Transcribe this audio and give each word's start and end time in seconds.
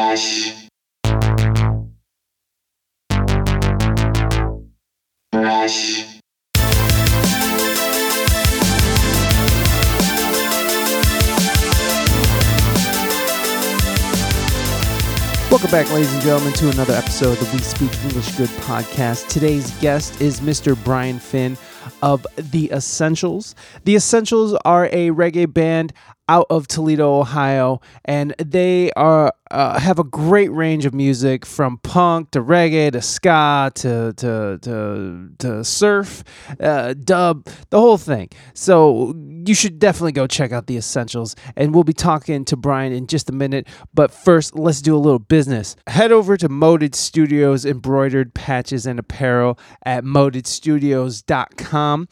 Fresh. 0.00 0.54
Fresh. 5.30 6.20
Welcome 15.50 15.70
back, 15.70 15.92
ladies 15.92 16.14
and 16.14 16.22
gentlemen, 16.22 16.54
to 16.54 16.70
another 16.70 16.94
episode 16.94 17.32
of 17.32 17.50
the 17.50 17.56
We 17.56 17.62
Speak 17.62 17.92
English 18.04 18.34
Good 18.36 18.48
podcast. 18.60 19.28
Today's 19.28 19.70
guest 19.80 20.18
is 20.22 20.40
Mr. 20.40 20.82
Brian 20.82 21.18
Finn 21.18 21.58
of 22.02 22.26
The 22.36 22.70
Essentials. 22.72 23.54
The 23.84 23.96
Essentials 23.96 24.54
are 24.64 24.86
a 24.86 25.10
reggae 25.10 25.52
band 25.52 25.92
out 26.30 26.46
of 26.48 26.68
Toledo, 26.68 27.18
Ohio, 27.18 27.80
and 28.04 28.32
they 28.38 28.92
are 28.92 29.34
uh, 29.50 29.80
have 29.80 29.98
a 29.98 30.04
great 30.04 30.52
range 30.52 30.86
of 30.86 30.94
music 30.94 31.44
from 31.44 31.78
punk 31.78 32.30
to 32.30 32.40
reggae 32.40 32.92
to 32.92 33.02
ska 33.02 33.72
to 33.74 34.12
to 34.12 34.56
to, 34.62 35.28
to 35.38 35.64
surf, 35.64 36.22
uh, 36.60 36.94
dub, 36.94 37.46
the 37.70 37.80
whole 37.80 37.98
thing. 37.98 38.28
So 38.54 39.12
you 39.44 39.54
should 39.54 39.80
definitely 39.80 40.12
go 40.12 40.28
check 40.28 40.52
out 40.52 40.68
the 40.68 40.76
essentials, 40.76 41.34
and 41.56 41.74
we'll 41.74 41.82
be 41.82 41.92
talking 41.92 42.44
to 42.44 42.56
Brian 42.56 42.92
in 42.92 43.08
just 43.08 43.28
a 43.28 43.32
minute. 43.32 43.66
But 43.92 44.12
first, 44.12 44.54
let's 44.54 44.80
do 44.80 44.94
a 44.94 44.98
little 44.98 45.18
business. 45.18 45.74
Head 45.88 46.12
over 46.12 46.36
to 46.36 46.48
Moded 46.48 46.94
Studios 46.94 47.66
embroidered 47.66 48.34
patches 48.34 48.86
and 48.86 49.00
apparel 49.00 49.58
at 49.84 50.04
modedstudios.com. 50.04 52.08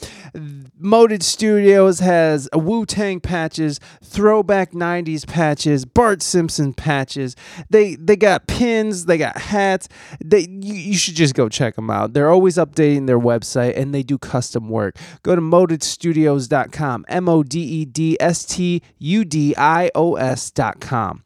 Moded 0.77 1.23
Studios 1.23 2.00
has 2.00 2.48
Wu 2.53 2.84
Tang 2.84 3.20
patches, 3.20 3.78
throwback 4.09 4.73
90s 4.73 5.27
patches, 5.27 5.85
Bart 5.85 6.23
Simpson 6.23 6.73
patches. 6.75 7.37
They 7.70 7.95
they 7.97 8.17
got 8.17 8.47
pins, 8.47 9.05
they 9.05 9.19
got 9.19 9.37
hats. 9.37 9.89
They 10.25 10.47
you, 10.48 10.75
you 10.75 10.97
should 10.97 11.15
just 11.15 11.34
go 11.34 11.48
check 11.48 11.77
them 11.77 11.91
out. 11.91 12.12
They're 12.12 12.31
always 12.31 12.56
updating 12.56 13.06
their 13.06 13.19
website 13.19 13.77
and 13.77 13.95
they 13.95 14.03
do 14.03 14.19
custom 14.19 14.69
work. 14.69 14.97
Go 15.23 15.34
to 15.34 15.41
modedstudios.com, 15.41 17.05
M 17.09 17.28
O 17.28 17.42
D 17.42 17.61
E 17.61 17.84
D 17.84 18.17
S 18.20 18.45
T 18.45 18.83
U 18.98 19.25
D 19.25 19.55
I 19.56 19.91
O 19.95 20.15
S.com. 20.17 21.22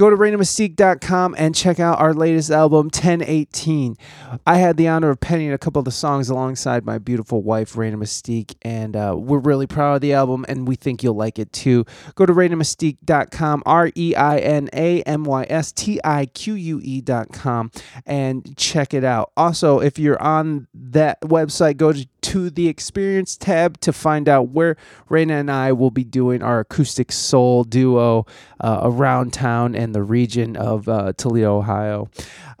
Go 0.00 0.08
to 0.08 0.16
ReinaMystique.com 0.16 1.34
and 1.36 1.54
check 1.54 1.78
out 1.78 2.00
our 2.00 2.14
latest 2.14 2.50
album, 2.50 2.86
1018. 2.86 3.98
I 4.46 4.56
had 4.56 4.78
the 4.78 4.88
honor 4.88 5.10
of 5.10 5.20
penning 5.20 5.52
a 5.52 5.58
couple 5.58 5.78
of 5.78 5.84
the 5.84 5.90
songs 5.90 6.30
alongside 6.30 6.86
my 6.86 6.96
beautiful 6.96 7.42
wife, 7.42 7.76
Reina 7.76 7.98
Mystique, 7.98 8.54
and 8.62 8.96
uh, 8.96 9.14
we're 9.14 9.40
really 9.40 9.66
proud 9.66 9.96
of 9.96 10.00
the 10.00 10.14
album 10.14 10.46
and 10.48 10.66
we 10.66 10.74
think 10.74 11.02
you'll 11.02 11.16
like 11.16 11.38
it 11.38 11.52
too. 11.52 11.84
Go 12.14 12.24
to 12.24 12.32
ReinaMystique.com, 12.32 13.62
R 13.66 13.90
E 13.94 14.14
I 14.14 14.38
N 14.38 14.70
A 14.72 15.02
M 15.02 15.24
Y 15.24 15.46
S 15.50 15.70
T 15.70 16.00
I 16.02 16.24
Q 16.24 16.54
U 16.54 16.80
E.com, 16.82 17.70
and 18.06 18.56
check 18.56 18.94
it 18.94 19.04
out. 19.04 19.32
Also, 19.36 19.80
if 19.80 19.98
you're 19.98 20.22
on 20.22 20.66
that 20.72 21.20
website, 21.20 21.76
go 21.76 21.92
to 21.92 22.06
to 22.22 22.50
the 22.50 22.68
experience 22.68 23.36
tab 23.36 23.80
to 23.80 23.92
find 23.92 24.28
out 24.28 24.48
where 24.50 24.76
Reina 25.08 25.34
and 25.34 25.50
I 25.50 25.72
will 25.72 25.90
be 25.90 26.04
doing 26.04 26.42
our 26.42 26.60
acoustic 26.60 27.12
soul 27.12 27.64
duo 27.64 28.26
uh, 28.60 28.80
around 28.82 29.32
town 29.32 29.74
and 29.74 29.94
the 29.94 30.02
region 30.02 30.56
of 30.56 30.88
uh, 30.88 31.12
Toledo, 31.16 31.58
Ohio. 31.58 32.08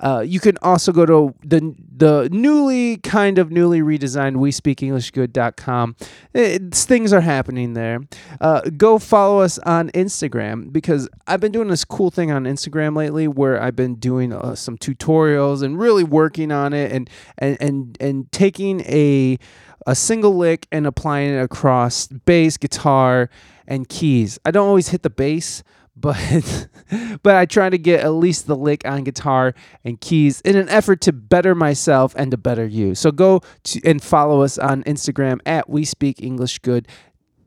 Uh, 0.00 0.24
you 0.26 0.40
can 0.40 0.56
also 0.62 0.92
go 0.92 1.06
to 1.06 1.34
the 1.44 1.74
the 1.96 2.28
newly 2.32 2.96
kind 2.98 3.38
of 3.38 3.50
newly 3.50 3.82
redesigned 3.82 4.36
we 4.36 4.50
speak 4.50 4.78
WeSpeakEnglishGood.com. 4.78 5.96
It's, 6.32 6.84
things 6.84 7.12
are 7.12 7.20
happening 7.20 7.74
there. 7.74 8.00
Uh, 8.40 8.62
go 8.76 8.98
follow 8.98 9.40
us 9.40 9.58
on 9.60 9.90
Instagram 9.90 10.72
because 10.72 11.08
I've 11.26 11.40
been 11.40 11.52
doing 11.52 11.68
this 11.68 11.84
cool 11.84 12.10
thing 12.10 12.30
on 12.30 12.44
Instagram 12.44 12.96
lately 12.96 13.28
where 13.28 13.60
I've 13.62 13.76
been 13.76 13.96
doing 13.96 14.32
uh, 14.32 14.54
some 14.54 14.78
tutorials 14.78 15.62
and 15.62 15.78
really 15.78 16.04
working 16.04 16.50
on 16.50 16.72
it 16.72 16.92
and 16.92 17.10
and 17.38 17.58
and 17.60 17.98
and 18.00 18.32
taking 18.32 18.80
a 18.82 19.38
a 19.86 19.94
single 19.94 20.36
lick 20.36 20.66
and 20.72 20.86
applying 20.86 21.34
it 21.34 21.42
across 21.42 22.06
bass, 22.06 22.56
guitar, 22.56 23.30
and 23.66 23.88
keys. 23.88 24.38
I 24.44 24.50
don't 24.50 24.68
always 24.68 24.88
hit 24.88 25.02
the 25.02 25.10
bass, 25.10 25.62
but 25.96 26.68
but 27.22 27.36
I 27.36 27.46
try 27.46 27.70
to 27.70 27.78
get 27.78 28.00
at 28.00 28.12
least 28.12 28.46
the 28.46 28.56
lick 28.56 28.82
on 28.84 29.04
guitar 29.04 29.54
and 29.84 30.00
keys 30.00 30.40
in 30.42 30.56
an 30.56 30.68
effort 30.68 31.00
to 31.02 31.12
better 31.12 31.54
myself 31.54 32.14
and 32.16 32.30
to 32.30 32.36
better 32.36 32.66
you. 32.66 32.94
So 32.94 33.10
go 33.10 33.40
to, 33.64 33.80
and 33.84 34.02
follow 34.02 34.42
us 34.42 34.58
on 34.58 34.82
Instagram 34.84 35.40
at 35.46 35.68
We 35.68 35.84
Speak 35.84 36.22
English 36.22 36.58
Good, 36.60 36.88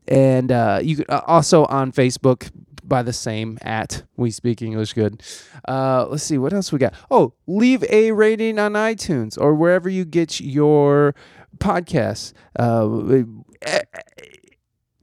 and 0.08 0.52
uh, 0.52 0.80
you 0.82 0.96
can 0.96 1.06
uh, 1.08 1.22
also 1.26 1.64
on 1.66 1.92
Facebook 1.92 2.50
by 2.86 3.02
the 3.02 3.12
same 3.12 3.58
at 3.62 4.02
We 4.16 4.30
Speak 4.30 4.62
English 4.62 4.92
Good. 4.92 5.22
Uh, 5.66 6.06
let's 6.08 6.22
see 6.22 6.38
what 6.38 6.52
else 6.52 6.72
we 6.72 6.78
got. 6.78 6.94
Oh, 7.10 7.34
leave 7.46 7.82
a 7.90 8.12
rating 8.12 8.58
on 8.58 8.74
iTunes 8.74 9.40
or 9.40 9.54
wherever 9.54 9.88
you 9.88 10.04
get 10.04 10.40
your 10.40 11.14
podcasts. 11.58 12.32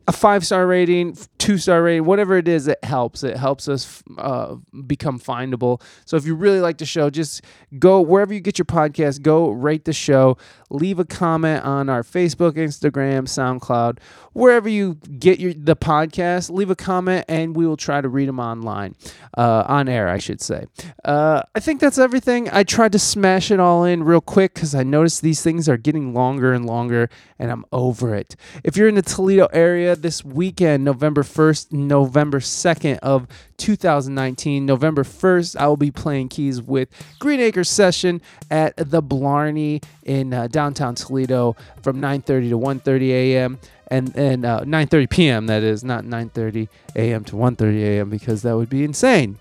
A 0.08 0.12
five 0.12 0.46
star 0.46 0.66
rating, 0.66 1.16
two 1.38 1.58
star 1.58 1.84
rating, 1.84 2.06
whatever 2.06 2.38
it 2.38 2.48
is, 2.48 2.68
it 2.68 2.84
helps. 2.84 3.24
It 3.24 3.38
helps 3.38 3.68
us 3.68 4.04
uh, 4.18 4.56
become 4.88 5.20
findable. 5.20 5.82
So 6.06 6.18
if 6.18 6.26
you 6.26 6.36
really 6.36 6.60
like 6.60 6.80
the 6.80 6.86
show, 6.86 7.10
just 7.10 7.42
go 7.78 8.02
wherever 8.02 8.34
you 8.34 8.40
get 8.40 8.58
your 8.58 8.66
podcast, 8.66 9.22
go 9.22 9.50
rate 9.50 9.86
the 9.86 9.94
show, 9.94 10.38
leave 10.70 11.00
a 11.00 11.06
comment 11.06 11.64
on 11.64 11.88
our 11.88 12.04
Facebook, 12.04 12.54
Instagram, 12.54 13.24
SoundCloud, 13.24 14.00
wherever 14.34 14.68
you 14.68 14.96
get 15.20 15.40
your 15.40 15.54
the 15.54 15.76
podcast. 15.76 16.50
Leave 16.50 16.70
a 16.70 16.76
comment, 16.76 17.26
and 17.28 17.56
we 17.56 17.68
will 17.68 17.78
try 17.78 18.02
to 18.02 18.10
read 18.10 18.28
them 18.28 18.40
online, 18.40 18.96
uh, 19.38 19.64
on 19.68 19.88
air, 19.88 20.08
I 20.10 20.18
should 20.18 20.42
say. 20.42 20.66
Uh, 21.06 21.44
I 21.54 21.60
think 21.60 21.80
that's 21.80 21.98
everything. 21.98 22.50
I 22.52 22.64
tried 22.64 22.92
to 22.94 23.00
smash 23.00 23.52
it 23.52 23.60
all 23.60 23.84
in 23.84 24.04
real 24.04 24.22
quick 24.22 24.54
because 24.54 24.74
I 24.74 24.84
noticed 24.84 25.22
these 25.22 25.42
things 25.42 25.70
are 25.70 25.78
getting 25.78 26.14
longer 26.14 26.54
and 26.54 26.66
longer, 26.66 27.10
and 27.38 27.52
I'm 27.52 27.66
over 27.72 28.16
it. 28.16 28.36
If 28.64 28.76
you're 28.76 28.88
in 28.88 28.96
the 28.96 29.02
Toledo 29.02 29.48
area 29.54 29.91
this 29.96 30.24
weekend, 30.24 30.84
November 30.84 31.24
1st, 31.24 31.72
November 31.72 32.40
2nd 32.40 32.98
of 33.00 33.28
2019, 33.58 34.66
November 34.66 35.04
1st, 35.04 35.56
I 35.58 35.68
will 35.68 35.78
be 35.78 35.92
playing 35.92 36.30
keys 36.30 36.62
with 36.62 36.90
Green 37.20 37.40
Acre 37.40 37.64
Session 37.64 38.22
at 38.50 38.76
the 38.78 39.02
Blarney 39.02 39.82
in 40.04 40.34
uh, 40.34 40.48
downtown 40.48 40.96
Toledo 40.96 41.56
from 41.82 42.02
9:30 42.02 42.50
to 42.50 42.60
1:30 42.60 43.10
a.m. 43.10 43.60
and 43.88 44.16
and 44.16 44.46
uh, 44.46 44.62
9:30 44.62 45.10
p.m. 45.10 45.48
That 45.48 45.64
is 45.64 45.84
not 45.84 46.04
9:30 46.04 46.68
a.m. 46.96 47.24
to 47.26 47.36
1:30 47.36 47.82
a.m. 47.84 48.10
because 48.10 48.42
that 48.42 48.56
would 48.56 48.70
be 48.70 48.84
insane. 48.84 49.38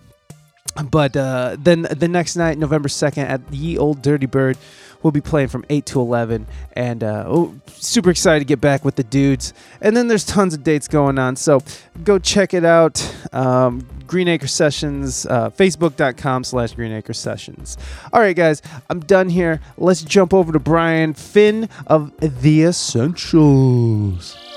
But 0.90 1.16
uh, 1.16 1.56
then 1.58 1.82
the 1.82 2.08
next 2.08 2.36
night, 2.36 2.56
November 2.56 2.88
2nd, 2.88 3.28
at 3.28 3.40
Ye 3.52 3.76
Old 3.76 4.02
Dirty 4.02 4.26
Bird, 4.26 4.56
we'll 5.02 5.10
be 5.12 5.20
playing 5.20 5.48
from 5.48 5.64
8 5.68 5.86
to 5.86 6.00
11. 6.00 6.46
And 6.72 7.04
uh, 7.04 7.24
oh, 7.26 7.54
super 7.68 8.10
excited 8.10 8.40
to 8.40 8.44
get 8.44 8.60
back 8.60 8.84
with 8.84 8.96
the 8.96 9.04
dudes. 9.04 9.52
And 9.80 9.96
then 9.96 10.08
there's 10.08 10.24
tons 10.24 10.54
of 10.54 10.62
dates 10.62 10.88
going 10.88 11.18
on. 11.18 11.36
So 11.36 11.60
go 12.04 12.18
check 12.18 12.54
it 12.54 12.64
out. 12.64 13.14
Um, 13.32 13.86
Greenacre 14.06 14.48
Sessions, 14.48 15.24
uh, 15.26 15.50
facebook.com 15.50 16.44
slash 16.44 16.74
Greenacre 16.74 17.14
Sessions. 17.14 17.78
All 18.12 18.20
right, 18.20 18.34
guys, 18.34 18.60
I'm 18.88 19.00
done 19.00 19.28
here. 19.28 19.60
Let's 19.78 20.02
jump 20.02 20.34
over 20.34 20.52
to 20.52 20.58
Brian 20.58 21.14
Finn 21.14 21.68
of 21.86 22.12
The 22.18 22.64
Essentials. 22.64 24.49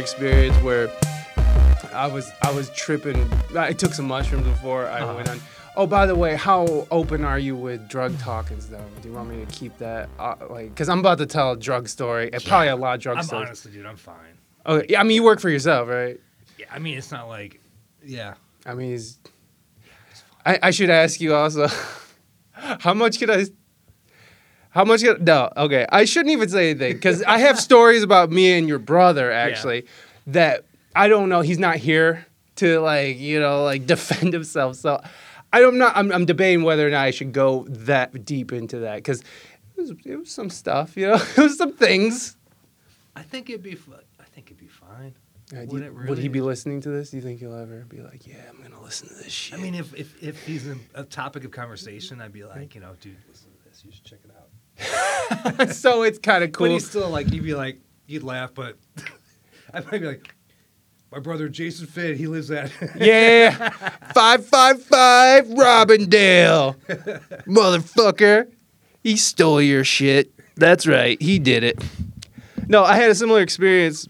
Experience 0.00 0.56
where 0.62 0.90
I 1.94 2.06
was 2.06 2.30
I 2.42 2.50
was 2.52 2.70
tripping. 2.70 3.30
I 3.56 3.72
took 3.72 3.94
some 3.94 4.06
mushrooms 4.06 4.46
before 4.46 4.86
I 4.86 5.00
Uh-huh. 5.00 5.14
went 5.14 5.28
on. 5.28 5.40
Oh, 5.76 5.86
by 5.86 6.04
the 6.06 6.14
way, 6.16 6.34
how 6.34 6.86
open 6.90 7.24
are 7.24 7.38
you 7.38 7.54
with 7.56 7.88
drug 7.88 8.18
talk 8.18 8.50
and 8.50 8.60
stuff? 8.62 8.80
Do 9.00 9.08
you 9.08 9.14
want 9.14 9.30
me 9.30 9.44
to 9.44 9.46
keep 9.52 9.76
that 9.78 10.08
uh, 10.18 10.34
like? 10.50 10.70
Because 10.70 10.88
I'm 10.88 10.98
about 10.98 11.18
to 11.18 11.26
tell 11.26 11.52
a 11.52 11.56
drug 11.56 11.88
story. 11.88 12.28
and 12.32 12.44
Probably 12.44 12.68
a 12.68 12.76
lot 12.76 12.96
of 12.96 13.00
drug 13.02 13.18
I'm 13.18 13.22
stories. 13.24 13.46
honestly, 13.46 13.72
dude, 13.72 13.86
I'm 13.86 13.96
fine. 13.96 14.34
Okay, 14.66 14.86
yeah, 14.90 15.00
I 15.00 15.04
mean 15.04 15.14
you 15.14 15.22
work 15.22 15.40
for 15.40 15.48
yourself, 15.48 15.88
right? 15.88 16.18
Yeah, 16.58 16.66
I 16.72 16.78
mean, 16.80 16.98
it's 16.98 17.10
not 17.12 17.28
like, 17.28 17.60
yeah. 18.04 18.34
I 18.66 18.74
mean, 18.74 18.92
it's, 18.94 19.18
I 20.44 20.58
I 20.64 20.70
should 20.72 20.90
ask 20.90 21.20
you 21.20 21.34
also, 21.34 21.68
how 22.52 22.92
much 22.94 23.18
could 23.18 23.30
I? 23.30 23.46
How 24.70 24.84
much? 24.84 25.02
Could, 25.02 25.26
no, 25.26 25.50
okay. 25.56 25.86
I 25.90 26.04
shouldn't 26.04 26.32
even 26.32 26.48
say 26.48 26.70
anything 26.70 26.94
because 26.94 27.22
I 27.24 27.38
have 27.38 27.58
stories 27.68 28.02
about 28.02 28.30
me 28.30 28.56
and 28.58 28.68
your 28.68 28.78
brother 28.78 29.30
actually 29.30 29.86
that 30.28 30.64
I 30.94 31.08
don't 31.08 31.28
know. 31.28 31.40
He's 31.40 31.58
not 31.58 31.76
here 31.76 32.26
to 32.56 32.80
like 32.80 33.18
you 33.18 33.40
know 33.40 33.64
like 33.64 33.86
defend 33.94 34.32
himself. 34.32 34.76
So 34.76 35.02
I 35.52 35.60
don't 35.60 35.78
know. 35.78 35.90
I'm 35.94 36.12
I'm 36.12 36.24
debating 36.24 36.62
whether 36.62 36.86
or 36.86 36.90
not 36.90 37.04
I 37.04 37.10
should 37.10 37.32
go 37.32 37.66
that 37.68 38.24
deep 38.24 38.52
into 38.52 38.80
that 38.80 38.96
because 38.96 39.22
was 39.80 39.92
it 40.04 40.16
was 40.16 40.30
some 40.30 40.50
stuff, 40.50 40.96
you 40.96 41.08
know. 41.08 41.14
it 41.36 41.38
was 41.38 41.56
some 41.56 41.72
things. 41.72 42.36
I 43.16 43.22
think 43.22 43.50
it'd 43.50 43.62
be. 43.62 43.76
I 44.20 44.24
think 44.24 44.46
it'd 44.46 44.58
be 44.58 44.68
fine. 44.68 45.14
Uh, 45.52 45.64
Would 45.66 45.80
you- 45.80 45.86
it 45.86 46.08
Would 46.08 46.18
he 46.18 46.28
be 46.28 46.40
listening 46.40 46.80
to 46.82 46.90
this? 46.90 47.10
Do 47.10 47.16
you 47.16 47.22
think 47.22 47.40
he'll 47.40 47.56
ever 47.56 47.84
be 47.88 48.00
like, 48.00 48.26
"Yeah, 48.26 48.36
I'm 48.48 48.62
gonna 48.62 48.80
listen 48.80 49.08
to 49.08 49.14
this 49.14 49.32
shit"? 49.32 49.58
I 49.58 49.62
mean, 49.62 49.74
if 49.74 49.92
if 49.94 50.22
if 50.22 50.46
he's 50.46 50.68
a, 50.68 50.76
a 50.94 51.02
topic 51.02 51.44
of 51.44 51.50
conversation, 51.50 52.20
I'd 52.20 52.32
be 52.32 52.44
like, 52.44 52.74
you 52.74 52.80
know, 52.80 52.94
dude, 53.00 53.16
listen 53.28 53.50
to 53.50 53.68
this. 53.68 53.82
You 53.84 53.90
should 53.90 54.04
check 54.04 54.20
it 54.24 54.29
out. 54.29 54.29
So 55.72 56.02
it's 56.02 56.18
kind 56.18 56.44
of 56.44 56.52
cool. 56.52 56.66
But 56.66 56.68
cool. 56.68 56.74
he's 56.74 56.88
still 56.88 57.10
like, 57.10 57.32
you'd 57.32 57.44
be 57.44 57.54
like, 57.54 57.80
you'd 58.06 58.22
laugh, 58.22 58.52
but 58.54 58.76
I 59.74 59.80
might 59.80 60.00
be 60.00 60.06
like, 60.06 60.34
my 61.12 61.18
brother 61.18 61.48
Jason 61.48 61.86
Finn, 61.86 62.16
he 62.16 62.26
lives 62.26 62.50
at. 62.50 62.70
Yeah, 62.96 63.70
five 64.14 64.46
five 64.46 64.82
five 64.82 65.46
Robindale, 65.46 66.76
motherfucker. 67.46 68.50
He 69.02 69.16
stole 69.16 69.62
your 69.62 69.84
shit. 69.84 70.32
That's 70.56 70.86
right, 70.86 71.20
he 71.20 71.38
did 71.38 71.64
it. 71.64 71.82
No, 72.68 72.84
I 72.84 72.96
had 72.96 73.10
a 73.10 73.14
similar 73.14 73.40
experience. 73.40 74.06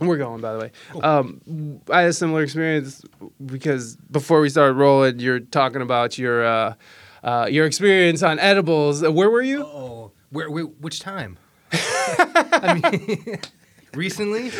We're 0.00 0.18
going, 0.18 0.42
by 0.42 0.52
the 0.52 0.58
way. 0.58 0.72
Um, 1.02 1.80
I 1.90 2.02
had 2.02 2.10
a 2.10 2.12
similar 2.12 2.42
experience 2.42 3.02
because 3.44 3.96
before 4.10 4.42
we 4.42 4.50
started 4.50 4.74
rolling, 4.74 5.20
you're 5.20 5.40
talking 5.40 5.80
about 5.80 6.18
your 6.18 6.44
uh, 6.44 6.74
uh, 7.22 7.48
your 7.50 7.66
experience 7.66 8.22
on 8.22 8.38
edibles. 8.38 9.02
Uh, 9.02 9.12
Where 9.12 9.30
were 9.30 9.42
you? 9.42 9.64
Oh, 9.64 10.12
where, 10.30 10.50
where? 10.50 10.64
Which 10.64 11.00
time? 11.00 11.38
I 11.72 12.80
mean, 12.82 13.38
recently. 13.94 14.50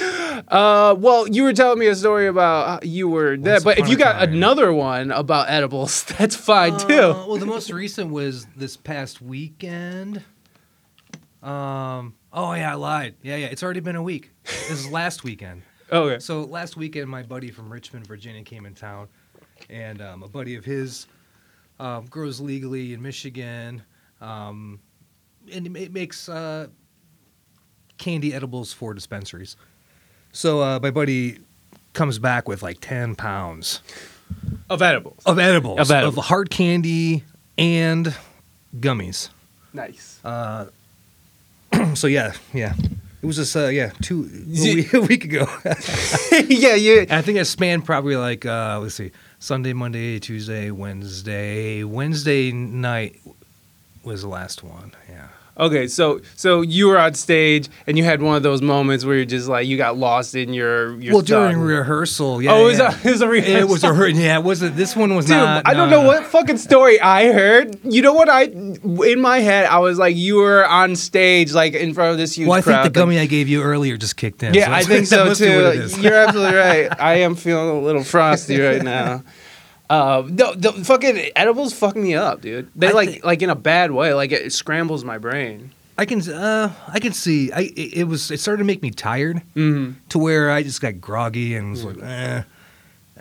Uh, 0.48 0.94
well, 0.98 1.28
you 1.28 1.44
were 1.44 1.52
telling 1.52 1.78
me 1.78 1.86
a 1.86 1.94
story 1.94 2.26
about 2.26 2.84
you 2.84 3.08
were 3.08 3.36
there, 3.36 3.60
but 3.60 3.78
if 3.78 3.88
you 3.88 3.96
got 3.96 4.18
time. 4.18 4.32
another 4.32 4.72
one 4.72 5.10
about 5.10 5.48
edibles, 5.48 6.04
that's 6.18 6.36
fine 6.36 6.76
too. 6.78 6.94
Uh, 6.94 7.26
well, 7.26 7.36
the 7.36 7.46
most 7.46 7.70
recent 7.70 8.10
was 8.10 8.46
this 8.56 8.76
past 8.76 9.20
weekend. 9.22 10.22
Um. 11.42 12.14
Oh 12.32 12.52
yeah, 12.52 12.72
I 12.72 12.74
lied. 12.74 13.14
Yeah, 13.22 13.36
yeah. 13.36 13.46
It's 13.46 13.62
already 13.62 13.80
been 13.80 13.96
a 13.96 14.02
week. 14.02 14.30
This 14.44 14.70
is 14.70 14.90
last 14.90 15.24
weekend. 15.24 15.62
Oh, 15.92 16.02
okay. 16.02 16.18
So 16.18 16.42
last 16.42 16.76
weekend, 16.76 17.08
my 17.08 17.22
buddy 17.22 17.50
from 17.50 17.72
Richmond, 17.72 18.06
Virginia, 18.06 18.42
came 18.42 18.66
in 18.66 18.74
town, 18.74 19.08
and 19.70 20.02
um, 20.02 20.22
a 20.22 20.28
buddy 20.28 20.56
of 20.56 20.64
his 20.64 21.06
um, 21.78 22.06
grows 22.06 22.40
legally 22.40 22.92
in 22.92 23.02
Michigan, 23.02 23.82
um, 24.20 24.80
and 25.52 25.76
it 25.76 25.92
makes 25.92 26.28
uh, 26.28 26.68
candy 27.98 28.34
edibles 28.34 28.72
for 28.72 28.94
dispensaries. 28.94 29.56
So 30.32 30.60
uh, 30.60 30.78
my 30.82 30.90
buddy 30.90 31.38
comes 31.92 32.18
back 32.18 32.46
with 32.48 32.62
like 32.62 32.78
ten 32.80 33.14
pounds 33.14 33.80
Of 34.68 34.82
edibles. 34.82 35.22
of 35.24 35.38
edibles, 35.38 35.80
Of 35.80 35.90
edibles. 35.90 36.26
hard 36.26 36.50
candy 36.50 37.24
and 37.56 38.14
gummies. 38.78 39.30
Nice. 39.72 40.20
Uh, 40.24 40.66
so 41.94 42.06
yeah, 42.06 42.32
yeah. 42.52 42.74
It 43.22 43.26
was 43.26 43.36
just 43.36 43.56
uh, 43.56 43.68
yeah, 43.68 43.90
two 44.02 44.24
a 44.24 44.54
Z- 44.54 44.74
week, 44.74 44.92
a 44.94 45.00
week 45.00 45.24
ago. 45.24 45.46
yeah, 46.48 46.74
you. 46.74 47.06
I 47.10 47.22
think 47.22 47.38
it 47.38 47.46
spanned 47.46 47.84
probably 47.84 48.16
like 48.16 48.44
uh, 48.44 48.78
let's 48.82 48.94
see, 48.94 49.10
Sunday, 49.46 49.72
Monday, 49.74 50.18
Tuesday, 50.18 50.72
Wednesday. 50.72 51.84
Wednesday 51.84 52.50
night 52.50 53.20
was 54.02 54.22
the 54.22 54.28
last 54.28 54.64
one. 54.64 54.90
Yeah. 55.08 55.28
Okay, 55.58 55.86
so 55.86 56.20
so 56.34 56.60
you 56.60 56.86
were 56.86 56.98
on 56.98 57.14
stage 57.14 57.68
and 57.86 57.96
you 57.96 58.04
had 58.04 58.20
one 58.20 58.36
of 58.36 58.42
those 58.42 58.60
moments 58.60 59.06
where 59.06 59.16
you're 59.16 59.24
just 59.24 59.48
like 59.48 59.66
you 59.66 59.78
got 59.78 59.96
lost 59.96 60.34
in 60.34 60.52
your 60.52 61.00
your. 61.00 61.14
well, 61.14 61.20
thought. 61.22 61.26
during 61.26 61.58
rehearsal, 61.58 62.42
yeah. 62.42 62.52
Oh, 62.52 62.64
it 62.64 62.64
was, 62.64 62.78
yeah. 62.78 62.94
a, 63.02 63.08
it 63.08 63.10
was 63.12 63.20
a 63.22 63.28
rehearsal. 63.28 63.56
It 63.56 63.68
was 63.72 63.84
a 63.84 63.94
hurt. 63.94 64.14
Yeah, 64.14 64.36
it 64.36 64.44
wasn't. 64.44 64.76
This 64.76 64.94
one 64.94 65.16
was 65.16 65.26
Dude, 65.26 65.36
not. 65.36 65.66
I 65.66 65.72
don't 65.72 65.88
no, 65.88 65.96
know 65.96 66.02
no. 66.02 66.08
what 66.08 66.24
fucking 66.26 66.58
story 66.58 67.00
I 67.00 67.32
heard. 67.32 67.78
You 67.84 68.02
know 68.02 68.12
what 68.12 68.28
I 68.28 68.42
in 68.42 69.20
my 69.20 69.38
head 69.38 69.66
I 69.66 69.78
was 69.78 69.98
like 69.98 70.14
you 70.14 70.36
were 70.36 70.66
on 70.66 70.94
stage 70.94 71.52
like 71.52 71.72
in 71.72 71.94
front 71.94 72.12
of 72.12 72.18
this 72.18 72.34
huge 72.36 72.48
Well, 72.48 72.58
I 72.58 72.62
crowd. 72.62 72.82
think 72.82 72.94
the 72.94 73.00
gummy 73.00 73.18
I 73.18 73.26
gave 73.26 73.48
you 73.48 73.62
earlier 73.62 73.96
just 73.96 74.16
kicked 74.16 74.42
in. 74.42 74.52
Yeah, 74.52 74.66
so 74.66 74.72
I 74.72 74.82
think 74.82 75.06
so 75.16 75.24
must 75.24 75.40
be 75.40 75.46
what 75.48 75.76
it 75.76 75.90
too. 75.90 76.00
You're 76.02 76.14
absolutely 76.14 76.56
right. 76.58 77.00
I 77.00 77.14
am 77.20 77.34
feeling 77.34 77.78
a 77.78 77.80
little 77.80 78.04
frosty 78.04 78.60
right 78.60 78.82
now. 78.82 79.22
Uh, 79.88 80.24
no, 80.28 80.54
the 80.54 80.72
fucking 80.72 81.30
edibles 81.36 81.72
fuck 81.72 81.96
me 81.96 82.14
up, 82.14 82.40
dude. 82.40 82.70
They 82.74 82.88
I 82.88 82.92
like 82.92 83.24
like 83.24 83.42
in 83.42 83.50
a 83.50 83.54
bad 83.54 83.90
way. 83.92 84.14
Like 84.14 84.32
it 84.32 84.52
scrambles 84.52 85.04
my 85.04 85.18
brain. 85.18 85.72
I 85.98 86.04
can. 86.04 86.20
Uh, 86.28 86.72
I 86.88 87.00
can 87.00 87.12
see. 87.12 87.52
I. 87.52 87.60
It, 87.76 87.98
it 87.98 88.04
was. 88.04 88.30
It 88.30 88.40
started 88.40 88.58
to 88.58 88.64
make 88.64 88.82
me 88.82 88.90
tired. 88.90 89.42
Mm-hmm. 89.54 90.00
to 90.10 90.18
where 90.18 90.50
I 90.50 90.62
just 90.62 90.80
got 90.80 91.00
groggy 91.00 91.54
and 91.54 91.70
was 91.70 91.84
like, 91.84 92.02
eh, 92.02 92.42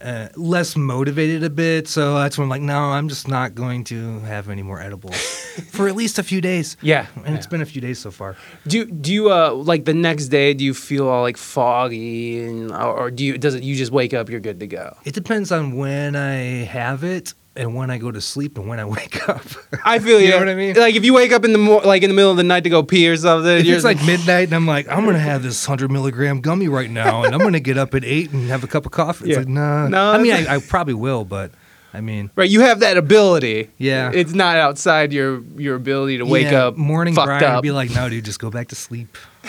uh, 0.06 0.30
less 0.36 0.76
motivated 0.76 1.44
a 1.44 1.50
bit. 1.50 1.88
So 1.88 2.16
that's 2.16 2.38
when 2.38 2.46
I'm 2.46 2.50
like, 2.50 2.62
no, 2.62 2.78
I'm 2.78 3.10
just 3.10 3.28
not 3.28 3.56
going 3.56 3.84
to 3.86 4.20
have 4.20 4.50
any 4.50 4.62
more 4.62 4.80
edibles 4.80 5.16
for 5.72 5.88
at 5.88 5.96
least 5.96 6.20
a 6.20 6.24
few 6.24 6.42
days. 6.42 6.78
Yeah, 6.82 7.08
And 7.26 7.36
it's 7.36 7.48
been 7.48 7.62
a 7.62 7.66
few 7.66 7.82
days 7.82 8.00
so 8.00 8.12
far. 8.12 8.36
Do 8.68 8.86
do 8.86 9.12
you 9.12 9.32
uh 9.32 9.52
like 9.54 9.86
the 9.86 9.94
next 9.94 10.28
day? 10.28 10.54
Do 10.54 10.64
you 10.64 10.74
feel 10.74 11.08
all 11.08 11.22
like 11.24 11.38
foggy 11.38 12.44
and 12.44 12.72
or, 12.72 12.94
or 13.00 13.12
do 13.12 13.24
you 13.26 13.38
does 13.38 13.56
it 13.56 13.64
you 13.64 13.76
just 13.76 13.92
wake 13.92 14.14
up 14.14 14.30
you're 14.30 14.40
good 14.40 14.60
to 14.60 14.68
go? 14.68 14.96
It 15.06 15.14
depends 15.14 15.52
on 15.52 15.76
when 15.76 16.16
I 16.16 16.66
have 16.66 17.04
it 17.04 17.34
and 17.58 17.74
when 17.76 17.90
I 17.90 17.98
go 17.98 18.12
to 18.12 18.20
sleep 18.22 18.58
and 18.58 18.68
when 18.68 18.80
I 18.80 18.86
wake 18.98 19.28
up. 19.30 19.46
I 19.86 20.00
feel 20.00 20.20
you. 20.20 20.26
You 20.28 20.32
know 20.32 20.40
what 20.40 20.50
I 20.50 20.56
mean? 20.56 20.76
Like 20.76 20.96
if 20.96 21.06
you 21.06 21.14
wake 21.14 21.32
up 21.32 21.46
in 21.46 21.52
the 21.54 21.58
mo- 21.60 21.82
like 21.86 22.04
in 22.04 22.10
the 22.10 22.16
middle 22.16 22.32
of 22.32 22.38
the 22.38 22.44
night 22.44 22.64
to 22.66 22.70
go 22.70 22.84
pee 22.84 23.08
or 23.10 23.16
something, 23.18 23.58
if 23.58 23.66
you're 23.66 23.76
it's 23.76 23.86
like 23.86 24.04
midnight 24.06 24.50
and 24.50 24.54
I'm 24.56 24.68
like, 24.68 24.88
I'm 24.90 25.06
gonna 25.06 25.20
have 25.20 25.44
this 25.44 25.66
hundred 25.66 25.92
milligram 25.92 26.42
gummy 26.42 26.68
right 26.68 26.90
now, 26.90 27.24
and 27.24 27.34
I'm 27.34 27.40
gonna 27.42 27.60
get 27.60 27.78
up 27.78 27.94
at 27.96 28.04
eight 28.04 28.32
and 28.32 28.50
have 28.50 28.64
a 28.64 28.68
cup 28.68 28.86
of 28.86 28.92
coffee. 28.92 29.26
It's 29.30 29.34
Yeah. 29.34 29.40
like, 29.40 29.48
nah. 29.48 29.88
No, 29.88 30.12
I 30.12 30.18
mean, 30.18 30.34
I, 30.34 30.56
I 30.56 30.60
probably 30.60 30.94
will, 30.96 31.24
but 31.26 31.52
I 31.94 32.02
mean, 32.02 32.30
right, 32.36 32.50
you 32.50 32.60
have 32.62 32.82
that 32.82 32.98
ability. 32.98 33.70
Yeah. 33.78 34.12
it's 34.14 34.34
not 34.34 34.58
outside 34.58 35.14
your 35.14 35.42
your 35.58 35.76
ability 35.76 36.18
to 36.18 36.26
wake 36.26 36.52
yeah, 36.52 36.66
up 36.68 36.78
morning 36.78 37.14
fucked 37.16 37.28
Brian 37.28 37.44
up. 37.44 37.64
be 37.64 37.72
like, 37.72 37.90
no, 37.92 38.10
dude, 38.10 38.26
just 38.26 38.40
go 38.40 38.50
back 38.50 38.68
to 38.70 38.76
sleep. 38.76 39.18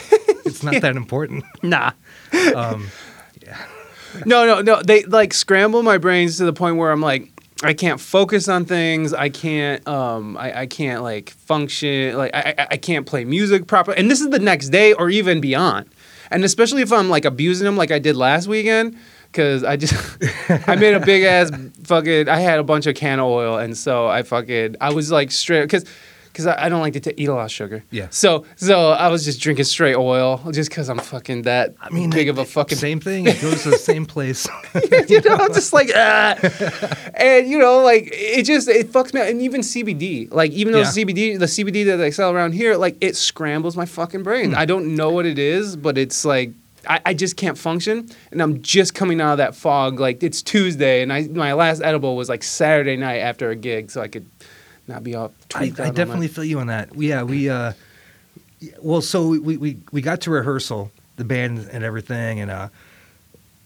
it's 0.45 0.63
not 0.63 0.81
that 0.83 0.95
important. 0.97 1.45
nah. 1.63 1.91
Um, 2.55 2.89
yeah. 3.43 3.57
No, 4.25 4.47
no, 4.47 4.63
no. 4.63 4.81
They 4.83 5.03
like 5.05 5.35
scramble 5.35 5.83
my 5.83 5.99
brains 5.99 6.39
to 6.39 6.45
the 6.45 6.53
point 6.53 6.77
where 6.77 6.91
I'm 6.93 7.01
like, 7.03 7.31
I 7.63 7.73
can't 7.73 8.01
focus 8.01 8.49
on 8.49 8.67
things. 8.67 9.15
I 9.15 9.31
can't, 9.31 9.87
um, 9.89 10.37
I, 10.37 10.61
I 10.61 10.67
can't 10.67 11.03
like 11.03 11.31
function. 11.31 12.17
Like 12.17 12.35
I, 12.35 12.55
I, 12.59 12.67
I 12.73 12.77
can't 12.77 13.07
play 13.07 13.25
music 13.25 13.67
properly. 13.67 13.97
And 13.97 14.11
this 14.11 14.21
is 14.21 14.29
the 14.29 14.39
next 14.39 14.69
day 14.69 14.93
or 14.93 15.09
even 15.09 15.41
beyond. 15.41 15.89
And 16.31 16.45
especially 16.45 16.83
if 16.83 16.93
I'm 16.93 17.09
like 17.09 17.25
abusing 17.25 17.65
them, 17.65 17.77
like 17.77 17.91
I 17.91 17.99
did 17.99 18.17
last 18.17 18.47
weekend, 18.47 18.99
because 19.33 19.65
I 19.65 19.77
just, 19.77 19.95
I 20.69 20.77
made 20.77 20.95
a 20.95 21.01
big 21.01 21.23
ass 21.23 21.51
fucking. 21.85 22.29
I 22.29 22.41
had 22.41 22.59
a 22.59 22.65
bunch 22.65 22.87
of 22.87 22.95
can 22.95 23.21
oil, 23.21 23.57
and 23.59 23.77
so 23.77 24.07
I 24.07 24.23
fucking, 24.23 24.77
I 24.81 24.93
was 24.93 25.11
like 25.11 25.31
straight 25.31 25.63
because. 25.63 25.85
Because 26.37 26.49
I, 26.49 26.67
I 26.67 26.69
don't 26.69 26.83
like 26.83 26.93
to 26.93 27.01
t- 27.01 27.15
eat 27.17 27.31
a 27.31 27.35
lot 27.35 27.47
of 27.47 27.51
sugar. 27.51 27.83
Yeah. 27.91 28.09
So 28.11 28.45
so 28.57 28.91
I 28.91 29.09
was 29.09 29.25
just 29.25 29.41
drinking 29.41 29.65
straight 29.65 29.97
oil 29.97 30.39
just 30.53 30.69
because 30.69 30.91
I'm 30.91 30.99
fucking 30.99 31.43
that 31.43 31.75
I 31.81 31.89
mean, 31.89 32.11
big 32.11 32.29
of 32.29 32.37
a 32.37 32.45
fucking 32.45 32.77
same 32.77 33.01
thing. 33.01 33.27
It 33.37 33.41
goes 33.41 33.63
to 33.63 33.71
the 33.71 33.79
same 33.79 34.05
place. 34.05 34.47
you 35.09 35.23
know, 35.23 35.37
I'm 35.37 35.55
just 35.55 35.73
like, 35.73 35.91
ah. 35.97 36.37
and 37.15 37.49
you 37.49 37.59
know, 37.59 37.81
like 37.81 38.11
it 38.13 38.43
just 38.45 38.69
it 38.69 38.93
fucks 38.93 39.15
me. 39.15 39.23
up. 39.23 39.29
And 39.29 39.41
even 39.41 39.63
CBD, 39.63 40.31
like 40.31 40.51
even 40.51 40.75
though 40.75 40.81
Yeah. 40.81 40.85
CBD, 40.85 41.39
the 41.39 41.47
CBD 41.47 41.87
that 41.87 41.97
they 41.97 42.11
sell 42.11 42.31
around 42.35 42.53
here, 42.53 42.77
like 42.77 42.99
it 43.01 43.17
scrambles 43.17 43.75
my 43.75 43.87
fucking 43.87 44.23
brain. 44.23 44.51
Hmm. 44.51 44.59
I 44.59 44.67
don't 44.67 44.95
know 44.95 45.09
what 45.11 45.25
it 45.25 45.39
is, 45.39 45.75
but 45.75 45.97
it's 45.97 46.27
like. 46.27 46.51
I, 46.89 47.01
I 47.07 47.15
just 47.15 47.37
can't 47.37 47.59
function, 47.59 48.09
and 48.31 48.41
I'm 48.41 48.63
just 48.63 48.95
coming 48.95 49.21
out 49.21 49.33
of 49.33 49.39
that 49.39 49.57
fog. 49.57 49.99
Like 49.99 50.23
it's 50.23 50.41
Tuesday, 50.41 51.03
and 51.03 51.13
I 51.13 51.27
my 51.27 51.53
last 51.53 51.83
edible 51.83 52.15
was 52.15 52.29
like 52.29 52.45
Saturday 52.45 52.97
night 52.97 53.17
after 53.17 53.51
a 53.51 53.57
gig, 53.57 53.91
so 53.91 54.01
I 54.03 54.07
could 54.07 54.25
not 54.89 55.03
be 55.03 55.15
all. 55.15 55.33
I, 55.55 55.65
I 55.79 55.91
definitely 55.91 56.29
feel 56.29 56.45
you 56.45 56.61
on 56.61 56.69
that. 56.69 56.95
Yeah, 56.97 57.23
we. 57.23 57.49
Uh, 57.49 57.73
well, 58.81 59.03
so 59.03 59.29
we, 59.29 59.57
we 59.57 59.79
we 59.93 60.01
got 60.01 60.23
to 60.23 60.31
rehearsal, 60.31 60.91
the 61.17 61.25
band 61.25 61.69
and 61.71 61.85
everything, 61.85 62.41
and 62.41 62.51
uh, 62.51 62.69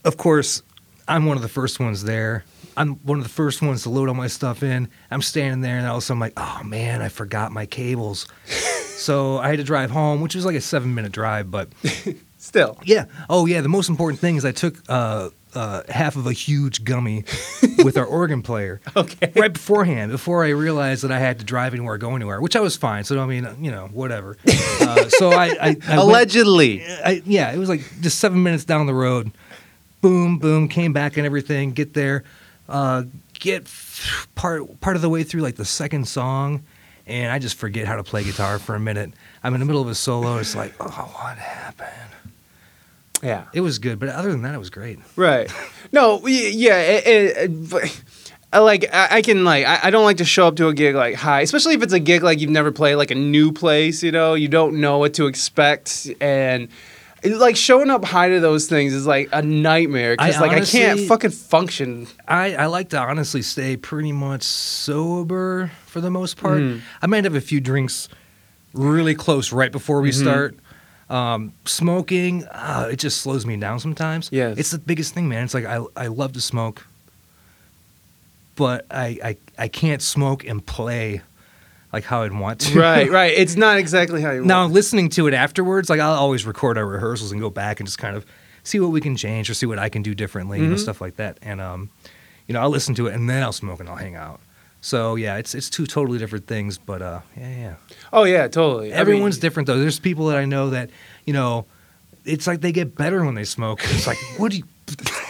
of 0.04 0.16
course, 0.16 0.62
I'm 1.06 1.26
one 1.26 1.36
of 1.36 1.42
the 1.42 1.48
first 1.48 1.80
ones 1.80 2.04
there. 2.04 2.44
I'm 2.76 2.94
one 2.96 3.18
of 3.18 3.24
the 3.24 3.30
first 3.30 3.62
ones 3.62 3.82
to 3.82 3.90
load 3.90 4.08
all 4.08 4.14
my 4.14 4.28
stuff 4.28 4.62
in. 4.62 4.88
I'm 5.10 5.22
standing 5.22 5.60
there, 5.60 5.76
and 5.76 5.86
all 5.86 5.96
of 5.96 5.98
a 5.98 6.06
sudden, 6.06 6.22
I'm 6.22 6.28
like, 6.28 6.32
oh 6.36 6.64
man, 6.64 7.02
I 7.02 7.08
forgot 7.08 7.52
my 7.52 7.66
cables. 7.66 8.26
so 8.46 9.38
I 9.38 9.48
had 9.48 9.58
to 9.58 9.64
drive 9.64 9.90
home, 9.90 10.20
which 10.20 10.34
was 10.34 10.44
like 10.44 10.56
a 10.56 10.60
seven 10.60 10.94
minute 10.94 11.12
drive, 11.12 11.50
but 11.50 11.68
still. 12.38 12.78
yeah. 12.84 13.06
Oh, 13.28 13.46
yeah. 13.46 13.60
The 13.60 13.68
most 13.68 13.88
important 13.88 14.20
thing 14.20 14.36
is 14.36 14.44
I 14.44 14.52
took 14.52 14.76
uh, 14.88 15.30
uh, 15.54 15.82
half 15.88 16.16
of 16.16 16.26
a 16.26 16.32
huge 16.32 16.84
gummy 16.84 17.24
with 17.84 17.96
our 17.98 18.04
organ 18.04 18.42
player. 18.42 18.80
Okay. 18.96 19.32
Right 19.36 19.52
beforehand, 19.52 20.10
before 20.12 20.44
I 20.44 20.50
realized 20.50 21.02
that 21.04 21.12
I 21.12 21.18
had 21.18 21.38
to 21.40 21.44
drive 21.44 21.74
anywhere, 21.74 21.98
go 21.98 22.14
anywhere, 22.16 22.40
which 22.40 22.56
I 22.56 22.60
was 22.60 22.76
fine. 22.76 23.04
So 23.04 23.20
I 23.20 23.26
mean, 23.26 23.48
you 23.60 23.70
know, 23.70 23.88
whatever. 23.92 24.36
Uh, 24.82 25.08
so 25.10 25.30
I, 25.30 25.46
I, 25.48 25.52
I 25.60 25.68
went- 25.68 25.84
Allegedly. 25.88 26.82
I, 26.84 27.22
yeah, 27.26 27.52
it 27.52 27.58
was 27.58 27.68
like 27.68 27.82
just 28.00 28.18
seven 28.18 28.42
minutes 28.42 28.64
down 28.64 28.86
the 28.86 28.94
road. 28.94 29.30
Boom, 30.00 30.38
boom, 30.38 30.68
came 30.68 30.94
back 30.94 31.18
and 31.18 31.26
everything. 31.26 31.72
Get 31.72 31.92
there, 31.92 32.24
uh, 32.66 33.02
get 33.34 33.64
f- 33.64 34.26
part 34.34 34.80
part 34.80 34.96
of 34.96 35.02
the 35.02 35.10
way 35.10 35.22
through 35.22 35.42
like 35.42 35.56
the 35.56 35.66
second 35.66 36.08
song, 36.08 36.62
and 37.06 37.30
I 37.30 37.38
just 37.38 37.56
forget 37.56 37.86
how 37.86 37.96
to 37.96 38.02
play 38.02 38.24
guitar 38.24 38.58
for 38.58 38.74
a 38.74 38.80
minute. 38.80 39.12
I'm 39.44 39.52
in 39.52 39.60
the 39.60 39.66
middle 39.66 39.82
of 39.82 39.88
a 39.88 39.94
solo. 39.94 40.38
It's 40.38 40.56
like, 40.56 40.72
oh, 40.80 40.86
what 40.86 41.36
happened? 41.36 41.90
Yeah. 43.22 43.44
It 43.52 43.60
was 43.60 43.78
good, 43.78 43.98
but 43.98 44.08
other 44.08 44.30
than 44.30 44.42
that, 44.42 44.54
it 44.54 44.58
was 44.58 44.70
great. 44.70 44.98
Right. 45.16 45.50
No, 45.92 46.24
yeah, 46.24 46.78
it, 46.78 47.06
it, 47.06 47.50
it- 47.72 48.02
like 48.52 48.84
I, 48.94 49.16
I 49.18 49.22
can 49.22 49.42
like 49.44 49.66
I, 49.66 49.80
I 49.84 49.90
don't 49.90 50.04
like 50.04 50.18
to 50.18 50.24
show 50.24 50.46
up 50.46 50.54
to 50.56 50.68
a 50.68 50.74
gig 50.74 50.94
like 50.94 51.16
high, 51.16 51.40
especially 51.40 51.74
if 51.74 51.82
it's 51.82 51.92
a 51.92 51.98
gig 51.98 52.22
like 52.22 52.40
you've 52.40 52.48
never 52.50 52.70
played, 52.70 52.94
like 52.94 53.10
a 53.10 53.16
new 53.16 53.50
place. 53.52 54.00
You 54.02 54.12
know, 54.12 54.34
you 54.34 54.46
don't 54.46 54.80
know 54.80 54.98
what 54.98 55.14
to 55.14 55.26
expect, 55.26 56.08
and 56.20 56.68
like 57.24 57.56
showing 57.56 57.90
up 57.90 58.04
high 58.04 58.28
to 58.28 58.38
those 58.40 58.68
things 58.68 58.92
is 58.94 59.04
like 59.06 59.28
a 59.32 59.42
nightmare 59.42 60.14
because 60.16 60.40
like 60.40 60.52
I 60.52 60.60
can't 60.64 61.00
fucking 61.00 61.30
function. 61.30 62.06
I, 62.28 62.54
I 62.54 62.66
like 62.66 62.90
to 62.90 62.98
honestly 62.98 63.42
stay 63.42 63.76
pretty 63.76 64.12
much 64.12 64.42
sober 64.44 65.70
for 65.86 66.00
the 66.00 66.10
most 66.10 66.36
part. 66.36 66.58
Mhm. 66.60 66.80
I 67.02 67.06
might 67.06 67.24
have 67.24 67.34
a 67.34 67.40
few 67.40 67.60
drinks 67.60 68.08
really 68.72 69.14
close 69.14 69.52
right 69.52 69.72
before 69.72 70.00
we 70.00 70.10
Mhm. 70.10 70.20
start. 70.20 70.56
Um, 71.10 71.52
smoking, 71.64 72.44
uh, 72.44 72.88
it 72.92 72.96
just 73.00 73.20
slows 73.20 73.44
me 73.44 73.56
down 73.56 73.80
sometimes. 73.80 74.28
Yes. 74.32 74.56
it's 74.58 74.70
the 74.70 74.78
biggest 74.78 75.12
thing, 75.12 75.28
man. 75.28 75.42
It's 75.44 75.54
like 75.54 75.64
I 75.66 75.84
I 75.96 76.06
love 76.06 76.32
to 76.34 76.40
smoke, 76.40 76.86
but 78.56 78.86
I 78.90 79.18
I, 79.24 79.36
I 79.58 79.68
can't 79.68 80.02
smoke 80.02 80.44
and 80.44 80.64
play 80.64 81.22
like 81.92 82.04
how 82.04 82.22
I'd 82.22 82.32
want 82.32 82.60
to. 82.60 82.78
right, 82.78 83.10
right. 83.20 83.32
It's 83.36 83.56
not 83.56 83.78
exactly 83.78 84.22
how 84.22 84.30
you 84.30 84.36
want 84.38 84.44
to 84.44 84.48
Now 84.48 84.60
want. 84.62 84.72
listening 84.74 85.08
to 85.10 85.26
it 85.26 85.34
afterwards, 85.34 85.90
like 85.90 85.98
I'll 86.00 86.14
always 86.14 86.46
record 86.46 86.78
our 86.78 86.86
rehearsals 86.86 87.32
and 87.32 87.40
go 87.40 87.50
back 87.50 87.80
and 87.80 87.86
just 87.88 87.98
kind 87.98 88.16
of 88.16 88.24
see 88.62 88.78
what 88.78 88.92
we 88.92 89.00
can 89.00 89.16
change 89.16 89.50
or 89.50 89.54
see 89.54 89.66
what 89.66 89.78
I 89.80 89.88
can 89.88 90.02
do 90.02 90.14
differently, 90.14 90.60
you 90.60 90.66
know, 90.68 90.76
Mhm. 90.76 90.78
stuff 90.80 91.00
like 91.00 91.16
that. 91.16 91.38
And 91.42 91.60
um, 91.60 91.90
you 92.46 92.52
know, 92.52 92.60
I'll 92.60 92.70
listen 92.70 92.94
to 92.96 93.08
it 93.08 93.14
and 93.14 93.28
then 93.28 93.42
I'll 93.42 93.52
smoke 93.52 93.80
and 93.80 93.88
I'll 93.88 93.96
hang 93.96 94.14
out. 94.14 94.40
So 94.80 95.14
yeah, 95.16 95.36
it's 95.36 95.54
it's 95.54 95.68
two 95.70 95.86
totally 95.86 96.18
different 96.18 96.46
things, 96.46 96.78
but 96.78 97.02
uh, 97.02 97.20
yeah, 97.36 97.50
yeah. 97.56 97.74
Oh 98.12 98.24
yeah, 98.24 98.48
totally. 98.48 98.86
I 98.86 98.90
mean- 98.90 99.00
Everyone's 99.00 99.38
different 99.38 99.66
though. 99.66 99.78
There's 99.78 99.98
people 99.98 100.26
that 100.28 100.38
I 100.38 100.44
know 100.46 100.70
that 100.70 100.90
you 101.26 101.32
know, 101.32 101.66
it's 102.24 102.46
like 102.46 102.60
they 102.62 102.72
get 102.72 102.96
better 102.96 103.24
when 103.24 103.34
they 103.34 103.44
smoke. 103.44 103.80
It's 103.84 104.06
like, 104.06 104.18
what 104.38 104.52
do 104.52 104.58
you? 104.58 104.64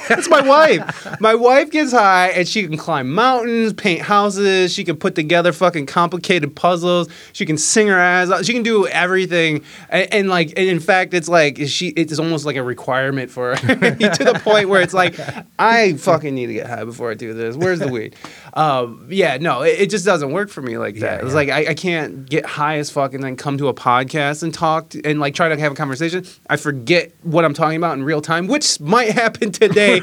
That's 0.08 0.28
my 0.28 0.40
wife. 0.40 1.20
My 1.20 1.34
wife 1.34 1.70
gets 1.70 1.92
high 1.92 2.28
and 2.30 2.46
she 2.48 2.66
can 2.66 2.76
climb 2.76 3.12
mountains, 3.12 3.72
paint 3.72 4.02
houses. 4.02 4.72
She 4.72 4.82
can 4.84 4.96
put 4.96 5.14
together 5.14 5.52
fucking 5.52 5.86
complicated 5.86 6.56
puzzles. 6.56 7.08
She 7.32 7.46
can 7.46 7.56
sing 7.56 7.86
her 7.88 7.98
ass 7.98 8.30
off. 8.30 8.44
She 8.44 8.52
can 8.52 8.62
do 8.62 8.86
everything. 8.88 9.64
And, 9.88 10.12
and 10.12 10.28
like, 10.28 10.48
and 10.56 10.68
in 10.68 10.80
fact, 10.80 11.14
it's 11.14 11.28
like 11.28 11.58
she. 11.66 11.88
It's 11.90 12.18
almost 12.18 12.44
like 12.44 12.56
a 12.56 12.62
requirement 12.62 13.30
for 13.30 13.50
her 13.50 13.56
to 13.56 14.24
the 14.24 14.40
point 14.42 14.68
where 14.68 14.80
it's 14.80 14.94
like, 14.94 15.18
I 15.58 15.94
fucking 15.94 16.34
need 16.34 16.46
to 16.46 16.54
get 16.54 16.66
high 16.66 16.84
before 16.84 17.10
I 17.10 17.14
do 17.14 17.34
this. 17.34 17.56
Where's 17.56 17.78
the 17.78 17.88
weed? 17.88 18.16
Um, 18.54 19.06
yeah, 19.10 19.36
no, 19.38 19.62
it, 19.62 19.80
it 19.80 19.90
just 19.90 20.04
doesn't 20.04 20.32
work 20.32 20.48
for 20.48 20.62
me 20.62 20.78
like 20.78 20.96
that. 20.96 21.20
Yeah, 21.20 21.26
it's 21.26 21.28
yeah. 21.28 21.34
like 21.34 21.48
I, 21.50 21.70
I 21.70 21.74
can't 21.74 22.28
get 22.28 22.44
high 22.44 22.78
as 22.78 22.90
fuck 22.90 23.14
and 23.14 23.22
then 23.22 23.36
come 23.36 23.58
to 23.58 23.68
a 23.68 23.74
podcast 23.74 24.42
and 24.42 24.52
talk 24.52 24.90
to, 24.90 25.02
and 25.04 25.20
like 25.20 25.34
try 25.34 25.48
to 25.48 25.58
have 25.58 25.72
a 25.72 25.74
conversation. 25.76 26.24
I 26.48 26.56
forget 26.56 27.12
what 27.22 27.44
I'm 27.44 27.54
talking 27.54 27.76
about 27.76 27.96
in 27.96 28.04
real 28.04 28.20
time, 28.20 28.46
which 28.46 28.80
might 28.80 29.10
happen 29.10 29.49
today. 29.60 30.00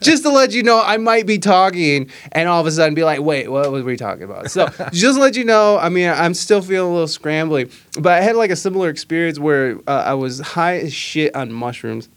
just 0.00 0.22
to 0.22 0.30
let 0.30 0.52
you 0.52 0.62
know, 0.62 0.82
I 0.82 0.96
might 0.96 1.26
be 1.26 1.38
talking 1.38 2.10
and 2.32 2.48
all 2.48 2.60
of 2.60 2.66
a 2.66 2.70
sudden 2.70 2.94
be 2.94 3.04
like, 3.04 3.20
wait, 3.20 3.48
what 3.48 3.70
were 3.70 3.82
we 3.82 3.96
talking 3.96 4.24
about? 4.24 4.50
So 4.50 4.66
just 4.92 5.16
to 5.16 5.22
let 5.22 5.36
you 5.36 5.44
know, 5.44 5.78
I 5.78 5.88
mean, 5.88 6.08
I'm 6.08 6.34
still 6.34 6.62
feeling 6.62 6.90
a 6.90 6.94
little 6.94 7.08
scrambly, 7.08 7.72
but 8.00 8.12
I 8.12 8.20
had 8.20 8.36
like 8.36 8.50
a 8.50 8.56
similar 8.56 8.88
experience 8.88 9.38
where 9.38 9.78
uh, 9.86 10.04
I 10.06 10.14
was 10.14 10.40
high 10.40 10.78
as 10.78 10.92
shit 10.92 11.34
on 11.34 11.52
mushrooms. 11.52 12.08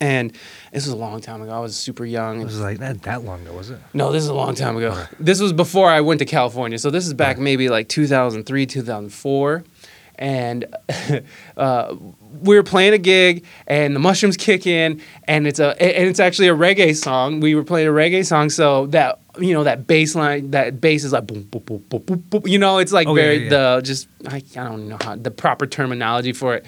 And 0.00 0.32
this 0.72 0.84
was 0.84 0.92
a 0.92 0.96
long 0.96 1.20
time 1.22 1.40
ago. 1.40 1.50
I 1.50 1.60
was 1.60 1.74
super 1.74 2.04
young. 2.04 2.42
It 2.42 2.44
was 2.44 2.60
like 2.60 2.78
not 2.78 3.00
that 3.02 3.24
long 3.24 3.40
ago, 3.42 3.54
was 3.54 3.70
it? 3.70 3.78
No, 3.94 4.12
this 4.12 4.22
is 4.22 4.28
a 4.28 4.34
long 4.34 4.54
time 4.54 4.76
ago. 4.76 5.06
This 5.18 5.40
was 5.40 5.52
before 5.54 5.88
I 5.88 6.02
went 6.02 6.18
to 6.18 6.26
California. 6.26 6.78
So 6.78 6.90
this 6.90 7.06
is 7.06 7.14
back 7.14 7.38
maybe 7.38 7.70
like 7.70 7.88
2003, 7.88 8.66
2004. 8.66 9.64
And 10.18 10.64
uh, 11.56 11.94
we 12.42 12.56
were 12.56 12.62
playing 12.62 12.92
a 12.92 12.98
gig, 12.98 13.44
and 13.66 13.94
the 13.94 14.00
mushrooms 14.00 14.36
kick 14.36 14.66
in, 14.66 15.00
and 15.24 15.46
it's 15.46 15.60
a 15.60 15.80
and 15.80 16.08
it's 16.08 16.20
actually 16.20 16.48
a 16.48 16.54
reggae 16.54 16.96
song. 16.96 17.40
We 17.40 17.54
were 17.54 17.64
playing 17.64 17.88
a 17.88 17.92
reggae 17.92 18.26
song, 18.26 18.50
so 18.50 18.86
that 18.88 19.20
you 19.38 19.54
know 19.54 19.64
that 19.64 19.86
bass 19.86 20.14
line, 20.14 20.50
that 20.50 20.80
bass 20.80 21.04
is 21.04 21.12
like 21.12 21.26
boom, 21.26 21.42
boom, 21.44 21.62
boom, 21.62 21.84
boom, 21.88 22.02
boom, 22.02 22.24
boom. 22.30 22.42
You 22.46 22.58
know, 22.58 22.78
it's 22.78 22.92
like 22.92 23.06
Oh, 23.06 23.14
yeah, 23.14 23.22
very 23.22 23.44
yeah, 23.44 23.48
the 23.76 23.80
just 23.82 24.08
I, 24.26 24.42
I 24.56 24.64
don't 24.64 24.88
know 24.88 24.98
how 25.00 25.14
the 25.14 25.30
proper 25.30 25.66
terminology 25.66 26.32
for 26.32 26.56
it. 26.56 26.66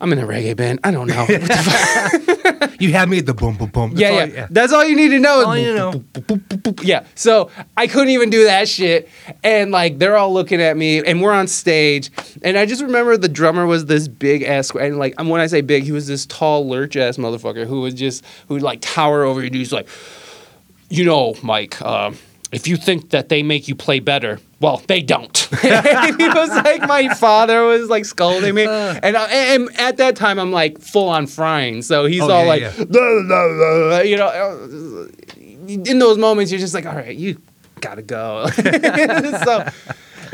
I'm 0.00 0.12
in 0.12 0.18
a 0.20 0.26
reggae 0.26 0.56
band. 0.56 0.80
I 0.84 0.90
don't 0.92 1.08
know. 1.08 1.24
What 1.28 1.40
the 1.42 1.54
fuck? 1.56 2.72
You 2.80 2.92
had 2.92 3.08
me 3.08 3.18
at 3.18 3.26
the 3.26 3.34
boom, 3.34 3.56
boom, 3.56 3.70
boom. 3.70 3.90
That's 3.90 4.00
Yeah, 4.00 4.08
all 4.10 4.28
yeah, 4.28 4.44
I- 4.44 4.48
That's 4.50 4.72
all 4.72 4.84
you 4.84 4.94
need 4.94 5.08
to 5.08 5.18
know. 5.18 5.44
All 5.44 5.58
you 5.58 5.72
boop, 5.72 5.74
know. 5.76 5.92
boop, 6.20 6.62
boop. 6.62 6.84
Yeah. 6.86 7.04
So 7.16 7.50
I 7.76 7.88
couldn't 7.88 8.10
even 8.10 8.30
do 8.30 8.44
that 8.44 8.68
shit, 8.68 9.08
and 9.42 9.72
like 9.72 9.98
they're 9.98 10.16
all 10.16 10.32
looking 10.32 10.62
at 10.62 10.76
me, 10.76 11.02
and 11.04 11.20
we're 11.20 11.32
on 11.32 11.48
stage, 11.48 12.10
and 12.42 12.56
I 12.56 12.66
just 12.66 12.80
remember 12.82 13.16
the 13.16 13.28
drummer 13.28 13.66
was 13.66 13.86
this 13.86 14.06
big 14.06 14.44
ass, 14.44 14.70
and 14.70 14.96
like 14.96 15.14
and 15.18 15.28
when 15.28 15.40
I 15.40 15.48
say 15.48 15.60
big, 15.60 15.82
he 15.82 15.90
was 15.90 16.06
this 16.06 16.24
tall 16.26 16.68
lurch 16.68 16.94
ass 16.96 17.16
motherfucker 17.16 17.66
who 17.66 17.80
was 17.80 17.94
just 17.94 18.24
who 18.46 18.54
would 18.54 18.62
like 18.62 18.78
tower 18.80 19.24
over 19.24 19.42
you. 19.42 19.50
He's 19.50 19.72
like, 19.72 19.88
you 20.88 21.04
know, 21.04 21.34
Mike. 21.42 21.82
Uh, 21.82 22.12
if 22.52 22.68
you 22.68 22.76
think 22.76 23.10
that 23.10 23.28
they 23.28 23.42
make 23.42 23.66
you 23.66 23.74
play 23.74 23.98
better, 23.98 24.38
well, 24.60 24.82
they 24.86 25.00
don't. 25.02 25.36
he 25.62 25.68
was 25.68 26.48
like, 26.50 26.82
my 26.88 27.14
father 27.14 27.64
was 27.64 27.88
like 27.88 28.04
scolding 28.04 28.54
me, 28.54 28.64
and, 28.66 29.16
I, 29.16 29.26
and 29.54 29.68
at 29.80 29.96
that 29.98 30.16
time, 30.16 30.38
I'm 30.38 30.52
like 30.52 30.78
full 30.80 31.08
on 31.08 31.26
frying. 31.26 31.82
So 31.82 32.06
he's 32.06 32.22
Oh, 32.22 32.30
all 32.30 32.42
yeah, 32.42 32.48
like, 32.48 32.60
yeah. 32.62 32.84
"Blah, 32.84 33.22
blah, 33.26 33.88
blah," 33.88 33.98
you 34.00 34.16
know. 34.16 34.26
uh, 34.26 35.08
In 35.68 35.98
those 35.98 36.18
moments, 36.18 36.50
you're 36.50 36.60
just 36.60 36.74
like, 36.74 36.86
all 36.86 36.94
right, 36.96 37.14
you 37.16 37.40
gotta 37.80 38.02
go. 38.02 38.46
so, 38.56 39.68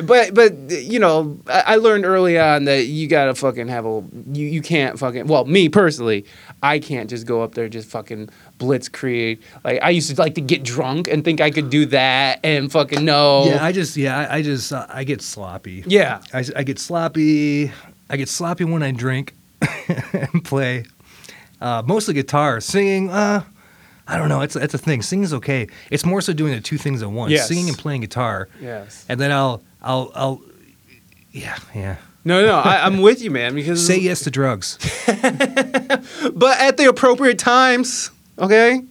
but 0.02 0.34
but 0.34 0.52
you 0.70 0.98
know, 0.98 1.38
I, 1.46 1.60
I 1.66 1.76
learned 1.76 2.04
early 2.04 2.38
on 2.38 2.64
that 2.64 2.86
you 2.86 3.06
gotta 3.06 3.34
fucking 3.34 3.68
have 3.68 3.84
a 3.86 4.02
you 4.32 4.46
you 4.46 4.62
can't 4.62 4.98
fucking 4.98 5.26
well 5.26 5.44
me 5.44 5.68
personally, 5.68 6.24
I 6.62 6.78
can't 6.78 7.08
just 7.10 7.26
go 7.26 7.42
up 7.42 7.54
there 7.54 7.68
just 7.68 7.88
fucking 7.88 8.28
blitzkrieg. 8.58 9.40
Like 9.64 9.80
I 9.82 9.90
used 9.90 10.14
to 10.14 10.20
like 10.20 10.34
to 10.37 10.40
get 10.40 10.62
drunk 10.62 11.08
and 11.08 11.25
think 11.25 11.40
I 11.40 11.50
could 11.50 11.70
do 11.70 11.87
that 11.87 12.40
and 12.44 12.70
fucking 12.70 13.04
no. 13.04 13.46
Yeah, 13.46 13.64
I 13.64 13.73
just 13.73 13.96
yeah, 13.96 14.18
I, 14.18 14.37
I 14.37 14.42
just 14.42 14.73
uh, 14.73 14.87
I 14.88 15.04
get 15.04 15.23
sloppy. 15.23 15.84
yeah. 15.87 16.20
I, 16.32 16.44
I 16.56 16.62
get 16.62 16.78
sloppy. 16.78 17.73
I 18.11 18.16
get 18.16 18.28
sloppy 18.28 18.64
when 18.64 18.82
I 18.82 18.92
drink 18.92 19.34
and 20.12 20.44
play. 20.44 20.84
Uh, 21.61 21.82
mostly 21.87 22.14
guitar, 22.14 22.61
singing. 22.61 23.11
Uh, 23.11 23.42
I 24.06 24.18
don't 24.18 24.28
know. 24.28 24.42
It's 24.42 24.54
it's 24.56 24.75
a 24.75 24.78
thing. 24.78 25.00
Singing's 25.02 25.32
okay. 25.32 25.66
It's 25.90 26.04
more 26.04 26.20
so 26.20 26.32
doing 26.32 26.52
the 26.54 26.61
two 26.61 26.76
things 26.76 27.02
at 27.02 27.11
once: 27.11 27.32
Yes. 27.32 27.49
singing 27.49 27.68
and 27.68 27.78
playing 27.78 28.02
guitar. 28.02 28.49
Yes. 28.61 29.06
And 29.08 29.18
then 29.18 29.32
I'll 29.32 29.62
I'll 29.80 30.12
I'll 30.14 30.40
yeah 31.32 31.56
yeah. 31.75 31.96
No, 32.26 32.44
no, 32.44 32.56
I, 32.56 32.87
I'm 32.87 33.02
with 33.02 33.20
you, 33.23 33.30
man. 33.30 33.54
Because 33.54 33.87
Say 33.87 33.99
yes 33.99 34.20
to 34.25 34.30
drugs. 34.30 34.78
but 35.06 36.58
at 36.58 36.76
the 36.76 36.87
appropriate 36.88 37.38
times. 37.38 38.11
Okay. 38.38 38.82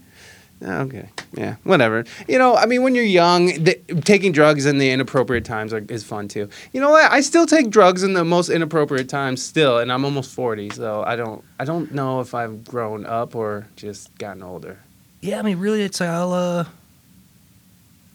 Okay. 0.62 1.10
Yeah. 1.34 1.56
Whatever. 1.64 2.06
You 2.28 2.38
know, 2.38 2.56
I 2.56 2.66
mean, 2.66 2.84
when 2.84 2.96
you're 2.96 3.04
young, 3.04 3.48
the, 3.64 3.76
taking 4.06 4.32
drugs 4.32 4.66
in 4.66 4.78
the 4.78 4.92
inappropriate 4.92 5.44
times 5.44 5.74
are, 5.74 5.84
is 5.90 6.04
fun 6.04 6.28
too. 6.30 6.48
You 6.72 6.80
know 6.80 6.92
what? 6.92 7.12
I 7.12 7.20
still 7.22 7.46
take 7.46 7.70
drugs 7.70 8.04
in 8.04 8.14
the 8.14 8.24
most 8.24 8.50
inappropriate 8.50 9.10
times 9.10 9.44
still, 9.44 9.80
and 9.80 9.92
I'm 9.92 10.06
almost 10.06 10.34
forty, 10.34 10.70
so 10.70 11.04
I 11.06 11.18
don't. 11.18 11.44
I 11.60 11.66
don't 11.66 11.94
know 11.94 12.22
if 12.22 12.34
I've 12.34 12.64
grown 12.64 13.06
up 13.06 13.36
or 13.36 13.68
just 13.76 14.18
gotten 14.18 14.42
older. 14.42 14.80
Yeah, 15.20 15.40
I 15.40 15.42
mean, 15.42 15.60
really, 15.60 15.82
it's 15.82 16.00
like 16.00 16.10
I'll 16.10 16.32
uh, 16.32 16.66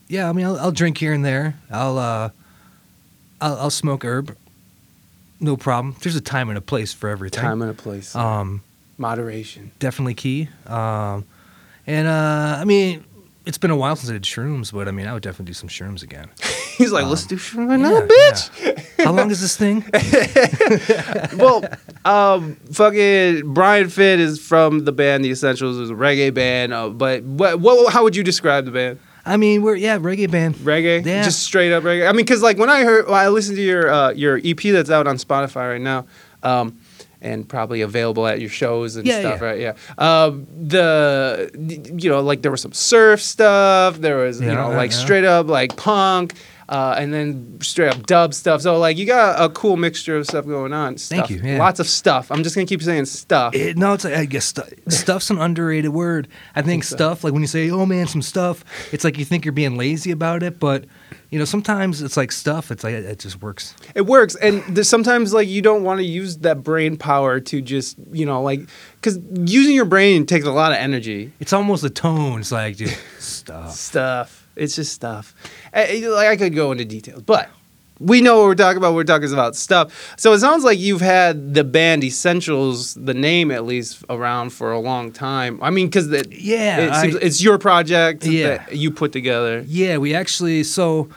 yeah, 0.08 0.28
I 0.28 0.32
mean, 0.32 0.46
I'll, 0.46 0.58
I'll 0.58 0.72
drink 0.72 0.98
here 0.98 1.12
and 1.12 1.24
there. 1.24 1.54
I'll 1.70 1.98
uh, 1.98 2.30
I'll, 3.40 3.56
I'll 3.58 3.70
smoke 3.70 4.04
herb. 4.04 4.36
No 5.40 5.56
problem. 5.56 5.96
There's 6.00 6.16
a 6.16 6.20
time 6.20 6.48
and 6.48 6.58
a 6.58 6.62
place 6.62 6.92
for 6.92 7.08
everything. 7.08 7.42
Time 7.42 7.62
and 7.62 7.70
a 7.70 7.74
place. 7.74 8.16
Um, 8.16 8.62
Moderation. 8.98 9.70
definitely 9.78 10.14
key. 10.14 10.48
Um, 10.66 11.24
and 11.86 12.06
uh, 12.08 12.58
I 12.60 12.64
mean, 12.64 13.04
it's 13.46 13.56
been 13.58 13.70
a 13.70 13.76
while 13.76 13.96
since 13.96 14.10
I 14.10 14.12
did 14.14 14.22
shrooms, 14.24 14.72
but 14.72 14.88
I 14.88 14.90
mean, 14.90 15.06
I 15.06 15.14
would 15.14 15.22
definitely 15.22 15.46
do 15.46 15.54
some 15.54 15.68
shrooms 15.70 16.02
again. 16.02 16.28
He's 16.76 16.92
like, 16.92 17.06
let's 17.06 17.24
do 17.26 17.36
shroom 17.36 17.68
right 17.68 17.80
now, 17.80 17.92
Yeah, 17.92 18.06
bitch. 18.06 18.84
How 19.04 19.12
long 19.12 19.30
is 19.30 19.40
this 19.40 19.56
thing? 19.56 19.84
well, 21.38 21.64
um, 22.04 22.56
fucking 22.72 23.52
Brian 23.54 23.88
Finn 23.88 24.20
is 24.20 24.38
from 24.44 24.84
the 24.84 24.92
band 24.92 25.24
The 25.24 25.30
Essentials. 25.30 25.78
It's 25.80 25.90
a 25.90 25.94
reggae 25.94 26.32
band. 26.32 26.72
Uh, 26.72 26.88
but 26.90 27.22
what, 27.22 27.60
what? 27.60 27.92
How 27.92 28.02
would 28.04 28.14
you 28.16 28.22
describe 28.22 28.64
the 28.64 28.70
band? 28.70 28.98
I 29.24 29.36
mean, 29.36 29.62
we're 29.62 29.74
yeah, 29.76 29.98
reggae 29.98 30.30
band. 30.30 30.54
Reggae, 30.56 31.04
Yeah. 31.04 31.22
just 31.22 31.42
straight 31.42 31.72
up 31.72 31.82
reggae. 31.84 32.08
I 32.08 32.12
mean, 32.12 32.24
because 32.24 32.42
like 32.42 32.58
when 32.58 32.70
I 32.70 32.82
heard, 32.84 33.06
well, 33.06 33.14
I 33.14 33.28
listened 33.28 33.56
to 33.56 33.62
your 33.62 33.90
uh, 33.90 34.10
your 34.12 34.40
EP 34.44 34.58
that's 34.58 34.90
out 34.90 35.06
on 35.06 35.16
Spotify 35.16 35.72
right 35.72 35.80
now, 35.80 36.06
um, 36.42 36.78
and 37.20 37.48
probably 37.48 37.80
available 37.80 38.26
at 38.26 38.40
your 38.40 38.50
shows 38.50 38.96
and 38.96 39.06
Yeah, 39.06 39.20
stuff, 39.20 39.40
yeah. 39.40 39.46
right? 39.46 39.60
Yeah. 39.60 39.74
Um, 39.98 40.46
the 40.56 41.50
you 41.98 42.10
know 42.10 42.20
like 42.20 42.42
there 42.42 42.50
was 42.50 42.60
some 42.60 42.72
surf 42.72 43.20
stuff. 43.20 43.98
There 43.98 44.18
was 44.18 44.40
you 44.40 44.46
Yeah, 44.48 44.54
know 44.54 44.70
yeah, 44.70 44.76
like 44.76 44.90
yeah. 44.90 44.96
straight 44.96 45.24
up 45.24 45.46
like 45.48 45.76
punk. 45.76 46.34
Uh, 46.68 46.94
and 46.98 47.14
then 47.14 47.58
straight 47.62 47.88
up 47.88 48.04
dub 48.06 48.34
stuff. 48.34 48.60
So 48.60 48.78
like 48.78 48.98
you 48.98 49.06
got 49.06 49.42
a 49.42 49.48
cool 49.48 49.76
mixture 49.78 50.16
of 50.18 50.26
stuff 50.26 50.44
going 50.46 50.74
on. 50.74 50.98
Stuff. 50.98 51.30
you, 51.30 51.40
yeah. 51.42 51.58
Lots 51.58 51.80
of 51.80 51.88
stuff. 51.88 52.30
I'm 52.30 52.42
just 52.42 52.54
gonna 52.54 52.66
keep 52.66 52.82
saying 52.82 53.06
stuff. 53.06 53.54
It, 53.54 53.78
no, 53.78 53.94
it's 53.94 54.04
like, 54.04 54.14
I 54.14 54.26
guess 54.26 54.44
stu- 54.44 54.62
stuff's 54.88 55.30
an 55.30 55.38
underrated 55.38 55.92
word. 55.92 56.28
I 56.54 56.60
think 56.60 56.84
so. 56.84 56.96
stuff, 56.96 57.24
like 57.24 57.32
when 57.32 57.42
you 57.42 57.48
say, 57.48 57.70
"Oh 57.70 57.86
man, 57.86 58.06
some 58.06 58.20
stuff," 58.20 58.64
it's 58.92 59.02
like 59.02 59.18
you 59.18 59.24
think 59.24 59.46
you're 59.46 59.52
being 59.52 59.78
lazy 59.78 60.10
about 60.10 60.42
it, 60.42 60.60
but 60.60 60.84
you 61.30 61.38
know, 61.38 61.44
sometimes 61.44 62.00
it's 62.02 62.16
like 62.16 62.32
stuff. 62.32 62.70
It's 62.70 62.84
like 62.84 62.94
it, 62.94 63.18
just 63.18 63.42
works. 63.42 63.74
It 63.94 64.06
works, 64.06 64.34
and 64.34 64.62
there's 64.68 64.88
sometimes 64.88 65.32
like 65.32 65.48
you 65.48 65.62
don't 65.62 65.84
want 65.84 66.00
to 66.00 66.04
use 66.04 66.38
that 66.38 66.62
brain 66.62 66.96
power 66.96 67.40
to 67.40 67.60
just 67.60 67.96
you 68.12 68.24
know 68.26 68.42
like 68.42 68.60
because 69.00 69.18
using 69.32 69.74
your 69.74 69.84
brain 69.84 70.26
takes 70.26 70.46
a 70.46 70.52
lot 70.52 70.72
of 70.72 70.78
energy. 70.78 71.32
It's 71.40 71.52
almost 71.52 71.84
a 71.84 71.90
tone. 71.90 72.40
It's 72.40 72.52
like, 72.52 72.76
dude, 72.76 72.96
stuff. 73.18 73.72
Stuff. 73.72 74.37
It's 74.58 74.76
just 74.76 74.92
stuff. 74.92 75.34
Eh, 75.72 76.00
eh, 76.02 76.08
Like 76.08 76.28
I 76.28 76.36
could 76.36 76.54
go 76.54 76.72
into 76.72 76.84
details, 76.84 77.22
but 77.22 77.48
we 78.00 78.20
know 78.20 78.38
what 78.38 78.44
we're 78.46 78.54
talking 78.54 78.76
about. 78.78 78.94
We're 78.94 79.04
talking 79.04 79.32
about 79.32 79.56
stuff. 79.56 80.14
So 80.16 80.32
it 80.32 80.38
sounds 80.40 80.62
like 80.64 80.78
you've 80.78 81.00
had 81.00 81.54
the 81.54 81.64
band 81.64 82.04
Essentials, 82.04 82.94
the 82.94 83.14
name 83.14 83.50
at 83.50 83.64
least, 83.64 84.04
around 84.08 84.50
for 84.50 84.70
a 84.72 84.78
long 84.78 85.10
time. 85.10 85.58
I 85.62 85.70
mean, 85.70 85.86
because 85.86 86.08
Yeah, 86.30 86.78
it 86.78 86.94
seems, 87.02 87.16
I- 87.16 87.20
it's 87.26 87.42
your 87.42 87.58
project 87.58 88.24
Yeah. 88.24 88.58
that 88.58 88.76
you 88.76 88.90
put 88.92 89.10
together. 89.12 89.64
Yeah, 89.66 89.96
we 89.98 90.14
actually 90.14 90.62
so 90.64 91.08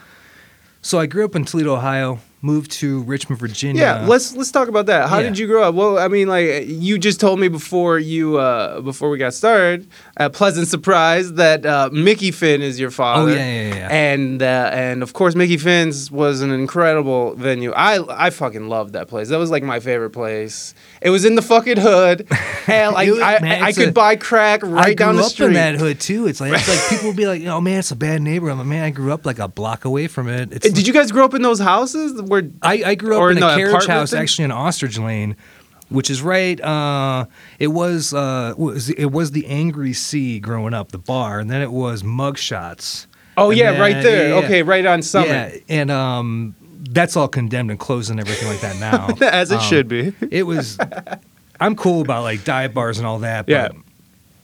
so 0.81 0.97
I 0.99 1.05
grew 1.05 1.25
up 1.25 1.35
in 1.35 1.45
Toledo, 1.45 1.75
Ohio, 1.75 2.19
moved 2.41 2.71
to 2.71 3.01
Richmond, 3.03 3.39
Virginia. 3.39 3.81
Yeah, 3.81 4.05
let's 4.07 4.35
let's 4.35 4.51
talk 4.51 4.67
about 4.67 4.87
that. 4.87 5.09
How 5.09 5.17
Yeah. 5.19 5.29
did 5.29 5.37
you 5.37 5.47
grow 5.47 5.63
up? 5.63 5.75
Well, 5.75 5.99
I 5.99 6.07
mean, 6.07 6.27
like 6.27 6.65
you 6.67 6.97
just 6.97 7.19
told 7.19 7.39
me 7.39 7.47
before 7.47 7.99
you 7.99 8.37
uh, 8.37 8.81
before 8.81 9.09
we 9.09 9.17
got 9.17 9.33
started, 9.33 9.87
a 10.17 10.29
pleasant 10.29 10.67
surprise 10.67 11.33
that 11.33 11.65
uh, 11.65 11.89
Mickey 11.91 12.31
Finn 12.31 12.61
is 12.61 12.79
your 12.79 12.91
father. 12.91 13.31
Oh, 13.31 13.35
yeah, 13.35 13.67
yeah, 13.69 13.75
yeah. 13.75 13.87
And 13.91 14.41
uh, 14.41 14.69
and 14.73 15.03
of 15.03 15.13
course, 15.13 15.35
Mickey 15.35 15.57
Finn's 15.57 16.09
was 16.11 16.41
an 16.41 16.51
incredible 16.51 17.35
venue. 17.35 17.71
I 17.73 17.99
I 18.09 18.29
fucking 18.31 18.67
loved 18.69 18.93
that 18.93 19.07
place. 19.07 19.29
That 19.29 19.37
was 19.37 19.51
like 19.51 19.63
my 19.63 19.79
favorite 19.79 20.11
place. 20.11 20.73
It 21.01 21.09
was 21.09 21.25
in 21.25 21.35
the 21.35 21.41
fucking 21.41 21.77
hood, 21.77 22.27
and 22.67 22.93
like 22.93 23.09
I, 23.09 23.39
man, 23.39 23.63
I 23.63 23.69
it's 23.69 23.77
could 23.77 23.89
a- 23.89 23.91
buy 23.91 24.15
crack 24.15 24.61
right 24.63 24.81
I 24.81 24.85
grew 24.89 24.95
down 24.95 25.15
the 25.15 25.23
up 25.23 25.31
street. 25.31 25.47
in 25.47 25.53
that 25.53 25.75
hood 25.75 25.99
too. 25.99 26.27
It's 26.27 26.41
like 26.41 26.53
it's 26.53 26.67
like 26.67 26.89
people 26.89 27.09
will 27.09 27.15
be 27.15 27.27
like, 27.27 27.43
"Oh 27.45 27.61
man, 27.61 27.79
it's 27.79 27.91
a 27.91 27.95
bad 27.95 28.21
neighborhood." 28.21 28.53
I'm 28.53 28.57
like, 28.59 28.67
"Man, 28.67 28.83
I 28.83 28.89
grew 28.89 29.11
up 29.11 29.25
like 29.25 29.39
a 29.39 29.47
block 29.47 29.85
away 29.85 30.07
from 30.07 30.27
it." 30.27 30.51
It's 30.53 30.69
Did 30.71 30.87
you 30.87 30.93
guys 30.93 31.11
grow 31.11 31.25
up 31.25 31.33
in 31.33 31.41
those 31.41 31.59
houses 31.59 32.21
where? 32.31 32.49
I, 32.61 32.83
I 32.85 32.95
grew 32.95 33.17
up 33.21 33.31
in 33.31 33.37
in 33.37 33.43
a 33.43 33.55
carriage 33.55 33.85
house, 33.85 34.11
thing? 34.11 34.21
actually 34.21 34.45
in 34.45 34.51
Ostrich 34.51 34.97
Lane, 34.97 35.35
which 35.89 36.09
is 36.09 36.21
right. 36.21 36.59
Uh, 36.61 37.25
it 37.59 37.67
was 37.67 38.13
uh, 38.13 38.53
was 38.57 38.89
it 38.89 39.11
was 39.11 39.31
the 39.31 39.45
Angry 39.47 39.93
Sea 39.93 40.39
growing 40.39 40.73
up, 40.73 40.91
the 40.91 40.97
bar, 40.97 41.39
and 41.39 41.49
then 41.49 41.61
it 41.61 41.71
was 41.71 42.03
Mugshots. 42.03 43.05
Oh 43.37 43.49
And 43.49 43.59
yeah, 43.59 43.71
then- 43.71 43.81
right 43.81 44.01
there. 44.03 44.29
yeah, 44.29 44.39
yeah. 44.39 44.45
Okay, 44.45 44.63
right 44.63 44.85
on 44.85 45.01
Summit. 45.01 45.27
Yeah, 45.27 45.75
and 45.81 45.91
um, 45.91 46.55
that's 46.89 47.15
all 47.17 47.27
condemned 47.27 47.69
and 47.71 47.79
closed 47.79 48.09
and 48.11 48.19
everything 48.19 48.47
like 48.47 48.61
that 48.61 48.77
now. 48.79 49.09
As 49.27 49.51
it 49.51 49.55
Um, 49.59 49.61
should 49.63 49.87
be. 49.87 50.13
It 50.31 50.43
was. 50.43 50.77
I'm 51.59 51.75
cool 51.75 52.01
about 52.01 52.23
like 52.23 52.43
dive 52.43 52.73
bars 52.73 52.97
and 52.97 53.05
all 53.05 53.19
that. 53.19 53.45
But, 53.45 53.51
Yeah. 53.51 53.69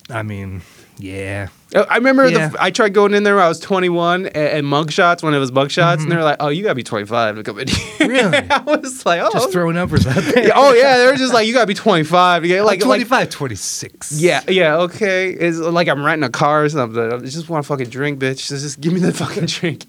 I 0.09 0.23
mean, 0.23 0.61
yeah. 0.97 1.47
Uh, 1.75 1.85
I 1.89 1.95
remember 1.97 2.29
Yeah. 2.29 2.47
the, 2.47 2.63
I 2.63 2.71
tried 2.71 2.93
going 2.93 3.13
in 3.13 3.23
there 3.23 3.35
when 3.35 3.43
I 3.43 3.49
was 3.49 3.59
21 3.59 4.27
and, 4.27 4.35
and 4.35 4.65
mugshots 4.67 5.21
when 5.21 5.33
it 5.33 5.37
was 5.39 5.51
mugshots, 5.51 6.01
and 6.01 6.09
they 6.09 6.15
were 6.15 6.23
like, 6.23 6.37
"Oh, 6.39 6.47
you 6.47 6.63
gotta 6.63 6.75
be 6.75 6.83
25 6.83 7.35
to 7.35 7.43
come 7.43 7.59
in." 7.59 7.67
here." 7.67 7.77
Mm-hmm. 7.77 8.07
Really? 8.07 8.37
I 8.49 8.61
was 8.61 9.05
like, 9.05 9.19
"Oh, 9.21 9.29
Just 9.33 9.51
throwing 9.51 9.75
numbers 9.75 10.07
out 10.07 10.15
there. 10.23 10.47
yeah, 10.47 10.53
oh 10.55 10.71
yeah." 10.73 10.97
They 10.97 11.05
were 11.07 11.15
just 11.17 11.33
like, 11.33 11.45
"You 11.45 11.53
gotta 11.53 11.67
be 11.67 11.73
25 11.73 12.43
to 12.43 12.47
get 12.47 12.61
like 12.63 12.79
Like 12.79 12.79
like 12.79 13.07
25, 13.07 13.29
26. 13.29 14.13
yeah, 14.21 14.41
yeah, 14.47 14.77
okay." 14.77 15.29
It's 15.31 15.57
like 15.57 15.89
I'm 15.89 16.03
renting 16.05 16.25
a 16.25 16.31
car 16.31 16.63
or 16.63 16.69
something. 16.69 17.11
I 17.13 17.17
just 17.19 17.49
want 17.49 17.63
to 17.63 17.67
fucking 17.67 17.89
drink, 17.89 18.19
bitch. 18.19 18.47
Just, 18.47 18.63
just 18.63 18.79
give 18.79 18.93
me 18.93 19.01
the 19.01 19.11
fucking 19.13 19.45
drink. 19.47 19.85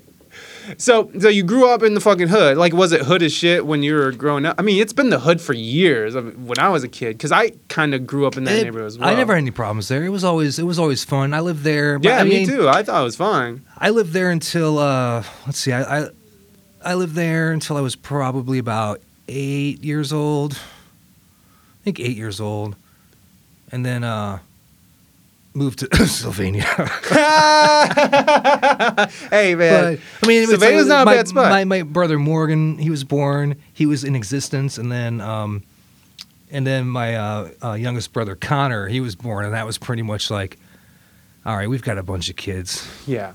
So, 0.77 1.11
so 1.19 1.29
you 1.29 1.43
grew 1.43 1.69
up 1.71 1.83
in 1.83 1.95
the 1.95 2.01
fucking 2.01 2.29
hood. 2.29 2.57
Like, 2.59 2.73
was 2.75 2.93
it 2.93 3.03
hood 3.03 3.23
as 3.23 3.33
shit 3.33 3.65
when 3.65 3.83
you 3.83 3.95
were 3.95 4.13
growing 4.13 4.45
up? 4.45 4.57
I 4.59 4.63
mean, 4.63 4.81
it's 4.83 4.93
been 4.93 5.09
the 5.11 5.21
hood 5.21 5.41
for 5.41 5.55
years. 5.55 6.15
I 6.15 6.21
mean, 6.21 6.47
when 6.47 6.59
I 6.59 6.69
was 6.69 6.85
a 6.85 6.89
kid, 6.89 7.17
because 7.17 7.33
I 7.33 7.51
kind 7.69 7.95
of 7.95 8.07
grew 8.07 8.27
up 8.27 8.37
in 8.37 8.45
that 8.45 8.57
It- 8.59 8.65
neighborhood 8.65 8.87
as 8.89 8.99
well. 8.99 9.09
I 9.09 9.15
never 9.15 9.33
had 9.35 9.39
any 9.43 9.51
problems 9.51 9.89
there. 9.89 10.05
It 10.05 10.11
was 10.11 10.25
always 10.25 10.59
it 10.59 10.65
was 10.65 10.79
always 10.79 11.05
fun. 11.05 11.33
I 11.33 11.41
lived 11.41 11.63
there. 11.65 11.99
but 11.99 12.09
Yeah, 12.09 12.19
I 12.19 12.25
me 12.25 12.31
mean, 12.41 12.49
too. 12.49 12.69
I 12.69 12.83
thought 12.83 13.01
it 13.01 13.05
was 13.05 13.17
fine. 13.17 13.63
I 13.79 13.91
lived 13.91 14.13
there 14.13 14.31
until 14.31 14.79
uh, 14.79 15.23
let's 15.47 15.59
see, 15.59 15.73
I, 15.73 16.01
I 16.01 16.09
I 16.85 16.95
lived 16.95 17.15
there 17.15 17.51
until 17.53 17.77
I 17.77 17.81
was 17.81 17.97
probably 17.97 18.59
about 18.59 19.01
eight 19.29 19.83
years 19.83 20.13
old. 20.13 20.53
I 20.55 21.85
think 21.85 21.99
eight 22.01 22.17
years 22.17 22.41
old, 22.41 22.77
and 23.73 23.85
then 23.87 24.05
uh, 24.05 24.39
moved 25.59 25.81
to 25.81 26.07
Sylvania. 26.07 26.63
hey 29.31 29.55
man, 29.55 29.99
But 30.21 30.25
I 30.25 30.27
mean, 30.27 30.43
it 30.45 30.49
Sylvania's 30.49 30.87
like- 30.87 30.89
not 30.89 31.03
a 31.03 31.05
my, 31.05 31.15
bad 31.17 31.29
spot. 31.29 31.51
My, 31.51 31.65
my 31.65 31.83
brother 31.83 32.19
Morgan, 32.19 32.79
he 32.79 32.91
was 32.91 33.05
born. 33.05 33.57
He 33.73 33.87
was 33.87 34.05
in 34.05 34.15
existence, 34.17 34.79
and 34.79 34.91
then 34.91 35.21
um, 35.21 35.63
and 36.51 36.67
then 36.67 36.87
my 36.89 37.17
uh, 37.17 37.51
uh, 37.63 37.73
youngest 37.75 38.13
brother 38.13 38.35
Connor, 38.37 38.89
he 38.89 39.01
was 39.01 39.15
born, 39.17 39.45
and 39.45 39.55
that 39.55 39.67
was 39.67 39.77
pretty 39.79 40.03
much 40.03 40.31
like, 40.31 40.59
all 41.45 41.57
right, 41.57 41.69
we've 41.69 41.83
got 41.83 41.99
a 41.99 42.03
bunch 42.03 42.31
of 42.31 42.37
kids. 42.37 42.87
yeah, 43.07 43.33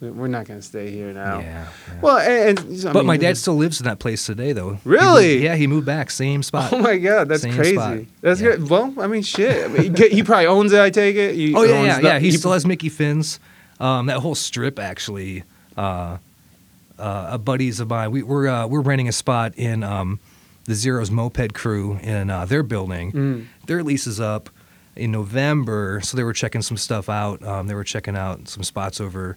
we're 0.00 0.28
not 0.28 0.46
gonna 0.46 0.60
stay 0.62 0.90
here 0.90 1.12
now. 1.12 1.38
Yeah. 1.40 1.68
yeah. 1.88 2.00
Well, 2.02 2.18
and, 2.18 2.58
and 2.58 2.86
I 2.86 2.92
but 2.92 3.00
mean, 3.00 3.06
my 3.06 3.16
dad 3.16 3.36
still 3.38 3.56
lives 3.56 3.80
in 3.80 3.84
that 3.86 3.98
place 3.98 4.26
today, 4.26 4.52
though. 4.52 4.74
He 4.74 4.80
Really? 4.84 5.32
moved- 5.34 5.44
yeah, 5.44 5.56
he 5.56 5.66
moved 5.66 5.86
back, 5.86 6.10
same 6.10 6.42
spot. 6.42 6.72
Oh 6.72 6.78
my 6.78 6.98
god, 6.98 7.28
that's 7.28 7.42
Same 7.42 7.54
crazy. 7.54 7.74
spot. 7.74 7.98
That's 8.20 8.40
Yeah. 8.40 8.56
good. 8.56 8.68
Well, 8.70 8.92
I 9.00 9.06
mean, 9.06 9.22
shit. 9.22 9.70
He, 9.98 10.08
he 10.16 10.22
probably 10.22 10.46
owns 10.46 10.72
it. 10.72 10.80
I 10.80 10.90
take 10.90 11.16
it. 11.16 11.34
He 11.34 11.54
Oh 11.54 11.62
yeah, 11.62 11.82
yeah, 11.82 11.96
the- 12.00 12.02
yeah. 12.08 12.18
He 12.18 12.30
still 12.32 12.52
has 12.52 12.66
Mickey 12.66 12.88
Finn's. 12.88 13.40
Um, 13.80 14.06
that 14.06 14.18
whole 14.20 14.34
strip 14.34 14.78
actually. 14.78 15.44
Uh, 15.76 16.18
uh, 16.98 17.28
a 17.32 17.38
buddies 17.38 17.80
of 17.80 17.88
mine. 17.88 18.10
We, 18.10 18.22
we're 18.22 18.48
uh, 18.48 18.66
we're 18.66 18.80
renting 18.80 19.08
a 19.08 19.12
spot 19.12 19.52
in 19.56 19.82
um, 19.82 20.18
the 20.64 20.74
Zeros 20.74 21.10
Moped 21.10 21.52
Crew 21.54 21.98
in 22.02 22.30
uh, 22.30 22.44
their 22.46 22.62
building. 22.62 23.12
Mm. 23.12 23.46
Their 23.66 23.82
lease 23.82 24.06
is 24.06 24.18
up 24.20 24.48
in 24.94 25.12
November, 25.12 26.00
so 26.02 26.16
they 26.16 26.24
were 26.24 26.32
checking 26.32 26.62
some 26.62 26.78
stuff 26.78 27.10
out. 27.10 27.42
Um, 27.42 27.66
they 27.66 27.74
were 27.74 27.84
checking 27.84 28.16
out 28.16 28.48
some 28.48 28.62
spots 28.62 28.98
over 28.98 29.36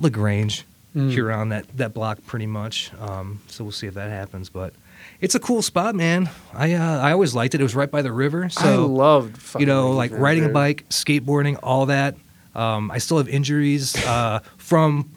Lagrange, 0.00 0.64
Mm. 0.94 1.10
here 1.10 1.30
on 1.30 1.50
that 1.50 1.66
that 1.76 1.92
block, 1.92 2.24
pretty 2.26 2.46
much. 2.46 2.90
Um, 2.98 3.40
so 3.48 3.64
we'll 3.64 3.72
see 3.72 3.86
if 3.86 3.94
that 3.94 4.08
happens, 4.10 4.48
but. 4.48 4.72
It's 5.20 5.34
a 5.34 5.38
cool 5.40 5.60
spot, 5.62 5.94
man. 5.94 6.30
I 6.54 6.72
uh, 6.72 6.98
I 7.00 7.12
always 7.12 7.34
liked 7.34 7.54
it. 7.54 7.60
It 7.60 7.64
was 7.64 7.74
right 7.74 7.90
by 7.90 8.00
the 8.02 8.12
river, 8.12 8.48
so 8.48 8.60
I 8.66 8.76
loved. 8.76 9.36
Fucking 9.38 9.60
you 9.60 9.66
know, 9.66 9.92
like 9.92 10.10
riding 10.12 10.44
a 10.46 10.48
bike, 10.48 10.86
skateboarding, 10.88 11.58
all 11.62 11.86
that. 11.86 12.16
Um, 12.54 12.90
I 12.90 12.96
still 12.98 13.18
have 13.18 13.28
injuries 13.28 13.94
uh, 14.06 14.40
from 14.56 15.10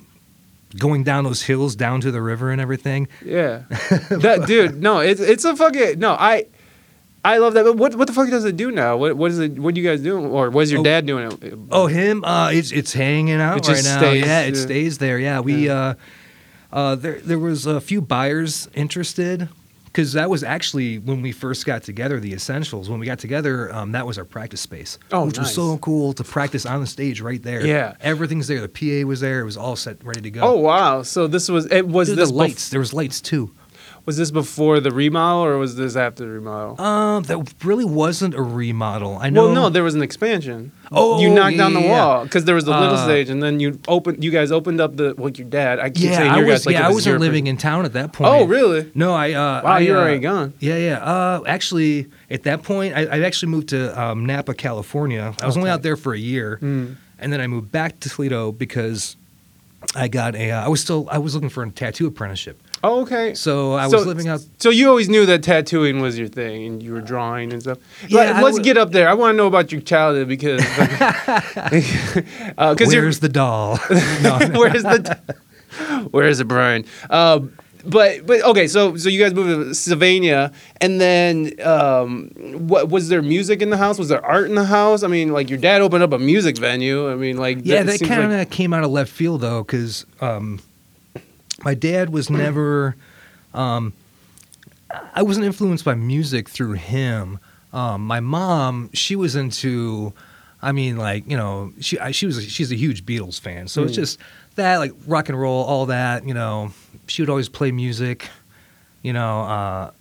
going 0.78 1.04
down 1.04 1.24
those 1.24 1.42
hills 1.42 1.76
down 1.76 2.02
to 2.02 2.12
the 2.12 2.22
river 2.22 2.52
and 2.52 2.60
everything. 2.62 3.08
Yeah, 3.24 3.64
that 4.10 4.44
dude. 4.48 4.82
No, 4.82 5.00
it's 5.00 5.22
it's 5.22 5.46
a 5.46 5.56
fucking 5.56 5.98
no. 6.00 6.12
I 6.12 6.46
I 7.24 7.38
love 7.38 7.54
that. 7.56 7.64
But 7.66 7.76
what 7.78 7.96
what 7.96 8.08
the 8.08 8.14
fuck 8.14 8.30
does 8.30 8.46
it 8.46 8.56
do 8.56 8.72
now? 8.72 8.96
What 8.98 9.16
what 9.18 9.32
is 9.32 9.40
it? 9.40 9.60
What 9.60 9.76
are 9.76 9.80
you 9.80 9.88
guys 9.88 10.02
doing? 10.02 10.26
Or 10.28 10.50
was 10.50 10.72
your 10.72 10.82
Oh. 10.82 10.84
dad 10.84 11.06
doing 11.06 11.32
it? 11.32 11.54
Oh, 11.72 11.88
him? 11.88 12.24
Uh, 12.24 12.52
it's 12.54 12.72
it's 12.72 12.94
hanging 12.94 13.42
out 13.42 13.58
It 13.58 13.68
right 13.68 13.84
now. 13.84 13.98
stays, 13.98 14.26
yeah, 14.26 14.42
it 14.42 14.56
yeah. 14.56 14.62
stays 14.62 14.98
there. 15.00 15.20
Yeah, 15.20 15.40
we 15.42 15.68
Yeah. 15.68 15.74
uh, 15.74 15.94
uh, 16.72 16.96
there 16.96 17.20
there 17.24 17.40
was 17.40 17.66
a 17.66 17.82
few 17.82 18.02
buyers 18.02 18.70
interested 18.74 19.50
because 19.86 20.14
that 20.14 20.30
was 20.30 20.44
actually 20.44 21.00
when 21.00 21.22
we 21.22 21.32
first 21.32 21.66
got 21.66 21.84
together. 21.84 22.20
The 22.20 22.32
Essentials 22.34 22.90
when 22.90 23.00
we 23.00 23.06
got 23.06 23.20
together, 23.20 23.74
um, 23.76 23.92
that 23.94 24.06
was 24.08 24.18
our 24.18 24.24
practice 24.26 24.62
space. 24.62 24.98
Oh, 25.12 25.26
which 25.26 25.40
was 25.40 25.54
so 25.54 25.78
cool 25.80 26.14
to 26.14 26.24
practice 26.24 26.66
on 26.66 26.80
the 26.80 26.88
stage 26.88 27.22
right 27.22 27.42
there. 27.44 27.66
Yeah. 27.66 27.96
everything's 28.02 28.48
there. 28.48 28.62
The 28.62 28.70
PA 28.70 29.06
was 29.08 29.20
there. 29.20 29.42
It 29.42 29.46
was 29.46 29.58
all 29.58 29.76
set, 29.76 29.98
ready 30.06 30.22
to 30.22 30.30
go. 30.32 30.42
Oh 30.42 30.58
wow! 30.58 31.02
So 31.02 31.28
this 31.28 31.50
was 31.50 31.66
it. 31.66 31.88
Was 31.88 32.08
Dude, 32.08 32.18
this 32.18 32.30
the 32.30 32.36
bef- 32.36 32.38
lights? 32.38 32.70
there 32.70 32.80
was 32.80 32.94
lights 32.94 33.20
too. 33.20 33.52
Was 34.10 34.18
this 34.18 34.32
before 34.32 34.80
the 34.80 34.90
remodel 34.90 35.44
or 35.46 35.60
was 35.60 35.76
this 35.76 35.96
after 35.96 36.24
the 36.26 36.32
remodel? 36.32 36.82
Um, 36.82 37.22
that 37.26 37.54
really 37.64 37.86
wasn't 37.86 38.34
a 38.34 38.42
remodel. 38.42 39.20
I 39.22 39.30
know. 39.30 39.44
Well, 39.46 39.54
no, 39.54 39.70
there 39.70 39.84
was 39.84 39.94
an 39.94 40.02
expansion. 40.02 40.72
Oh, 40.92 41.20
you 41.22 41.30
knocked 41.30 41.52
yeah, 41.52 41.58
down 41.62 41.74
the 41.76 41.88
wall 41.88 42.24
because 42.24 42.46
there 42.46 42.56
was 42.56 42.66
the 42.66 42.72
little 42.72 42.96
Uh, 42.96 43.04
stage, 43.06 43.30
and 43.30 43.44
then 43.44 43.60
you 43.60 43.80
opened. 43.88 44.24
You 44.24 44.32
guys 44.32 44.52
opened 44.52 44.82
up 44.82 44.96
the 44.98 45.14
well, 45.16 45.30
your 45.30 45.48
dad. 45.48 45.78
I 45.80 45.92
keep 45.92 46.06
yeah, 46.06 46.18
saying 46.18 46.32
I 46.32 46.38
your 46.38 46.48
was. 46.48 46.54
guys 46.62 46.66
like 46.66 46.74
yeah, 46.74 46.86
I 46.86 46.88
was 46.88 46.96
wasn't 47.06 47.20
living 47.22 47.46
in 47.46 47.58
town 47.58 47.86
at 47.86 47.94
that 47.94 48.12
point. 48.14 48.32
Oh, 48.32 48.46
really? 48.46 48.90
No, 48.96 49.14
I. 49.14 49.34
Uh, 49.34 49.62
Wow, 49.64 49.72
I, 49.74 49.80
you're 49.82 49.96
uh, 49.98 50.02
already 50.02 50.20
gone. 50.22 50.54
Yeah, 50.60 50.78
yeah. 50.78 50.98
Uh, 51.04 51.44
actually, 51.46 52.08
at 52.32 52.42
that 52.44 52.64
point, 52.64 52.96
I, 52.96 53.02
I 53.06 53.20
actually 53.22 53.52
moved 53.52 53.70
to 53.70 53.80
um, 54.02 54.26
Napa, 54.26 54.56
California. 54.56 55.36
I 55.40 55.46
was 55.46 55.56
only 55.56 55.70
out 55.70 55.84
there 55.84 55.98
for 55.98 56.16
a 56.16 56.18
year, 56.20 56.58
Mm. 56.64 56.96
and 57.20 57.32
then 57.32 57.42
I 57.42 57.46
moved 57.46 57.72
back 57.72 58.00
to 58.00 58.10
Toledo 58.10 58.52
because 58.52 59.16
I 59.96 60.08
got 60.08 60.36
a. 60.36 60.50
Uh, 60.50 60.66
I 60.66 60.68
was 60.68 60.82
still. 60.82 61.08
I 61.12 61.20
was 61.20 61.36
looking 61.36 61.50
for 61.50 61.62
a 61.62 61.70
tattoo 61.70 62.08
apprenticeship. 62.08 62.60
Oh, 62.84 63.02
okay. 63.02 63.34
So 63.34 63.74
I 63.74 63.88
So- 63.90 63.98
was 63.98 64.06
living 64.06 64.28
out. 64.30 64.42
So 64.58 64.70
you 64.70 64.88
always 64.90 65.10
knew 65.10 65.26
that 65.26 65.44
tattooing 65.44 66.02
was 66.02 66.18
your 66.18 66.28
thing, 66.30 66.66
and 66.66 66.84
you 66.84 66.94
were 66.94 67.02
drawing 67.02 67.52
and 67.52 67.62
stuff. 67.62 67.78
Yeah, 68.08 68.40
Let, 68.42 68.54
would- 68.54 68.64
get 68.64 68.78
up 68.78 68.92
there. 68.92 69.10
I 69.10 69.14
want 69.14 69.34
to 69.34 69.38
know 69.38 69.48
about 69.48 69.72
your 69.72 69.82
childhood 69.82 70.28
because, 70.30 70.62
because 71.74 72.94
you're 72.94 73.04
Where's 73.04 73.20
the 73.20 73.30
doll? 73.30 73.80
no, 74.22 74.40
where's 74.60 74.84
the 74.84 75.20
where 76.12 76.28
is 76.28 76.40
it, 76.40 76.48
Brian? 76.48 76.86
Um, 77.10 77.54
but 77.86 78.26
but 78.26 78.42
okay, 78.44 78.68
so 78.68 78.98
so 78.98 79.08
you 79.08 79.20
guys 79.22 79.34
moved 79.34 79.70
to 79.70 79.74
Sylvania, 79.76 80.52
and 80.82 81.00
then 81.00 81.54
um, 81.64 82.30
what 82.68 82.90
was 82.90 83.08
there 83.10 83.22
music 83.22 83.62
in 83.62 83.70
the 83.70 83.78
house? 83.78 83.98
Was 83.98 84.10
there 84.10 84.26
art 84.26 84.48
in 84.50 84.56
the 84.56 84.66
house? 84.66 85.04
I 85.04 85.08
mean, 85.08 85.32
like 85.32 85.50
your 85.50 85.60
dad 85.60 85.82
opened 85.82 86.04
up 86.04 86.12
a 86.12 86.20
music 86.20 86.58
venue. 86.58 87.10
I 87.10 87.16
mean, 87.16 87.38
like 87.38 87.60
Yeah, 87.64 87.84
that 87.84 88.00
seems 88.00 88.10
kind 88.10 88.24
of 88.24 88.32
like- 88.32 88.50
came 88.52 88.74
out 88.74 88.84
of 88.84 88.92
left 88.92 89.12
field 89.12 89.42
though, 89.42 89.64
because 89.64 90.06
um, 90.20 90.60
my 91.64 91.74
dad 91.74 92.10
was 92.10 92.30
never. 92.30 92.96
Um, 93.54 93.94
I 95.14 95.22
wasn't 95.22 95.46
influenced 95.46 95.86
by 95.86 95.94
music 95.96 96.50
through 96.50 96.74
him. 96.74 97.40
Um, 97.74 98.06
my 98.08 98.20
mom, 98.20 98.90
she 98.94 99.16
was 99.16 99.36
into. 99.36 100.14
I 100.62 100.72
mean, 100.74 100.98
like 100.98 101.30
you 101.30 101.38
know, 101.38 101.72
she 101.80 101.98
I, 102.00 102.12
she 102.12 102.26
was 102.26 102.38
a, 102.38 102.42
she's 102.42 102.72
a 102.72 102.76
huge 102.76 103.06
Beatles 103.06 103.40
fan, 103.40 103.68
so 103.68 103.84
it's 103.84 103.94
Hmm. 103.96 104.02
just 104.02 104.20
that 104.56 104.78
like 104.78 104.92
rock 105.08 105.30
and 105.30 105.40
roll, 105.40 105.64
all 105.64 105.86
that. 105.88 106.28
You 106.28 106.34
know, 106.34 106.72
she 107.08 107.22
would 107.22 107.30
always 107.30 107.48
play 107.50 107.72
music. 107.72 108.28
You 109.02 109.14
know, 109.14 109.42
uh, 109.42 109.92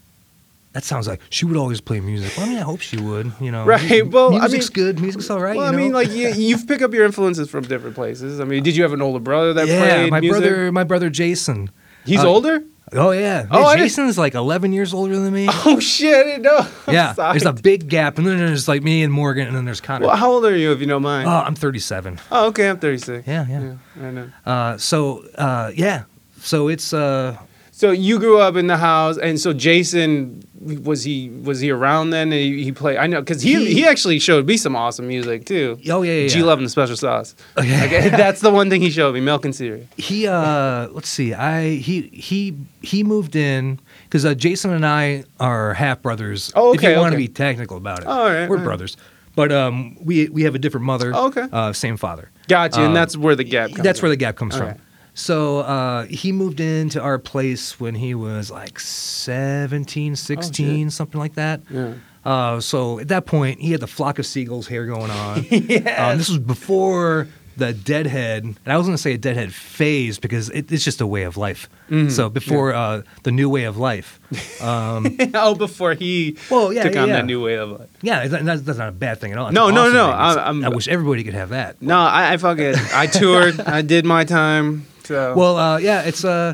that 0.79 0.85
sounds 0.85 1.09
like 1.09 1.21
she 1.29 1.45
would 1.45 1.57
always 1.57 1.81
play 1.81 1.99
music. 1.99 2.33
Well, 2.37 2.47
I 2.47 2.49
mean, 2.51 2.59
I 2.59 2.63
hope 2.63 2.81
she 2.81 2.99
would. 3.01 3.33
You 3.41 3.51
know, 3.51 3.65
Right, 3.65 4.07
well, 4.09 4.33
I 4.33 4.39
music's 4.47 4.67
mean- 4.69 4.87
good. 4.87 5.01
Music's 5.01 5.29
all 5.29 5.41
right. 5.41 5.57
Well, 5.57 5.73
you 5.73 5.79
I 5.79 5.83
mean, 5.83 5.93
like 5.93 6.11
you, 6.11 6.29
you've 6.29 6.69
picked 6.69 6.83
up 6.83 6.95
your 6.95 7.05
influences 7.05 7.51
from 7.51 7.65
different 7.65 7.97
places. 7.97 8.39
I 8.39 8.45
mean, 8.45 8.63
did 8.63 8.77
you 8.77 8.85
have 8.85 8.93
an 8.93 9.03
older 9.03 9.19
brother 9.19 9.53
that 9.55 9.67
yeah, 9.67 9.79
played 9.81 10.05
Yeah, 10.05 10.11
my 10.11 10.21
music? 10.21 10.41
brother, 10.43 10.73
my 10.73 10.85
brother 10.85 11.11
Jason. 11.11 11.71
He's 12.05 12.23
uh, 12.23 12.29
older. 12.29 12.63
Oh 12.93 13.11
yeah, 13.11 13.47
Oh, 13.51 13.61
Yeah, 13.61 13.67
I 13.67 13.77
Jason's 13.77 14.17
like 14.17 14.35
11 14.35 14.73
years 14.73 14.95
older 14.95 15.19
than 15.19 15.35
me. 15.35 15.47
Oh 15.51 15.79
shit! 15.79 16.15
I 16.15 16.23
didn't 16.23 16.43
know. 16.43 16.57
I'm 16.87 16.95
yeah, 16.95 17.13
there's 17.13 17.45
a 17.45 17.53
big 17.53 17.87
gap, 17.91 18.17
and 18.17 18.27
then 18.27 18.39
there's 18.39 18.67
like 18.67 18.83
me 18.83 19.03
and 19.03 19.13
Morgan, 19.13 19.47
and 19.47 19.55
then 19.55 19.67
there's 19.67 19.81
Connor. 19.83 20.07
Well, 20.07 20.17
how 20.17 20.31
old 20.31 20.47
are 20.47 20.57
you, 20.57 20.73
if 20.73 20.81
you 20.81 20.87
don't 20.87 21.03
mind? 21.03 21.29
Oh, 21.29 21.33
I'm 21.33 21.55
37. 21.55 22.19
oh, 22.33 22.47
okay. 22.47 22.71
I'm 22.71 22.79
36. 22.79 23.27
Yeah, 23.29 23.47
yeah. 23.47 23.75
I 24.01 24.11
know. 24.11 24.31
Uh, 24.47 24.79
so 24.79 25.19
uh, 25.35 25.71
yeah, 25.75 26.05
so 26.41 26.69
it's 26.69 26.95
uh, 26.95 27.37
So 27.73 27.91
you 27.91 28.19
grew 28.19 28.41
up 28.41 28.57
in 28.57 28.69
the 28.69 28.79
house, 28.79 29.19
and 29.19 29.39
so 29.39 29.53
Jason 29.53 30.43
was 30.61 31.05
he 31.05 31.29
was 31.31 31.61
he 31.61 31.71
around 31.71 32.11
then? 32.11 32.33
He, 32.33 32.65
he 32.65 32.73
played. 32.73 32.97
I 32.99 33.07
know 33.07 33.21
because 33.21 33.43
he, 33.43 33.55
he 33.67 33.75
He- 33.75 33.87
actually 33.87 34.19
showed 34.19 34.47
me 34.47 34.57
some 34.57 34.75
awesome 34.75 35.07
music 35.07 35.45
too. 35.47 35.79
oh 35.89 36.03
yeah, 36.03 36.13
yeah, 36.23 36.29
G. 36.29 36.43
Love 36.43 36.59
and 36.59 36.67
the 36.67 36.71
Special 36.71 36.97
Sauce. 36.97 37.37
Okay. 37.57 37.81
Like, 38.03 38.11
that's 38.17 38.41
the 38.41 38.51
one 38.51 38.69
thing 38.69 38.81
he 38.81 38.91
showed 38.91 39.15
me: 39.15 39.21
milk 39.21 39.45
and 39.45 39.55
cereal. 39.55 39.87
he 39.97 40.27
uh 40.27 40.89
let's 40.89 41.09
see 41.09 41.33
i 41.35 41.77
he 41.77 42.03
he 42.13 42.57
he 42.83 43.05
moved 43.05 43.37
in 43.37 43.79
because 44.05 44.25
uh, 44.25 44.35
jason 44.35 44.73
and 44.73 44.85
i 44.87 45.25
are 45.39 45.75
half 45.75 46.03
brothers 46.03 46.53
Oh, 46.57 46.71
okay. 46.71 46.77
if 46.77 46.83
you 46.83 46.89
okay, 46.91 46.99
want 47.01 47.13
to 47.13 47.17
okay. 47.17 47.27
be 47.27 47.33
technical 47.33 47.77
about 47.77 48.01
it 48.01 48.07
All 48.07 48.25
right, 48.27 48.49
we're 48.49 48.57
all 48.57 48.57
right. 48.57 48.65
brothers 48.65 48.97
but 49.37 49.53
um 49.53 49.97
we 50.05 50.29
we 50.29 50.43
have 50.43 50.55
a 50.55 50.59
different 50.59 50.87
mother 50.87 51.13
Oh, 51.15 51.27
okay. 51.29 51.47
uh 51.53 51.73
same 51.73 51.97
father 51.97 52.31
Gotcha, 52.49 52.79
and 52.81 52.89
Um, 52.89 52.95
that's 52.95 53.17
where 53.17 53.37
the 53.37 53.45
gap. 53.45 53.71
Comes 53.71 53.83
that's 53.83 54.01
from. 54.01 54.07
where 54.07 54.11
the 54.11 54.17
gap 54.17 54.37
comes 54.37 54.55
All 54.55 54.61
from 54.61 54.69
right. 54.69 54.81
So 55.19 55.59
uh 55.61 56.05
he 56.07 56.31
moved 56.33 56.61
into 56.61 57.01
our 57.01 57.19
place 57.19 57.81
when 57.81 57.95
he 57.97 58.15
was 58.15 58.51
like 58.53 58.79
17 58.79 60.15
16 60.17 60.91
something 60.91 61.19
like 61.21 61.35
that 61.35 61.61
Yeah. 61.71 61.95
uh, 62.25 62.61
so 62.61 62.99
at 63.01 63.09
that 63.09 63.27
point, 63.27 63.61
he 63.61 63.73
had 63.73 63.81
the 63.81 63.87
flock 63.87 64.19
of 64.19 64.27
seagulls 64.27 64.67
hair 64.69 64.85
going 64.87 65.11
on. 65.11 65.39
um, 65.39 66.19
this 66.19 66.29
was 66.29 66.39
before 66.39 67.27
the 67.57 67.73
deadhead, 67.73 68.45
and 68.45 68.57
I 68.67 68.77
was 68.77 68.87
going 68.87 68.97
to 68.97 69.03
say 69.03 69.15
a 69.15 69.19
deadhead 69.19 69.53
phase 69.53 70.19
because 70.21 70.49
it, 70.51 70.71
it's 70.71 70.85
just 70.85 71.01
a 71.01 71.07
way 71.07 71.25
of 71.25 71.37
life. 71.37 71.69
Mm-hmm. 71.91 72.11
So 72.11 72.29
before 72.29 72.73
uh, 72.73 73.03
the 73.25 73.33
new 73.33 73.49
way 73.49 73.65
of 73.65 73.77
life, 73.79 74.21
um, 74.63 75.17
oh, 75.35 75.55
before 75.57 75.95
he 75.95 76.37
Well, 76.51 76.73
yeah, 76.73 76.85
took 76.85 76.95
yeah, 76.95 77.03
on 77.03 77.09
yeah. 77.09 77.17
that 77.17 77.27
new 77.27 77.43
way 77.43 77.55
of 77.57 77.71
life. 77.81 77.89
yeah, 78.03 78.29
that- 78.29 78.45
that's, 78.45 78.63
that's 78.63 78.79
not 78.79 78.89
a 78.91 78.93
bad 78.93 79.21
thing 79.21 79.33
at 79.33 79.39
all. 79.39 79.51
No, 79.51 79.71
no, 79.71 79.81
awesome 79.87 79.93
no. 79.95 80.09
It's- 80.11 80.65
I- 80.65 80.67
I 80.67 80.75
wish 80.77 80.87
everybody 80.87 81.25
could 81.25 81.35
have 81.35 81.49
that. 81.51 81.83
No, 81.83 81.99
I, 81.99 82.35
I 82.35 82.37
fucking 82.37 82.75
I 82.95 83.07
toured. 83.07 83.59
I 83.61 83.83
did 83.83 84.05
my 84.05 84.25
time. 84.25 84.87
So 85.09 85.35
Well, 85.35 85.57
uh, 85.57 85.79
yeah, 85.79 86.03
it's 86.03 86.23
uh, 86.23 86.53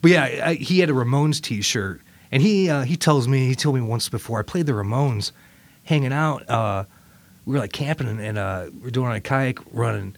but 0.00 0.10
yeah, 0.12 0.42
I, 0.44 0.54
he 0.54 0.78
had 0.78 0.90
a 0.90 0.92
Ramones 0.92 1.40
T-shirt, 1.42 2.00
and 2.30 2.40
he 2.40 2.70
uh, 2.70 2.82
he 2.82 2.96
tells 2.96 3.26
me 3.26 3.48
he 3.48 3.56
told 3.56 3.74
me 3.74 3.80
once 3.80 4.08
before 4.08 4.38
I 4.38 4.42
played 4.44 4.66
the 4.66 4.72
Ramones, 4.72 5.32
hanging 5.82 6.12
out. 6.12 6.48
Uh, 6.48 6.84
we 7.44 7.54
were 7.54 7.58
like 7.58 7.72
camping 7.72 8.06
and, 8.06 8.20
and 8.20 8.38
uh, 8.38 8.66
we 8.80 8.86
are 8.86 8.92
doing 8.92 9.10
a 9.10 9.20
kayak 9.20 9.58
running, 9.72 10.14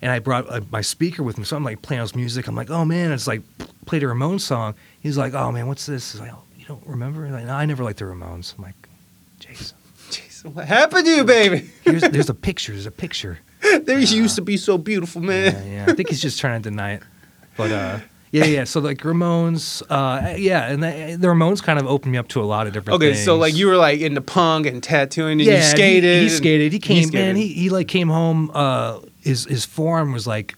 and 0.00 0.10
I 0.10 0.18
brought 0.18 0.50
uh, 0.50 0.62
my 0.70 0.80
speaker 0.80 1.22
with 1.22 1.36
me, 1.36 1.44
so 1.44 1.58
I'm 1.58 1.64
like 1.64 1.82
playing 1.82 2.00
his 2.00 2.14
music. 2.14 2.46
I'm 2.46 2.54
like, 2.54 2.70
oh 2.70 2.86
man, 2.86 3.12
it's 3.12 3.26
like 3.26 3.42
played 3.84 4.02
a 4.02 4.06
Ramones 4.06 4.40
song. 4.40 4.74
He's 5.00 5.18
like, 5.18 5.34
oh 5.34 5.52
man, 5.52 5.66
what's 5.66 5.84
this? 5.84 6.12
He's 6.12 6.20
like, 6.22 6.32
oh, 6.32 6.42
you 6.58 6.64
don't 6.64 6.86
remember? 6.86 7.26
He's 7.26 7.34
like, 7.34 7.44
no, 7.44 7.54
I 7.54 7.66
never 7.66 7.84
liked 7.84 7.98
the 7.98 8.06
Ramones. 8.06 8.56
I'm 8.56 8.64
like, 8.64 8.88
Jason, 9.40 9.76
Jason, 10.10 10.54
what 10.54 10.66
happened 10.66 11.04
to 11.04 11.10
you, 11.12 11.24
baby? 11.24 11.70
here's, 11.84 12.00
there's 12.00 12.30
a 12.30 12.34
picture. 12.34 12.72
There's 12.72 12.86
a 12.86 12.90
picture. 12.90 13.40
There 13.82 13.98
used 13.98 14.36
to 14.36 14.42
be 14.42 14.56
so 14.56 14.78
beautiful, 14.78 15.20
man. 15.20 15.52
Yeah, 15.52 15.64
yeah. 15.64 15.86
I 15.88 15.94
think 15.94 16.08
he's 16.08 16.22
just 16.22 16.40
trying 16.40 16.62
to 16.62 16.70
deny 16.70 16.94
it. 16.94 17.02
But 17.56 17.72
uh, 17.72 17.98
yeah, 18.30 18.44
yeah. 18.44 18.64
So 18.64 18.80
like 18.80 18.98
Ramones, 18.98 19.82
uh, 19.88 20.34
yeah, 20.36 20.70
and 20.70 20.82
the, 20.82 21.16
the 21.18 21.28
Ramones 21.28 21.62
kind 21.62 21.78
of 21.78 21.86
opened 21.86 22.12
me 22.12 22.18
up 22.18 22.28
to 22.28 22.42
a 22.42 22.44
lot 22.44 22.66
of 22.66 22.72
different. 22.72 23.00
Things. 23.00 23.08
Okay, 23.08 23.14
things. 23.14 23.24
so 23.24 23.36
like 23.36 23.54
you 23.54 23.66
were 23.66 23.76
like 23.76 24.00
into 24.00 24.20
punk 24.20 24.66
and 24.66 24.82
tattooing, 24.82 25.40
and 25.40 25.42
yeah, 25.42 25.56
you 25.56 25.62
skated. 25.62 26.22
He, 26.22 26.22
he 26.24 26.28
skated. 26.28 26.72
He 26.72 26.78
came, 26.78 27.04
skated. 27.04 27.26
man. 27.26 27.36
He 27.36 27.48
he 27.48 27.70
like 27.70 27.88
came 27.88 28.08
home. 28.08 28.50
Uh, 28.52 29.00
his 29.22 29.44
his 29.44 29.64
forearm 29.64 30.12
was 30.12 30.26
like 30.26 30.54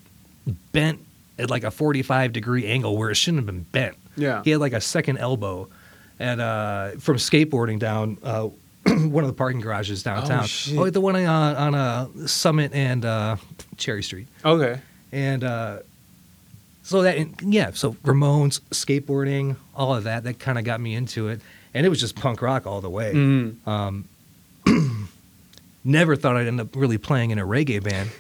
bent 0.73 1.01
at 1.39 1.51
like 1.51 1.65
a 1.65 1.71
45 1.71 2.33
degree 2.33 2.67
angle 2.67 2.97
where 2.97 3.11
it 3.11 3.15
shouldn't 3.17 3.39
have 3.39 3.47
been 3.47 3.65
bent. 3.65 3.97
Yeah. 4.17 4.43
He 4.43 4.51
had 4.51 4.61
like 4.61 4.73
a 4.73 4.81
second 4.81 5.19
elbow, 5.19 5.69
and 6.19 6.41
uh, 6.41 6.91
from 6.99 7.17
skateboarding 7.17 7.79
down. 7.79 8.19
Uh, 8.23 8.49
one 8.89 9.23
of 9.23 9.29
the 9.29 9.35
parking 9.35 9.61
garages 9.61 10.03
downtown. 10.03 10.45
Oh, 10.45 10.47
shit. 10.47 10.95
the 10.95 11.01
one 11.01 11.15
on 11.17 11.57
on 11.57 11.75
uh, 11.75 12.27
Summit 12.27 12.73
and 12.73 13.05
uh, 13.05 13.37
Cherry 13.77 14.03
Street. 14.03 14.29
Okay. 14.45 14.81
and 15.13 15.45
uh, 15.45 15.81
so 16.89 17.03
that 17.03 17.19
yeah 17.43 17.71
so 17.75 17.93
ramones 18.05 18.61
skateboarding 18.71 19.57
all 19.75 19.95
of 19.95 20.05
that 20.05 20.25
that 20.25 20.39
kind 20.39 20.59
of 20.59 20.65
got 20.65 20.81
me 20.81 20.95
into 20.95 21.29
it 21.29 21.39
and 21.75 21.85
it 21.85 21.89
was 21.91 22.01
just 22.01 22.17
punk 22.17 22.41
rock 22.41 22.67
all 22.67 22.81
the 22.81 22.89
way 22.89 23.13
Mm. 23.13 23.67
um, 23.69 24.05
never 25.85 26.17
thought 26.17 26.37
i'd 26.37 26.47
end 26.47 26.61
up 26.61 26.75
really 26.75 26.99
playing 26.99 27.31
in 27.31 27.39
a 27.39 27.45
reggae 27.47 27.83
band 27.83 28.11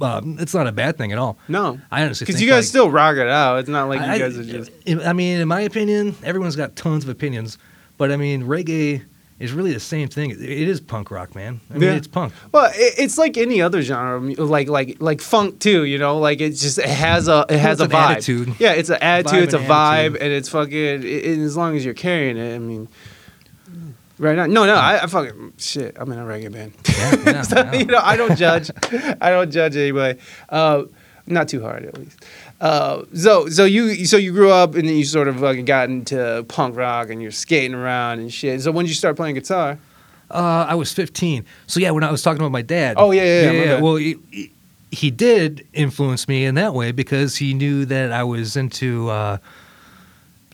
um, 0.00 0.38
it's 0.40 0.54
not 0.54 0.66
a 0.66 0.72
bad 0.72 0.96
thing 0.96 1.12
at 1.12 1.18
all 1.18 1.36
No, 1.48 1.78
i 1.90 2.02
honestly 2.02 2.24
because 2.24 2.40
you 2.40 2.48
guys 2.48 2.64
like, 2.64 2.68
still 2.68 2.90
rock 2.90 3.16
it 3.16 3.28
out. 3.28 3.58
It's 3.58 3.68
not 3.68 3.88
like 3.88 4.00
you 4.00 4.06
I, 4.06 4.18
guys 4.18 4.38
are 4.38 4.42
just. 4.44 4.70
I 5.06 5.12
mean 5.12 5.38
in 5.40 5.46
my 5.46 5.60
opinion 5.60 6.14
everyone's 6.24 6.56
got 6.56 6.74
tons 6.74 7.04
of 7.04 7.10
opinions 7.10 7.58
but 7.98 8.10
i 8.10 8.16
mean 8.16 8.44
reggae 8.44 9.02
is 9.42 9.52
really 9.52 9.72
the 9.72 9.80
same 9.80 10.08
thing 10.08 10.30
it 10.30 10.40
is 10.40 10.80
punk 10.80 11.10
rock 11.10 11.34
man 11.34 11.60
i 11.70 11.74
mean 11.74 11.82
Yeah. 11.82 11.94
it's 11.96 12.06
punk 12.08 12.32
Well, 12.52 12.70
it, 12.74 12.94
it's 12.98 13.18
like 13.18 13.36
any 13.36 13.60
other 13.60 13.82
genre, 13.82 14.20
like 14.44 14.68
like 14.68 14.96
like 15.00 15.20
funk 15.20 15.58
too. 15.58 15.84
You 15.84 15.98
know, 15.98 16.18
like 16.18 16.40
it 16.40 16.50
just 16.50 16.78
it 16.78 16.86
has 16.86 17.28
a 17.28 17.44
it 17.48 17.58
has 17.58 17.80
a 17.80 17.84
an 17.84 17.90
vibe. 17.90 18.10
attitude. 18.10 18.54
Yeah, 18.58 18.72
it's 18.72 18.88
an 18.90 18.98
attitude. 19.02 19.40
Vibe 19.40 19.42
it's 19.44 19.54
a 19.54 19.58
and 19.58 19.66
vibe, 19.68 19.98
attitude. 20.06 20.22
and 20.22 20.32
it's 20.32 20.48
fucking. 20.48 21.02
It, 21.04 21.38
as 21.38 21.56
long 21.56 21.76
as 21.76 21.84
you're 21.84 21.94
carrying 21.94 22.36
it, 22.36 22.54
I 22.54 22.58
mean. 22.58 22.88
Right 24.18 24.36
now, 24.36 24.46
no, 24.46 24.66
no, 24.66 24.74
I, 24.74 25.02
I 25.02 25.06
fucking 25.06 25.54
shit. 25.58 25.96
I'm 25.98 26.12
in 26.12 26.18
a 26.18 26.22
reggae 26.24 26.52
band. 26.52 26.74
yeah, 26.88 27.16
yeah, 27.32 27.42
So, 27.50 27.56
yeah. 27.56 27.72
you 27.74 27.86
know, 27.86 28.00
I 28.00 28.16
don't 28.16 28.36
judge. 28.36 28.70
I 29.20 29.30
don't 29.30 29.50
judge 29.50 29.74
anybody. 29.76 30.20
Uh, 30.48 30.84
not 31.26 31.48
too 31.48 31.60
hard, 31.62 31.84
at 31.86 31.98
least. 31.98 32.24
Uh, 32.62 33.04
so, 33.12 33.48
so 33.48 33.64
you, 33.64 34.06
so 34.06 34.16
you 34.16 34.32
grew 34.32 34.50
up 34.50 34.76
and 34.76 34.88
then 34.88 34.96
you 34.96 35.04
sort 35.04 35.26
of 35.28 35.40
fucking 35.40 35.64
got 35.64 35.88
into 35.90 36.44
punk 36.48 36.76
rock 36.76 37.10
and 37.10 37.20
you're 37.20 37.32
skating 37.32 37.74
around 37.74 38.20
and 38.20 38.32
shit. 38.32 38.60
So 38.62 38.70
when 38.70 38.84
did 38.84 38.90
you 38.90 38.94
start 38.94 39.16
playing 39.16 39.34
guitar? 39.34 39.78
Uh, 40.30 40.64
I 40.68 40.76
was 40.76 40.92
15. 40.92 41.44
So 41.66 41.80
yeah, 41.80 41.90
when 41.90 42.04
I 42.04 42.10
was 42.12 42.22
talking 42.22 42.40
about 42.40 42.52
my 42.52 42.62
dad. 42.62 42.94
Oh, 42.98 43.10
yeah, 43.10 43.24
yeah, 43.24 43.40
yeah, 43.50 43.58
my 43.58 43.64
bad. 43.66 43.82
Well, 43.82 43.96
he, 43.96 44.16
he- 44.30 44.52
he 44.94 45.10
did 45.10 45.66
influence 45.72 46.28
me 46.28 46.44
in 46.44 46.54
that 46.56 46.74
way 46.74 46.92
because 46.92 47.34
he 47.36 47.54
knew 47.54 47.86
that 47.86 48.12
I 48.12 48.24
was 48.24 48.56
into 48.58 49.08
uh, 49.08 49.38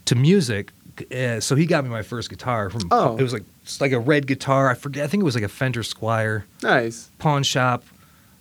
to 0.04 0.14
music. 0.14 0.70
Uh, 1.12 1.40
so 1.40 1.56
he 1.56 1.66
got 1.66 1.82
me 1.82 1.90
my 1.90 2.02
first 2.02 2.30
guitar 2.30 2.70
from. 2.70 2.82
Oh. 2.92 3.16
It 3.16 3.22
was 3.24 3.32
like 3.32 3.42
it's 3.64 3.80
like 3.80 3.90
a 3.90 3.98
red 3.98 4.28
guitar. 4.28 4.70
I 4.70 4.74
forget. 4.74 5.02
I 5.02 5.08
think 5.08 5.22
it 5.22 5.24
was 5.24 5.34
like 5.34 5.42
a 5.42 5.48
Fender 5.48 5.82
Squier 5.82 6.44
Nice. 6.62 7.10
pawn 7.18 7.42
shop. 7.42 7.82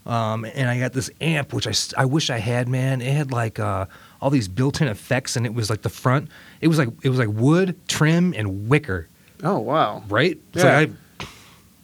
Um, 0.08 0.46
and 0.46 0.70
I 0.70 0.80
got 0.80 0.94
this 0.94 1.10
amp, 1.22 1.52
which 1.54 1.68
I, 1.68 2.02
I 2.02 2.06
wish 2.06 2.30
I 2.30 2.38
had, 2.38 2.68
man. 2.70 3.02
It 3.02 3.12
had 3.14 3.32
like 3.34 3.60
uh, 3.60 3.86
all 4.22 4.30
these 4.30 4.48
built-in 4.48 4.88
effects, 4.88 5.36
and 5.36 5.46
it 5.46 5.54
was 5.54 5.70
like 5.70 5.82
the 5.82 5.90
front. 5.90 6.30
It 6.62 6.70
was 6.70 6.78
like 6.80 6.88
it 7.04 7.10
was 7.10 7.20
like 7.20 7.28
wood, 7.30 7.76
trim, 7.90 8.34
and 8.36 8.70
wicker, 8.70 9.08
Oh 9.44 9.60
wow. 9.60 10.04
right? 10.10 10.40
It's 10.54 10.64
Yeah. 10.64 10.80
like 10.80 10.90
I, 10.90 11.26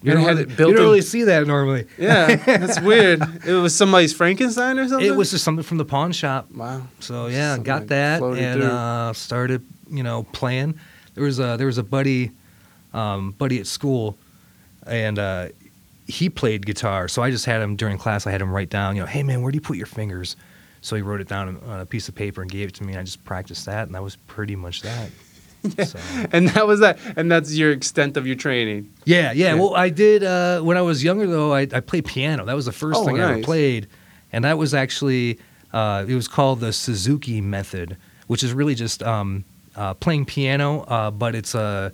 you 0.01 0.13
don't, 0.13 0.25
really, 0.25 0.41
you 0.49 0.55
don't 0.55 0.73
really 0.75 1.01
see 1.01 1.23
that 1.23 1.45
normally. 1.47 1.85
Yeah, 1.97 2.35
that's 2.35 2.79
weird. 2.91 3.21
It 3.45 3.53
was 3.53 3.73
somebody's 3.75 4.13
Frankenstein 4.13 4.77
or 4.79 4.87
something. 4.87 5.07
It 5.07 5.15
was 5.15 5.31
just 5.31 5.43
something 5.45 5.63
from 5.63 5.77
the 5.77 5.85
pawn 5.85 6.11
shop. 6.13 6.49
wow. 6.51 6.87
So 6.99 7.27
yeah, 7.27 7.55
Something 7.55 7.63
got 7.63 7.87
that 7.87 8.21
and 8.21 8.63
uh, 8.63 9.13
started, 9.13 9.65
you 9.89 10.03
know, 10.03 10.23
playing. 10.33 10.77
There 11.15 11.23
was 11.25 11.39
a 11.39 11.55
there 11.57 11.67
was 11.67 11.77
a 11.77 11.83
buddy, 11.83 12.31
um, 12.93 13.31
buddy 13.31 13.59
at 13.59 13.67
school, 13.67 14.17
and 14.85 15.19
uh, 15.19 15.49
he 16.07 16.29
played 16.29 16.65
guitar. 16.65 17.07
So 17.07 17.21
I 17.21 17.31
just 17.31 17.45
had 17.45 17.61
him 17.61 17.75
during 17.75 17.97
class. 17.97 18.27
I 18.27 18.31
had 18.31 18.41
him 18.41 18.51
write 18.51 18.69
down, 18.69 18.95
you 18.95 19.01
know, 19.01 19.07
hey 19.07 19.23
man, 19.23 19.41
where 19.41 19.51
do 19.51 19.55
you 19.57 19.61
put 19.61 19.77
your 19.77 19.85
fingers? 19.85 20.35
So 20.81 20.95
he 20.97 21.01
wrote 21.01 21.21
it 21.21 21.27
down 21.29 21.61
on 21.65 21.79
a 21.79 21.85
piece 21.85 22.09
of 22.09 22.15
paper 22.15 22.41
and 22.41 22.51
gave 22.51 22.67
it 22.69 22.73
to 22.75 22.83
me. 22.83 22.91
And 22.93 22.99
I 22.99 23.03
just 23.03 23.23
practiced 23.23 23.65
that, 23.67 23.85
and 23.87 23.95
that 23.95 24.03
was 24.03 24.15
pretty 24.27 24.55
much 24.55 24.81
that. 24.81 25.09
So, 25.87 25.97
And 26.33 26.49
that 26.49 26.67
was 26.67 26.81
that. 26.81 26.99
And 27.15 27.31
that's 27.31 27.53
your 27.55 27.71
extent 27.71 28.17
of 28.17 28.27
your 28.27 28.35
training. 28.35 28.91
yeah, 29.05 29.31
yeah, 29.31 29.53
Yeah. 29.53 29.53
Well, 29.61 29.73
I 29.77 29.87
did 29.87 30.21
uh, 30.21 30.59
when 30.59 30.75
I 30.75 30.81
was 30.81 31.01
younger 31.05 31.25
though. 31.25 31.53
I, 31.53 31.61
I 31.61 31.79
played 31.79 32.03
piano. 32.03 32.43
That 32.43 32.55
was 32.57 32.65
the 32.65 32.73
first 32.73 32.99
Oh, 32.99 33.05
thing 33.05 33.21
I 33.21 33.31
ever 33.31 33.41
played, 33.43 33.87
and 34.33 34.43
that 34.43 34.57
was 34.57 34.73
actually 34.73 35.39
uh, 35.71 36.03
it 36.05 36.15
was 36.15 36.27
called 36.27 36.59
the 36.59 36.73
Suzuki 36.73 37.39
method, 37.39 37.95
which 38.27 38.43
is 38.43 38.51
really 38.51 38.75
just 38.75 39.01
um, 39.03 39.45
uh, 39.77 39.93
playing 39.93 40.25
piano, 40.25 40.81
uh, 40.81 41.11
but 41.11 41.33
it's 41.33 41.55
uh, 41.55 41.91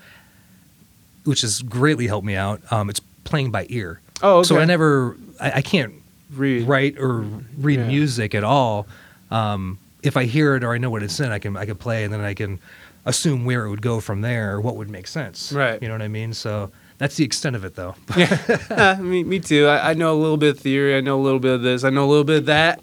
which 1.25 1.41
has 1.41 1.61
greatly 1.61 2.07
helped 2.07 2.25
me 2.25 2.35
out. 2.35 2.61
Um, 2.71 2.89
it's 2.89 3.01
playing 3.29 3.51
by 3.51 3.65
ear. 3.69 4.01
Oh, 4.21 4.39
okay. 4.39 4.47
So 4.47 4.57
I 4.59 4.65
never, 4.65 5.15
I, 5.39 5.51
I 5.57 5.61
can't 5.61 5.93
Read. 6.35 6.67
write 6.67 6.97
or 6.99 7.21
read 7.57 7.79
Yeah. 7.79 7.87
music 7.87 8.35
at 8.35 8.43
all. 8.43 8.85
Um, 9.31 9.77
if 10.03 10.17
I 10.17 10.25
hear 10.25 10.55
it 10.55 10.63
or 10.63 10.73
I 10.73 10.77
know 10.77 10.89
what 10.89 11.03
it's 11.03 11.19
in, 11.19 11.31
I 11.31 11.39
can 11.39 11.55
I 11.57 11.65
can 11.65 11.75
play, 11.75 12.03
and 12.03 12.13
then 12.13 12.21
I 12.21 12.33
can 12.33 12.59
assume 13.05 13.45
where 13.45 13.65
it 13.65 13.69
would 13.69 13.81
go 13.81 13.99
from 13.99 14.21
there 14.21 14.53
or 14.55 14.61
what 14.61 14.75
would 14.75 14.89
make 14.89 15.07
sense. 15.07 15.51
Right. 15.51 15.81
You 15.81 15.87
know 15.87 15.93
what 15.93 16.01
I 16.01 16.07
mean? 16.07 16.33
So 16.33 16.71
that's 16.97 17.15
the 17.15 17.23
extent 17.25 17.55
of 17.55 17.63
it, 17.65 17.75
though. 17.75 17.95
Yeah, 18.17 18.97
me, 19.01 19.23
me 19.23 19.39
too. 19.39 19.67
I, 19.67 19.91
I 19.91 19.93
know 19.93 20.13
a 20.13 20.19
little 20.19 20.37
bit 20.37 20.55
of 20.55 20.59
theory. 20.59 20.95
I 20.97 21.01
know 21.01 21.19
a 21.19 21.23
little 21.23 21.39
bit 21.39 21.53
of 21.53 21.61
this. 21.61 21.83
I 21.83 21.89
know 21.89 22.05
a 22.05 22.09
little 22.09 22.23
bit 22.25 22.37
of 22.39 22.45
that. 22.47 22.81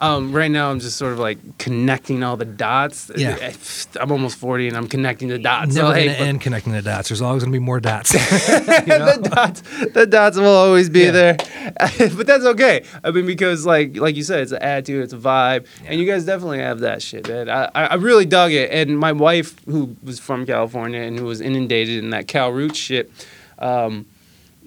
Um, 0.00 0.32
right 0.32 0.50
now, 0.50 0.70
I'm 0.70 0.78
just 0.80 0.96
sort 0.96 1.12
of 1.12 1.18
like 1.18 1.58
connecting 1.58 2.22
all 2.22 2.36
the 2.36 2.44
dots. 2.44 3.10
Yeah. 3.16 3.52
I'm 4.00 4.12
almost 4.12 4.38
40 4.38 4.68
and 4.68 4.76
I'm 4.76 4.86
connecting 4.88 5.28
the 5.28 5.38
dots. 5.38 5.74
Never 5.74 5.88
So, 5.88 5.94
hey, 5.94 6.06
gonna 6.06 6.18
but- 6.18 6.26
end 6.26 6.40
connecting 6.40 6.72
the 6.72 6.82
dots. 6.82 7.08
There's 7.08 7.22
always 7.22 7.42
gonna 7.42 7.52
be 7.52 7.58
more 7.58 7.80
dots. 7.80 8.10
The 8.14 9.28
dots, 9.34 9.62
the 9.92 10.06
dots 10.06 10.36
will 10.36 10.46
always 10.46 10.88
be 10.88 11.00
Yeah. 11.00 11.10
there, 11.10 11.36
but 12.16 12.26
that's 12.26 12.44
okay. 12.44 12.84
I 13.04 13.10
mean, 13.10 13.26
because 13.26 13.66
like 13.66 13.96
like 13.96 14.16
you 14.16 14.22
said, 14.22 14.40
it's 14.40 14.52
an 14.52 14.62
attitude, 14.62 15.02
it's 15.04 15.12
a 15.12 15.16
vibe, 15.18 15.66
and 15.86 15.98
you 16.00 16.06
guys 16.06 16.24
definitely 16.24 16.58
have 16.60 16.80
that 16.80 17.02
shit, 17.02 17.28
man. 17.28 17.48
I, 17.48 17.64
I 17.74 17.84
I 17.86 17.94
really 17.94 18.26
dug 18.26 18.52
it, 18.52 18.70
and 18.70 18.98
my 18.98 19.12
wife, 19.12 19.56
who 19.66 19.96
was 20.02 20.18
from 20.18 20.46
California 20.46 21.00
and 21.00 21.18
who 21.18 21.24
was 21.24 21.40
inundated 21.40 22.02
in 22.02 22.10
that 22.10 22.28
Cal 22.28 22.50
Roots 22.52 22.78
shit. 22.78 23.10
Um, 23.58 24.06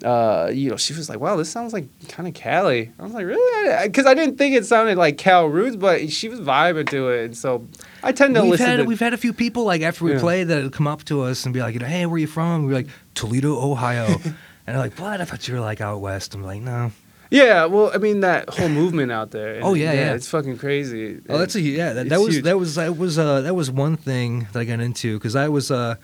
uh, 0.04 0.50
you 0.54 0.70
know, 0.70 0.78
she 0.78 0.94
was 0.94 1.10
like, 1.10 1.20
"Wow, 1.20 1.36
this 1.36 1.50
sounds 1.50 1.74
like 1.74 1.88
kind 2.10 2.28
of 2.28 2.34
Cali." 2.34 2.92
I 3.00 3.04
was 3.04 3.14
like, 3.14 3.26
"Really?" 3.26 3.88
Because 3.88 4.06
I, 4.06 4.14
didn't 4.14 4.38
think 4.38 4.56
it 4.56 4.66
sounded 4.66 4.98
like 4.98 5.18
Cal 5.18 5.48
Roots, 5.48 5.76
but 5.76 6.12
she 6.12 6.30
was 6.30 6.40
vibing 6.40 6.90
to 6.90 7.10
it, 7.10 7.26
and 7.26 7.38
so 7.38 7.68
I 8.04 8.12
tend 8.12 8.36
to 8.36 8.42
we've 8.42 8.52
listen 8.52 8.66
had 8.66 8.76
to. 8.78 8.84
we've 8.84 9.00
had 9.00 9.14
a 9.14 9.18
few 9.18 9.34
people 9.34 9.64
like 9.64 9.82
after 9.82 10.06
we 10.06 10.14
Yeah. 10.14 10.20
play 10.20 10.44
that 10.44 10.64
would 10.64 10.74
come 10.74 10.88
up 10.88 11.04
to 11.06 11.22
us 11.22 11.46
and 11.46 11.54
be 11.54 11.62
like, 11.62 11.74
you 11.74 11.80
know, 11.80 11.86
hey, 11.88 12.06
where 12.06 12.18
you 12.20 12.28
from? 12.28 12.66
We're 12.66 12.74
like 12.74 12.88
Toledo, 13.16 13.56
Ohio, 13.58 14.06
and 14.24 14.36
they're 14.66 14.78
like, 14.78 14.98
what? 15.00 15.22
I 15.22 15.26
thought 15.26 15.48
you 15.48 15.54
were 15.56 15.60
like 15.62 15.82
out 15.82 16.02
west. 16.02 16.34
I'm 16.36 16.44
like, 16.44 16.62
no. 16.62 16.92
yeah, 17.32 17.66
well, 17.66 17.90
I 17.94 17.98
mean 17.98 18.20
that 18.20 18.50
whole 18.50 18.70
movement 18.70 19.12
out 19.12 19.32
there. 19.32 19.60
Oh, 19.64 19.74
yeah, 19.74 19.94
yeah. 19.94 20.14
it's 20.14 20.28
fucking 20.28 20.58
crazy. 20.58 21.20
Oh, 21.30 21.38
that's 21.38 21.56
a 21.56 21.62
yeah. 21.62 21.94
That, 21.94 22.10
that 22.10 22.20
was 22.20 22.36
huge. 22.36 22.44
that 22.44 22.58
was 22.60 22.76
that 22.76 22.98
was 22.98 23.18
uh 23.18 23.42
that 23.42 23.56
was 23.56 23.72
one 23.72 23.98
thing 23.98 24.48
that 24.52 24.60
I 24.60 24.66
got 24.66 24.80
into 24.82 25.18
because 25.18 25.36
I 25.36 25.48
was 25.50 25.72
uh 25.72 25.96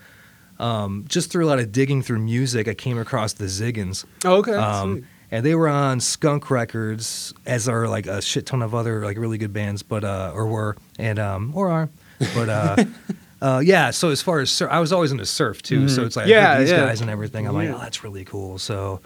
um 0.60 1.04
just 1.08 1.30
through 1.32 1.46
a 1.46 1.48
lot 1.48 1.58
of 1.58 1.72
digging 1.72 2.02
through 2.02 2.18
music, 2.20 2.68
I 2.68 2.74
came 2.74 2.98
across 2.98 3.32
the 3.32 3.46
Ziggens. 3.46 4.04
Oh, 4.24 4.36
okay. 4.36 4.54
Um, 4.54 5.06
and 5.32 5.46
they 5.46 5.54
were 5.54 5.68
on 5.68 6.00
Skunk 6.00 6.50
Records, 6.50 7.32
as 7.46 7.68
are 7.68 7.88
like 7.88 8.06
a 8.06 8.20
shit 8.20 8.46
ton 8.46 8.62
of 8.62 8.74
other 8.74 9.04
like 9.04 9.16
really 9.16 9.38
good 9.38 9.52
bands, 9.52 9.82
but 9.82 10.04
uh, 10.04 10.32
or 10.34 10.46
were 10.46 10.76
and 10.98 11.18
um, 11.18 11.52
or 11.54 11.70
are, 11.70 11.88
but 12.34 12.48
uh, 12.48 12.76
uh, 13.42 13.60
yeah. 13.64 13.90
So 13.90 14.10
as 14.10 14.20
far 14.22 14.40
as 14.40 14.50
sur- 14.50 14.68
I 14.68 14.80
was 14.80 14.92
always 14.92 15.12
into 15.12 15.24
surf 15.26 15.62
too, 15.62 15.88
so 15.88 16.02
Mhm. 16.02 16.06
it's 16.06 16.16
like 16.16 16.26
Yeah, 16.26 16.58
these 16.60 16.70
yeah. 16.70 16.78
guys 16.86 17.00
and 17.00 17.08
everything. 17.10 17.46
I'm 17.46 17.54
Yeah. 17.54 17.72
like, 17.72 17.80
oh, 17.80 17.82
that's 17.84 18.02
really 18.04 18.24
cool. 18.24 18.58
So, 18.58 19.00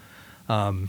um, 0.49 0.89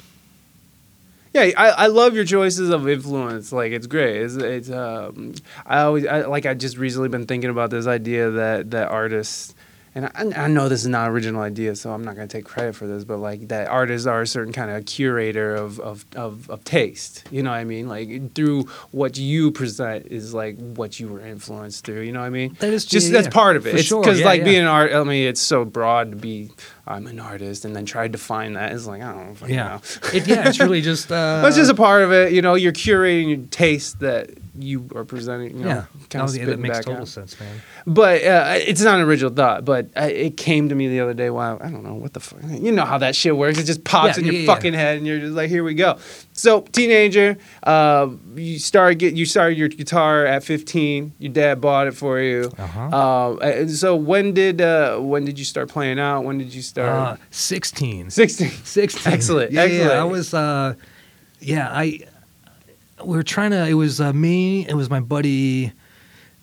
Yeah, 1.34 1.52
I, 1.58 1.68
I 1.70 1.88
love 1.88 2.16
your 2.16 2.24
choices 2.24 2.70
of 2.70 2.88
influence. 2.88 3.52
Like 3.52 3.74
it's 3.74 3.88
great. 3.88 4.16
It's, 4.22 4.36
it's 4.36 4.70
um, 4.72 5.34
I 5.66 5.82
always 5.82 6.06
I, 6.08 6.22
like 6.28 6.46
I 6.46 6.54
just 6.54 6.78
recently 6.78 7.10
been 7.10 7.26
thinking 7.26 7.50
about 7.50 7.72
this 7.72 7.88
idea 7.88 8.32
that 8.32 8.72
that 8.72 8.88
artists. 8.90 9.54
And 9.96 10.12
I, 10.14 10.44
I 10.44 10.48
know 10.48 10.68
this 10.68 10.82
is 10.82 10.88
not 10.90 11.08
an 11.08 11.14
original 11.14 11.42
idea, 11.42 11.74
so 11.76 11.92
I'm 11.94 12.04
not 12.04 12.16
going 12.16 12.28
to 12.28 12.38
take 12.38 12.44
credit 12.44 12.76
for 12.76 12.86
this. 12.86 13.06
But 13.06 13.18
like 13.20 13.48
that, 13.48 13.70
artists 13.70 14.06
are 14.06 14.22
a 14.22 14.28
certain 14.28 14.52
kind 14.52 14.70
of 14.70 14.86
curator 14.86 15.56
of, 15.56 15.80
of, 15.80 16.04
of, 16.18 16.50
of 16.50 16.66
taste. 16.66 17.24
You 17.32 17.44
know 17.44 17.52
what 17.52 17.58
I 17.58 17.64
mean? 17.64 17.88
Like 17.88 18.34
through 18.36 18.64
what 18.92 19.18
you 19.18 19.52
present 19.52 20.08
is 20.08 20.34
like 20.34 20.58
what 20.58 21.00
you 21.00 21.08
were 21.08 21.22
influenced 21.22 21.86
through. 21.86 22.02
You 22.02 22.12
know 22.12 22.20
what 22.20 22.26
I 22.26 22.30
mean? 22.30 22.58
That 22.60 22.74
is- 22.74 22.86
just 22.86 23.08
yeah, 23.08 23.14
that's 23.14 23.28
yeah, 23.28 23.32
part 23.32 23.56
of 23.56 23.66
it. 23.66 23.72
for 23.72 23.78
It's 23.78 23.88
sure, 23.88 24.04
because 24.04 24.20
yeah, 24.20 24.26
like 24.26 24.44
being 24.44 24.62
an 24.62 24.68
art. 24.68 24.92
I 24.94 25.02
mean, 25.06 25.28
it's 25.28 25.42
so 25.42 25.64
broad 25.64 26.12
to 26.12 26.18
be. 26.18 26.52
I'm 26.88 27.08
an 27.08 27.20
artist, 27.20 27.66
and 27.66 27.76
then 27.76 27.86
try 27.86 28.04
to 28.04 28.10
define 28.10 28.54
that. 28.54 28.72
It's 28.74 28.86
like 28.86 29.02
I 29.02 29.12
don't 29.12 29.34
fucking 29.34 29.56
yeah, 29.56 29.68
know. 29.68 29.82
it, 30.14 30.28
yeah, 30.28 30.48
it's 30.48 30.60
really 30.60 30.82
just 30.92 31.12
uh, 31.12 31.42
That's 31.42 31.56
just 31.56 31.72
a 31.72 31.74
part 31.74 32.04
of 32.04 32.12
it. 32.12 32.32
You 32.34 32.44
know, 32.44 32.54
you're 32.54 32.74
curating 32.74 33.30
your 33.30 33.48
taste 33.48 34.02
that 34.02 34.30
you 34.60 34.90
are 34.96 35.06
presenting. 35.06 35.58
You 35.58 35.64
know, 35.64 35.70
yeah. 35.70 35.86
kind 36.10 36.28
of 36.30 36.36
yeah, 36.36 36.46
that 36.46 36.60
makes 36.60 36.78
total 36.80 37.02
out. 37.02 37.08
sense, 37.08 37.40
man. 37.40 37.62
But 37.86 38.24
uh, 38.24 38.54
it's 38.58 38.82
not 38.82 38.96
an 39.00 39.06
original 39.06 39.34
thought. 39.34 39.66
But 39.66 39.90
uh, 39.96 40.02
it 40.12 40.38
came 40.38 40.70
to 40.70 40.76
me 40.76 40.88
the 40.88 41.00
other 41.00 41.14
day. 41.14 41.30
Wow, 41.30 41.58
I 41.62 41.70
don't 41.70 41.84
know 41.84 41.96
what 41.96 42.14
the 42.14 42.20
fuck. 42.20 42.40
You 42.44 42.72
know 42.72 42.86
how 42.86 42.98
that 43.00 43.16
shit 43.16 43.36
works. 43.36 43.60
It 43.60 43.66
just 43.66 43.84
pops 43.84 44.18
Yeah, 44.18 44.22
in 44.22 44.26
your 44.26 44.34
yeah, 44.36 44.40
yeah. 44.42 44.54
fucking 44.56 44.74
head, 44.74 44.98
and 44.98 45.06
you're 45.08 45.20
just 45.20 45.34
like, 45.34 45.50
here 45.50 45.64
we 45.64 45.74
go. 45.74 45.98
So, 46.34 46.62
teenager, 46.62 47.38
uh, 47.64 48.10
you 48.36 48.60
started 48.60 49.00
get 49.00 49.14
you 49.16 49.26
started 49.26 49.58
your 49.58 49.68
guitar 49.70 50.26
at 50.26 50.44
15. 50.44 51.14
Your 51.20 51.32
dad 51.34 51.62
bought 51.62 51.88
it 51.88 51.94
for 51.96 52.20
you. 52.20 52.52
Uh-huh. 52.58 52.80
Uh, 52.90 53.36
and 53.38 53.72
so 53.72 53.96
when 53.96 54.34
did 54.34 54.62
uh, 54.62 54.98
when 55.00 55.26
did 55.26 55.40
you 55.40 55.46
start 55.46 55.70
playing 55.70 56.00
out? 56.00 56.24
When 56.24 56.38
did 56.38 56.54
you 56.54 56.60
Uh, 56.60 56.64
start? 56.64 57.20
Sixteen. 57.32 58.10
16. 58.10 58.50
16. 58.50 59.02
Excellent, 59.14 59.52
Yeah, 59.52 59.62
excellent. 59.62 59.92
Yeah, 59.92 60.02
I 60.02 60.04
was, 60.04 60.34
uh, 60.34 60.74
yeah, 61.40 61.70
I, 61.72 62.00
we 63.06 63.16
were 63.16 63.24
trying 63.24 63.52
to, 63.52 63.68
it 63.68 63.74
was 63.74 64.02
uh, 64.02 64.14
me, 64.14 64.68
it 64.68 64.74
was 64.74 64.90
my 64.90 65.00
buddy 65.00 65.72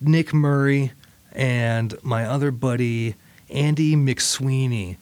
Nick 0.01 0.33
Murray, 0.33 0.93
and 1.33 1.95
my 2.03 2.27
other 2.27 2.51
buddy 2.51 3.15
Andy 3.51 3.97
McSweeney. 3.97 4.97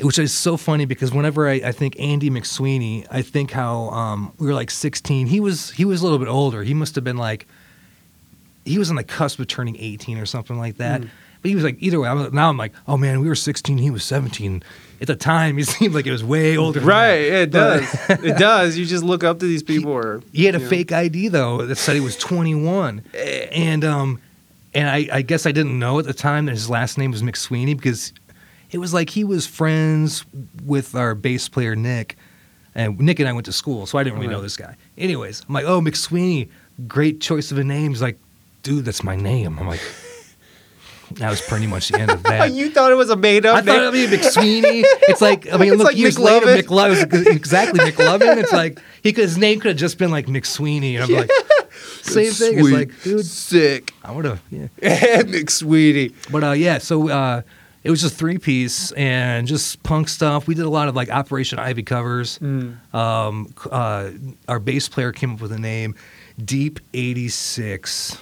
Which 0.00 0.18
is 0.18 0.32
so 0.32 0.56
funny 0.56 0.84
because 0.84 1.12
whenever 1.12 1.48
I, 1.48 1.54
I 1.54 1.72
think 1.72 2.00
Andy 2.00 2.28
McSweeney, 2.28 3.06
I 3.10 3.22
think 3.22 3.52
how 3.52 3.90
um, 3.90 4.32
we 4.38 4.46
were 4.46 4.54
like 4.54 4.70
16. 4.70 5.26
He 5.28 5.38
was 5.38 5.70
he 5.70 5.84
was 5.84 6.00
a 6.00 6.04
little 6.04 6.18
bit 6.18 6.28
older. 6.28 6.64
He 6.64 6.74
must 6.74 6.94
have 6.96 7.04
been 7.04 7.18
like 7.18 7.46
he 8.64 8.78
was 8.78 8.90
on 8.90 8.96
the 8.96 9.04
cusp 9.04 9.38
of 9.38 9.46
turning 9.46 9.76
18 9.78 10.18
or 10.18 10.26
something 10.26 10.58
like 10.58 10.78
that. 10.78 11.02
Mm. 11.02 11.08
But 11.42 11.48
he 11.48 11.54
was 11.56 11.64
like, 11.64 11.76
either 11.80 11.98
way, 12.00 12.08
I'm, 12.08 12.32
now 12.32 12.48
I'm 12.48 12.56
like, 12.56 12.72
oh 12.86 12.96
man, 12.96 13.20
we 13.20 13.28
were 13.28 13.34
16, 13.34 13.76
he 13.78 13.90
was 13.90 14.04
17. 14.04 14.62
At 15.00 15.08
the 15.08 15.16
time, 15.16 15.56
he 15.56 15.62
seemed 15.64 15.92
like 15.94 16.06
it 16.06 16.12
was 16.12 16.22
way 16.22 16.56
older. 16.56 16.78
than 16.78 16.88
Right, 16.88 17.20
it 17.20 17.50
does. 17.50 17.92
it 18.08 18.38
does. 18.38 18.78
You 18.78 18.86
just 18.86 19.02
look 19.02 19.24
up 19.24 19.40
to 19.40 19.46
these 19.46 19.64
people, 19.64 19.90
or 19.90 20.22
He 20.32 20.44
had 20.44 20.54
a 20.54 20.60
know. 20.60 20.68
fake 20.68 20.92
ID 20.92 21.28
though 21.28 21.66
that 21.66 21.76
said 21.76 21.94
he 21.96 22.00
was 22.00 22.16
21, 22.16 23.02
and 23.12 23.84
um, 23.84 24.20
and 24.72 24.88
I, 24.88 25.08
I 25.12 25.22
guess 25.22 25.44
I 25.44 25.50
didn't 25.52 25.76
know 25.76 25.98
at 25.98 26.04
the 26.04 26.14
time 26.14 26.46
that 26.46 26.52
his 26.52 26.70
last 26.70 26.96
name 26.96 27.10
was 27.10 27.22
McSweeney 27.22 27.76
because 27.76 28.12
it 28.70 28.78
was 28.78 28.94
like 28.94 29.10
he 29.10 29.24
was 29.24 29.44
friends 29.46 30.24
with 30.64 30.94
our 30.94 31.16
bass 31.16 31.48
player 31.48 31.74
Nick, 31.74 32.16
and 32.76 32.98
Nick 33.00 33.18
and 33.18 33.28
I 33.28 33.32
went 33.32 33.46
to 33.46 33.52
school, 33.52 33.86
so 33.86 33.98
I 33.98 34.04
didn't 34.04 34.20
really 34.20 34.32
know 34.32 34.40
this 34.40 34.56
guy. 34.56 34.76
Anyways, 34.96 35.42
I'm 35.48 35.54
like, 35.54 35.64
oh 35.64 35.80
McSweeney, 35.80 36.48
great 36.86 37.20
choice 37.20 37.50
of 37.50 37.58
a 37.58 37.64
name. 37.64 37.90
He's 37.90 38.00
like, 38.00 38.18
dude, 38.62 38.84
that's 38.84 39.02
my 39.02 39.16
name. 39.16 39.58
I'm 39.58 39.66
like, 39.66 39.82
that 41.16 41.30
was 41.30 41.40
pretty 41.40 41.66
much 41.66 41.88
the 41.88 42.00
end 42.00 42.10
of 42.10 42.22
that. 42.24 42.52
you 42.52 42.70
thought 42.70 42.92
it 42.92 42.96
was 42.96 43.10
a 43.10 43.16
made 43.16 43.46
up 43.46 43.56
I 43.56 43.62
thought 43.62 43.86
I 43.86 43.90
mean 43.90 44.08
McSweeney. 44.10 44.84
It's 45.08 45.20
like 45.20 45.52
I 45.52 45.56
mean, 45.56 45.72
It's 45.72 45.78
look 45.78 45.88
like 45.88 45.96
years 45.96 46.18
later, 46.18 46.46
McLovin. 46.46 47.04
McLovin, 47.04 47.26
exactly 47.34 47.80
McLovin. 47.80 48.36
It's 48.38 48.52
like 48.52 48.80
he 49.02 49.12
could 49.12 49.24
his 49.24 49.38
name 49.38 49.60
could 49.60 49.70
have 49.70 49.76
just 49.78 49.98
been 49.98 50.10
like 50.10 50.26
McSweeney, 50.26 50.94
and 50.94 51.04
I'm 51.04 51.10
like, 51.12 51.30
same 52.02 52.32
thing. 52.32 52.58
It's 52.58 52.70
like, 52.70 53.02
dude, 53.02 53.24
sick. 53.26 53.92
I 54.04 54.12
would 54.12 54.24
have, 54.24 54.40
yeah. 54.50 54.68
McSweetie. 55.22 56.14
But 56.30 56.44
uh, 56.44 56.52
yeah, 56.52 56.78
so 56.78 57.08
uh, 57.08 57.42
it 57.84 57.90
was 57.90 58.00
just 58.00 58.14
three 58.16 58.38
piece 58.38 58.92
and 58.92 59.46
just 59.46 59.82
punk 59.82 60.08
stuff. 60.08 60.46
We 60.46 60.54
did 60.54 60.64
a 60.64 60.70
lot 60.70 60.88
of 60.88 60.94
like 60.96 61.10
Operation 61.10 61.58
Ivy 61.58 61.82
covers. 61.82 62.38
Mm. 62.38 62.94
Um, 62.94 63.52
uh, 63.70 64.10
our 64.48 64.60
bass 64.60 64.88
player 64.88 65.12
came 65.12 65.34
up 65.34 65.40
with 65.40 65.52
a 65.52 65.58
name, 65.58 65.94
Deep 66.42 66.80
'86. 66.94 68.16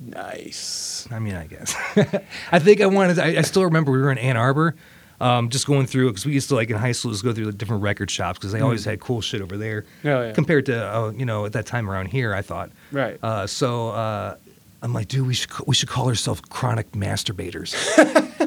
Nice. 0.00 1.06
I 1.10 1.18
mean, 1.18 1.34
I 1.34 1.46
guess. 1.46 1.74
I 2.52 2.58
think 2.58 2.80
I 2.80 2.86
wanted. 2.86 3.18
I, 3.18 3.38
I 3.38 3.42
still 3.42 3.64
remember 3.64 3.92
we 3.92 3.98
were 3.98 4.10
in 4.10 4.18
Ann 4.18 4.36
Arbor, 4.36 4.74
um, 5.20 5.50
just 5.50 5.66
going 5.66 5.86
through 5.86 6.08
because 6.08 6.24
we 6.24 6.32
used 6.32 6.48
to 6.48 6.54
like 6.54 6.70
in 6.70 6.76
high 6.76 6.92
school 6.92 7.10
just 7.12 7.22
go 7.22 7.32
through 7.32 7.46
the 7.46 7.52
different 7.52 7.82
record 7.82 8.10
shops 8.10 8.38
because 8.38 8.52
they 8.52 8.60
always 8.60 8.84
had 8.84 9.00
cool 9.00 9.20
shit 9.20 9.42
over 9.42 9.56
there 9.58 9.84
Oh, 10.04 10.22
yeah. 10.22 10.32
compared 10.32 10.66
to 10.66 10.82
uh, 10.96 11.10
you 11.10 11.26
know 11.26 11.44
at 11.44 11.52
that 11.52 11.66
time 11.66 11.90
around 11.90 12.06
here. 12.06 12.34
I 12.34 12.42
thought. 12.42 12.70
Right. 12.92 13.18
Uh, 13.22 13.46
so 13.46 13.90
uh, 13.90 14.36
I'm 14.82 14.94
like, 14.94 15.08
dude, 15.08 15.26
we 15.26 15.34
should 15.34 15.50
we 15.66 15.74
should 15.74 15.88
call 15.90 16.08
ourselves 16.08 16.40
chronic 16.48 16.92
masturbators. 16.92 17.74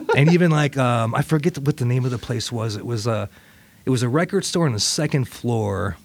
and 0.18 0.32
even 0.34 0.50
like 0.50 0.76
um, 0.78 1.14
I 1.14 1.22
forget 1.22 1.58
what 1.60 1.78
the 1.78 1.86
name 1.86 2.04
of 2.06 2.12
the 2.12 2.18
place 2.18 2.52
was. 2.52 2.76
It 2.76 2.86
was 2.86 3.06
a 3.06 3.30
it 3.86 3.92
was 3.92 4.02
a 4.02 4.10
record 4.10 4.44
store 4.46 4.66
on 4.66 4.74
the 4.74 4.80
second 4.80 5.26
floor. 5.28 5.98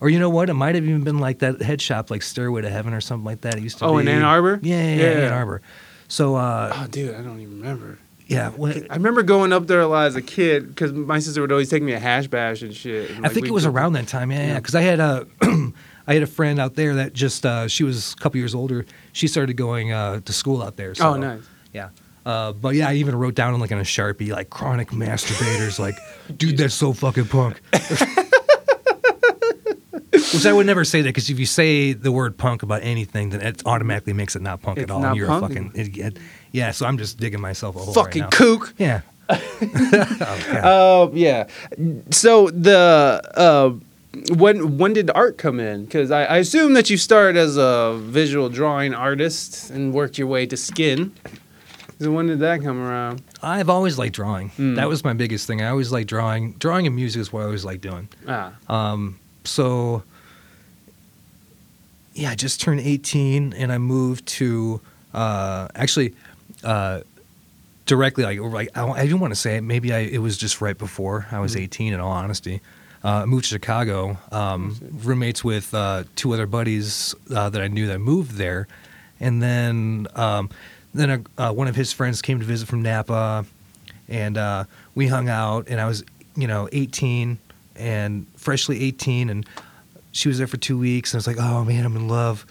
Or 0.00 0.08
you 0.10 0.18
know 0.18 0.28
what? 0.30 0.50
It 0.50 0.54
might 0.54 0.74
have 0.74 0.84
even 0.84 1.04
been 1.04 1.18
like 1.18 1.38
that 1.38 1.62
head 1.62 1.80
shop, 1.80 2.10
like 2.10 2.22
Stairway 2.22 2.62
to 2.62 2.70
Heaven 2.70 2.92
or 2.92 3.00
something 3.00 3.24
like 3.24 3.40
that. 3.42 3.54
It 3.56 3.62
used 3.62 3.78
to 3.78 3.86
Oh, 3.86 3.94
be 3.96 4.02
in 4.02 4.08
Ann 4.08 4.22
Arbor? 4.22 4.60
Yeah, 4.62 4.82
yeah, 4.82 4.94
yeah. 4.94 5.26
Ann 5.26 5.32
Arbor. 5.32 5.62
So 6.08 6.34
uh, 6.36 6.72
oh, 6.74 6.86
dude, 6.88 7.14
I 7.14 7.22
don't 7.22 7.40
even 7.40 7.60
remember. 7.60 7.98
yeah, 8.26 8.50
I 8.90 8.94
remember 8.94 9.22
going 9.22 9.52
up 9.52 9.66
there 9.66 9.80
a 9.80 9.86
lot 9.86 10.06
as 10.06 10.14
a 10.16 10.22
kid 10.22 10.68
because 10.68 10.92
my 10.92 11.18
sister 11.18 11.40
would 11.40 11.50
always 11.52 11.68
take 11.70 11.82
me 11.82 11.92
to 11.92 11.98
hash 11.98 12.26
bash 12.26 12.62
and 12.62 12.74
shit. 12.74 13.10
and, 13.10 13.18
I 13.20 13.22
like, 13.28 13.32
think 13.32 13.46
it 13.46 13.52
was 13.52 13.64
around 13.66 13.94
that 13.94 14.06
time. 14.06 14.30
Yeah, 14.30 14.46
yeah. 14.48 14.54
Because 14.56 14.74
I 14.74 14.82
had 14.82 15.00
a, 15.00 15.26
I 16.06 16.14
had 16.14 16.22
a 16.22 16.26
friend 16.26 16.60
out 16.60 16.74
there 16.74 16.94
that 16.96 17.12
just 17.14 17.44
uh, 17.46 17.66
she 17.66 17.82
was 17.82 18.12
a 18.12 18.16
couple 18.16 18.38
years 18.38 18.54
older. 18.54 18.84
She 19.12 19.26
started 19.28 19.54
going 19.56 19.92
uh, 19.92 20.20
to 20.20 20.32
school 20.32 20.62
out 20.62 20.76
there. 20.76 20.94
So, 20.94 21.14
Oh, 21.14 21.16
nice. 21.16 21.42
Yeah. 21.72 21.88
Uh, 22.24 22.52
but 22.52 22.74
yeah, 22.74 22.88
I 22.88 22.94
even 22.94 23.14
wrote 23.16 23.34
down 23.34 23.54
on 23.54 23.60
like 23.60 23.72
on 23.72 23.78
a 23.78 23.82
sharpie 23.82 24.30
like 24.32 24.50
chronic 24.50 24.90
masturbators. 24.90 25.78
like, 25.78 25.94
dude, 26.36 26.58
that's 26.58 26.74
so 26.74 26.92
fucking 26.92 27.26
punk. 27.26 27.60
Which 30.34 30.46
I 30.46 30.52
would 30.52 30.66
never 30.66 30.84
say 30.84 31.02
that 31.02 31.08
because 31.08 31.28
if 31.30 31.38
you 31.38 31.46
say 31.46 31.92
the 31.92 32.10
word 32.12 32.36
punk 32.38 32.62
about 32.62 32.82
anything, 32.82 33.30
then 33.30 33.40
it 33.40 33.62
automatically 33.66 34.12
makes 34.12 34.34
it 34.36 34.42
not 34.42 34.62
punk 34.62 34.78
It's 34.78 34.84
at 34.84 34.90
all. 34.90 35.00
not 35.00 35.08
and 35.08 35.16
you're 35.16 35.26
punk? 35.28 35.44
a 35.44 35.48
fucking 35.48 35.72
idiot. 35.74 36.18
Yeah, 36.52 36.70
so 36.72 36.86
I'm 36.86 36.98
just 36.98 37.18
digging 37.18 37.40
myself 37.40 37.76
a 37.76 37.78
hole 37.80 37.94
Fucking 37.94 38.22
right 38.22 38.32
now. 38.32 38.36
kook. 38.38 38.74
Yeah. 38.78 39.00
oh, 39.28 40.44
God. 40.52 40.64
Uh, 40.64 41.10
yeah. 41.14 41.46
So 42.10 42.48
the 42.50 43.20
uh, 43.34 43.72
when 44.34 44.78
when 44.78 44.92
did 44.92 45.10
art 45.14 45.36
come 45.38 45.58
in? 45.60 45.84
Because 45.84 46.10
I, 46.10 46.24
I 46.24 46.36
assume 46.38 46.74
that 46.74 46.88
you 46.90 46.96
started 46.96 47.36
as 47.36 47.56
a 47.56 47.98
visual 48.00 48.48
drawing 48.48 48.94
artist 48.94 49.70
and 49.70 49.92
worked 49.92 50.16
your 50.18 50.28
way 50.28 50.46
to 50.46 50.56
skin. 50.56 51.12
So 51.98 52.12
when 52.12 52.26
did 52.26 52.40
that 52.40 52.62
come 52.62 52.78
around? 52.80 53.22
I've 53.42 53.70
always 53.70 53.98
liked 53.98 54.14
drawing. 54.14 54.50
Mm. 54.50 54.76
That 54.76 54.88
was 54.88 55.02
my 55.02 55.14
biggest 55.14 55.46
thing. 55.46 55.62
I 55.62 55.68
always 55.70 55.90
liked 55.90 56.08
drawing. 56.08 56.52
Drawing 56.52 56.86
and 56.86 56.94
music 56.94 57.20
is 57.20 57.32
what 57.32 57.40
I 57.40 57.44
always 57.46 57.64
liked 57.64 57.82
doing. 57.82 58.08
Ah, 58.28 58.52
Um, 58.68 59.18
so, 59.46 60.02
yeah, 62.14 62.30
I 62.30 62.34
just 62.34 62.60
turned 62.60 62.80
18 62.80 63.52
and 63.52 63.72
I 63.72 63.78
moved 63.78 64.26
to 64.26 64.80
uh, 65.14 65.68
actually 65.74 66.14
uh, 66.64 67.00
directly 67.86 68.24
like 68.24 68.40
like 68.40 68.76
I, 68.76 68.86
I 68.88 69.02
didn't 69.02 69.20
want 69.20 69.32
to 69.32 69.38
say 69.40 69.56
it. 69.56 69.60
Maybe 69.62 69.92
I 69.92 69.98
it 70.00 70.18
was 70.18 70.36
just 70.36 70.60
right 70.60 70.76
before 70.76 71.26
I 71.30 71.38
was 71.40 71.54
Mhm. 71.54 71.60
18. 71.62 71.92
In 71.94 72.00
all 72.00 72.12
honesty, 72.12 72.60
uh, 73.04 73.08
I 73.22 73.24
moved 73.26 73.44
to 73.44 73.48
Chicago. 73.50 74.18
Um, 74.32 74.76
roommates 75.04 75.44
with 75.44 75.72
uh, 75.74 76.04
two 76.16 76.32
other 76.32 76.46
buddies 76.46 77.14
uh, 77.34 77.48
that 77.50 77.60
I 77.62 77.68
knew 77.68 77.86
that 77.88 77.98
moved 77.98 78.32
there, 78.32 78.66
and 79.20 79.42
then 79.42 80.06
um, 80.14 80.50
then 80.94 81.24
uh, 81.38 81.52
one 81.52 81.68
of 81.68 81.76
his 81.76 81.92
friends 81.92 82.22
came 82.22 82.38
to 82.40 82.44
visit 82.46 82.66
from 82.68 82.82
Napa, 82.82 83.44
and 84.08 84.36
uh, 84.38 84.64
we 84.94 85.06
hung 85.08 85.28
out. 85.28 85.68
And 85.68 85.80
I 85.80 85.86
was 85.86 86.02
you 86.34 86.46
know 86.48 86.68
18 86.72 87.38
and 87.76 88.26
freshly 88.46 88.82
18 88.84 89.28
and 89.28 89.44
she 90.12 90.28
was 90.28 90.38
there 90.38 90.46
for 90.46 90.56
two 90.56 90.78
weeks 90.78 91.12
and 91.12 91.18
I 91.18 91.20
was 91.20 91.26
like, 91.26 91.38
oh 91.40 91.64
man, 91.64 91.84
I'm 91.84 91.96
in 91.96 92.06
love. 92.08 92.46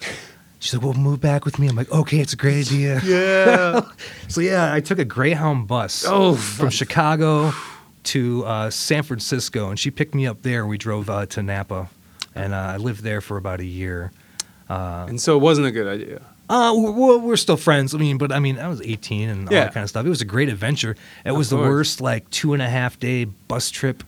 She's 0.60 0.74
like, 0.74 0.82
well, 0.84 0.92
move 0.94 1.20
back 1.20 1.44
with 1.46 1.58
me. 1.58 1.68
I'm 1.68 1.76
like, 1.76 1.90
okay, 1.90 2.18
it's 2.20 2.32
a 2.32 2.36
great 2.36 2.66
idea. 2.66 3.00
Yeah. 3.04 3.80
So 4.28 4.40
yeah, 4.40 4.72
I 4.74 4.80
took 4.80 4.98
a 4.98 5.04
Greyhound 5.04 5.66
bus 5.68 6.04
Oh, 6.06 6.34
from 6.34 6.68
Chicago 6.70 7.52
to 8.12 8.44
uh, 8.44 8.70
San 8.70 9.02
Francisco, 9.02 9.70
and 9.70 9.78
she 9.78 9.90
picked 9.90 10.14
me 10.14 10.26
up 10.26 10.42
there. 10.42 10.66
We 10.66 10.76
drove 10.78 11.08
uh, 11.10 11.26
to 11.26 11.42
Napa, 11.42 11.88
and 12.34 12.52
uh, 12.54 12.74
I 12.74 12.76
lived 12.76 13.02
there 13.02 13.20
for 13.20 13.36
about 13.36 13.60
a 13.60 13.64
year. 13.64 14.12
Uh, 14.68 15.06
and 15.08 15.20
so 15.20 15.36
it 15.36 15.40
wasn't 15.40 15.66
a 15.66 15.70
good 15.70 15.86
idea. 15.88 16.20
uh, 16.50 16.72
we're, 16.76 17.18
we're- 17.18 17.36
still 17.36 17.56
friends. 17.56 17.94
I 17.94 17.98
mean, 17.98 18.18
but 18.18 18.30
I 18.32 18.38
mean, 18.40 18.58
I 18.58 18.68
was 18.68 18.80
18 18.82 19.28
and 19.28 19.48
all 19.48 19.52
Yeah. 19.54 19.64
that 19.64 19.74
kind 19.74 19.82
of 19.84 19.90
stuff. 19.90 20.04
It 20.06 20.08
was 20.10 20.20
a 20.20 20.30
great 20.34 20.48
adventure. 20.48 20.94
It 21.24 21.30
Of 21.30 21.36
was 21.36 21.50
the 21.50 21.56
worst 21.56 22.00
like 22.00 22.28
two 22.30 22.52
and 22.52 22.62
a 22.62 22.68
half 22.68 22.98
day 23.00 23.24
bus 23.24 23.70
trip. 23.70 24.02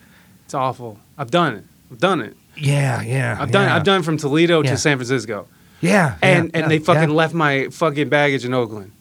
It's 0.44 0.54
awful. 0.54 0.98
I've 1.16 1.30
done 1.30 1.54
it. 1.56 1.64
I've 1.90 1.98
done 1.98 2.20
it. 2.20 2.36
Yeah, 2.56 3.02
yeah. 3.02 3.36
I've 3.40 3.50
done. 3.50 3.66
yeah. 3.68 3.76
I've 3.76 3.84
done 3.84 4.02
from 4.02 4.16
Toledo 4.16 4.62
Yeah. 4.62 4.70
to 4.70 4.76
San 4.76 4.96
Francisco, 4.98 5.46
Yeah, 5.80 6.16
and 6.22 6.50
yeah, 6.52 6.60
and 6.62 6.70
they 6.70 6.78
fucking 6.80 7.10
left 7.10 7.34
my 7.34 7.68
fucking 7.70 8.08
baggage 8.08 8.44
in 8.44 8.52
Oakland. 8.54 8.92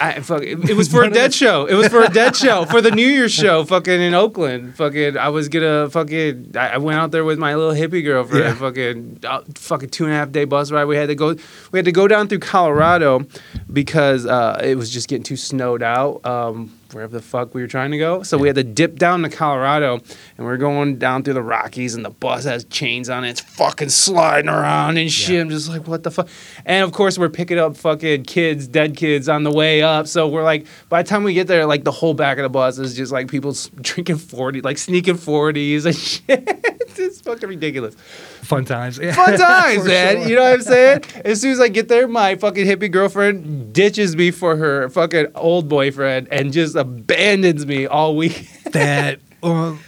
I 0.00 0.20
fuck. 0.20 0.42
It, 0.42 0.70
it 0.70 0.76
was 0.76 0.88
for 0.92 1.02
a 1.02 1.10
dead 1.10 1.32
show. 1.34 1.66
It 1.66 1.74
was 1.74 1.88
for 1.88 2.02
a 2.02 2.08
dead 2.08 2.36
show 2.44 2.64
for 2.64 2.80
the 2.80 2.90
New 2.92 3.06
Year's 3.06 3.32
show. 3.32 3.64
Fucking 3.64 4.00
in 4.00 4.14
Oakland. 4.14 4.76
Fucking. 4.76 5.16
I 5.16 5.28
was 5.30 5.48
gonna 5.48 5.88
fucking. 5.90 6.52
I, 6.56 6.70
I 6.74 6.78
went 6.78 6.98
out 6.98 7.10
there 7.10 7.24
with 7.24 7.38
my 7.38 7.54
little 7.56 7.74
hippie 7.74 8.04
girlfriend. 8.04 8.44
Yeah. 8.44 8.54
Fucking. 8.54 9.20
Uh, 9.24 9.42
fucking 9.56 9.90
two 9.90 10.04
and 10.04 10.12
a 10.12 10.16
half 10.16 10.30
day 10.30 10.44
bus 10.44 10.70
ride. 10.70 10.84
We 10.84 10.96
had 10.96 11.08
to 11.08 11.14
go. 11.16 11.34
We 11.72 11.78
had 11.78 11.86
to 11.86 11.92
go 11.92 12.06
down 12.06 12.28
through 12.28 12.40
Colorado 12.40 13.26
because 13.72 14.26
uh, 14.26 14.60
it 14.62 14.76
was 14.76 14.90
just 14.90 15.08
getting 15.08 15.24
too 15.24 15.36
snowed 15.36 15.82
out. 15.82 16.24
Um, 16.24 16.78
wherever 16.94 17.12
the 17.12 17.22
fuck 17.22 17.54
we 17.54 17.60
were 17.60 17.66
trying 17.66 17.90
to 17.90 17.98
go. 17.98 18.22
So 18.22 18.38
we 18.38 18.48
had 18.48 18.54
to 18.56 18.62
dip 18.64 18.96
down 18.98 19.22
to 19.22 19.28
Colorado 19.28 19.94
and 20.38 20.46
we 20.46 20.52
are 20.52 20.56
going 20.56 20.96
down 20.98 21.22
through 21.24 21.34
the 21.34 21.42
Rockies 21.42 21.94
and 21.94 22.04
the 22.04 22.10
bus 22.10 22.44
has 22.44 22.64
chains 22.66 23.10
on 23.10 23.24
it. 23.24 23.30
It's 23.30 23.40
fucking 23.40 23.88
sliding 23.88 24.48
around 24.48 24.96
and 24.96 25.10
shit. 25.10 25.34
Yeah. 25.34 25.40
I'm 25.42 25.50
just 25.50 25.68
like, 25.68 25.86
what 25.88 26.04
the 26.04 26.10
fuck? 26.10 26.28
And 26.64 26.84
of 26.84 26.92
course, 26.92 27.18
we're 27.18 27.28
picking 27.28 27.58
up 27.58 27.76
fucking 27.76 28.22
kids, 28.24 28.68
dead 28.68 28.96
kids 28.96 29.28
on 29.28 29.42
the 29.42 29.50
way 29.50 29.82
up. 29.82 30.06
So 30.06 30.28
we're 30.28 30.44
like, 30.44 30.66
by 30.88 31.02
the 31.02 31.08
time 31.08 31.24
we 31.24 31.34
get 31.34 31.48
there, 31.48 31.66
like 31.66 31.84
the 31.84 31.92
whole 31.92 32.14
back 32.14 32.38
of 32.38 32.42
the 32.44 32.48
bus 32.48 32.78
is 32.78 32.94
just 32.96 33.10
like 33.12 33.28
people 33.28 33.54
drinking 33.80 34.16
40, 34.18 34.60
like 34.60 34.78
sneaking 34.78 35.16
40s 35.16 35.84
and 35.86 35.96
shit. 35.96 36.48
it's 36.96 37.20
fucking 37.22 37.48
ridiculous. 37.48 37.96
fun 38.42 38.64
times. 38.64 38.98
Yeah. 38.98 39.12
Fun 39.24 39.38
times, 39.38 39.84
man. 39.84 40.16
sure. 40.18 40.28
You 40.28 40.36
know 40.36 40.42
what 40.42 40.52
I'm 40.54 40.62
saying? 40.62 41.02
As 41.24 41.40
soon 41.40 41.52
as 41.52 41.60
I 41.60 41.68
get 41.68 41.88
there, 41.88 42.06
my 42.06 42.36
fucking 42.36 42.66
hippie 42.66 42.90
girlfriend 42.90 43.72
ditches 43.72 44.14
me 44.14 44.30
for 44.30 44.56
her 44.56 44.88
fucking 44.90 45.26
old 45.34 45.68
boyfriend 45.68 46.28
and 46.30 46.52
just 46.52 46.76
abandons 46.84 47.66
me 47.66 47.86
all 47.86 48.16
week. 48.16 48.48
that. 48.72 49.20
Well, 49.44 49.78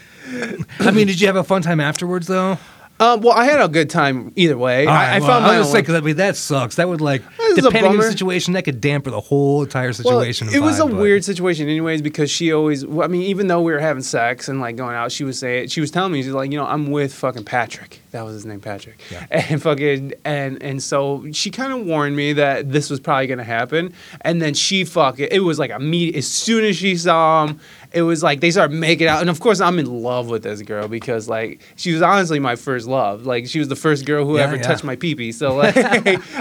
I 0.81 0.91
mean, 0.91 1.07
did 1.07 1.19
you 1.19 1.29
have 1.29 1.37
a 1.37 1.45
fun 1.45 1.63
time 1.63 1.81
afterwards 1.81 2.27
though? 2.27 2.59
Um, 2.99 3.21
well, 3.21 3.35
I 3.35 3.45
had 3.45 3.61
a 3.61 3.69
good 3.69 3.91
time 3.91 4.33
either 4.37 4.57
way. 4.57 4.87
All 4.87 4.93
I, 4.93 4.97
right, 4.97 5.13
I 5.17 5.19
well, 5.19 5.29
found 5.29 5.45
my 5.45 5.55
I 5.57 5.59
was 5.59 5.67
own. 5.67 5.73
saying, 5.75 5.85
'cause 5.85 5.95
I 5.97 6.01
mean, 6.01 6.17
that 6.17 6.35
sucks. 6.35 6.77
That 6.77 6.89
would 6.89 7.03
like, 7.03 7.23
This 7.37 7.51
is 7.53 7.59
a 7.59 7.63
depending 7.63 7.91
on 7.91 7.97
the 7.97 8.03
bummer. 8.05 8.11
situation, 8.11 8.55
that 8.55 8.63
could 8.63 8.81
dampen 8.81 9.13
the 9.13 9.21
whole 9.21 9.63
entire 9.65 9.89
well, 9.89 9.93
situation. 9.93 10.49
it 10.51 10.61
was 10.61 10.79
a 10.79 10.85
vibe, 10.85 10.93
but- 10.93 11.01
weird 11.01 11.23
situation, 11.25 11.69
anyways, 11.69 12.01
because 12.01 12.31
she 12.31 12.53
always. 12.55 12.87
well, 12.87 13.05
I 13.05 13.09
mean, 13.09 13.23
even 13.23 13.49
though 13.49 13.61
we 13.61 13.73
were 13.73 13.81
having 13.81 14.03
sex 14.03 14.49
and 14.49 14.63
like 14.63 14.77
going 14.77 14.97
out, 14.97 15.13
she 15.13 15.25
was 15.25 15.39
saying 15.39 15.69
she 15.69 15.83
was 15.83 15.91
telling 15.91 16.11
me 16.13 16.23
she's 16.23 16.33
like, 16.33 16.51
you 16.51 16.57
know, 16.57 16.65
I'm 16.67 16.91
with 16.91 17.13
fucking 17.13 17.45
Patrick. 17.45 18.01
That 18.13 18.25
was 18.25 18.33
his 18.33 18.47
name, 18.47 18.61
Patrick. 18.61 18.99
Yeah. 19.11 19.27
And 19.51 19.61
fucking 19.63 20.15
and 20.25 20.63
and 20.63 20.83
so 20.83 21.27
she 21.33 21.51
kind 21.51 21.75
of 21.75 21.85
warned 21.85 22.17
me 22.17 22.33
that 22.33 22.73
this 22.73 22.89
was 22.89 22.99
probably 22.99 23.27
gonna 23.27 23.45
happen, 23.45 23.93
and 24.23 24.41
then 24.41 24.55
she 24.55 24.85
fucking 24.87 25.29
it 25.31 25.41
was 25.41 25.59
like 25.59 25.71
immediate. 25.71 26.17
As 26.17 26.27
soon 26.27 26.65
as 26.65 26.77
she 26.77 26.97
saw 26.97 27.47
him, 27.47 27.61
it 27.97 28.03
was 28.03 28.23
like 28.23 28.41
they 28.41 28.51
started 28.51 28.75
making 28.77 29.09
out, 29.09 29.21
and 29.23 29.31
of 29.31 29.41
course 29.41 29.61
I'm 29.61 29.79
in 29.79 29.87
love 30.03 30.29
with 30.29 30.43
this 30.43 30.63
girl 30.63 30.87
because 30.89 31.29
like 31.29 31.61
she 31.77 31.93
was 31.93 32.03
honestly 32.03 32.39
my 32.39 32.55
first 32.57 32.87
love. 32.87 33.27
Like 33.27 33.47
she 33.49 33.59
was 33.59 33.69
the 33.69 33.77
first 33.77 34.05
girl 34.05 34.25
who 34.27 34.37
Yeah, 34.37 34.45
ever 34.45 34.57
yeah. 34.57 34.63
touched 34.63 34.85
my 34.85 34.97
pee 34.97 35.33
So 35.33 35.55
like 35.63 35.77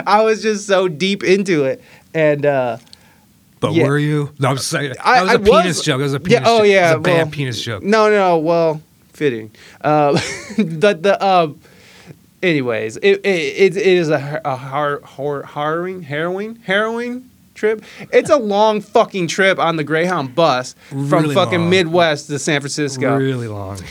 I 0.08 0.22
was 0.22 0.42
just 0.42 0.68
so 0.68 0.88
deep 0.88 1.24
into 1.24 1.64
it, 1.66 1.82
and. 2.14 2.46
uh 2.46 2.78
But 3.62 3.74
yeah. 3.74 3.88
were 3.88 3.98
you? 3.98 4.32
No, 4.38 4.50
I'm 4.50 4.58
I- 4.58 4.58
that 4.58 5.22
was 5.24 5.30
I 5.32 5.34
a 5.34 5.40
penis 5.40 5.66
was- 5.78 5.82
joke. 5.86 5.98
That 6.00 6.04
was 6.04 6.14
a 6.14 6.18
Yeah, 6.26 6.40
penis. 6.40 6.50
oh, 6.50 6.58
joke. 6.60 6.68
yeah, 6.68 6.92
it 6.92 6.98
was 6.98 6.98
a 6.98 7.00
bad 7.00 7.32
penis 7.32 7.62
joke. 7.64 7.84
No, 7.84 8.10
no, 8.10 8.38
well, 8.38 8.82
fitting. 9.14 9.50
Uh, 9.82 10.12
the 10.58 10.94
the 11.00 11.16
um. 11.26 11.60
Anyways, 12.44 12.98
it 12.98 13.22
it, 13.24 13.26
it, 13.26 13.78
it 13.78 13.88
is 13.88 14.10
a 14.10 14.42
a 14.46 14.56
har, 14.56 15.02
har, 15.04 15.44
harrowing 15.44 16.04
harrowing 16.04 16.58
harrowing 16.64 17.30
trip. 17.56 17.84
It's 18.12 18.30
a 18.30 18.38
long 18.38 18.82
fucking 18.82 19.28
trip 19.28 19.58
on 19.60 19.78
the 19.78 19.84
Greyhound 19.84 20.36
bus 20.36 20.76
from 20.90 21.10
Really 21.10 21.34
fucking 21.36 21.62
long. 21.62 21.70
Midwest 21.70 22.28
to 22.28 22.38
San 22.38 22.62
Francisco. 22.62 23.16
Really 23.18 23.48
long. 23.48 23.80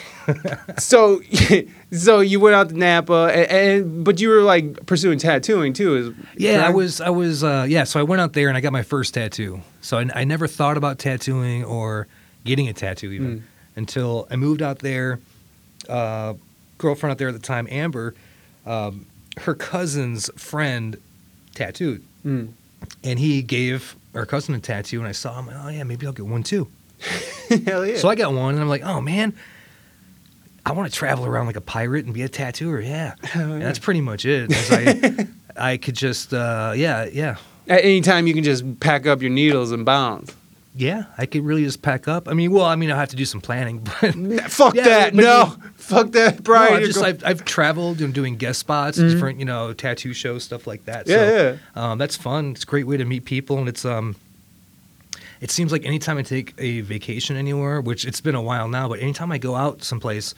So 0.79 1.20
so 1.92 2.20
you 2.20 2.40
went 2.40 2.55
out 2.55 2.70
to 2.70 2.74
Napa 2.79 3.31
and, 3.35 3.50
and 3.50 4.05
but 4.05 4.18
you 4.22 4.31
were 4.31 4.40
like 4.40 4.87
pursuing 4.87 5.18
tattooing 5.18 5.74
too. 5.74 5.96
Is 5.96 6.14
Yeah, 6.38 6.66
I 6.66 6.70
was. 6.70 7.03
I 7.03 7.11
was. 7.11 7.44
Uh, 7.44 7.66
yeah, 7.68 7.85
so 7.85 8.00
I 8.00 8.05
went 8.05 8.22
out 8.22 8.33
there 8.33 8.48
and 8.48 8.57
I 8.57 8.62
got 8.62 8.72
my 8.72 8.83
first 8.83 9.12
tattoo. 9.12 9.61
So 9.83 9.98
I, 9.98 10.09
I 10.14 10.24
never 10.24 10.46
thought 10.46 10.79
about 10.79 10.98
tattooing 10.98 11.62
or 11.62 12.07
getting 12.44 12.68
a 12.68 12.72
tattoo 12.72 13.12
even 13.12 13.38
Mm. 13.40 13.42
until 13.77 14.27
I 14.31 14.37
moved 14.37 14.62
out 14.62 14.79
there. 14.79 15.20
Uh, 15.90 16.33
girlfriend 16.79 17.11
out 17.11 17.18
there 17.18 17.29
at 17.29 17.35
the 17.35 17.38
time, 17.40 17.68
Amber, 17.70 18.14
um, 18.64 19.05
her 19.40 19.55
cousin's 19.55 20.31
friend 20.37 20.96
tattooed, 21.55 22.03
Mm. 22.24 22.48
And 23.03 23.18
he 23.18 23.42
gave 23.42 23.97
our 24.14 24.27
cousin 24.27 24.55
a 24.55 24.61
tattoo. 24.61 24.99
And 24.99 25.09
I 25.09 25.12
saw 25.12 25.40
him. 25.40 25.51
Oh 25.53 25.68
yeah, 25.68 25.83
maybe 25.85 26.07
I'll 26.07 26.12
get 26.12 26.27
one 26.27 26.42
too. 26.42 26.68
Hell 27.66 27.87
yeah. 27.87 27.97
So 27.97 28.09
I 28.09 28.14
got 28.14 28.33
one, 28.33 28.55
and 28.55 28.62
I'm 28.62 28.68
like, 28.68 28.83
oh 28.83 29.01
man, 29.01 29.35
I 30.66 30.73
want 30.73 30.90
to 30.90 30.97
travel 30.97 31.27
around 31.27 31.47
like 31.47 31.57
a 31.57 31.61
pirate 31.61 32.05
and 32.05 32.14
be 32.14 32.23
a 32.23 32.29
tattooer. 32.29 32.81
Yeah, 32.81 33.14
and 33.35 33.61
that's 33.61 33.79
pretty 33.79 34.01
much 34.01 34.25
it. 34.25 34.51
I, 34.70 35.27
I 35.73 35.77
could 35.77 35.94
just, 35.94 36.33
uh, 36.33 36.73
yeah, 36.75 37.05
yeah, 37.05 37.37
At 37.68 37.85
any 37.85 38.01
time 38.01 38.27
you 38.27 38.35
can 38.35 38.44
just 38.44 38.81
pack 38.81 39.07
up 39.07 39.20
your 39.20 39.31
needles 39.31 39.73
and 39.73 39.85
bounce. 39.85 40.35
Yeah. 40.75 41.05
I 41.17 41.27
could 41.27 41.45
really 41.45 41.65
just 41.65 41.83
pack 41.83 42.09
up. 42.09 42.29
I 42.29 42.33
mean, 42.35 42.51
well, 42.53 42.65
I 42.65 42.75
mean, 42.77 42.91
I'll 42.91 42.97
have 42.99 43.11
to 43.11 43.17
do 43.17 43.25
some 43.25 43.41
planning, 43.41 43.79
but 44.01 44.15
Fuck 44.51 44.75
Yeah, 44.75 44.85
that. 44.85 45.15
No. 45.15 45.55
Fuck 45.77 46.13
that, 46.13 46.43
Brian. 46.43 46.81
no, 46.81 46.87
just 46.87 47.03
I've, 47.03 47.23
I've 47.25 47.45
traveled 47.45 48.01
and 48.01 48.13
doing 48.15 48.37
guest 48.37 48.59
spots, 48.61 48.99
Mhm. 48.99 49.11
different 49.11 49.39
you 49.39 49.45
know 49.45 49.73
tattoo 49.75 50.13
shows, 50.15 50.43
stuff 50.45 50.67
like 50.67 50.85
that. 50.87 51.07
yeah, 51.07 51.17
so, 51.17 51.59
yeah. 51.77 51.91
Um, 51.93 51.99
that's 51.99 52.17
fun. 52.17 52.53
It's 52.53 52.63
a 52.65 52.67
great 52.67 52.87
way 52.87 52.97
to 52.97 53.05
meet 53.05 53.25
people, 53.27 53.59
and 53.59 53.69
it's 53.69 53.85
um, 53.85 54.17
it 55.41 55.51
seems 55.51 55.73
like 55.73 55.85
anytime 55.85 56.17
I 56.17 56.23
take 56.23 56.55
a 56.59 56.81
vacation 56.81 57.37
anywhere, 57.37 57.81
which 57.83 58.07
it's 58.07 58.21
been 58.23 58.35
a 58.35 58.41
while 58.43 58.67
now, 58.69 58.89
but 58.89 59.01
anytime 59.01 59.31
I 59.31 59.37
go 59.39 59.55
out 59.57 59.83
someplace 59.83 60.35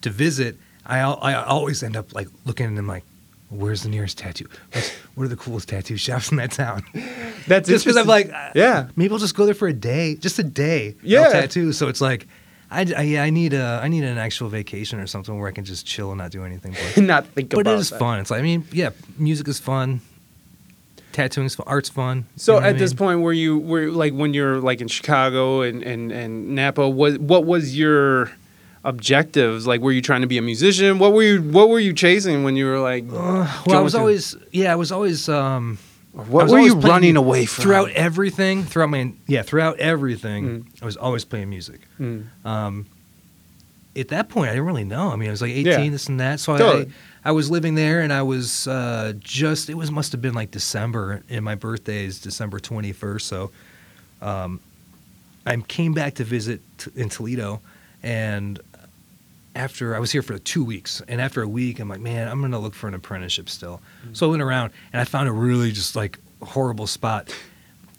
to 0.00 0.10
visit, 0.10 0.56
I 0.86 1.00
I 1.00 1.34
always 1.44 1.82
end 1.82 1.96
up 1.96 2.14
like 2.14 2.28
looking 2.46 2.66
and 2.66 2.78
I'm 2.78 2.86
like, 2.86 3.04
where's 3.50 3.82
the 3.82 3.88
nearest 3.88 4.18
tattoo? 4.18 4.46
What's, 4.72 4.90
what 5.14 5.24
are 5.24 5.28
the 5.28 5.36
coolest 5.36 5.68
tattoo 5.68 5.96
shops 5.96 6.30
in 6.30 6.36
that 6.38 6.52
town? 6.52 6.84
That's 7.46 7.68
just 7.68 7.84
because 7.84 7.96
I'm 7.96 8.06
like, 8.06 8.30
uh, 8.32 8.50
Yeah. 8.54 8.88
maybe 8.96 9.12
I'll 9.12 9.18
just 9.18 9.34
go 9.36 9.44
there 9.46 9.54
for 9.54 9.68
a 9.68 9.72
day, 9.72 10.16
just 10.16 10.38
a 10.38 10.42
day. 10.42 10.94
Yeah. 11.02 11.28
tattoo. 11.28 11.72
So 11.72 11.88
it's 11.88 12.00
like. 12.00 12.26
I, 12.70 12.82
I, 12.94 13.16
I 13.28 13.30
need 13.30 13.54
a 13.54 13.80
I 13.82 13.88
need 13.88 14.04
an 14.04 14.18
actual 14.18 14.50
vacation 14.50 15.00
or 15.00 15.06
something 15.06 15.38
where 15.38 15.48
I 15.48 15.52
can 15.52 15.64
just 15.64 15.86
chill 15.86 16.10
and 16.10 16.18
not 16.18 16.30
do 16.30 16.44
anything. 16.44 16.76
But 16.94 17.02
not 17.02 17.26
think 17.28 17.48
but 17.48 17.60
about 17.60 17.76
it 17.76 17.78
is 17.78 17.88
that. 17.88 17.98
fun. 17.98 18.18
It's 18.20 18.30
like 18.30 18.40
I 18.40 18.42
mean, 18.42 18.66
yeah, 18.72 18.90
music 19.16 19.48
is 19.48 19.58
fun. 19.58 20.02
Tattooing 21.12 21.46
is 21.46 21.54
fun. 21.54 21.64
Art's 21.66 21.88
fun. 21.88 22.26
So 22.36 22.56
You 22.56 22.60
know 22.60 22.66
at 22.66 22.76
this 22.78 22.90
mean? 22.92 22.98
point, 22.98 23.20
were 23.20 23.32
you 23.32 23.56
were 23.58 23.90
like 23.90 24.12
when 24.12 24.34
you're 24.34 24.60
like 24.60 24.82
in 24.82 24.88
Chicago 24.88 25.62
and 25.62 25.82
and 25.82 26.12
and 26.12 26.50
Napa? 26.54 26.86
What 26.86 27.18
what 27.22 27.46
was 27.46 27.74
your 27.74 28.30
objectives? 28.88 29.66
Like, 29.66 29.80
were 29.80 29.92
you 29.92 30.02
trying 30.02 30.22
to 30.22 30.26
be 30.26 30.38
a 30.38 30.42
musician? 30.42 30.98
What 30.98 31.12
were 31.12 31.22
you 31.22 31.42
What 31.42 31.68
were 31.68 31.78
you 31.80 31.92
chasing 31.92 32.42
when 32.44 32.56
you 32.56 32.66
were 32.66 32.78
like? 32.80 33.04
Uh, 33.04 33.46
well, 33.66 33.78
I 33.78 33.80
was 33.82 33.92
through- 33.92 34.00
always 34.00 34.36
yeah, 34.52 34.72
I 34.72 34.76
was 34.76 34.90
always 34.92 35.28
um. 35.28 35.78
What 36.12 36.44
was 36.44 36.52
were 36.52 36.58
you 36.58 36.74
running 36.74 37.16
away 37.16 37.46
from 37.46 37.62
throughout 37.62 37.90
everything? 37.90 38.64
Throughout 38.64 38.90
my 38.90 39.12
yeah, 39.26 39.42
throughout 39.42 39.78
everything, 39.78 40.44
Mm. 40.48 40.82
I 40.82 40.84
was 40.84 40.96
always 40.96 41.24
playing 41.24 41.48
music. 41.50 41.80
Mm. 42.00 42.24
Um, 42.44 42.86
at 43.94 44.08
that 44.08 44.28
point, 44.28 44.48
I 44.48 44.52
didn't 44.54 44.66
really 44.66 44.84
know. 44.84 45.10
I 45.12 45.16
mean, 45.16 45.28
I 45.28 45.30
was 45.32 45.42
like 45.42 45.52
eighteen, 45.52 45.84
Yeah. 45.84 45.90
this 45.90 46.08
and 46.08 46.18
that. 46.18 46.40
So 46.40 46.56
Totally. 46.56 46.86
I, 47.24 47.28
I 47.28 47.32
was 47.32 47.50
living 47.50 47.74
there, 47.76 48.00
and 48.00 48.12
I 48.12 48.22
was 48.22 48.66
uh, 48.66 49.12
just. 49.20 49.68
It 49.70 49.74
was 49.74 49.90
must 49.90 50.10
have 50.12 50.22
been 50.22 50.34
like 50.34 50.50
December, 50.50 51.22
and 51.28 51.44
my 51.44 51.54
birthday 51.54 52.04
is 52.06 52.18
December 52.20 52.58
twenty 52.58 52.92
first. 52.92 53.26
So, 53.28 53.50
um, 54.22 54.60
I 55.46 55.56
came 55.56 55.92
back 55.94 56.14
to 56.14 56.24
visit 56.24 56.60
t- 56.78 56.90
in 56.96 57.08
Toledo, 57.10 57.60
and 58.02 58.58
after 59.58 59.94
I 59.94 59.98
was 59.98 60.10
here 60.12 60.22
for 60.22 60.38
two 60.38 60.64
weeks, 60.64 61.02
and 61.08 61.20
after 61.20 61.42
a 61.42 61.48
week, 61.48 61.80
I'm 61.80 61.88
like, 61.88 62.00
man, 62.00 62.28
I'm 62.28 62.40
gonna 62.40 62.58
look 62.58 62.74
for 62.74 62.88
an 62.88 62.94
apprenticeship 62.94 63.50
still. 63.50 63.82
So 64.14 64.26
I 64.26 64.30
went 64.30 64.42
around 64.42 64.72
and 64.92 65.00
I 65.02 65.04
found 65.04 65.28
a 65.28 65.32
really 65.32 65.72
just 65.72 65.94
like 65.96 66.18
horrible 66.42 66.86
spot. 66.86 67.34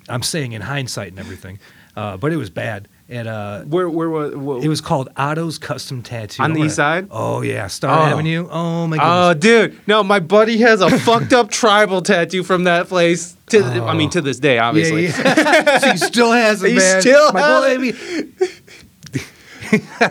I'm 0.07 0.24
saying 0.24 0.53
in 0.53 0.62
hindsight 0.64 1.10
and 1.10 1.20
everything, 1.20 1.60
uh, 1.95 2.18
but 2.18 2.32
it 2.34 2.38
was 2.38 2.49
bad. 2.49 2.88
And 3.12 3.28
uh, 3.28 3.62
Where 3.64 3.89
where 3.89 4.10
was 4.10 4.36
what, 4.36 4.64
it 4.64 4.68
was 4.70 4.82
called 4.82 5.10
Otto's 5.18 5.57
Custom 5.57 6.03
Tattoo 6.03 6.43
On 6.43 6.53
the 6.53 6.62
east 6.62 6.76
side? 6.76 7.07
Oh 7.12 7.41
yeah, 7.41 7.66
Starr 7.68 7.97
Oh. 7.99 8.12
Avenue. 8.14 8.47
Oh 8.49 8.86
my 8.88 8.97
Oh, 9.01 9.34
dude, 9.34 9.80
no, 9.88 10.03
my 10.03 10.20
buddy 10.20 10.57
has 10.60 10.80
a 10.82 10.89
fucked 10.99 11.34
up 11.34 11.49
tribal 11.51 12.01
tattoo 12.03 12.43
from 12.43 12.64
that 12.66 12.88
place. 12.88 13.36
To, 13.47 13.64
I 13.64 13.95
mean, 13.95 14.12
to 14.12 14.22
this 14.22 14.38
day, 14.39 14.60
obviously. 14.60 15.07
Yeah, 15.07 15.24
yeah. 15.26 15.78
so 15.80 15.91
he 15.91 15.97
still 15.97 16.32
has 16.32 16.62
it, 16.64 16.70
He 16.70 16.76
man. 16.76 17.01
still 17.01 17.34
My 17.34 17.41
has 17.41 17.64
boy, 17.64 17.74
I 17.74 17.78
mean- 17.78 18.34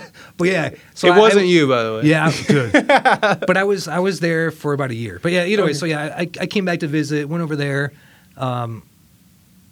but 0.39 0.49
yeah, 0.49 0.71
so 0.95 1.09
it 1.09 1.13
I- 1.13 1.19
wasn't 1.19 1.43
I, 1.43 1.47
you, 1.49 1.69
by 1.69 1.83
the 1.83 1.93
way. 1.95 2.03
Yeah, 2.05 2.33
good. 2.47 2.73
but 3.47 3.57
I 3.57 3.65
was 3.65 3.87
I 3.89 3.99
was 3.99 4.21
there 4.21 4.51
for 4.51 4.73
about 4.73 4.91
a 4.91 4.95
year. 4.95 5.19
But 5.23 5.33
yeah, 5.33 5.45
either 5.45 5.65
way, 5.65 5.73
so 5.75 5.85
yeah, 5.85 6.15
I, 6.17 6.31
I 6.41 6.47
came 6.47 6.65
back 6.65 6.81
to 6.81 6.87
visit, 6.87 7.29
went 7.29 7.43
over 7.43 7.57
there. 7.57 7.93
Um, 8.37 8.83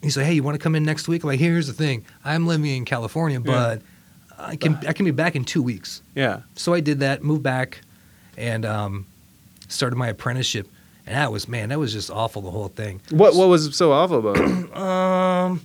he 0.03 0.11
said, 0.11 0.27
"Hey, 0.27 0.35
you 0.35 0.43
want 0.43 0.57
to 0.57 0.63
come 0.63 0.75
in 0.75 0.85
next 0.85 1.09
week?" 1.09 1.23
I'm 1.23 1.29
like, 1.29 1.41
"Here's 1.41 1.67
the 1.69 1.73
thing, 1.73 2.05
I'm 2.25 2.47
living 2.47 2.67
in 2.67 2.85
California, 2.85 3.41
but 3.41 3.81
I 4.39 4.57
can 4.57 4.75
I 4.87 4.93
can 4.93 5.05
be 5.05 5.13
back 5.13 5.37
in 5.37 5.45
two 5.45 5.63
weeks." 5.63 6.03
Yeah. 6.15 6.41
So 6.57 6.75
I 6.75 6.81
did 6.81 7.01
that, 7.01 7.23
moved 7.23 7.43
back, 7.43 7.81
and 8.37 8.65
um, 8.67 9.07
started 9.69 9.97
my 9.97 10.09
apprenticeship. 10.09 10.69
And 11.07 11.15
that 11.15 11.31
was 11.31 11.47
man, 11.47 11.69
that 11.69 11.79
was 11.79 11.93
just 11.93 12.11
awful. 12.11 12.43
The 12.43 12.51
whole 12.51 12.69
thing. 12.69 13.01
What 13.11 13.37
what 13.37 13.49
was 13.49 13.77
so 13.77 13.93
awful 13.93 14.19
about 14.19 14.37
it? 14.39 14.73
Um. 14.77 15.61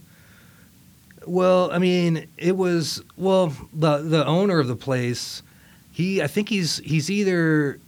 Well, 1.25 1.71
I 1.71 1.77
mean, 1.77 2.27
it 2.37 2.57
was 2.57 3.03
well 3.17 3.53
the 3.73 3.97
the 3.97 4.25
owner 4.25 4.59
of 4.59 4.67
the 4.67 4.75
place. 4.75 5.43
He, 5.91 6.21
I 6.21 6.27
think 6.27 6.49
he's 6.49 6.77
he's 6.77 7.11
either 7.11 7.79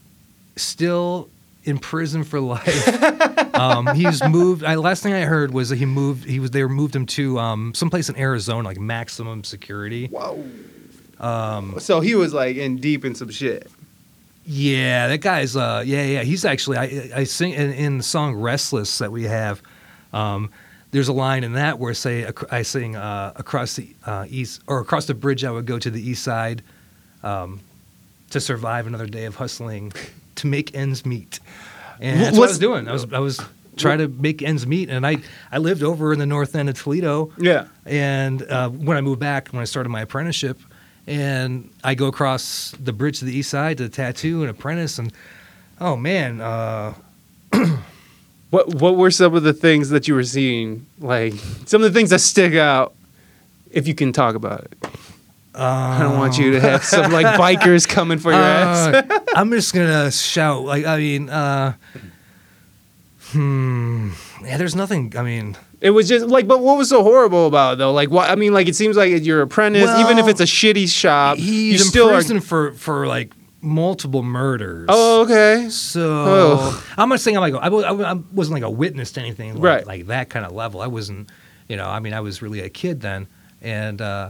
still 0.55 1.29
in 1.63 1.77
prison 1.77 2.23
for 2.23 2.39
life. 2.39 3.55
um, 3.55 3.87
he's 3.95 4.23
moved. 4.27 4.63
I, 4.63 4.75
last 4.75 5.01
thing 5.03 5.13
I 5.13 5.21
heard 5.21 5.53
was 5.53 5.69
that 5.69 5.77
he 5.77 5.85
moved. 5.85 6.25
He 6.25 6.39
was 6.39 6.51
they 6.51 6.63
moved 6.63 6.95
him 6.95 7.05
to 7.07 7.39
um, 7.39 7.73
someplace 7.73 8.09
in 8.09 8.17
Arizona, 8.17 8.67
like 8.67 8.79
maximum 8.79 9.43
security. 9.43 10.07
Whoa. 10.07 10.43
Um, 11.19 11.79
So 11.79 12.01
he 12.01 12.15
was 12.15 12.33
like 12.33 12.57
in 12.57 12.77
deep 12.77 13.05
in 13.05 13.15
some 13.15 13.29
shit. 13.29 13.69
Yeah, 14.45 15.07
that 15.07 15.19
guy's. 15.19 15.55
Uh, 15.55 15.83
yeah, 15.85 16.03
yeah. 16.03 16.23
He's 16.23 16.43
actually. 16.43 16.77
I 16.77 17.09
I 17.15 17.23
sing 17.23 17.53
in, 17.53 17.71
in 17.71 17.97
the 17.99 18.03
song 18.03 18.35
"Restless" 18.35 18.97
that 18.97 19.11
we 19.11 19.23
have. 19.23 19.61
Um, 20.11 20.51
there's 20.93 21.07
a 21.07 21.13
line 21.13 21.43
in 21.43 21.53
that 21.53 21.79
where 21.79 21.89
I 21.89 21.93
say 21.93 22.31
I 22.51 22.61
sing 22.61 22.95
uh, 22.95 23.33
across 23.35 23.75
the 23.75 23.89
uh, 24.05 24.27
east 24.29 24.61
or 24.67 24.79
across 24.79 25.07
the 25.07 25.15
bridge. 25.15 25.43
I 25.43 25.49
would 25.49 25.65
go 25.65 25.79
to 25.79 25.89
the 25.89 25.99
east 25.99 26.23
side 26.23 26.61
um, 27.23 27.59
to 28.29 28.39
survive 28.39 28.85
another 28.85 29.07
day 29.07 29.25
of 29.25 29.35
hustling 29.35 29.91
to 30.35 30.47
make 30.47 30.75
ends 30.75 31.03
meet. 31.03 31.39
And 31.99 32.21
that's 32.21 32.37
what 32.37 32.45
I 32.45 32.51
was 32.51 32.59
doing. 32.59 32.87
I 32.87 32.93
was 32.93 33.11
I 33.11 33.19
was 33.19 33.41
trying 33.75 33.97
to 33.97 34.07
make 34.07 34.43
ends 34.43 34.67
meet, 34.67 34.89
and 34.89 35.05
I 35.05 35.17
I 35.51 35.57
lived 35.57 35.81
over 35.81 36.13
in 36.13 36.19
the 36.19 36.27
north 36.27 36.55
end 36.55 36.69
of 36.69 36.79
Toledo. 36.79 37.31
Yeah. 37.39 37.65
And 37.87 38.43
uh, 38.43 38.69
when 38.69 38.95
I 38.95 39.01
moved 39.01 39.19
back, 39.19 39.49
when 39.49 39.61
I 39.63 39.65
started 39.65 39.89
my 39.89 40.01
apprenticeship, 40.01 40.59
and 41.07 41.71
I 41.83 41.95
go 41.95 42.05
across 42.05 42.75
the 42.79 42.93
bridge 42.93 43.17
to 43.19 43.25
the 43.25 43.35
east 43.35 43.49
side 43.49 43.79
to 43.79 43.89
tattoo 43.89 44.41
and 44.41 44.51
apprentice, 44.51 44.99
and 44.99 45.11
oh 45.81 45.95
man, 45.95 46.39
uh, 46.39 46.93
What 48.53 48.75
what 48.75 48.97
were 48.97 49.09
some 49.09 49.33
of 49.33 49.41
the 49.41 49.51
things 49.51 49.89
that 49.89 50.07
you 50.07 50.13
were 50.13 50.23
seeing? 50.23 50.85
Like 50.99 51.33
some 51.65 51.81
of 51.83 51.91
the 51.91 51.97
things 51.97 52.11
that 52.11 52.19
stick 52.19 52.53
out, 52.53 52.93
if 53.71 53.87
you 53.87 53.95
can 53.95 54.13
talk 54.13 54.35
about 54.35 54.65
it. 54.65 54.73
I 55.55 55.99
don't 56.03 56.19
want 56.19 56.37
you 56.37 56.51
to 56.51 56.59
have 56.59 56.83
some 56.83 57.11
like 57.11 57.25
bikers 57.25 57.87
coming 57.87 58.19
for 58.19 58.31
your 58.31 58.39
ass. 58.39 58.93
uh, 58.93 59.19
I'm 59.35 59.49
just 59.49 59.73
gonna 59.73 60.11
shout. 60.11 60.65
Like 60.65 60.85
I 60.85 60.97
mean, 60.97 61.31
uh, 61.31 61.73
hmm, 63.31 64.11
yeah. 64.43 64.57
There's 64.57 64.75
nothing. 64.75 65.13
I 65.17 65.23
mean, 65.23 65.57
It 65.81 65.89
was 65.89 66.07
just 66.07 66.27
like, 66.27 66.47
but 66.47 66.59
what 66.59 66.77
was 66.77 66.89
so 66.89 67.01
horrible 67.01 67.47
about 67.47 67.73
it 67.73 67.77
though? 67.79 67.91
Like, 67.91 68.11
what 68.11 68.29
I 68.29 68.35
mean, 68.35 68.53
like 68.53 68.67
it 68.67 68.75
seems 68.75 68.95
like 68.95 69.25
you're 69.25 69.41
apprentice, 69.41 69.89
even 69.99 70.19
if 70.19 70.27
it's 70.27 70.41
a 70.41 70.45
shitty 70.45 70.89
shop, 70.89 71.39
you 71.39 71.43
he's 71.43 71.81
in 71.81 71.87
still 71.87 72.11
are. 72.11 72.39
for 72.39 72.73
for 72.73 73.07
like 73.07 73.31
multiple 73.63 74.21
murders. 74.23 74.87
Oh, 74.89 75.23
okay. 75.23 75.69
So 75.69 76.01
Oh. 76.27 76.85
I'm 76.97 77.09
not 77.09 77.19
saying 77.19 77.37
I'm 77.37 77.41
like 77.41 77.55
I, 77.55 77.67
I 77.67 78.11
I 78.11 78.13
wasn't 78.33 78.53
like 78.55 78.63
a 78.63 78.69
witness 78.69 79.11
to 79.13 79.21
anything 79.21 79.53
like, 79.55 79.63
Right. 79.63 79.87
like 79.87 80.07
that 80.07 80.29
kind 80.29 80.45
of 80.45 80.51
level. 80.51 80.81
I 80.81 80.87
wasn't, 80.87 81.29
you 81.67 81.77
know. 81.77 81.87
I 81.87 81.99
mean, 81.99 82.13
I 82.13 82.19
was 82.19 82.41
really 82.41 82.59
a 82.59 82.69
kid 82.69 83.01
then, 83.01 83.27
and 83.61 84.01
uh, 84.01 84.29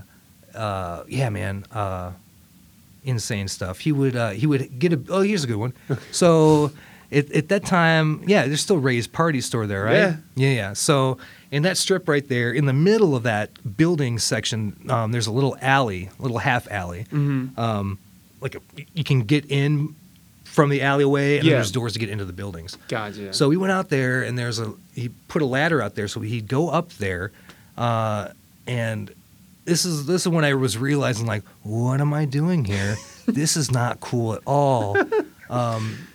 uh, 0.56 1.04
yeah, 1.08 1.30
man, 1.30 1.66
uh, 1.72 2.12
insane 3.04 3.48
stuff. 3.48 3.80
He 3.80 3.92
would 3.92 4.16
uh, 4.16 4.30
he 4.30 4.46
would 4.48 4.80
get 4.80 4.94
a. 4.94 5.00
Oh, 5.10 5.22
here's 5.22 5.44
a 5.44 5.48
good 5.48 5.58
one. 5.58 5.74
so 6.12 6.72
at, 7.12 7.32
at 7.32 7.50
that 7.50 7.66
time, 7.66 8.24
yeah, 8.28 8.46
there's 8.46 8.62
still 8.62 8.78
Ray's 8.78 9.08
Party 9.08 9.42
Store 9.42 9.68
there, 9.68 9.84
right? 9.86 9.94
Yeah. 9.96 10.16
yeah, 10.36 10.50
yeah. 10.50 10.74
So 10.74 11.18
in 11.52 11.64
that 11.64 11.78
strip 11.78 12.08
right 12.08 12.28
there, 12.28 12.52
in 12.52 12.66
the 12.66 12.74
middle 12.74 13.16
of 13.16 13.24
that 13.24 13.50
building 13.78 14.18
section, 14.20 14.76
um, 14.90 15.12
there's 15.12 15.28
a 15.28 15.32
little 15.32 15.56
alley, 15.62 16.10
little 16.20 16.40
half 16.40 16.70
alley 16.72 17.06
Mm-hmm. 17.12 17.60
um, 17.60 18.00
like 18.44 18.56
a, 18.56 18.62
you 18.94 19.04
can 19.04 19.22
get 19.22 19.46
in 19.50 19.96
from 20.44 20.70
the 20.70 20.82
alleyway 20.84 21.38
and 21.38 21.48
Yeah. 21.48 21.54
there's 21.56 21.72
doors 21.72 21.94
to 21.94 22.00
get 22.00 22.10
into 22.10 22.26
the 22.26 22.34
buildings. 22.34 22.78
Gotcha. 22.88 23.34
So 23.34 23.50
we 23.50 23.58
went 23.58 23.72
out 23.72 23.90
there 23.90 24.22
and 24.22 24.38
there's 24.38 24.60
a 24.60 24.74
he 24.94 25.10
put 25.28 25.42
a 25.42 25.46
ladder 25.46 25.82
out 25.82 25.96
there 25.96 26.08
so 26.08 26.20
he'd 26.20 26.48
go 26.48 26.70
up 26.70 26.92
there, 26.94 27.32
uh, 27.78 28.28
and 28.68 29.12
this 29.66 29.84
is 29.86 30.06
this 30.06 30.22
is 30.24 30.28
when 30.28 30.46
I 30.46 30.54
was 30.54 30.78
realizing 30.78 31.26
like 31.26 31.44
what 31.64 32.00
am 32.02 32.14
I 32.14 32.26
doing 32.26 32.66
here? 32.66 32.96
this 33.26 33.58
is 33.58 33.72
not 33.72 34.00
cool 34.00 34.34
at 34.34 34.42
all. 34.46 34.98
Um, 35.50 36.08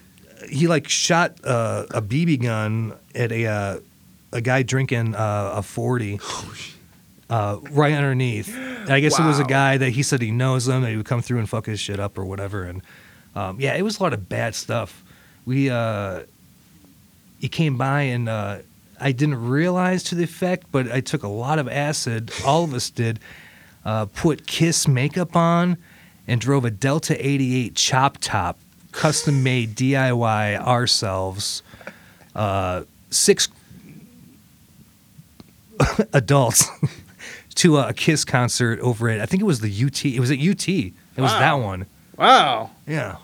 he 0.48 0.66
like 0.66 0.88
shot 0.88 1.36
uh, 1.44 1.84
a 1.92 2.02
BB 2.02 2.42
gun 2.42 2.94
at 3.14 3.30
a 3.30 3.46
uh, 3.46 3.78
a 4.32 4.40
guy 4.40 4.62
drinking 4.64 5.14
uh, 5.14 5.52
a 5.54 5.62
forty. 5.62 6.18
Uh, 7.30 7.58
right 7.72 7.92
underneath. 7.92 8.56
And 8.56 8.90
I 8.90 9.00
guess 9.00 9.18
it 9.18 9.24
was 9.24 9.38
a 9.38 9.44
guy 9.44 9.76
that 9.76 9.90
he 9.90 10.02
said 10.02 10.22
he 10.22 10.30
knows 10.30 10.66
him, 10.66 10.80
that 10.80 10.90
he 10.90 10.96
would 10.96 11.04
come 11.04 11.20
through 11.20 11.40
and 11.40 11.48
fuck 11.48 11.66
his 11.66 11.78
shit 11.78 12.00
up 12.00 12.16
or 12.16 12.24
whatever. 12.24 12.64
And 12.64 12.80
um, 13.36 13.60
yeah, 13.60 13.74
it 13.74 13.82
was 13.82 14.00
a 14.00 14.02
lot 14.02 14.14
of 14.14 14.30
bad 14.30 14.54
stuff. 14.54 15.04
We 15.44 15.68
uh, 15.68 16.22
he 17.38 17.48
came 17.48 17.76
by 17.76 18.02
and 18.02 18.28
uh, 18.28 18.58
I 19.00 19.12
didn't 19.12 19.46
realize 19.46 20.02
to 20.04 20.14
the 20.14 20.24
effect, 20.24 20.66
but 20.72 20.90
I 20.90 21.00
took 21.00 21.22
a 21.22 21.28
lot 21.28 21.58
of 21.58 21.68
acid. 21.68 22.32
All 22.44 22.64
of 22.64 22.74
us 22.74 22.90
did. 22.90 23.20
Uh, 23.84 24.06
put 24.06 24.46
Kiss 24.46 24.88
makeup 24.88 25.36
on 25.36 25.78
and 26.26 26.40
drove 26.40 26.64
a 26.64 26.70
Delta 26.70 27.14
88 27.26 27.74
chop 27.74 28.18
top, 28.20 28.58
custom 28.92 29.42
made 29.42 29.74
DIY 29.74 30.58
ourselves. 30.60 31.62
Uh, 32.34 32.82
six 33.10 33.48
adults 36.12 36.68
to 37.58 37.78
a 37.78 37.92
Kiss 37.92 38.24
concert 38.24 38.80
over 38.80 39.08
at 39.08 39.20
I 39.20 39.26
think 39.26 39.40
it 39.42 39.46
was 39.46 39.60
the 39.60 39.68
UT. 39.84 40.04
It 40.04 40.20
was 40.20 40.30
at 40.30 40.38
UT. 40.38 40.68
It 40.68 40.92
was 41.16 41.32
Wow. 41.32 41.38
that 41.38 41.52
one. 41.54 41.86
wow. 42.16 42.70
Yeah. 42.86 43.16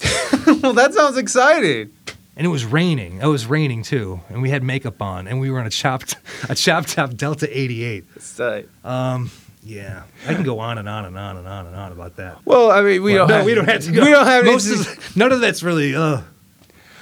well, 0.62 0.72
that 0.72 0.94
sounds 0.94 1.16
exciting. 1.18 1.90
and 2.36 2.46
it 2.46 2.48
was 2.48 2.64
raining. 2.64 3.20
It 3.20 3.26
was 3.26 3.46
raining 3.46 3.82
too, 3.82 4.20
and 4.30 4.40
we 4.40 4.48
had 4.50 4.62
makeup 4.62 5.00
on, 5.02 5.26
and 5.28 5.40
we 5.40 5.50
were 5.50 5.60
on 5.60 5.66
a 5.66 5.70
chopped 5.70 6.16
a 6.48 6.54
chopped 6.54 6.88
top 6.90 7.14
Delta 7.14 7.46
88. 7.58 8.04
It's 8.16 8.36
tight. 8.36 8.68
Um, 8.84 9.30
yeah, 9.62 10.04
I 10.26 10.32
can 10.34 10.42
go 10.42 10.58
on 10.58 10.78
and 10.78 10.88
on 10.88 11.04
and 11.04 11.18
on 11.18 11.36
and 11.36 11.46
on 11.46 11.66
and 11.66 11.76
on 11.76 11.92
about 11.92 12.16
that. 12.16 12.38
Well, 12.46 12.70
I 12.70 12.80
mean, 12.80 13.02
we 13.02 13.12
Well, 13.14 13.26
don't. 13.26 13.28
no, 13.28 13.36
have, 13.38 13.46
we 13.46 13.54
don't 13.54 13.68
have 13.68 13.82
to. 13.84 13.92
Go. 13.92 14.04
We 14.04 14.10
don't 14.10 14.26
have. 14.26 14.44
Most 14.46 14.70
of, 14.70 15.16
none 15.16 15.32
of 15.32 15.40
that's 15.42 15.62
really. 15.62 15.94
Uh, 15.94 16.22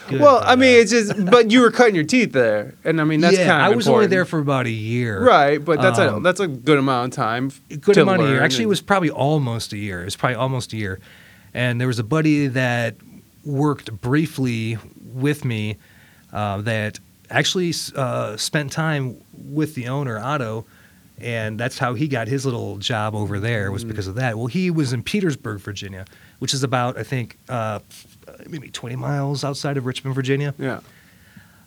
good, 0.08 0.20
well, 0.20 0.40
I 0.44 0.56
mean, 0.56 0.80
it's 0.80 0.90
just. 0.90 1.12
But 1.30 1.50
you 1.50 1.60
were 1.60 1.70
cutting 1.70 1.94
your 1.94 2.04
teeth 2.04 2.32
there, 2.32 2.74
and 2.84 3.00
I 3.00 3.04
mean, 3.04 3.20
that's 3.20 3.38
yeah, 3.38 3.46
kind 3.46 3.66
of. 3.66 3.72
I 3.72 3.76
was 3.76 3.88
only 3.88 4.06
there 4.06 4.24
for 4.24 4.38
about 4.38 4.66
a 4.66 4.70
year. 4.70 5.22
Right, 5.22 5.64
but 5.64 5.80
that's 5.80 5.98
a 5.98 6.14
Um, 6.14 6.22
that's 6.22 6.40
a 6.40 6.46
good 6.48 6.78
amount 6.78 7.12
of 7.12 7.16
time. 7.16 7.50
good 7.80 7.98
amount 7.98 8.22
of 8.22 8.28
year. 8.28 8.42
Actually, 8.42 8.64
it 8.64 8.68
was 8.68 8.80
probably 8.80 9.10
almost 9.10 9.72
a 9.72 9.78
year. 9.78 10.02
It 10.02 10.06
was 10.06 10.16
probably 10.16 10.36
almost 10.36 10.72
a 10.72 10.76
year. 10.76 11.00
And 11.54 11.80
there 11.80 11.88
was 11.88 11.98
a 11.98 12.04
buddy 12.04 12.46
that 12.48 12.96
worked 13.44 13.92
briefly 14.00 14.78
with 15.02 15.44
me 15.44 15.76
uh, 16.32 16.60
that 16.62 17.00
actually 17.30 17.72
uh, 17.96 18.36
spent 18.36 18.72
time 18.72 19.16
with 19.32 19.74
the 19.74 19.88
owner, 19.88 20.18
Otto, 20.18 20.66
and 21.20 21.58
that's 21.58 21.78
how 21.78 21.94
he 21.94 22.06
got 22.06 22.28
his 22.28 22.44
little 22.44 22.76
job 22.78 23.14
over 23.14 23.40
there 23.40 23.72
was 23.72 23.84
because 23.84 24.06
of 24.06 24.14
that. 24.16 24.36
Well, 24.36 24.46
he 24.46 24.70
was 24.70 24.92
in 24.92 25.02
Petersburg, 25.02 25.60
Virginia, 25.60 26.04
which 26.38 26.54
is 26.54 26.62
about 26.62 26.96
I 26.96 27.02
think 27.02 27.38
uh, 27.48 27.80
maybe 28.46 28.68
20 28.70 28.96
miles 28.96 29.44
outside 29.44 29.76
of 29.76 29.86
Richmond, 29.86 30.14
Virginia. 30.14 30.54
Yeah. 30.58 30.80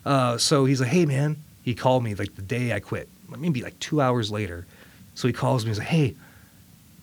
Uh, 0.04 0.38
so 0.38 0.64
he's 0.64 0.80
like, 0.80 0.90
hey, 0.90 1.06
man. 1.06 1.36
He 1.62 1.76
called 1.76 2.02
me 2.02 2.16
like 2.16 2.34
the 2.34 2.42
day 2.42 2.72
I 2.72 2.80
quit, 2.80 3.08
maybe 3.38 3.62
like 3.62 3.78
two 3.78 4.00
hours 4.00 4.32
later. 4.32 4.66
So 5.14 5.28
he 5.28 5.32
calls 5.32 5.64
me. 5.64 5.70
He's 5.70 5.78
like, 5.78 5.86
hey, 5.86 6.16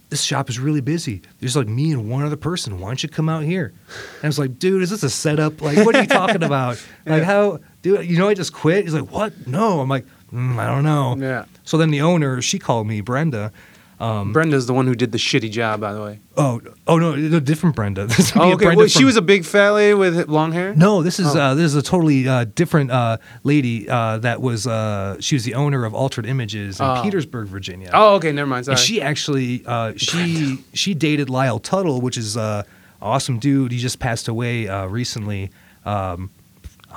this 0.10 0.22
shop 0.22 0.50
is 0.50 0.60
really 0.60 0.82
busy. 0.82 1.22
There's 1.40 1.56
like 1.56 1.70
me 1.70 1.92
and 1.92 2.10
one 2.10 2.26
other 2.26 2.36
person. 2.36 2.80
Why 2.80 2.90
don't 2.90 3.02
you 3.02 3.08
come 3.08 3.30
out 3.30 3.44
here? 3.44 3.72
And 4.16 4.24
I 4.24 4.28
was 4.28 4.38
like, 4.38 4.60
dude, 4.60 4.82
is 4.82 4.90
this 4.90 5.04
a 5.04 5.10
setup? 5.10 5.62
Like, 5.62 5.78
what 5.86 5.96
are 5.96 6.02
you 6.02 6.08
talking 6.08 6.44
about? 6.44 6.84
Like, 7.06 7.24
how, 7.24 7.60
dude, 7.82 8.06
you 8.06 8.20
know, 8.20 8.30
I 8.30 8.36
just 8.36 8.54
quit. 8.54 8.84
He's 8.84 8.94
like, 8.94 9.10
what? 9.12 9.48
No. 9.48 9.80
I'm 9.80 9.90
like, 9.90 10.06
mm, 10.32 10.60
I 10.60 10.68
don't 10.68 10.84
know. 10.84 11.16
Yeah. 11.18 11.46
So 11.64 11.78
then 11.78 11.90
the 11.90 12.02
owner, 12.02 12.40
she 12.40 12.60
called 12.60 12.86
me, 12.86 13.02
Brenda. 13.02 13.52
Um, 14.00 14.32
Brenda's 14.32 14.66
the 14.66 14.74
one 14.74 14.88
who 14.88 14.96
did 14.96 15.12
the 15.12 15.18
shitty 15.18 15.52
job, 15.52 15.82
by 15.82 15.92
the 15.92 16.02
way. 16.02 16.20
oh, 16.38 16.62
oh 16.88 16.98
no, 16.98 17.14
a 17.14 17.42
different 17.42 17.76
Brenda. 17.76 18.06
This 18.08 18.34
would 18.34 18.40
be 18.42 18.46
Oh, 18.46 18.52
a 18.52 18.54
okay. 18.56 18.66
Brenda 18.66 18.78
Well, 18.80 18.88
she 18.88 19.00
from- 19.00 19.06
was 19.08 19.18
a 19.18 19.22
big 19.22 19.44
fat 19.44 19.72
lady 19.72 19.94
with 19.94 20.30
long 20.30 20.54
hair. 20.54 20.74
No, 20.74 21.04
this 21.04 21.20
is 21.20 21.36
Oh. 21.36 21.40
uh, 21.40 21.54
this 21.54 21.66
is 21.66 21.76
a 21.76 21.82
totally 21.82 22.26
uh, 22.28 22.46
different 22.56 22.92
uh, 22.92 23.18
lady 23.44 23.90
uh, 23.90 24.18
that 24.20 24.42
was 24.42 24.66
uh, 24.68 25.18
she 25.20 25.36
was 25.36 25.44
the 25.44 25.54
owner 25.56 25.84
of 25.84 25.94
Altered 25.94 26.26
Images 26.26 26.80
in 26.80 26.86
Oh. 26.86 27.02
Petersburg, 27.04 27.48
Virginia. 27.50 27.90
Oh, 27.94 28.16
okay. 28.16 28.32
Never 28.32 28.48
mind. 28.48 28.66
Sorry. 28.66 28.76
And 28.76 28.80
she 28.80 29.02
actually 29.02 29.64
uh, 29.66 29.94
she 29.98 30.64
she 30.74 30.94
dated 30.94 31.30
Lyle 31.30 31.60
Tuttle, 31.60 32.00
which 32.00 32.18
is 32.18 32.38
uh, 32.38 32.64
awesome 33.02 33.38
dude. 33.38 33.72
He 33.74 33.80
just 33.80 34.00
passed 34.00 34.28
away 34.30 34.68
uh, 34.70 34.86
recently. 34.88 35.52
Um, 35.86 36.30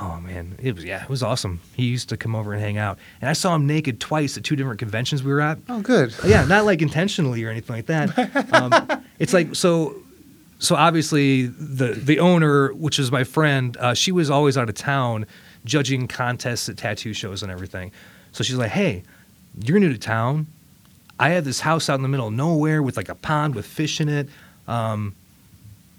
oh 0.00 0.20
man, 0.20 0.56
it 0.62 0.74
was 0.74 0.84
yeah, 0.84 1.02
it 1.02 1.08
was 1.08 1.22
awesome. 1.22 1.60
He 1.74 1.84
used 1.84 2.08
to 2.10 2.16
come 2.16 2.34
over 2.34 2.52
and 2.52 2.62
hang 2.62 2.78
out, 2.78 2.98
and 3.20 3.28
I 3.28 3.32
saw 3.32 3.54
him 3.54 3.66
naked 3.66 4.00
twice 4.00 4.36
at 4.36 4.44
two 4.44 4.56
different 4.56 4.78
conventions 4.78 5.22
we 5.22 5.32
were 5.32 5.40
at. 5.40 5.58
oh, 5.68 5.80
good. 5.80 6.14
Yeah, 6.24 6.44
not 6.44 6.64
like 6.64 6.82
intentionally 6.82 7.44
or 7.44 7.50
anything 7.50 7.76
like 7.76 7.86
that. 7.86 8.52
Um, 8.54 9.04
it's 9.18 9.32
like 9.32 9.54
so. 9.54 9.96
So 10.58 10.76
obviously, 10.76 11.46
the 11.46 11.94
the 11.94 12.20
owner, 12.20 12.72
which 12.74 12.98
is 12.98 13.10
my 13.10 13.24
friend, 13.24 13.76
uh, 13.78 13.94
she 13.94 14.12
was 14.12 14.30
always 14.30 14.56
out 14.56 14.68
of 14.68 14.74
town 14.76 15.26
judging 15.64 16.06
contests 16.08 16.68
at 16.68 16.76
tattoo 16.76 17.12
shows 17.12 17.42
and 17.42 17.50
everything. 17.50 17.90
So 18.30 18.44
she's 18.44 18.56
like, 18.56 18.70
"Hey, 18.70 19.02
you're 19.60 19.78
new 19.78 19.92
to 19.92 19.98
town. 19.98 20.46
I 21.18 21.30
have 21.30 21.44
this 21.44 21.60
house 21.60 21.88
out 21.88 21.96
in 21.96 22.02
the 22.02 22.08
middle 22.08 22.28
of 22.28 22.32
nowhere 22.32 22.82
with 22.82 22.96
like 22.96 23.08
a 23.08 23.14
pond 23.14 23.54
with 23.54 23.66
fish 23.66 24.00
in 24.00 24.08
it. 24.08 24.28
Um, 24.66 25.14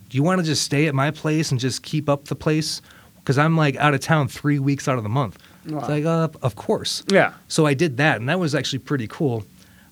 do 0.09 0.17
you 0.17 0.23
want 0.23 0.39
to 0.39 0.45
just 0.45 0.63
stay 0.63 0.87
at 0.87 0.95
my 0.95 1.11
place 1.11 1.51
and 1.51 1.59
just 1.59 1.83
keep 1.83 2.09
up 2.09 2.25
the 2.25 2.35
place? 2.35 2.81
Because 3.24 3.38
I'm 3.38 3.55
like 3.55 3.76
out 3.78 3.93
of 3.93 4.01
town 4.01 4.28
three 4.28 4.59
weeks 4.59 4.88
out 4.88 4.97
of 4.97 5.03
the 5.03 5.09
month. 5.09 5.38
Wow. 5.65 5.80
It's 5.80 5.88
like, 5.89 6.03
uh, 6.05 6.28
of 6.41 6.55
course. 6.55 7.03
Yeah. 7.09 7.34
So 7.47 7.65
I 7.65 7.74
did 7.74 7.97
that, 7.97 8.19
and 8.19 8.28
that 8.28 8.38
was 8.39 8.53
actually 8.53 8.80
pretty 8.80 9.07
cool. 9.07 9.45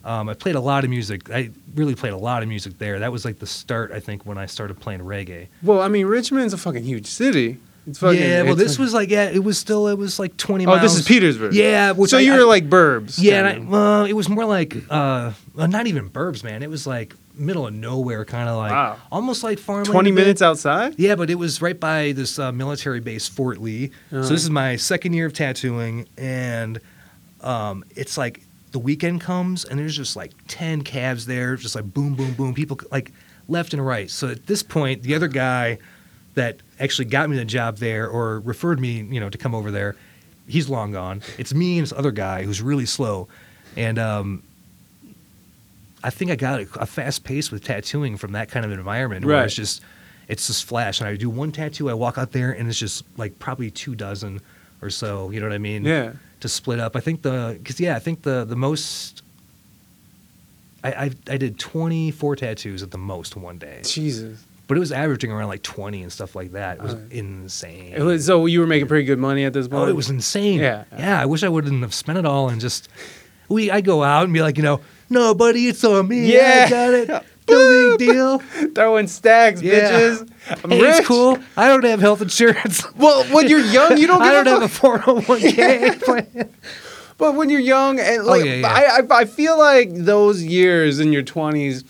Um, 0.03 0.27
I 0.29 0.33
played 0.33 0.55
a 0.55 0.59
lot 0.59 0.83
of 0.83 0.89
music. 0.89 1.29
I 1.29 1.51
really 1.75 1.95
played 1.95 2.11
a 2.13 2.17
lot 2.17 2.43
of 2.43 2.49
music 2.49 2.77
there. 2.79 2.99
That 2.99 3.11
was 3.11 3.23
like 3.23 3.39
the 3.39 3.47
start, 3.47 3.91
I 3.91 3.99
think, 3.99 4.25
when 4.25 4.37
I 4.37 4.47
started 4.47 4.79
playing 4.79 5.01
reggae. 5.01 5.47
Well, 5.63 5.81
I 5.81 5.87
mean, 5.87 6.07
Richmond's 6.07 6.53
a 6.53 6.57
fucking 6.57 6.83
huge 6.83 7.05
city. 7.05 7.57
It's 7.87 7.99
fucking, 7.99 8.19
yeah, 8.19 8.41
well, 8.43 8.55
this 8.55 8.73
fucking- 8.73 8.83
was 8.85 8.93
like, 8.93 9.09
yeah, 9.09 9.29
it 9.29 9.43
was 9.43 9.57
still, 9.57 9.87
it 9.87 9.97
was 9.97 10.19
like 10.19 10.35
20 10.37 10.65
Oh, 10.65 10.69
miles. 10.69 10.81
this 10.81 10.95
is 10.99 11.07
Petersburg. 11.07 11.53
Yeah. 11.53 11.93
So 12.05 12.17
I- 12.17 12.21
you 12.21 12.33
I- 12.33 12.37
were 12.39 12.43
like 12.45 12.69
burbs. 12.69 13.17
yeah, 13.21 13.39
and 13.45 13.47
I, 13.47 13.69
well, 13.71 14.05
it 14.05 14.13
was 14.13 14.27
more 14.27 14.45
like, 14.45 14.75
uh, 14.89 15.31
well, 15.55 15.67
not 15.67 15.87
even 15.87 16.09
burbs, 16.09 16.43
man. 16.43 16.63
It 16.63 16.69
was 16.69 16.85
like 16.85 17.15
middle 17.35 17.67
of 17.67 17.73
nowhere, 17.73 18.25
kind 18.25 18.47
of 18.49 18.57
like, 18.57 18.71
Wow. 18.71 18.97
almost 19.11 19.43
like 19.43 19.59
farmland. 19.59 19.87
a 19.87 19.91
twenty 19.91 20.11
minutes 20.11 20.41
outside. 20.41 20.95
Yeah, 20.97 21.15
but 21.15 21.29
it 21.29 21.35
was 21.35 21.61
right 21.61 21.79
by 21.79 22.11
this 22.11 22.37
uh, 22.39 22.51
military 22.51 22.99
base, 22.99 23.27
Fort 23.27 23.59
Lee. 23.59 23.91
Uh-huh. 24.11 24.23
So 24.23 24.29
this 24.29 24.43
is 24.43 24.49
my 24.49 24.75
second 24.75 25.13
year 25.13 25.25
of 25.25 25.33
tattooing, 25.33 26.07
and 26.17 26.79
um, 27.41 27.83
it's 27.95 28.17
like 28.17 28.41
the 28.71 28.79
weekend 28.79 29.21
comes, 29.21 29.65
and 29.65 29.79
there's 29.79 29.95
just 29.97 30.15
like 30.15 30.31
ten 30.47 30.81
cabs 30.81 31.25
there, 31.25 31.55
just 31.55 31.75
like 31.75 31.93
boom, 31.93 32.15
boom, 32.15 32.33
boom, 32.33 32.53
people 32.53 32.79
like 32.91 33.11
left 33.47 33.73
and 33.73 33.85
right. 33.85 34.09
So 34.09 34.29
at 34.29 34.47
this 34.47 34.63
point, 34.63 35.03
the 35.03 35.15
other 35.15 35.27
guy 35.27 35.77
that 36.35 36.57
actually 36.79 37.05
got 37.05 37.29
me 37.29 37.35
the 37.35 37.43
job 37.43 37.77
there 37.77 38.07
or 38.07 38.39
referred 38.39 38.79
me, 38.79 39.01
you 39.01 39.19
know, 39.19 39.29
to 39.29 39.37
come 39.37 39.53
over 39.53 39.69
there, 39.71 39.95
he's 40.47 40.69
long 40.69 40.91
gone. 40.93 41.21
It's 41.37 41.53
me 41.53 41.77
and 41.77 41.83
this 41.83 41.91
other 41.91 42.11
guy 42.11 42.43
who's 42.43 42.61
really 42.61 42.85
slow, 42.85 43.27
and 43.75 43.99
um, 43.99 44.43
I 46.03 46.09
think 46.09 46.31
I 46.31 46.35
got 46.35 46.61
a, 46.61 46.67
a 46.79 46.85
fast 46.85 47.23
pace 47.23 47.51
with 47.51 47.63
tattooing 47.63 48.17
from 48.17 48.31
that 48.33 48.49
kind 48.49 48.65
of 48.65 48.71
environment 48.71 49.25
right. 49.25 49.35
where 49.35 49.45
it's 49.45 49.55
just 49.55 49.81
it's 50.27 50.47
just 50.47 50.65
flash. 50.65 50.99
And 50.99 51.07
I 51.09 51.15
do 51.15 51.29
one 51.29 51.51
tattoo, 51.51 51.89
I 51.89 51.93
walk 51.93 52.17
out 52.17 52.31
there, 52.31 52.51
and 52.51 52.67
it's 52.69 52.79
just 52.79 53.03
like 53.17 53.37
probably 53.39 53.69
two 53.71 53.95
dozen 53.95 54.39
or 54.81 54.89
so. 54.89 55.29
You 55.29 55.39
know 55.39 55.47
what 55.47 55.53
I 55.55 55.59
mean? 55.59 55.83
Yeah. 55.85 56.13
To 56.39 56.49
split 56.49 56.79
up, 56.79 56.95
I 56.95 57.01
think 57.01 57.21
the 57.21 57.55
because 57.57 57.79
yeah, 57.79 57.95
I 57.95 57.99
think 57.99 58.23
the 58.23 58.45
the 58.45 58.55
most. 58.55 59.21
I, 60.83 60.91
I 60.91 61.11
I 61.29 61.37
did 61.37 61.59
twenty 61.59 62.09
four 62.11 62.35
tattoos 62.35 62.81
at 62.81 62.89
the 62.91 62.97
most 62.97 63.35
one 63.35 63.59
day, 63.59 63.81
Jesus. 63.83 64.43
but 64.67 64.75
it 64.77 64.79
was 64.79 64.91
averaging 64.91 65.31
around 65.31 65.49
like 65.49 65.61
twenty 65.61 66.01
and 66.01 66.11
stuff 66.11 66.35
like 66.35 66.53
that. 66.53 66.77
It 66.77 66.83
was 66.83 66.95
Oh. 66.95 67.01
insane. 67.11 67.93
It 67.93 68.01
was, 68.01 68.25
so 68.25 68.47
you 68.47 68.59
were 68.59 68.65
making 68.65 68.87
pretty 68.87 69.05
good 69.05 69.19
money 69.19 69.43
at 69.45 69.53
this 69.53 69.67
point. 69.67 69.83
Oh, 69.83 69.87
it 69.87 69.95
was 69.95 70.09
insane. 70.09 70.59
Yeah. 70.59 70.85
Yeah. 70.97 71.21
I 71.21 71.27
wish 71.27 71.43
I 71.43 71.49
wouldn't 71.49 71.81
have 71.83 71.93
spent 71.93 72.17
it 72.17 72.25
all 72.25 72.49
and 72.49 72.59
just 72.59 72.89
we 73.49 73.69
I 73.69 73.81
go 73.81 74.01
out 74.01 74.23
and 74.23 74.33
be 74.33 74.41
like, 74.41 74.57
you 74.57 74.63
know, 74.63 74.79
no, 75.11 75.35
buddy, 75.35 75.67
it's 75.67 75.83
on 75.83 76.07
me. 76.07 76.33
Yeah. 76.33 76.63
I 76.65 76.69
got 76.69 76.93
it. 76.93 77.25
No 77.49 77.97
big 77.97 78.07
deal. 78.07 78.39
throwing 78.73 79.07
stacks, 79.07 79.61
Yeah. 79.61 79.91
bitches. 79.91 80.29
I'm 80.63 80.69
Hey, 80.71 80.81
rich. 80.81 80.95
it's 80.99 81.07
cool. 81.07 81.37
I 81.57 81.67
don't 81.67 81.83
have 81.83 81.99
health 81.99 82.21
insurance. 82.21 82.81
Well, 82.95 83.25
when 83.25 83.49
you're 83.49 83.59
young, 83.59 83.97
you 83.97 84.07
don't. 84.07 84.21
I 84.21 84.31
don't 84.31 84.47
a 84.47 84.51
have 84.51 84.61
a 84.61 84.67
401k 84.67 86.01
plan. 86.01 86.49
But 87.17 87.35
when 87.35 87.49
you're 87.49 87.59
young, 87.59 87.99
and 87.99 88.23
like, 88.23 88.41
Oh, 88.41 88.45
yeah, 88.45 88.53
yeah. 88.55 88.67
I, 88.67 88.99
I, 89.15 89.19
I 89.21 89.25
feel 89.25 89.57
like 89.57 89.89
those 89.93 90.41
years 90.41 90.99
in 91.01 91.11
your 91.11 91.23
20s, 91.23 91.83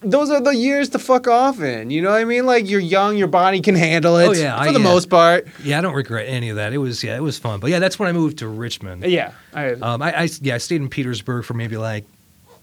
those 0.00 0.30
are 0.30 0.40
the 0.40 0.54
years 0.54 0.90
to 0.90 0.98
fuck 1.00 1.26
off 1.26 1.60
in. 1.60 1.90
You 1.90 2.00
know 2.02 2.10
what 2.12 2.20
I 2.20 2.24
mean? 2.24 2.46
Like 2.46 2.68
you're 2.70 2.78
young, 2.78 3.16
your 3.16 3.26
body 3.28 3.60
can 3.60 3.74
handle 3.74 4.16
it. 4.18 4.28
Oh, 4.28 4.32
yeah, 4.32 4.56
for 4.62 4.68
I- 4.68 4.72
the 4.72 4.78
yeah. 4.78 4.84
most 4.84 5.10
part. 5.10 5.48
Yeah, 5.64 5.78
I 5.78 5.80
don't 5.80 5.94
regret 5.94 6.26
any 6.28 6.50
of 6.50 6.56
that. 6.56 6.72
It 6.72 6.78
was 6.78 7.02
yeah, 7.02 7.16
it 7.16 7.22
was 7.22 7.38
fun. 7.38 7.58
But 7.58 7.70
yeah, 7.70 7.80
that's 7.80 7.98
when 7.98 8.08
I 8.08 8.12
moved 8.12 8.38
to 8.38 8.46
Richmond. 8.46 9.04
Yeah, 9.04 9.32
I, 9.52 9.70
Um, 9.72 10.00
I, 10.00 10.12
I 10.22 10.28
yeah, 10.42 10.54
I 10.54 10.58
stayed 10.58 10.80
in 10.80 10.88
Petersburg 10.88 11.44
for 11.44 11.54
maybe 11.54 11.76
like 11.76 12.04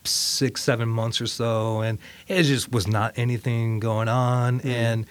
six, 0.06 0.62
seven 0.62 0.89
months 0.89 1.22
or 1.22 1.28
so, 1.28 1.82
and 1.82 1.99
it 2.28 2.43
just 2.43 2.72
was 2.72 2.88
not 2.88 3.14
anything 3.16 3.80
going 3.80 4.08
on. 4.08 4.60
Mm-hmm. 4.60 4.68
And 4.70 5.06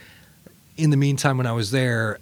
in 0.76 0.90
the 0.90 0.96
meantime, 0.96 1.36
when 1.36 1.46
I 1.46 1.52
was 1.52 1.70
there, 1.70 2.18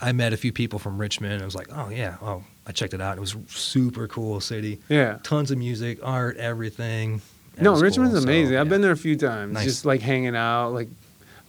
I 0.00 0.12
met 0.12 0.32
a 0.32 0.36
few 0.36 0.52
people 0.52 0.78
from 0.78 0.98
Richmond. 0.98 1.42
I 1.42 1.44
was 1.44 1.54
like, 1.54 1.68
oh 1.72 1.88
yeah, 1.88 2.16
oh, 2.22 2.42
I 2.66 2.72
checked 2.72 2.94
it 2.94 3.00
out. 3.00 3.16
It 3.16 3.20
was 3.20 3.36
super 3.48 4.08
cool 4.08 4.40
city. 4.40 4.80
yeah. 4.88 5.18
Tons 5.22 5.50
of 5.50 5.58
music, 5.58 5.98
art, 6.02 6.36
everything. 6.36 7.22
No, 7.60 7.78
Richmond's 7.78 8.14
cool, 8.14 8.22
so, 8.22 8.28
amazing. 8.28 8.56
I've 8.56 8.66
yeah. 8.66 8.70
been 8.70 8.80
there 8.80 8.92
a 8.92 8.96
few 8.96 9.16
times, 9.16 9.54
Nice. 9.54 9.64
just 9.64 9.84
like 9.84 10.00
hanging 10.00 10.34
out, 10.34 10.70
like 10.70 10.88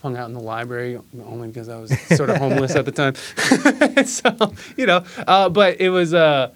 hung 0.01 0.17
out 0.17 0.27
in 0.27 0.33
the 0.33 0.41
library 0.41 0.99
only 1.25 1.47
because 1.47 1.69
I 1.69 1.77
was 1.77 1.97
sort 2.15 2.29
of 2.29 2.37
homeless 2.37 2.75
at 2.75 2.85
the 2.85 2.91
time. 2.91 3.15
so 4.05 4.53
you 4.75 4.85
know, 4.85 5.03
uh, 5.27 5.49
but 5.49 5.79
it 5.79 5.89
was. 5.89 6.13
Uh, 6.13 6.51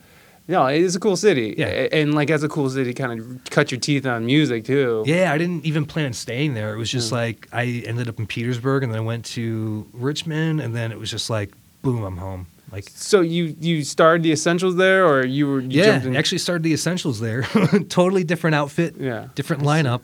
no, 0.47 0.65
it 0.67 0.81
is 0.81 0.95
a 0.95 0.99
cool 0.99 1.15
city. 1.17 1.55
Yeah. 1.57 1.67
And 1.91 2.13
like 2.15 2.29
as 2.29 2.43
a 2.43 2.49
cool 2.49 2.69
city, 2.69 2.93
kind 2.93 3.19
of 3.19 3.43
cut 3.49 3.71
your 3.71 3.79
teeth 3.79 4.05
on 4.05 4.25
music 4.25 4.65
too. 4.65 5.03
Yeah, 5.05 5.31
I 5.33 5.37
didn't 5.37 5.65
even 5.65 5.85
plan 5.85 6.05
on 6.07 6.13
staying 6.13 6.53
there. 6.53 6.73
It 6.73 6.77
was 6.77 6.89
just 6.91 7.09
Mm. 7.09 7.15
like 7.15 7.47
I 7.51 7.83
ended 7.85 8.07
up 8.09 8.19
in 8.19 8.27
Petersburg, 8.27 8.83
and 8.83 8.91
then 8.91 8.99
I 8.99 9.03
went 9.03 9.25
to 9.37 9.87
Richmond, 9.93 10.61
and 10.61 10.75
then 10.75 10.91
it 10.91 10.99
was 10.99 11.11
just 11.11 11.29
like, 11.29 11.51
boom, 11.81 12.03
I'm 12.03 12.17
home. 12.17 12.47
Like 12.71 12.89
So 12.95 13.21
you 13.21 13.55
you 13.59 13.83
started 13.83 14.23
the 14.23 14.31
essentials 14.31 14.75
there, 14.75 15.05
or 15.07 15.25
you 15.25 15.47
were 15.47 15.59
you 15.61 15.69
yeah, 15.81 15.85
jumped 15.91 16.05
in? 16.07 16.15
actually 16.17 16.39
started 16.39 16.63
the 16.63 16.73
essentials 16.73 17.19
there. 17.19 17.43
totally 17.89 18.23
different 18.23 18.55
outfit, 18.55 18.95
yeah. 18.99 19.27
different 19.35 19.63
lineup. 19.63 20.03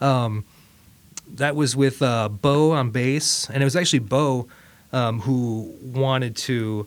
Um, 0.00 0.44
that 1.36 1.56
was 1.56 1.74
with 1.74 2.02
uh, 2.02 2.28
Bo 2.28 2.72
on 2.72 2.90
bass, 2.90 3.48
and 3.50 3.62
it 3.62 3.64
was 3.66 3.74
actually 3.76 3.98
Bo 4.00 4.46
um, 4.92 5.20
who 5.20 5.74
wanted 5.82 6.36
to 6.36 6.86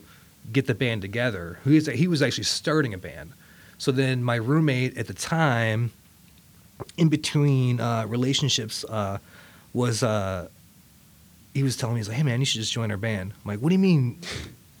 get 0.52 0.66
the 0.66 0.74
band 0.74 1.02
together. 1.02 1.58
He 1.64 1.74
was, 1.74 1.86
he 1.86 2.08
was 2.08 2.22
actually 2.22 2.44
starting 2.44 2.94
a 2.94 2.98
band. 2.98 3.32
So 3.78 3.92
then 3.92 4.22
my 4.24 4.36
roommate 4.36 4.98
at 4.98 5.06
the 5.06 5.14
time, 5.14 5.92
in 6.96 7.08
between 7.08 7.80
uh, 7.80 8.06
relationships, 8.06 8.84
uh, 8.84 9.18
was 9.72 10.02
uh, 10.02 10.48
he 11.54 11.62
was 11.62 11.76
telling 11.76 11.94
me 11.94 12.00
he's 12.00 12.08
like, 12.08 12.16
"Hey 12.16 12.22
man, 12.24 12.40
you 12.40 12.46
should 12.46 12.60
just 12.60 12.72
join 12.72 12.90
our 12.90 12.96
band." 12.96 13.32
I'm 13.32 13.48
like, 13.48 13.60
"What 13.60 13.68
do 13.68 13.74
you 13.74 13.78
mean? 13.78 14.18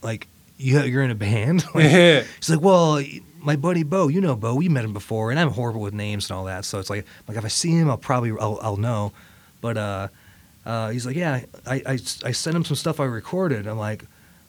Like 0.02 0.26
you 0.56 0.80
you're 0.82 1.02
in 1.02 1.10
a 1.10 1.14
band?" 1.14 1.64
Like, 1.74 1.90
He's 2.36 2.50
like, 2.50 2.60
well, 2.60 3.02
my 3.38 3.54
buddy 3.56 3.84
Bo, 3.84 4.08
you 4.08 4.20
know 4.20 4.34
Bo, 4.34 4.54
we 4.54 4.68
met 4.68 4.84
him 4.84 4.92
before, 4.92 5.30
and 5.30 5.38
I'm 5.38 5.50
horrible 5.50 5.80
with 5.80 5.94
names 5.94 6.28
and 6.28 6.36
all 6.36 6.44
that. 6.46 6.64
So 6.64 6.80
it's 6.80 6.90
like, 6.90 7.06
like 7.28 7.36
if 7.36 7.44
I 7.44 7.48
see 7.48 7.70
him, 7.70 7.88
I'll 7.88 7.96
probably 7.96 8.32
I'll, 8.32 8.58
I'll 8.62 8.76
know. 8.76 9.12
But 9.60 9.76
uh, 9.76 10.08
uh, 10.66 10.90
he's 10.90 11.06
like, 11.06 11.16
yeah, 11.16 11.42
I, 11.66 11.82
I 11.86 11.92
I 12.24 12.32
sent 12.32 12.56
him 12.56 12.64
some 12.64 12.76
stuff 12.76 12.98
I 12.98 13.04
recorded. 13.04 13.66
I'm 13.68 13.78
like. 13.78 14.04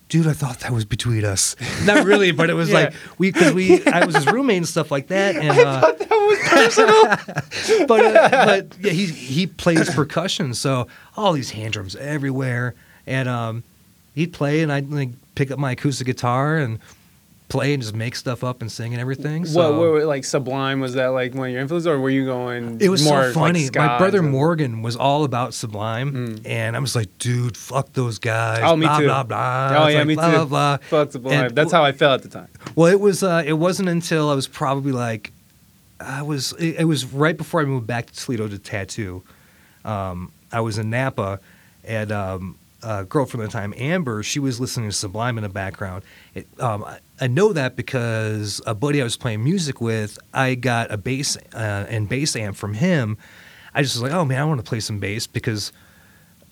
Dude, 0.10 0.26
I 0.28 0.34
thought 0.34 0.60
that 0.62 0.72
was 0.72 0.86
between 0.86 1.24
us. 1.24 1.56
Not 1.86 2.04
really, 2.06 2.32
but 2.32 2.50
it 2.50 2.54
was 2.56 2.70
Yeah. 2.70 2.76
like 2.76 2.94
we 3.20 3.32
because 3.32 3.54
we 3.54 3.86
I 3.86 4.06
was 4.06 4.16
his 4.16 4.26
roommate 4.26 4.58
and 4.58 4.68
stuff 4.68 4.90
like 4.92 5.08
that. 5.08 5.36
And 5.40 5.52
uh, 5.58 5.82
that 5.82 6.10
was 6.10 6.40
personal. 6.50 7.86
but 7.88 8.16
uh, 8.16 8.46
but 8.46 8.68
yeah, 8.82 8.92
he 8.92 9.06
he 9.06 9.46
plays 9.48 9.94
percussion, 9.94 10.54
so 10.56 10.88
all 11.16 11.32
these 11.34 11.52
hand 11.52 11.74
drums 11.74 11.96
everywhere, 11.96 12.74
and 13.06 13.30
um, 13.30 13.64
he'd 14.16 14.34
play, 14.34 14.62
and 14.62 14.72
I'd 14.72 14.90
like 14.92 15.10
pick 15.36 15.52
up 15.52 15.60
my 15.60 15.72
acoustic 15.72 16.08
guitar 16.08 16.58
and 16.58 16.80
play 17.50 17.74
and 17.74 17.82
just 17.82 17.96
make 17.96 18.16
stuff 18.16 18.44
up 18.44 18.62
and 18.62 18.72
sing 18.72 18.94
and 18.94 19.02
everything. 19.02 19.44
So 19.44 19.78
what, 19.80 19.92
what, 19.94 20.04
like 20.06 20.24
Sublime? 20.24 20.80
Was 20.80 20.94
that 20.94 21.08
like 21.08 21.34
one 21.34 21.48
of 21.48 21.52
your 21.52 21.62
influences, 21.62 21.88
or 21.88 22.00
were 22.00 22.10
you 22.12 22.26
going? 22.26 22.80
it 22.80 22.90
was 22.90 23.04
more 23.04 23.24
so 23.26 23.34
funny. 23.34 23.66
ska 23.66 23.80
my 23.80 23.98
brother 23.98 24.20
and? 24.20 24.30
Morgan 24.32 24.82
was 24.84 24.96
all 24.96 25.24
about 25.24 25.54
Sublime, 25.54 26.14
Mm. 26.14 26.42
and 26.46 26.76
I 26.76 26.80
was 26.80 26.96
like, 26.96 27.10
dude, 27.18 27.58
fuck 27.58 27.92
those 27.94 28.20
guys. 28.20 28.62
Oh, 28.64 28.76
me 28.76 28.86
blah, 28.86 29.00
too. 29.00 29.06
Blah 29.06 29.24
blah 29.24 29.70
Oh 29.72 29.86
It's 29.86 29.94
yeah, 29.94 29.98
like, 30.00 30.08
me 30.08 30.16
blah, 30.16 30.30
too. 30.32 30.36
Blah 30.38 30.46
blah. 30.46 30.78
Fuck 30.78 31.12
Sublime. 31.12 31.46
And- 31.46 31.56
That's 31.56 31.72
how 31.72 31.84
I 31.84 31.92
felt 31.92 32.24
at 32.24 32.30
the 32.32 32.40
time. 32.40 32.48
Well, 32.76 32.92
it 32.92 33.00
was. 33.00 33.24
Uh, 33.24 33.44
it 33.46 33.54
wasn't 33.54 33.90
until 33.90 34.30
I 34.30 34.36
was 34.36 34.48
probably 34.48 34.92
like, 34.92 35.34
I 36.00 36.22
was. 36.22 36.54
It, 36.60 36.82
it 36.82 36.86
was 36.86 37.04
right 37.12 37.36
before 37.36 37.62
I 37.62 37.66
moved 37.66 37.88
back 37.88 38.06
to 38.08 38.14
Toledo 38.16 38.48
to 38.48 38.60
tattoo. 38.60 39.24
Um, 39.84 40.32
I 40.52 40.62
was 40.62 40.78
in 40.78 40.90
Napa, 40.92 41.40
and 41.84 42.12
um, 42.12 42.58
a 42.84 43.06
girl 43.06 43.26
from 43.26 43.40
the 43.42 43.48
time, 43.48 43.74
Amber, 43.78 44.22
she 44.24 44.40
was 44.40 44.60
listening 44.60 44.90
to 44.90 44.96
Sublime 44.96 45.38
in 45.38 45.44
the 45.44 45.50
background. 45.50 46.04
It, 46.36 46.48
um, 46.60 46.86
I, 47.22 47.28
know 47.28 47.54
that 47.54 47.76
because 47.76 48.62
a 48.66 48.74
buddy 48.76 49.02
I 49.02 49.04
was 49.04 49.18
playing 49.18 49.44
music 49.44 49.80
with, 49.82 50.18
I 50.34 50.56
got 50.56 50.92
a 50.92 50.98
bass 50.98 51.38
uh, 51.54 51.86
and 51.90 52.08
bass 52.10 52.36
amp 52.36 52.56
from 52.56 52.74
him. 52.74 53.18
I 53.74 53.82
just 53.82 53.96
was 53.96 54.02
like, 54.04 54.12
oh 54.12 54.26
man, 54.26 54.42
I 54.42 54.46
want 54.46 54.60
to 54.60 54.68
play 54.68 54.80
some 54.80 55.00
bass 55.00 55.28
because 55.28 55.72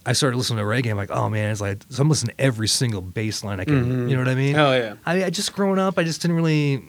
I 0.05 0.13
started 0.13 0.37
listening 0.37 0.59
to 0.59 0.63
reggae. 0.65 0.91
I'm 0.91 0.97
like, 0.97 1.11
oh 1.11 1.29
man, 1.29 1.51
it's 1.51 1.61
like 1.61 1.83
so 1.89 2.01
I'm 2.01 2.09
listening 2.09 2.35
to 2.35 2.41
every 2.41 2.67
single 2.67 3.01
bass 3.01 3.43
line 3.43 3.59
I 3.59 3.65
can. 3.65 3.85
Mhm. 3.85 4.09
You 4.09 4.15
know 4.15 4.21
what 4.21 4.29
I 4.29 4.35
mean? 4.35 4.55
Oh 4.55 4.73
yeah. 4.73 4.95
I, 5.05 5.25
I 5.25 5.29
just 5.29 5.53
growing 5.53 5.79
up, 5.79 5.97
I 5.97 6.03
just 6.03 6.21
didn't 6.21 6.37
really 6.37 6.83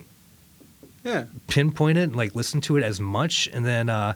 Yeah. 1.05 1.25
pinpoint 1.47 1.99
it 1.99 2.03
and 2.03 2.17
like 2.17 2.35
listen 2.35 2.61
to 2.63 2.77
it 2.77 2.85
as 2.85 3.01
much. 3.01 3.49
And 3.53 3.65
then 3.65 3.89
uh, 3.89 4.15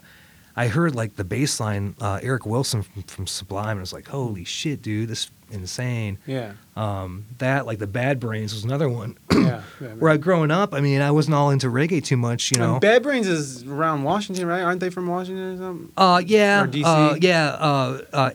I 0.55 0.67
heard 0.67 0.95
like 0.95 1.15
the 1.15 1.23
bass 1.23 1.59
line, 1.59 1.95
uh, 1.99 2.19
Eric 2.21 2.45
Wilson 2.45 2.83
from, 2.83 3.03
from 3.03 3.27
Sublime, 3.27 3.69
and 3.71 3.79
I 3.79 3.81
was 3.81 3.93
like, 3.93 4.07
holy 4.07 4.43
shit, 4.45 4.81
dude, 4.81 5.09
this 5.09 5.25
is 5.25 5.31
insane. 5.53 6.17
Yeah. 6.25 6.53
Um, 6.75 7.25
that 7.37 7.65
like 7.65 7.77
the 7.79 7.87
Bad 7.87 8.19
Brains 8.19 8.53
was 8.53 8.63
another 8.63 8.89
one. 8.89 9.17
Yeah. 9.33 9.61
yeah 9.81 9.87
Where 9.99 10.11
I 10.11 10.17
growing 10.17 10.51
up, 10.51 10.73
I 10.73 10.79
mean, 10.79 11.01
I 11.01 11.11
wasn't 11.11 11.35
all 11.35 11.49
into 11.49 11.67
reggae 11.67 12.01
too 12.03 12.15
much, 12.17 12.51
you 12.51 12.57
know. 12.59 12.73
And 12.73 12.81
Bad 12.81 13.03
Brains 13.03 13.27
is 13.27 13.63
around 13.63 14.03
Washington, 14.03 14.47
right? 14.47 14.61
Aren't 14.61 14.79
they 14.79 14.89
from 14.89 15.07
Washington 15.07 15.53
or 15.55 15.57
something? 15.57 15.91
Uh, 15.97 16.21
yeah, 16.25 16.63
Or 16.63 16.67
DC? 16.67 16.83
uh, 16.85 17.15
yeah. 17.19 17.47
Uh, 17.59 18.01
uh, 18.13 18.29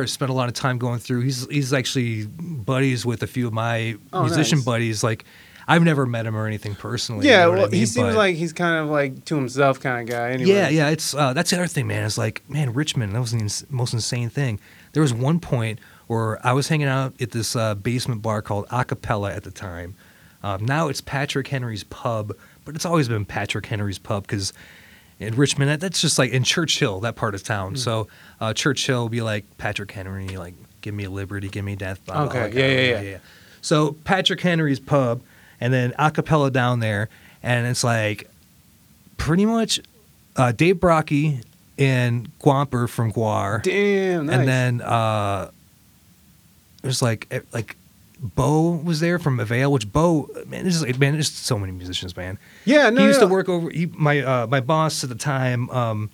HR 0.00 0.06
spent 0.06 0.30
a 0.30 0.34
lot 0.34 0.48
of 0.48 0.54
time 0.54 0.78
going 0.78 0.98
through. 0.98 1.20
He's 1.20 1.46
he's 1.48 1.72
actually 1.72 2.26
buddies 2.26 3.06
with 3.06 3.22
a 3.22 3.26
few 3.28 3.46
of 3.46 3.52
my 3.52 3.96
Oh, 4.12 4.22
musician 4.24 4.58
nice. 4.58 4.64
buddies. 4.64 5.04
Like, 5.04 5.24
I've 5.68 5.82
never 5.84 6.06
met 6.06 6.26
him 6.26 6.34
or 6.34 6.46
anything 6.46 6.74
personally. 6.74 7.26
Yeah, 7.28 7.44
you 7.44 7.52
know 7.52 7.58
well, 7.58 7.66
I 7.66 7.70
mean? 7.70 7.80
he 7.80 7.86
seems 7.86 8.08
But- 8.08 8.16
like 8.16 8.36
he's 8.36 8.52
kind 8.52 8.82
of 8.82 8.88
like 8.90 9.24
to 9.26 9.36
himself 9.36 9.78
kind 9.80 10.08
of 10.08 10.12
guy. 10.14 10.30
Anyway. 10.32 10.50
Yeah, 10.50 10.68
yeah. 10.70 10.88
It's 10.88 11.14
uh, 11.14 11.32
that's 11.34 11.50
the 11.50 11.56
other 11.58 11.66
thing, 11.68 11.86
man. 11.86 12.04
It's 12.04 12.18
like, 12.18 12.42
man, 12.48 12.72
Richmond. 12.72 13.14
That 13.14 13.20
was 13.20 13.30
the 13.32 13.38
ins- 13.38 13.64
most 13.70 13.92
insane 13.94 14.28
thing. 14.30 14.58
There 14.92 15.02
was 15.02 15.14
one 15.14 15.38
point 15.38 15.78
where 16.08 16.44
I 16.46 16.52
was 16.52 16.68
hanging 16.68 16.88
out 16.88 17.14
at 17.20 17.30
this 17.30 17.54
uh, 17.54 17.74
basement 17.76 18.20
bar 18.22 18.42
called 18.42 18.66
Acapella 18.68 19.34
at 19.34 19.44
the 19.44 19.50
time. 19.50 19.94
Um, 20.42 20.64
now 20.64 20.88
it's 20.88 21.00
Patrick 21.00 21.48
Henry's 21.48 21.84
Pub, 21.84 22.32
but 22.64 22.74
it's 22.74 22.84
always 22.84 23.08
been 23.08 23.24
Patrick 23.24 23.66
Henry's 23.66 23.98
Pub 23.98 24.24
because 24.24 24.52
in 25.20 25.34
Richmond, 25.36 25.70
that- 25.70 25.80
that's 25.80 26.00
just 26.00 26.18
like 26.18 26.30
in 26.32 26.42
Church 26.44 26.78
Hill, 26.78 27.00
that 27.00 27.16
part 27.16 27.34
of 27.34 27.42
town. 27.42 27.74
Mm. 27.74 27.78
So 27.78 28.08
uh, 28.40 28.52
Church 28.54 28.86
Hill 28.86 29.04
would 29.04 29.12
be 29.12 29.20
like 29.22 29.44
Patrick 29.58 29.90
Henry, 29.92 30.28
like 30.36 30.54
give 30.80 30.94
me 30.94 31.06
liberty, 31.08 31.48
give 31.48 31.64
me 31.64 31.76
death. 31.76 32.04
Blah, 32.06 32.14
blah, 32.16 32.24
Okay, 32.26 32.38
all 32.42 32.48
that 32.50 32.54
yeah, 32.54 32.92
kind 32.94 33.04
yeah, 33.06 33.10
yeah. 33.12 33.18
So 33.60 33.92
Patrick 34.04 34.40
Henry's 34.40 34.80
Pub, 34.80 35.20
and 35.60 35.72
then 35.72 35.90
Acapella 35.98 36.52
down 36.52 36.78
there, 36.80 37.08
and 37.42 37.66
it's 37.66 37.82
like 37.82 38.30
pretty 39.16 39.44
much 39.44 39.80
uh, 40.36 40.52
Dave 40.52 40.76
Brockie 40.76 41.42
and 41.76 42.30
Guamper 42.38 42.88
from 42.88 43.12
Gwar, 43.12 43.60
Damn. 43.62 44.26
Nice. 44.26 44.36
and 44.38 44.48
then 44.48 44.80
uh, 44.80 45.50
there's 46.82 47.02
like 47.02 47.26
eh, 47.30 47.40
like 47.52 47.76
Bo 48.20 48.70
was 48.70 49.00
there 49.00 49.18
from 49.18 49.38
Avail, 49.38 49.72
which 49.72 49.90
Bo 49.92 50.28
man, 50.46 50.64
this 50.64 50.74
is 50.74 50.82
like, 50.82 50.98
man, 50.98 51.12
there's 51.12 51.30
so 51.30 51.58
many 51.58 51.72
musicians, 51.72 52.16
man. 52.16 52.38
yeah, 52.64 52.90
no, 52.90 53.02
he 53.02 53.06
used 53.06 53.20
no. 53.20 53.28
to 53.28 53.32
work 53.32 53.48
over 53.48 53.70
he, 53.70 53.86
my 53.86 54.20
uh, 54.20 54.46
my 54.46 54.60
boss 54.60 55.04
at 55.04 55.10
the 55.10 55.16
time. 55.16 55.70
Um, 55.70 56.10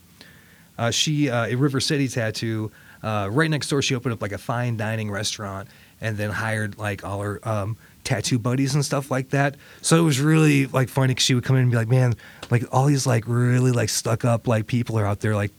uh, 0.76 0.90
she 0.90 1.30
uh, 1.30 1.46
a 1.46 1.54
River 1.54 1.80
City 1.80 2.08
tattoo. 2.08 2.70
Uh, 3.02 3.28
right 3.30 3.50
next 3.50 3.68
door, 3.68 3.82
she 3.82 3.94
opened 3.94 4.14
up 4.14 4.22
like 4.22 4.32
a 4.32 4.38
fine 4.38 4.76
dining 4.76 5.10
restaurant, 5.10 5.68
and 6.00 6.16
then 6.16 6.30
hired 6.30 6.78
like 6.78 7.04
all 7.04 7.20
her 7.20 7.40
um, 7.48 7.76
tattoo 8.02 8.38
buddies 8.38 8.74
and 8.74 8.84
stuff 8.84 9.10
like 9.10 9.30
that. 9.30 9.56
So 9.82 9.98
it 9.98 10.02
was 10.02 10.20
really 10.20 10.66
like 10.66 10.88
funny 10.88 11.08
because 11.14 11.24
she 11.24 11.34
would 11.34 11.44
come 11.44 11.56
in 11.56 11.62
and 11.62 11.70
be 11.70 11.76
like, 11.76 11.88
"Man, 11.88 12.14
like 12.50 12.64
all 12.72 12.86
these 12.86 13.06
like 13.06 13.24
really 13.26 13.72
like 13.72 13.88
stuck 13.88 14.24
up 14.24 14.46
like 14.46 14.66
people 14.66 14.98
are 14.98 15.06
out 15.06 15.20
there 15.20 15.34
like." 15.34 15.52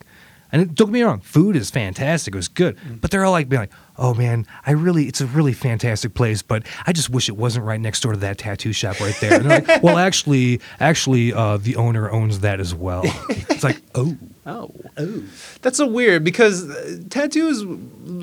And 0.55 0.73
don't 0.73 0.87
get 0.87 0.93
me 0.93 1.01
wrong, 1.01 1.19
food 1.19 1.57
is 1.57 1.69
fantastic. 1.69 2.33
It 2.33 2.37
was 2.37 2.47
good, 2.47 2.77
but 3.01 3.11
they're 3.11 3.25
all 3.25 3.33
like 3.33 3.49
being 3.49 3.63
like, 3.63 3.73
"Oh 3.97 4.13
man, 4.13 4.45
I 4.65 4.71
really, 4.71 5.05
it's 5.05 5.19
a 5.19 5.25
really 5.25 5.51
fantastic 5.51 6.13
place, 6.13 6.41
but 6.41 6.63
I 6.87 6.93
just 6.93 7.09
wish 7.09 7.27
it 7.27 7.35
wasn't 7.35 7.65
right 7.65 7.79
next 7.81 7.99
door 7.99 8.13
to 8.13 8.19
that 8.19 8.37
tattoo 8.37 8.71
shop 8.71 9.01
right 9.01 9.15
there." 9.19 9.33
And 9.33 9.43
they're 9.51 9.59
like, 9.59 9.83
"Well, 9.83 9.97
actually, 9.97 10.61
actually, 10.79 11.33
uh, 11.33 11.57
the 11.57 11.75
owner 11.75 12.09
owns 12.09 12.39
that 12.39 12.61
as 12.61 12.73
well." 12.73 13.03
It's 13.49 13.63
like, 13.63 13.81
oh, 13.95 14.17
Oh, 14.47 14.69
oh, 14.97 15.23
that's 15.63 15.77
so 15.77 15.87
weird 15.87 16.23
because 16.23 16.69
uh, 16.69 16.99
tattoos. 17.09 17.65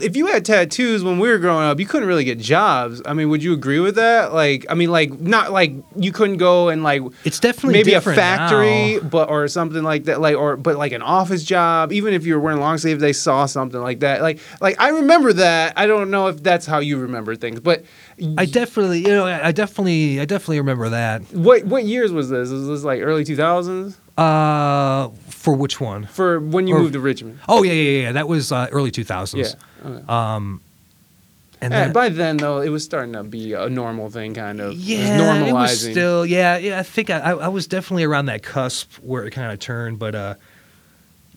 If 0.00 0.14
you 0.16 0.26
had 0.28 0.44
tattoos 0.44 1.02
when 1.02 1.18
we 1.18 1.28
were 1.28 1.38
growing 1.38 1.64
up, 1.64 1.80
you 1.80 1.86
couldn't 1.86 2.06
really 2.06 2.22
get 2.22 2.38
jobs. 2.38 3.02
I 3.04 3.12
mean, 3.12 3.28
would 3.28 3.42
you 3.42 3.52
agree 3.52 3.80
with 3.80 3.96
that? 3.96 4.32
Like, 4.32 4.64
I 4.70 4.74
mean, 4.74 4.92
like 4.92 5.18
not 5.18 5.50
like 5.50 5.72
you 5.96 6.12
couldn't 6.12 6.36
go 6.36 6.68
and 6.68 6.84
like 6.84 7.02
it's 7.24 7.40
definitely 7.40 7.72
maybe 7.72 7.94
a 7.94 8.00
factory, 8.00 9.00
now. 9.00 9.08
but 9.08 9.30
or 9.30 9.48
something 9.48 9.82
like 9.82 10.04
that, 10.04 10.20
like 10.20 10.36
or 10.36 10.56
but 10.56 10.76
like 10.76 10.92
an 10.92 11.02
office 11.02 11.42
job. 11.42 11.92
Even 11.92 12.14
if 12.14 12.24
you 12.24 12.34
were 12.34 12.40
wearing 12.40 12.60
long 12.60 12.78
sleeves, 12.78 13.00
they 13.00 13.12
saw 13.12 13.44
something 13.46 13.80
like 13.80 13.98
that. 14.00 14.22
Like, 14.22 14.38
like 14.60 14.80
I 14.80 14.90
remember 14.90 15.32
that. 15.32 15.72
I 15.76 15.88
don't 15.88 16.12
know 16.12 16.28
if 16.28 16.40
that's 16.40 16.66
how 16.66 16.78
you 16.78 16.98
remember 16.98 17.34
things, 17.34 17.58
but 17.58 17.84
I 18.38 18.46
definitely, 18.46 19.00
you 19.00 19.08
know, 19.08 19.26
I 19.26 19.48
I 19.48 19.52
definitely, 19.52 20.20
I 20.20 20.24
definitely 20.24 20.58
remember 20.58 20.88
that. 20.90 21.22
what 21.32 21.64
what 21.64 21.84
years 21.84 22.12
was 22.12 22.30
this? 22.30 22.50
Was 22.50 22.68
this 22.68 22.84
like 22.84 23.00
early 23.00 23.24
two 23.24 23.34
thousands 23.34 23.98
Uh, 24.16 25.08
for 25.28 25.54
which 25.54 25.80
one? 25.80 26.06
for 26.06 26.38
when 26.40 26.66
you 26.66 26.76
Or- 26.76 26.80
moved 26.80 26.92
to 26.94 27.00
Richmond? 27.00 27.38
Oh 27.48 27.62
yeah, 27.62 27.72
yeah, 27.72 28.00
yeah. 28.02 28.12
That 28.12 28.28
was 28.28 28.52
uh, 28.52 28.68
early 28.70 28.90
two 28.90 29.04
thousands. 29.04 29.56
Yeah. 29.84 29.90
Okay. 29.90 30.04
Um, 30.08 30.60
and 31.60 31.72
Yeah, 31.72 31.84
then, 31.84 31.92
by 31.92 32.08
then 32.08 32.36
though, 32.38 32.60
it 32.60 32.68
was 32.70 32.84
starting 32.84 33.12
to 33.14 33.22
be 33.22 33.52
a 33.54 33.68
normal 33.68 34.10
thing, 34.10 34.34
kind 34.34 34.60
of. 34.60 34.72
It 34.72 34.74
was 34.76 34.84
yeah, 34.88 35.18
normalizing. 35.18 35.48
it 35.48 35.52
was 35.54 35.80
still, 35.90 36.26
yeah, 36.26 36.56
yeah. 36.58 36.78
I 36.78 36.82
think 36.82 37.08
I, 37.10 37.18
I, 37.20 37.30
I 37.32 37.48
was 37.48 37.66
definitely 37.66 38.02
around 38.04 38.26
that 38.26 38.42
cusp 38.42 38.92
where 38.98 39.24
it 39.24 39.30
kind 39.30 39.52
of 39.52 39.58
turned, 39.60 39.98
but 39.98 40.14
uh, 40.14 40.34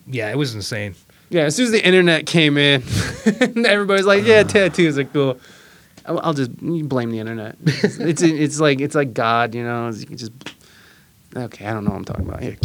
yeah, 0.07 0.29
it 0.31 0.37
was 0.37 0.53
insane. 0.55 0.95
yeah, 1.29 1.43
as 1.43 1.55
soon 1.55 1.65
as 1.67 1.71
the 1.71 1.85
internet 1.85 2.25
came 2.25 2.57
in, 2.57 2.81
everybody's 3.65 4.05
like, 4.05 4.25
"Yeah, 4.25 4.43
tattoos 4.43 4.97
are 4.99 5.03
cool." 5.05 5.39
I'll, 6.07 6.19
I'll 6.19 6.33
just 6.33 6.55
blame 6.57 7.09
the 7.11 7.19
internet. 7.19 7.55
It's, 7.65 7.97
it's 7.97 8.21
it's 8.21 8.59
like 8.59 8.79
it's 8.81 8.93
like 8.95 9.13
God, 9.13 9.55
you 9.55 9.63
know. 9.63 9.89
You 9.89 10.05
can 10.05 10.17
just 10.17 10.31
okay. 11.35 11.65
I 11.65 11.73
don't 11.73 11.83
know 11.83 11.91
what 11.91 11.97
I'm 11.97 12.05
talking 12.05 12.27
about 12.27 12.41
here. 12.41 12.57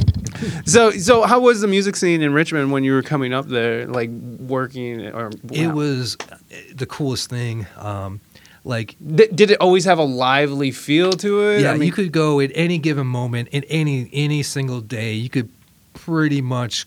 So 0.64 0.90
so 0.92 1.22
how 1.22 1.40
was 1.40 1.60
the 1.60 1.68
music 1.68 1.96
scene 1.96 2.22
in 2.22 2.32
Richmond 2.32 2.72
when 2.72 2.84
you 2.84 2.92
were 2.92 3.02
coming 3.02 3.32
up 3.32 3.46
there, 3.46 3.86
like 3.86 4.10
working 4.10 5.06
or 5.08 5.30
It 5.52 5.68
was 5.68 6.16
uh, 6.30 6.36
the 6.74 6.86
coolest 6.86 7.28
thing. 7.28 7.66
Um, 7.76 8.20
like 8.64 8.96
Did, 9.04 9.34
did 9.34 9.50
it 9.50 9.60
always 9.60 9.84
have 9.84 9.98
a 9.98 10.04
lively 10.04 10.70
feel 10.70 11.12
to 11.12 11.48
it? 11.48 11.62
yeah, 11.62 11.72
I 11.72 11.74
mean, 11.74 11.86
you 11.86 11.92
could 11.92 12.12
go 12.12 12.40
at 12.40 12.50
any 12.54 12.78
given 12.78 13.06
moment 13.06 13.48
in 13.52 13.64
any 13.64 14.08
any 14.12 14.42
single 14.42 14.80
day. 14.80 15.14
You 15.14 15.30
could 15.30 15.48
pretty 15.94 16.40
much 16.40 16.86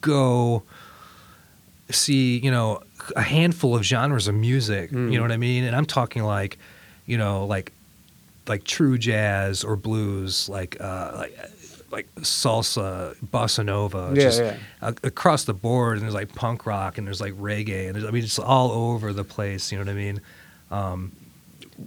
go 0.00 0.62
see, 1.90 2.38
you 2.38 2.50
know, 2.50 2.82
a 3.16 3.22
handful 3.22 3.74
of 3.76 3.82
genres 3.82 4.28
of 4.28 4.34
music. 4.34 4.90
Mm. 4.90 5.10
You 5.12 5.18
know 5.18 5.22
what 5.22 5.32
I 5.32 5.36
mean? 5.36 5.64
And 5.64 5.74
I'm 5.74 5.86
talking 5.86 6.22
like, 6.22 6.58
you 7.06 7.16
know, 7.18 7.44
like 7.46 7.72
like 8.48 8.64
true 8.64 8.98
jazz 8.98 9.64
or 9.64 9.76
blues, 9.76 10.48
like 10.48 10.76
uh, 10.80 11.12
like 11.16 11.38
like 11.90 12.14
salsa, 12.16 13.16
bossa 13.24 13.64
nova, 13.64 14.12
Yeah, 14.14 14.22
just 14.22 14.40
yeah. 14.42 14.56
across 15.02 15.44
the 15.44 15.54
board. 15.54 15.96
And 15.96 16.02
there's 16.04 16.14
like 16.14 16.34
punk 16.34 16.66
rock 16.66 16.98
and 16.98 17.06
there's 17.06 17.20
like 17.20 17.32
reggae 17.34 17.86
and 17.86 17.94
there's, 17.94 18.04
I 18.04 18.10
mean 18.10 18.24
it's 18.24 18.38
all 18.38 18.70
over 18.70 19.12
the 19.12 19.24
place. 19.24 19.72
You 19.72 19.78
know 19.78 19.84
what 19.84 19.90
I 19.90 19.94
mean? 19.94 20.20
Um, 20.70 21.12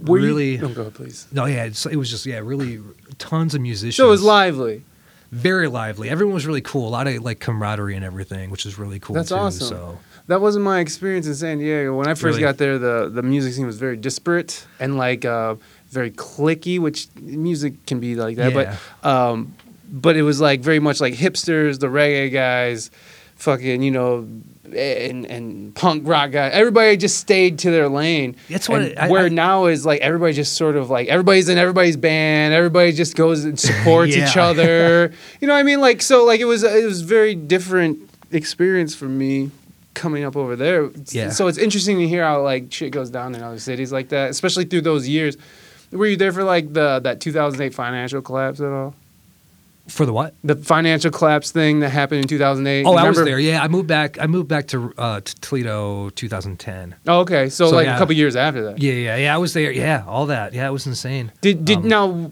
Were 0.05 0.17
you- 0.19 0.25
really. 0.25 0.59
Oh, 0.59 0.69
go 0.69 0.89
please. 0.89 1.27
No, 1.31 1.45
yeah, 1.45 1.65
it's, 1.65 1.85
it 1.85 1.97
was 1.97 2.09
just 2.09 2.25
yeah, 2.25 2.39
really 2.39 2.79
tons 3.19 3.53
of 3.53 3.61
musicians. 3.61 3.95
So 3.97 4.07
it 4.07 4.09
was 4.09 4.23
lively. 4.23 4.83
very 5.31 5.67
lively. 5.67 6.09
Everyone 6.09 6.33
was 6.33 6.47
really 6.47 6.61
cool. 6.61 6.87
A 6.87 6.89
lot 6.89 7.07
of 7.07 7.23
like 7.23 7.39
camaraderie 7.39 7.95
and 7.95 8.03
everything, 8.05 8.49
which 8.49 8.65
is 8.65 8.79
really 8.79 8.99
cool. 8.99 9.13
That's 9.15 9.29
too, 9.29 9.35
awesome. 9.35 9.67
So 9.67 9.99
That 10.27 10.41
wasn't 10.41 10.65
my 10.65 10.79
experience 10.79 11.27
in 11.27 11.35
San 11.35 11.59
Diego. 11.59 11.95
When 11.95 12.07
I 12.07 12.11
first 12.15 12.23
Really? 12.23 12.41
got 12.41 12.57
there, 12.57 12.79
the 12.79 13.07
the 13.13 13.21
music 13.21 13.53
scene 13.53 13.67
was 13.67 13.77
very 13.77 13.97
disparate 13.97 14.65
and 14.79 14.97
like 14.97 15.25
uh, 15.25 15.55
very 15.91 16.11
clicky, 16.11 16.79
which 16.79 17.07
music 17.19 17.85
can 17.85 17.99
be 17.99 18.15
like 18.15 18.37
that. 18.37 18.53
Yeah. 18.53 18.77
But 19.03 19.07
um, 19.09 19.53
but 19.91 20.15
it 20.15 20.23
was 20.23 20.39
like 20.41 20.61
very 20.61 20.79
much 20.79 21.01
like 21.01 21.13
hipsters, 21.13 21.79
the 21.79 21.87
reggae 21.87 22.31
guys, 22.31 22.89
fucking 23.35 23.83
you 23.83 23.91
know, 23.91 24.27
and 24.65 25.25
and 25.25 25.75
punk 25.75 26.07
rock 26.07 26.31
guys. 26.31 26.51
Everybody 26.53 26.95
just 26.97 27.17
stayed 27.19 27.59
to 27.59 27.71
their 27.71 27.89
lane. 27.89 28.35
That's 28.49 28.69
what 28.69 28.81
it- 28.83 28.97
I- 28.97 29.09
where 29.09 29.25
I- 29.25 29.29
now 29.29 29.65
is 29.65 29.85
like 29.85 29.99
everybody 30.01 30.33
just 30.33 30.53
sort 30.53 30.75
of 30.77 30.89
like 30.89 31.07
everybody's 31.09 31.49
in 31.49 31.57
everybody's 31.57 31.97
band. 31.97 32.53
Everybody 32.53 32.93
just 32.93 33.15
goes 33.15 33.43
and 33.43 33.59
supports 33.59 34.15
each 34.15 34.37
other. 34.37 35.11
you 35.41 35.47
know 35.47 35.53
what 35.53 35.59
I 35.59 35.63
mean? 35.63 35.81
Like 35.81 36.01
so, 36.01 36.23
like 36.25 36.39
it 36.39 36.45
was 36.45 36.63
it 36.63 36.85
was 36.85 37.01
very 37.01 37.35
different 37.35 37.99
experience 38.31 38.95
for 38.95 39.05
me 39.09 39.51
coming 39.93 40.23
up 40.23 40.37
over 40.37 40.55
there. 40.55 40.89
Yeah. 41.09 41.31
So 41.31 41.47
it's 41.47 41.57
interesting 41.57 41.99
to 41.99 42.07
hear 42.07 42.23
how 42.23 42.41
like 42.43 42.71
shit 42.71 42.91
goes 42.93 43.09
down 43.09 43.35
in 43.35 43.43
other 43.43 43.59
cities 43.59 43.91
like 43.91 44.07
that, 44.09 44.29
especially 44.29 44.63
through 44.63 44.81
those 44.81 45.05
years. 45.05 45.35
Were 45.91 46.07
you 46.07 46.17
there 46.17 46.31
for 46.31 46.43
like 46.43 46.73
the 46.73 46.99
that 46.99 47.19
2008 47.21 47.73
financial 47.73 48.21
collapse 48.21 48.59
at 48.59 48.71
all? 48.71 48.95
for 49.87 50.05
the 50.05 50.13
what? 50.13 50.33
The 50.43 50.55
financial 50.55 51.11
collapse 51.11 51.51
thing 51.51 51.79
that 51.81 51.89
happened 51.89 52.21
in 52.21 52.27
2008. 52.27 52.85
Oh, 52.85 52.95
I 52.95 53.07
was 53.07 53.17
there. 53.23 53.39
Yeah, 53.39 53.61
I 53.61 53.67
moved 53.67 53.87
back. 53.87 54.19
I 54.19 54.27
moved 54.27 54.47
back 54.47 54.67
to 54.67 54.93
uh, 54.97 55.21
to 55.21 55.41
Toledo, 55.41 56.09
2010. 56.11 56.95
Oh, 57.07 57.19
okay. 57.21 57.49
So, 57.49 57.69
So, 57.69 57.75
like 57.75 57.85
yeah. 57.85 57.95
a 57.95 57.97
couple 57.97 58.15
years 58.15 58.35
after 58.35 58.63
that. 58.63 58.79
Yeah, 58.79 58.93
yeah, 58.93 59.15
yeah. 59.17 59.35
I 59.35 59.37
was 59.37 59.53
there. 59.53 59.71
Yeah, 59.71 60.03
all 60.07 60.27
that. 60.27 60.53
Yeah, 60.53 60.67
it 60.67 60.71
was 60.71 60.87
insane. 60.87 61.31
Did 61.41 61.65
did 61.65 61.79
Um, 61.79 61.87
now 61.87 62.31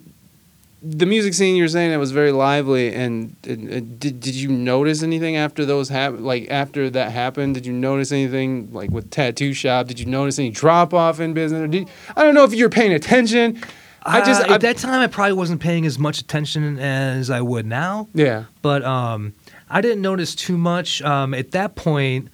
the 0.82 1.06
music 1.06 1.34
scene 1.34 1.56
you're 1.56 1.68
saying 1.68 1.92
that 1.92 2.00
was 2.00 2.12
very 2.12 2.32
lively 2.32 2.94
and, 2.94 3.36
and, 3.46 3.70
and 3.70 4.00
did 4.00 4.20
did 4.20 4.36
you 4.36 4.50
notice 4.50 5.04
anything 5.04 5.36
after 5.36 5.66
those 5.66 5.90
hap- 5.90 6.20
like 6.20 6.50
after 6.50 6.90
that 6.90 7.12
happened 7.12 7.54
did 7.54 7.66
you 7.66 7.74
notice 7.74 8.12
anything 8.12 8.72
like 8.72 8.90
with 8.90 9.10
tattoo 9.12 9.54
shop 9.54 9.88
did 9.88 10.00
you 10.00 10.06
notice 10.06 10.40
any 10.40 10.50
drop 10.50 10.94
off 10.94 11.20
in 11.20 11.34
business 11.34 11.62
or 11.62 11.68
did, 11.68 11.90
I 12.16 12.24
don't 12.24 12.34
know 12.34 12.46
if 12.46 12.54
you're 12.54 12.70
paying 12.70 12.94
attention 12.94 13.62
I 14.06 14.22
just 14.24 14.42
Uh, 14.44 14.52
I, 14.52 14.56
at 14.56 14.62
that 14.62 14.78
time 14.78 15.02
I 15.02 15.08
probably 15.08 15.34
wasn't 15.34 15.60
paying 15.62 15.86
as 15.86 16.00
much 16.00 16.20
attention 16.22 16.80
as 16.80 17.30
I 17.30 17.42
would 17.42 17.66
now. 17.66 18.08
yeah. 18.14 18.46
but 18.62 18.82
um, 18.84 19.34
I 19.70 19.82
didn't 19.82 20.02
notice 20.02 20.34
too 20.36 20.58
much. 20.58 21.02
Um, 21.02 21.34
at 21.34 21.52
that 21.52 21.76
point, 21.76 22.30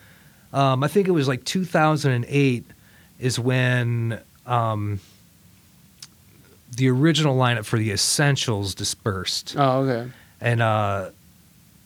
um, 0.54 0.84
I 0.84 0.88
think 0.88 1.08
it 1.08 1.12
was 1.12 1.28
like 1.28 1.44
2008 1.44 2.64
is 3.20 3.40
when 3.40 4.22
um, 4.46 5.00
the 6.76 6.90
original 6.90 7.36
lineup 7.38 7.66
for 7.66 7.78
the 7.78 7.92
Essentials 7.92 8.76
dispersed, 8.76 9.56
Oh, 9.58 9.80
okay. 9.82 10.12
and 10.42 10.62
uh, 10.62 11.10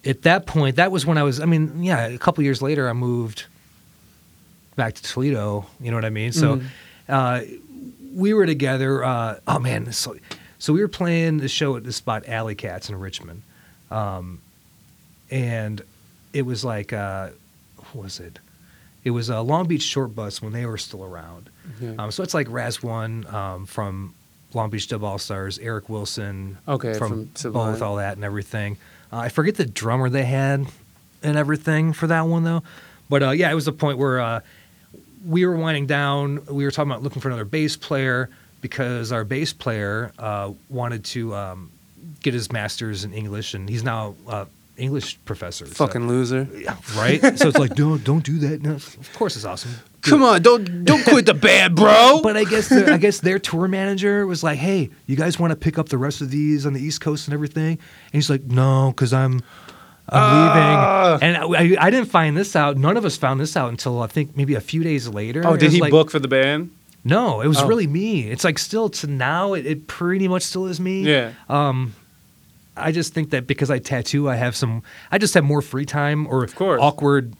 at 0.05 0.21
that 0.23 0.45
point, 0.45 0.77
that 0.77 0.91
was 0.91 1.05
when 1.05 1.17
I 1.17 1.23
was. 1.23 1.39
I 1.39 1.45
mean, 1.45 1.83
yeah, 1.83 2.07
a 2.07 2.17
couple 2.17 2.43
years 2.43 2.61
later, 2.61 2.89
I 2.89 2.93
moved 2.93 3.45
back 4.75 4.95
to 4.95 5.03
Toledo. 5.03 5.65
You 5.79 5.91
know 5.91 5.97
what 5.97 6.05
I 6.05 6.09
mean? 6.09 6.31
So 6.31 6.57
Mhm. 6.57 6.65
uh, 7.09 7.41
we 8.13 8.33
were 8.33 8.45
together. 8.45 9.03
Uh, 9.03 9.39
oh 9.47 9.59
man, 9.59 9.91
so 9.91 10.15
so 10.57 10.73
we 10.73 10.81
were 10.81 10.87
playing 10.87 11.37
the 11.37 11.47
show 11.49 11.75
at 11.75 11.83
the 11.83 11.93
spot 11.93 12.27
Alley 12.27 12.55
Katz 12.55 12.89
in 12.89 12.97
Richmond, 12.99 13.41
um, 13.91 14.41
and 15.29 15.81
it 16.33 16.45
was 16.45 16.63
like 16.63 16.93
uh, 16.93 17.29
what 17.91 18.03
was 18.03 18.19
it? 18.19 18.39
It 19.03 19.11
was 19.11 19.29
a 19.29 19.41
Long 19.41 19.67
Beach 19.67 19.81
Short 19.83 20.13
Bus 20.15 20.41
when 20.41 20.51
they 20.53 20.65
were 20.65 20.77
still 20.77 21.03
around. 21.03 21.49
Yeah. 21.81 21.93
Um, 21.97 22.11
so 22.11 22.21
it's 22.23 22.33
like 22.33 22.47
RAS-1 22.49 23.31
um, 23.33 23.65
from 23.65 24.13
Long 24.53 24.69
Beach 24.69 24.87
Dub 24.87 25.03
All 25.03 25.17
Stars, 25.19 25.59
Eric 25.59 25.89
Wilson, 25.89 26.57
Okay, 26.67 26.93
from, 26.95 27.27
from 27.27 27.51
both 27.53 27.81
all 27.81 27.97
that 27.97 28.15
and 28.15 28.23
everything. 28.23 28.77
Uh, 29.11 29.17
I 29.17 29.29
forget 29.29 29.55
the 29.55 29.65
drummer 29.65 30.09
they 30.09 30.25
had 30.25 30.65
and 31.23 31.37
everything 31.37 31.93
for 31.93 32.07
that 32.07 32.21
one 32.27 32.43
though, 32.43 32.63
but 33.09 33.21
uh, 33.23 33.29
yeah, 33.31 33.51
it 33.51 33.55
was 33.55 33.65
the 33.65 33.71
point 33.73 33.97
where 33.97 34.19
uh, 34.19 34.39
we 35.25 35.45
were 35.45 35.55
winding 35.55 35.85
down. 35.87 36.45
We 36.47 36.63
were 36.63 36.71
talking 36.71 36.91
about 36.91 37.03
looking 37.03 37.21
for 37.21 37.27
another 37.29 37.45
bass 37.45 37.75
player 37.77 38.29
because 38.61 39.11
our 39.11 39.23
bass 39.23 39.53
player 39.53 40.11
uh, 40.19 40.51
wanted 40.69 41.03
to 41.05 41.33
um, 41.35 41.71
get 42.21 42.33
his 42.33 42.51
master's 42.51 43.03
in 43.03 43.13
English, 43.13 43.53
and 43.53 43.69
he's 43.69 43.83
now 43.83 44.15
uh, 44.27 44.45
English 44.77 45.19
professor. 45.25 45.65
so- 45.65 45.73
Fucking 45.85 46.07
loser. 46.07 46.47
yeah, 46.55 46.75
right. 46.95 47.21
so 47.37 47.49
it's 47.49 47.57
like, 47.57 47.75
don't 47.75 48.03
don't 48.03 48.23
do 48.23 48.37
that. 48.39 48.61
No, 48.61 48.73
of 48.73 49.09
course, 49.13 49.35
it's 49.35 49.45
awesome. 49.45 49.71
Come 50.01 50.23
on, 50.23 50.41
don't 50.41 50.85
don't 50.85 51.03
quit 51.03 51.25
the 51.25 51.33
band, 51.33 51.75
bro. 51.75 52.19
But 52.23 52.37
I 52.37 52.43
guess 52.45 52.69
their, 52.69 52.93
I 52.93 52.97
guess 52.97 53.19
their 53.19 53.37
tour 53.39 53.67
manager 53.67 54.25
was 54.25 54.43
like, 54.43 54.57
"Hey, 54.57 54.89
you 55.07 55.15
guys 55.15 55.37
want 55.39 55.51
to 55.51 55.55
pick 55.57 55.77
up 55.77 55.89
the 55.89 55.97
rest 55.97 56.21
of 56.21 56.31
these 56.31 56.65
on 56.65 56.73
the 56.73 56.81
East 56.81 57.01
Coast 57.01 57.27
and 57.27 57.33
everything?" 57.33 57.71
And 57.77 58.11
he's 58.13 58.29
like, 58.29 58.43
"No, 58.45 58.91
because 58.95 59.11
I'm 59.13 59.41
I'm 60.07 60.21
Ah. 60.23 61.17
leaving." 61.21 61.35
And 61.35 61.77
I, 61.77 61.85
I 61.85 61.89
didn't 61.89 62.09
find 62.09 62.37
this 62.37 62.55
out. 62.55 62.77
None 62.77 62.95
of 62.97 63.03
us 63.05 63.17
found 63.17 63.39
this 63.39 63.57
out 63.57 63.69
until 63.69 64.01
I 64.01 64.07
think 64.07 64.35
maybe 64.37 64.55
a 64.55 64.61
few 64.61 64.83
days 64.83 65.07
later. 65.07 65.43
oh, 65.45 65.53
It 65.53 65.59
did 65.59 65.65
was 65.67 65.73
he 65.75 65.81
like- 65.81 65.91
book 65.91 66.09
for 66.11 66.19
the 66.19 66.27
band? 66.29 66.71
No, 67.03 67.39
it 67.41 67.47
was 67.47 67.57
Oh. 67.59 67.67
really 67.67 67.87
me. 67.87 68.29
It's 68.29 68.43
like 68.43 68.59
still 68.59 68.89
to 68.89 69.07
now, 69.07 69.53
it, 69.53 69.65
it 69.65 69.87
pretty 69.87 70.27
much 70.27 70.43
still 70.43 70.65
is 70.67 70.79
me. 70.81 71.03
Yeah. 71.03 71.31
Um, 71.47 71.93
I 72.75 72.91
just 72.91 73.13
think 73.13 73.29
that 73.31 73.47
because 73.47 73.69
I 73.71 73.79
tattoo, 73.79 74.29
I 74.29 74.35
have 74.35 74.55
some. 74.55 74.83
I 75.11 75.17
just 75.17 75.33
have 75.33 75.43
more 75.45 75.61
free 75.61 75.85
time 75.85 76.27
or 76.27 76.43
Of 76.43 76.55
course. 76.55 76.79
awkward. 76.81 77.33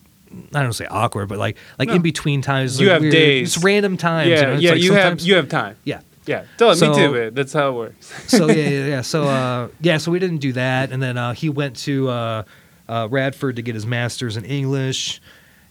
I 0.53 0.61
don't 0.63 0.73
say 0.73 0.85
awkward, 0.85 1.27
but 1.29 1.37
like 1.37 1.57
like 1.77 1.89
No. 1.89 1.95
in 1.95 2.01
between 2.01 2.41
times. 2.41 2.79
You 2.79 2.87
like 2.87 2.93
have 2.93 3.11
days, 3.11 3.13
days. 3.13 3.53
just 3.53 3.63
random 3.65 3.97
times. 3.97 4.29
yeah, 4.29 4.35
you 4.35 4.41
know? 4.47 4.53
It's 4.53 4.61
yeah. 4.63 4.71
like 4.71 4.81
you 4.81 4.93
have 4.93 5.19
you 5.21 5.35
have 5.35 5.49
time. 5.49 5.75
yeah. 5.83 6.01
Yeah, 6.25 6.43
tell 6.57 6.75
So- 6.75 6.91
me 6.91 6.95
too, 6.95 7.11
man. 7.11 7.33
That's 7.33 7.53
how 7.53 7.69
it 7.69 7.73
works. 7.73 8.13
So 8.27 8.47
yeah, 8.49 8.55
yeah, 8.69 8.85
yeah. 8.85 9.01
So 9.01 9.23
uh, 9.23 9.69
yeah, 9.81 9.97
so 9.97 10.11
we 10.11 10.19
didn't 10.19 10.37
do 10.37 10.53
that, 10.53 10.91
and 10.91 11.01
then 11.01 11.17
uh, 11.17 11.33
he 11.33 11.49
went 11.49 11.75
to 11.77 12.07
uh, 12.09 12.43
uh, 12.87 13.07
Radford 13.09 13.55
to 13.55 13.63
get 13.63 13.73
his 13.73 13.87
master's 13.87 14.37
in 14.37 14.45
English, 14.45 15.21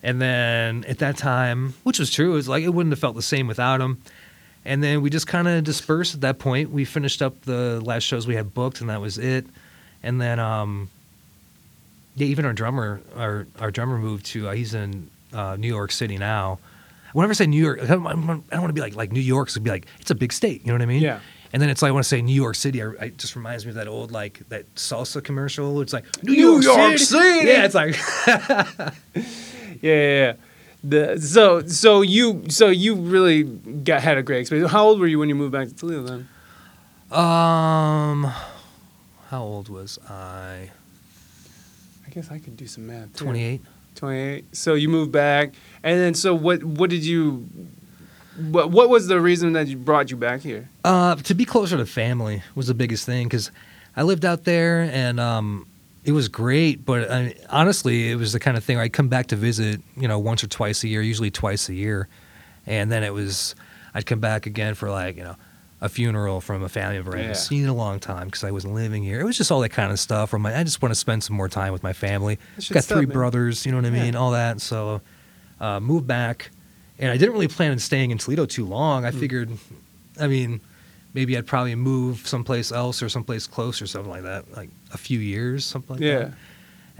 and 0.02 0.20
then 0.20 0.84
at 0.88 0.98
that 0.98 1.16
time, 1.16 1.74
which 1.84 2.00
was 2.00 2.11
true, 2.11 2.32
it 2.32 2.34
was 2.34 2.48
like 2.48 2.64
it 2.64 2.70
wouldn't 2.70 2.92
have 2.92 2.98
felt 2.98 3.14
the 3.14 3.22
same 3.22 3.46
without 3.46 3.80
him. 3.80 3.98
And 4.64 4.82
then 4.82 5.00
we 5.00 5.11
just 5.11 5.28
kind 5.28 5.46
of 5.46 5.62
dispersed 5.62 6.14
at 6.14 6.20
that 6.22 6.40
point. 6.40 6.70
We 6.70 6.84
finished 6.84 7.22
up 7.22 7.40
the 7.42 7.80
last 7.80 8.02
shows 8.02 8.26
we 8.26 8.34
had 8.34 8.52
booked, 8.52 8.80
and 8.80 8.90
that 8.90 9.00
was 9.00 9.16
it. 9.16 9.46
And 10.02 10.20
then, 10.20 10.40
um, 10.40 10.90
yeah, 12.19 12.27
even 12.27 12.45
our 12.45 12.53
drummer, 12.53 13.01
our 13.16 13.47
our 13.61 13.71
drummer 13.71 13.99
moved 13.99 14.27
to. 14.27 14.49
Uh, 14.49 14.53
he's 14.53 14.75
in 14.75 15.11
uh, 15.33 15.57
New 15.57 15.69
York 15.69 15.93
City 15.93 16.19
now. 16.19 16.59
Whenever 17.12 17.31
I 17.31 17.35
say 17.35 17.47
New 17.47 17.62
York, 17.62 17.81
I 17.83 17.87
don't, 17.87 18.07
I 18.07 18.12
don't 18.12 18.27
want 18.29 18.66
to 18.69 18.73
be 18.73 18.81
like 18.81 18.95
like 18.97 19.12
New 19.12 19.21
York. 19.21 19.51
So 19.51 19.61
be 19.61 19.71
like 19.71 19.87
it's 20.01 20.11
a 20.11 20.14
big 20.14 20.33
state. 20.33 20.62
You 20.62 20.69
know 20.69 20.75
what 20.75 20.83
I 20.83 20.87
mean? 20.87 21.01
Yeah. 21.03 21.21
And 21.53 21.62
then 21.62 21.71
it's 21.71 21.81
like 21.81 21.89
I 21.89 21.93
want 21.93 22.05
to 22.05 22.09
say 22.09 22.21
New 22.21 22.35
York 22.35 22.57
City. 22.57 22.83
I, 22.83 22.87
I 22.87 23.05
it 23.07 23.19
just 23.19 23.35
reminds 23.37 23.64
me 23.64 23.71
of 23.71 23.77
that 23.77 23.89
old 23.89 24.12
like 24.12 24.43
that 24.51 24.73
salsa 24.75 25.23
commercial. 25.25 25.81
It's 25.81 25.93
like 25.95 26.05
New, 26.23 26.33
New 26.33 26.61
York, 26.61 26.64
York 26.64 26.99
City. 26.99 27.19
City! 27.39 27.49
Yeah, 27.49 27.64
it's 27.64 27.75
like 27.75 27.97
Yeah, 29.16 29.95
yeah, 29.95 30.21
yeah. 30.21 30.33
The, 30.85 31.21
so 31.21 31.66
so 31.66 32.03
you 32.03 32.45
so 32.49 32.69
you 32.69 32.95
really 32.95 33.43
got 33.45 34.03
had 34.03 34.19
a 34.19 34.23
great 34.23 34.41
experience. 34.41 34.71
How 34.71 34.85
old 34.85 35.01
were 35.01 35.07
you 35.07 35.19
when 35.19 35.29
you 35.29 35.35
moved 35.35 35.53
back 35.53 35.69
to 35.69 35.75
Toledo 35.75 36.03
then? 36.03 36.29
um, 37.11 38.31
how 39.29 39.43
old 39.43 39.69
was 39.69 39.99
I? 40.09 40.71
I 42.19 42.21
guess 42.21 42.33
I 42.33 42.39
could 42.41 42.57
do 42.57 42.66
some 42.66 42.89
math. 42.89 43.16
too. 43.16 43.25
Twenty 43.25 43.45
eight. 43.45 43.62
28. 43.95 44.57
So 44.57 44.75
you 44.75 44.89
moved 44.89 45.12
back, 45.12 45.55
and 45.85 46.01
then 46.01 46.14
so 46.14 46.35
what? 46.35 46.64
What 46.64 46.91
did 46.91 47.05
you? 47.05 47.49
What 48.51 48.73
What 48.73 48.89
was 48.89 49.07
the 49.07 49.21
reason 49.21 49.53
that 49.53 49.69
you 49.69 49.77
brought 49.77 50.11
you 50.11 50.16
back 50.16 50.41
here? 50.41 50.69
Uh, 50.85 51.14
to 51.14 51.35
be 51.35 51.45
closer 51.45 51.77
to 51.77 51.87
family 51.87 52.43
was 52.57 52.66
the 52.66 52.75
biggest 52.75 53.07
thing 53.07 53.29
because 53.29 53.53
I 53.97 54.03
lived 54.03 54.25
out 54.25 54.43
there 54.43 54.83
and 54.93 55.21
um, 55.21 55.66
it 56.05 56.11
was 56.11 56.27
great. 56.27 56.85
But 56.85 57.09
I, 57.09 57.37
honestly, 57.51 58.11
it 58.11 58.16
was 58.16 58.33
the 58.33 58.41
kind 58.41 58.57
of 58.57 58.64
thing 58.64 58.79
where 58.79 58.85
I'd 58.85 58.93
come 58.93 59.09
back 59.09 59.29
to 59.29 59.37
visit, 59.37 59.81
you 59.97 60.09
know, 60.09 60.19
once 60.19 60.43
or 60.43 60.49
twice 60.49 60.83
a 60.83 60.89
year, 60.89 61.03
usually 61.03 61.31
twice 61.31 61.69
a 61.69 61.75
year, 61.75 62.09
and 62.66 62.91
then 62.91 63.05
it 63.05 63.14
was 63.14 63.55
I'd 63.95 64.07
come 64.07 64.19
back 64.19 64.47
again 64.47 64.75
for 64.75 64.91
like 64.91 65.16
you 65.16 65.23
know 65.23 65.37
a 65.81 65.89
funeral 65.89 66.41
from 66.41 66.62
a 66.62 66.68
family 66.68 66.97
member 66.97 67.14
I 67.14 67.18
Yeah. 67.18 67.22
haven't 67.29 67.37
seen 67.37 67.62
in 67.62 67.68
a 67.68 67.74
long 67.74 68.01
time 68.01 68.26
because 68.26 68.43
I 68.43 68.51
wasn't 68.51 68.74
living 68.74 69.03
here. 69.05 69.20
It 69.20 69.24
was 69.24 69.37
just 69.37 69.53
all 69.53 69.61
that 69.61 69.68
kind 69.68 69.93
of 69.93 70.01
stuff. 70.01 70.33
Where 70.33 70.39
my, 70.41 70.57
I 70.59 70.64
just 70.64 70.83
want 70.83 70.91
to 70.93 70.97
spend 70.99 71.22
some 71.22 71.37
more 71.37 71.49
time 71.49 71.72
with 71.72 71.83
my 71.85 71.93
family. 71.93 72.39
Got 72.70 72.85
three 72.85 73.05
brothers, 73.07 73.64
you 73.64 73.70
know 73.72 73.79
what 73.79 73.85
I 73.87 73.95
Yeah. 73.95 74.03
mean, 74.05 74.16
all 74.16 74.33
that. 74.33 74.61
So 74.61 75.01
uh, 75.61 75.79
moved 75.81 76.07
back, 76.07 76.51
and 76.99 77.11
I 77.12 77.16
didn't 77.16 77.33
really 77.35 77.49
plan 77.49 77.70
on 77.72 77.79
staying 77.79 78.11
in 78.11 78.18
Toledo 78.18 78.45
too 78.47 78.64
long. 78.64 79.05
I 79.05 79.11
figured, 79.12 79.51
I 80.20 80.26
mean, 80.26 80.61
maybe 81.14 81.37
I'd 81.39 81.47
probably 81.47 81.74
move 81.74 82.26
someplace 82.26 82.70
else 82.72 83.03
or 83.03 83.09
someplace 83.09 83.47
close 83.47 83.81
or 83.83 83.87
something 83.87 84.11
like 84.11 84.22
that, 84.24 84.45
like 84.57 84.70
a 84.93 84.99
few 84.99 85.18
years, 85.20 85.64
something 85.64 85.97
like 85.97 86.03
Yeah. 86.05 86.18
that. 86.18 86.33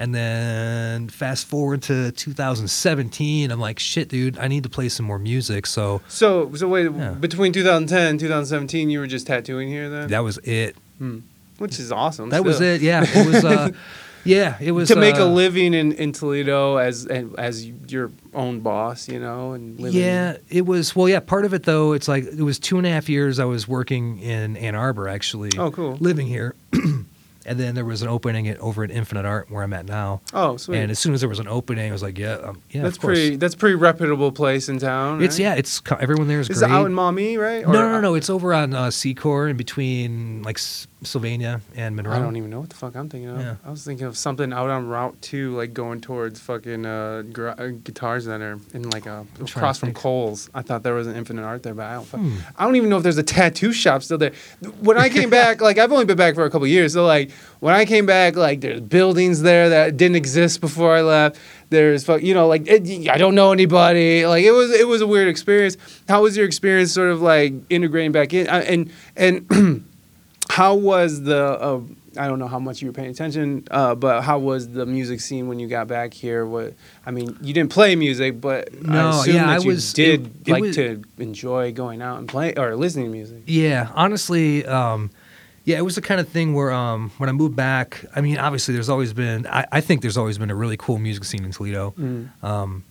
And 0.01 0.15
then 0.15 1.09
fast 1.09 1.47
forward 1.47 1.83
to 1.83 2.13
2017, 2.13 3.51
I'm 3.51 3.59
like, 3.59 3.81
shit, 3.81 4.09
dude, 4.09 4.39
I 4.39 4.47
need 4.47 4.63
to 4.63 4.69
play 4.69 4.89
some 4.89 5.05
more 5.07 5.19
music. 5.19 5.67
So 5.67 6.01
So 6.07 6.55
so 6.55 6.69
wait, 6.69 6.85
Yeah. 6.93 7.11
between 7.13 7.53
2010 7.53 8.07
and 8.11 8.21
2017, 8.21 8.91
you 8.91 9.01
were 9.01 9.09
just 9.09 9.27
tattooing 9.27 9.69
here 9.69 9.91
then, 9.91 10.09
that 10.11 10.23
was 10.23 10.39
it. 10.45 10.77
Hmm. 10.99 11.19
which 11.59 11.81
is 11.81 11.91
awesome. 11.91 12.31
That 12.31 12.45
was 12.45 12.61
it. 12.61 12.81
Yeah, 12.81 13.05
it 13.07 13.27
was. 13.27 13.45
Uh, 13.45 13.71
yeah, 14.25 14.57
it 14.61 14.71
was 14.73 14.89
to 14.89 14.97
make 14.97 15.17
a 15.17 15.23
uh, 15.23 15.27
living 15.27 15.75
in, 15.75 15.93
in 15.93 16.13
Toledo 16.13 16.77
as 16.77 17.07
and 17.07 17.35
as 17.39 17.67
your 17.67 18.11
own 18.35 18.61
boss, 18.61 19.09
you 19.09 19.19
know, 19.19 19.53
and 19.53 19.79
living. 19.81 20.01
Yeah, 20.01 20.37
it 20.49 20.67
was. 20.67 20.95
Well, 20.95 21.09
yeah, 21.09 21.21
part 21.21 21.45
of 21.45 21.55
it 21.55 21.65
though, 21.65 21.93
it's 21.93 22.07
like 22.09 22.25
it 22.25 22.43
was 22.43 22.59
two 22.61 22.79
and 22.79 22.87
a 22.87 22.91
half 22.91 23.09
years 23.09 23.39
I 23.41 23.45
was 23.47 23.67
working 23.67 24.19
in 24.21 24.57
Ann 24.57 24.75
Arbor 24.77 25.09
actually. 25.09 25.51
Oh, 25.59 25.71
cool. 25.71 25.97
Living 26.01 26.27
here. 26.29 26.55
and 27.49 27.59
then 27.59 27.75
there 27.75 27.85
was 27.85 28.03
an 28.03 28.09
opening 28.09 28.47
at, 28.49 28.59
over 28.61 28.85
at 28.85 28.91
Infinite 28.91 29.25
Art 29.25 29.51
where 29.51 29.63
I'm 29.63 29.73
at 29.73 29.87
now. 29.87 30.21
Oh, 30.33 30.57
sweet. 30.57 30.79
And 30.79 30.91
as 30.91 30.99
soon 30.99 31.15
as 31.15 31.21
there 31.21 31.29
was 31.29 31.39
an 31.39 31.49
opening, 31.49 31.89
I 31.89 31.93
was 31.93 32.03
like, 32.03 32.19
yeah, 32.19 32.35
um, 32.35 32.63
yeah, 32.71 32.83
that's 32.83 32.97
of 32.97 33.03
course. 33.03 33.19
pretty. 33.19 33.37
That's 33.37 33.55
pretty 33.55 33.75
reputable 33.75 34.31
place 34.33 34.69
in 34.69 34.79
town. 34.79 35.23
It's 35.23 35.35
right? 35.39 35.45
yeah, 35.45 35.55
it's 35.55 35.83
everyone 35.99 36.29
there 36.29 36.41
is 36.41 36.49
Is 36.51 36.59
great. 36.61 36.71
it 36.71 36.75
out 36.75 36.87
in 36.87 36.95
Maumee, 36.95 37.37
right? 37.37 37.63
no, 37.67 37.71
Or- 37.71 37.73
no, 37.73 37.93
no, 37.93 38.01
no. 38.01 38.15
It's 38.15 38.31
over 38.31 38.55
on 38.55 38.75
uh, 38.75 38.87
Secor 38.87 39.51
in 39.51 39.57
between 39.57 40.43
like 40.43 40.59
S- 40.59 40.87
Sylvania 41.03 41.61
and 41.77 41.95
Monroe. 41.97 42.15
I 42.15 42.19
don't 42.19 42.37
even 42.37 42.51
know 42.51 42.61
what 42.61 42.71
the 42.71 42.77
fuck 42.77 42.97
I'm 42.97 43.09
thinking 43.09 43.31
of. 43.31 43.41
Yeah. 43.41 43.57
I 43.65 43.71
was 43.71 43.85
thinking 43.85 44.07
of 44.07 44.17
something 44.17 44.53
out 44.53 44.69
on 44.71 44.89
Route 44.89 45.21
Two, 45.23 45.57
like 45.57 45.73
going 45.73 46.01
towards 46.01 46.41
fucking 46.41 46.85
uh, 46.87 47.23
gra- 47.33 47.55
uh, 47.59 47.69
Guitar 47.85 48.21
Center 48.21 48.59
in 48.75 48.89
like 48.91 49.07
a 49.07 49.25
trying 49.35 49.49
across 49.49 49.79
from. 49.79 49.89
Coles. 49.95 50.51
I 50.55 50.63
thought 50.63 50.83
there 50.83 50.95
was 50.95 51.07
an 51.07 51.17
Infinite 51.17 51.43
Art 51.45 51.63
there, 51.63 51.75
but 51.75 51.87
I 51.87 51.95
don't. 51.95 52.05
Fuck, 52.05 52.21
Hmm. 52.21 52.37
I 52.57 52.65
don't 52.65 52.77
even 52.77 52.89
know 52.91 52.97
if 52.99 53.03
there's 53.03 53.17
a 53.19 53.23
tattoo 53.23 53.73
shop 53.73 54.03
still 54.03 54.19
there. 54.19 54.33
When 54.81 54.99
I 54.99 55.09
came 55.09 55.31
back, 55.31 55.61
like 55.69 55.79
I've 55.79 55.93
only 55.93 56.05
been 56.05 56.17
back 56.17 56.35
for 56.35 56.45
a 56.45 56.51
couple 56.51 56.67
years, 56.67 56.93
so 56.93 57.07
like 57.07 57.31
when 57.61 57.75
I 57.75 57.85
came 57.85 58.07
back, 58.07 58.37
like 58.37 58.61
there's 58.61 58.81
buildings 58.81 59.43
there 59.43 59.69
that 59.71 59.97
didn't 59.97 60.17
exist 60.17 60.61
before 60.61 60.95
I 60.95 61.03
left. 61.03 61.39
There's 61.71 62.05
fuck, 62.05 62.23
you 62.23 62.33
know, 62.35 62.47
like 62.49 62.63
it, 62.67 63.09
I 63.11 63.19
don't 63.19 63.35
know 63.35 63.53
anybody. 63.53 64.27
Like 64.27 64.45
it 64.45 64.53
was, 64.53 64.71
it 64.71 64.87
was 64.89 65.01
a 65.01 65.07
weird 65.07 65.29
experience. 65.29 65.77
How 66.09 66.23
was 66.23 66.37
your 66.37 66.47
experience, 66.47 66.93
sort 66.93 67.11
of 67.11 67.21
like 67.21 67.53
integrating 67.69 68.13
back 68.13 68.33
in, 68.33 68.49
Uh, 68.49 68.65
and 68.67 68.91
and 69.17 69.85
how 70.51 70.75
was 70.75 71.23
the 71.23 71.37
uh, 71.61 71.81
I 72.17 72.27
don't 72.27 72.39
know 72.41 72.49
how 72.49 72.59
much 72.59 72.81
you 72.83 72.89
were 72.89 72.93
paying 72.95 73.11
attention, 73.11 73.69
uh, 73.71 73.95
but 73.95 74.23
how 74.23 74.39
was 74.39 74.71
the 74.71 74.87
music 74.87 75.21
scene 75.21 75.47
when 75.47 75.61
you 75.61 75.69
got 75.69 75.87
back 75.89 76.15
here? 76.15 76.47
What 76.47 76.75
I 77.07 77.11
mean, 77.11 77.37
you 77.43 77.53
didn't 77.53 77.71
play 77.71 77.95
music, 77.97 78.41
but 78.41 78.73
No, 78.83 78.99
I 78.99 79.21
assume 79.21 79.35
yeah, 79.37 79.47
that 79.47 79.61
I 79.61 79.63
you 79.63 79.69
was- 79.69 79.93
did 79.93 80.21
it- 80.23 80.31
it 80.49 80.53
like 80.53 80.63
was- 80.63 80.77
to 80.77 81.03
enjoy 81.19 81.73
going 81.73 82.01
out 82.03 82.19
and 82.19 82.27
play 82.27 82.55
or 82.57 82.75
listening 82.77 83.07
to 83.07 83.11
music. 83.13 83.43
Yeah, 83.47 83.89
honestly, 83.95 84.65
um, 84.67 85.11
yeah, 85.69 85.77
it 85.77 85.83
was 85.83 85.97
the 85.97 86.01
kind 86.01 86.19
of 86.19 86.27
thing 86.29 86.55
where 86.55 86.73
um, 86.73 87.11
when 87.19 87.29
I 87.29 87.33
moved 87.33 87.55
back, 87.55 88.03
I 88.17 88.23
mean, 88.23 88.39
obviously, 88.39 88.73
there's 88.73 88.89
always 88.89 89.13
been, 89.13 89.47
I, 89.47 89.67
I 89.71 89.81
think 89.83 90.01
there's 90.01 90.17
always 90.17 90.39
been 90.39 90.51
a 90.51 90.55
really 90.55 90.79
cool 90.79 90.97
music 90.97 91.25
scene 91.25 91.45
in 91.45 91.53
Toledo. 91.53 91.93
Mm. 91.99 92.29
Um, 92.43 92.85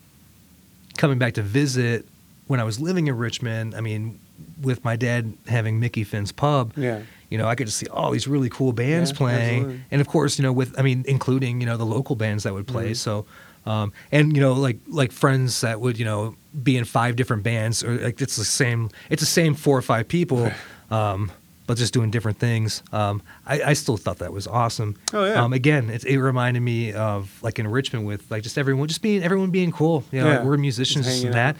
coming 0.96 1.18
back 1.18 1.34
to 1.36 1.42
visit 1.42 2.06
when 2.46 2.60
I 2.60 2.64
was 2.64 2.80
living 2.80 3.08
in 3.08 3.18
Richmond, 3.18 3.74
I 3.74 3.82
mean, 3.82 4.20
with 4.62 4.84
my 4.84 4.96
dad 4.96 5.34
having 5.48 5.80
Mickey 5.80 6.04
Finn's 6.04 6.32
pub, 6.32 6.74
Yeah. 6.78 7.02
you 7.32 7.38
know, 7.40 7.48
I 7.48 7.56
could 7.56 7.66
just 7.66 7.80
see 7.80 7.88
all 7.88 8.12
these 8.12 8.28
really 8.28 8.50
cool 8.50 8.74
bands 8.74 9.10
Yeah, 9.10 9.18
playing, 9.18 9.56
absolutely. 9.64 9.82
and 9.92 10.02
of 10.02 10.08
course, 10.08 10.38
you 10.38 10.44
know, 10.44 10.54
with 10.54 10.78
I 10.80 10.84
mean, 10.84 11.04
including 11.08 11.60
you 11.62 11.66
know 11.66 11.78
the 11.78 11.86
local 11.98 12.16
bands 12.16 12.44
that 12.44 12.54
would 12.54 12.68
play. 12.68 12.92
Mm-hmm. 12.92 12.94
So, 12.94 13.26
um, 13.66 13.92
and 14.12 14.36
you 14.36 14.42
know, 14.42 14.54
like 14.54 14.78
like 14.88 15.12
friends 15.12 15.62
that 15.62 15.82
would 15.82 15.98
you 15.98 16.06
know 16.06 16.36
be 16.64 16.78
in 16.78 16.86
five 16.86 17.16
different 17.16 17.42
bands, 17.42 17.84
or 17.84 17.96
like 17.98 18.22
it's 18.22 18.36
the 18.36 18.46
same, 18.46 18.90
it's 19.10 19.22
the 19.22 19.26
same 19.42 19.56
four 19.56 19.76
or 19.78 19.82
five 19.82 20.08
people, 20.08 20.52
um, 20.92 21.32
but 21.68 21.78
just 21.78 21.94
doing 21.94 22.10
different 22.10 22.40
things. 22.40 22.82
Um, 22.92 23.22
I, 23.46 23.62
I 23.62 23.74
still 23.74 23.98
thought 23.98 24.18
that 24.20 24.34
was 24.34 24.48
awesome. 24.48 24.96
Oh, 25.14 25.26
yeah. 25.26 25.44
Um, 25.44 25.54
again, 25.54 25.90
it, 25.90 26.04
it 26.06 26.20
reminded 26.20 26.62
me 26.62 26.94
of 26.94 27.32
like 27.44 27.60
in 27.60 27.68
Richmond 27.68 28.08
with 28.08 28.30
like 28.32 28.42
just 28.44 28.58
everyone, 28.58 28.88
just 28.88 29.02
being 29.02 29.22
everyone 29.22 29.52
being 29.52 29.72
cool. 29.72 30.04
You 30.12 30.22
know, 30.22 30.28
Yeah. 30.28 30.36
like 30.38 30.46
we're 30.46 30.58
musicians 30.58 31.24
and 31.24 31.34
that. 31.36 31.56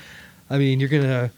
I 0.50 0.58
mean, 0.58 0.80
you're 0.80 0.90
gonna 0.90 1.30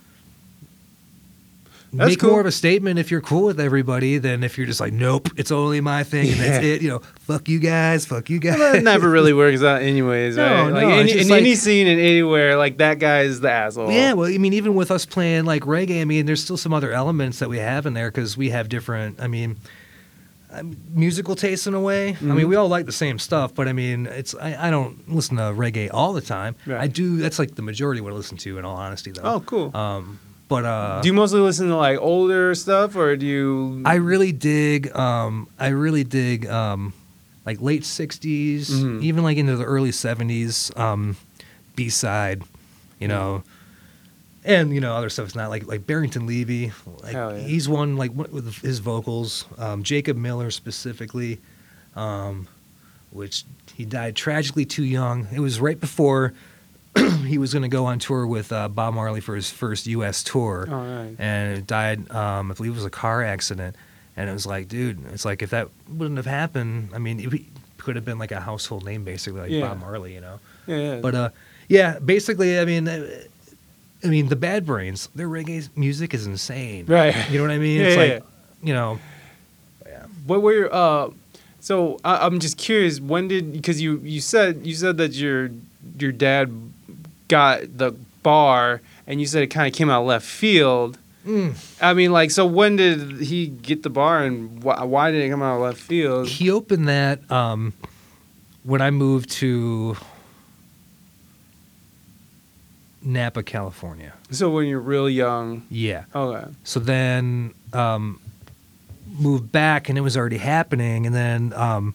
That's 1.92 2.10
make 2.12 2.20
cool. 2.20 2.30
more 2.32 2.40
of 2.42 2.46
a 2.46 2.52
statement 2.52 3.00
if 3.00 3.10
you're 3.10 3.22
cool 3.22 3.46
with 3.46 3.60
everybody 3.60 4.20
than 4.20 4.44
if 4.44 4.58
you're 4.58 4.68
just 4.68 4.80
like, 4.80 4.94
nope, 4.94 5.30
it's 5.38 5.52
only 5.52 5.82
my 5.82 6.04
thing 6.04 6.30
and 6.30 6.40
that's 6.40 6.64
it. 6.64 6.82
You 6.84 6.90
know, 6.90 7.00
fuck 7.22 7.50
you 7.50 7.58
guys, 7.60 8.06
fuck 8.06 8.30
you 8.30 8.38
guys. 8.40 8.60
Well, 8.60 8.74
that 8.74 8.84
never 8.84 9.10
really 9.18 9.34
works 9.34 9.64
out, 9.64 9.82
anyways. 9.82 10.38
No, 10.38 10.44
right? 10.44 10.70
Like 10.72 10.82
no, 10.84 10.90
any, 10.90 11.02
it's 11.10 11.14
just 11.14 11.30
in 11.32 11.36
any 11.36 11.56
scene 11.56 11.88
and 11.88 12.00
anywhere, 12.00 12.58
like 12.58 12.78
that 12.78 13.00
guy 13.00 13.22
is 13.22 13.40
the 13.40 13.50
asshole. 13.52 13.92
Yeah, 13.92 14.14
well, 14.14 14.30
I 14.32 14.38
mean, 14.38 14.54
even 14.54 14.76
with 14.76 14.92
us 14.92 15.06
playing 15.06 15.46
like 15.46 15.64
reggae, 15.64 16.02
I 16.02 16.06
mean, 16.06 16.26
there's 16.28 16.44
still 16.44 16.58
some 16.58 16.74
other 16.74 16.92
elements 16.92 17.40
that 17.40 17.50
we 17.50 17.58
have 17.58 17.86
in 17.88 17.94
there 17.96 18.12
because 18.12 18.38
we 18.38 18.52
have 18.52 18.70
different. 18.70 19.20
I 19.20 19.28
mean, 19.28 19.58
um, 20.52 20.76
musical 20.94 21.36
tastes 21.36 21.68
in 21.68 21.74
a 21.74 21.80
way. 21.80 22.10
I 22.10 22.14
Mm-hmm. 22.14 22.36
mean, 22.36 22.48
we 22.50 22.56
all 22.56 22.68
like 22.68 22.86
the 22.88 22.92
same 22.92 23.20
stuff, 23.20 23.54
but 23.54 23.68
I 23.68 23.74
mean, 23.74 24.06
it's 24.08 24.34
I, 24.36 24.68
I 24.68 24.72
don't 24.72 25.08
listen 25.10 25.38
to 25.38 25.44
reggae 25.44 25.90
all 25.94 26.14
the 26.14 26.22
time. 26.22 26.56
Right. 26.66 26.82
I 26.82 26.88
do. 26.88 27.18
That's 27.18 27.40
like 27.40 27.56
the 27.56 27.62
majority 27.62 28.00
of 28.00 28.06
what 28.06 28.14
I 28.14 28.16
listen 28.16 28.38
to. 28.38 28.58
In 28.58 28.66
all 28.66 28.76
honesty, 28.76 29.12
though. 29.12 29.22
Oh, 29.24 29.40
cool. 29.42 29.76
Um, 29.76 30.20
but 30.50 30.66
uh, 30.66 31.00
do 31.02 31.08
you 31.08 31.14
mostly 31.14 31.40
listen 31.40 31.68
to 31.70 31.76
like 31.78 31.98
older 32.00 32.54
stuff, 32.56 32.96
or 32.98 33.16
do 33.16 33.26
you? 33.26 33.82
I 33.86 33.96
really 33.96 34.34
dig. 34.34 34.94
Um, 34.96 35.48
I 35.58 35.68
really 35.70 36.04
dig. 36.04 36.46
Um, 36.48 36.92
like 37.46 37.62
late 37.62 37.84
'60s, 37.84 38.70
Mhm. 38.70 39.02
even 39.02 39.24
like 39.24 39.38
into 39.38 39.56
the 39.56 39.64
early 39.64 39.92
'70s. 39.92 40.78
Um, 40.78 41.16
B 41.76 41.88
side, 41.90 42.44
you 43.00 43.08
know, 43.08 43.44
and 44.44 44.74
you 44.74 44.82
know 44.82 44.94
other 44.96 45.10
stuff. 45.10 45.28
It's 45.28 45.36
not 45.36 45.50
like 45.50 45.66
like 45.68 45.88
Barrington 45.88 46.26
Levy. 46.28 46.74
Like 47.04 47.14
Hell 47.14 47.38
yeah. 47.38 47.44
he's 47.48 47.70
one 47.70 47.96
like 47.96 48.12
with 48.14 48.62
his 48.62 48.80
vocals. 48.80 49.46
Um, 49.58 49.84
Jacob 49.84 50.18
Miller 50.18 50.52
specifically, 50.52 51.40
um, 51.96 52.48
which 53.12 53.46
he 53.76 53.86
died 53.86 54.16
tragically 54.16 54.66
too 54.66 54.84
young. 54.84 55.28
It 55.32 55.40
was 55.40 55.60
right 55.62 55.80
before 55.80 56.34
he 57.26 57.38
was 57.38 57.54
going 57.54 57.64
to 57.64 57.70
go 57.70 57.86
on 57.86 58.00
tour 58.00 58.26
with 58.26 58.52
uh, 58.52 58.68
Bob 58.68 58.94
Marley 58.94 59.22
for 59.22 59.36
his 59.36 59.50
first 59.50 59.88
U.S. 59.88 60.24
tour 60.24 60.66
right. 60.70 61.16
and 61.20 61.66
died. 61.68 62.10
Um, 62.12 62.52
I 62.52 62.54
believe 62.56 62.72
it 62.72 62.76
was 62.76 62.86
a 62.86 62.90
car 62.90 63.24
accident, 63.24 63.76
and 64.18 64.30
it 64.30 64.34
was 64.34 64.46
like, 64.46 64.68
dude, 64.68 65.00
it's 65.14 65.26
like 65.26 65.42
if 65.42 65.52
that 65.52 65.70
wouldn't 65.88 66.18
have 66.18 66.26
happened, 66.26 66.90
I 66.94 66.98
mean, 66.98 67.20
it 67.20 67.42
could 67.78 67.96
have 67.96 68.06
been 68.06 68.20
like 68.20 68.32
a 68.32 68.40
household 68.40 68.86
name, 68.86 69.04
basically, 69.04 69.42
like 69.42 69.52
Yeah. 69.52 69.68
Bob 69.68 69.80
Marley, 69.82 70.14
you 70.14 70.22
know. 70.22 70.40
Yeah, 70.68 70.78
yeah. 70.78 71.00
But 71.00 71.16
uh, 71.16 71.30
yeah, 71.68 72.00
basically, 72.00 72.60
I 72.60 72.66
mean, 72.66 72.88
uh, 72.88 73.08
I 74.04 74.08
mean, 74.08 74.28
the 74.30 74.36
Bad 74.36 74.66
Brains, 74.66 75.10
their 75.14 75.28
reggae 75.28 75.70
music 75.76 76.14
is 76.14 76.26
insane, 76.26 76.86
Right. 76.88 77.16
You 77.30 77.38
know 77.38 77.44
what 77.44 77.52
I 77.52 77.58
mean? 77.58 77.82
Yeah, 77.82 77.88
it's 77.88 77.96
yeah, 77.96 78.02
like, 78.02 78.12
yeah. 78.12 78.68
you 78.68 78.74
know, 78.74 79.00
What 80.26 80.42
were 80.42 80.54
your, 80.54 80.74
uh 80.74 81.10
so 81.62 82.00
I, 82.06 82.26
I'm 82.26 82.40
just 82.40 82.58
curious 82.58 83.02
when 83.02 83.28
did 83.28 83.52
because 83.52 83.82
you 83.82 84.00
you 84.04 84.22
said 84.22 84.66
you 84.66 84.74
said 84.76 84.98
that 84.98 85.12
your 85.12 85.50
your 86.00 86.14
dad 86.14 86.50
got 87.30 87.78
the 87.78 87.92
bar 88.22 88.82
and 89.08 89.22
you 89.22 89.26
said 89.28 89.42
it 89.44 89.48
kind 89.48 89.68
of 89.68 89.74
came 89.74 89.90
out 89.90 90.06
left 90.06 90.26
field. 90.26 90.98
mm, 91.26 91.56
I 91.82 91.94
mean, 91.94 92.12
like, 92.12 92.32
so 92.32 92.46
when 92.46 92.76
did 92.76 93.22
he 93.22 93.48
get 93.48 93.84
the 93.84 93.90
bar 93.90 94.24
and 94.24 94.62
why, 94.62 94.84
why 94.84 95.12
did 95.12 95.22
it 95.24 95.30
come 95.30 95.42
out 95.42 95.62
left 95.62 95.80
field? 95.80 96.28
he 96.28 96.52
opened 96.52 96.88
that 96.90 97.30
um, 97.32 97.74
when 98.64 98.82
I 98.82 98.92
moved 98.92 99.30
to 99.40 99.96
Napa, 103.02 103.44
California. 103.44 104.14
So 104.32 104.50
when 104.50 104.68
you're 104.68 104.80
real 104.82 105.10
young, 105.10 105.66
Yeah. 105.70 106.04
okay, 106.14 106.48
So 106.64 106.80
then 106.80 107.54
um, 107.74 108.20
moved 109.18 109.52
back, 109.52 109.88
and 109.90 109.98
it 109.98 110.02
was 110.02 110.18
already 110.18 110.38
happening. 110.38 111.06
And 111.06 111.16
then 111.16 111.54
um, 111.54 111.94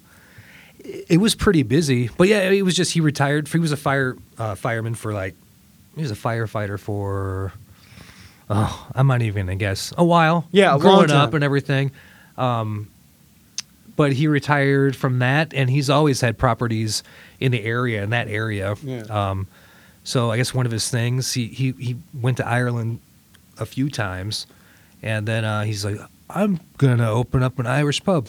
it, 0.84 1.18
was 1.18 1.34
pretty 1.34 1.62
busy. 1.62 2.10
But 2.16 2.28
yeah, 2.28 2.48
it 2.48 2.62
was 2.62 2.76
just 2.76 2.92
he 2.92 3.00
retired. 3.00 3.48
He 3.48 3.58
was 3.58 3.72
a 3.72 3.76
fire 3.76 4.16
uh, 4.38 4.54
fireman 4.54 4.94
for 4.94 5.12
like 5.12 5.34
he 5.94 6.02
was 6.02 6.10
a 6.10 6.16
firefighter 6.16 6.78
for 6.78 7.52
oh 8.50 8.88
I'm 8.94 9.06
not 9.06 9.22
even 9.22 9.46
gonna 9.46 9.56
guess 9.56 9.92
a 9.96 10.04
while. 10.04 10.46
Yeah, 10.52 10.74
a 10.74 10.78
growing 10.78 11.10
up 11.10 11.34
and 11.34 11.42
everything. 11.42 11.92
Um, 12.36 12.90
but 13.96 14.12
he 14.12 14.26
retired 14.26 14.96
from 14.96 15.20
that, 15.20 15.54
and 15.54 15.70
he's 15.70 15.88
always 15.88 16.20
had 16.20 16.36
properties 16.36 17.02
in 17.40 17.52
the 17.52 17.62
area 17.62 18.02
in 18.02 18.10
that 18.10 18.28
area. 18.28 18.74
Yeah. 18.82 19.02
Um, 19.02 19.46
so 20.02 20.30
I 20.30 20.36
guess 20.36 20.52
one 20.52 20.66
of 20.66 20.72
his 20.72 20.88
things 20.90 21.32
he 21.32 21.46
he 21.46 21.72
he 21.72 21.96
went 22.12 22.36
to 22.38 22.46
Ireland 22.46 23.00
a 23.58 23.66
few 23.66 23.88
times, 23.88 24.46
and 25.02 25.26
then 25.26 25.44
uh, 25.44 25.62
he's 25.62 25.84
like, 25.84 25.98
I'm 26.28 26.60
gonna 26.76 27.10
open 27.10 27.42
up 27.42 27.58
an 27.58 27.66
Irish 27.66 28.02
pub. 28.04 28.28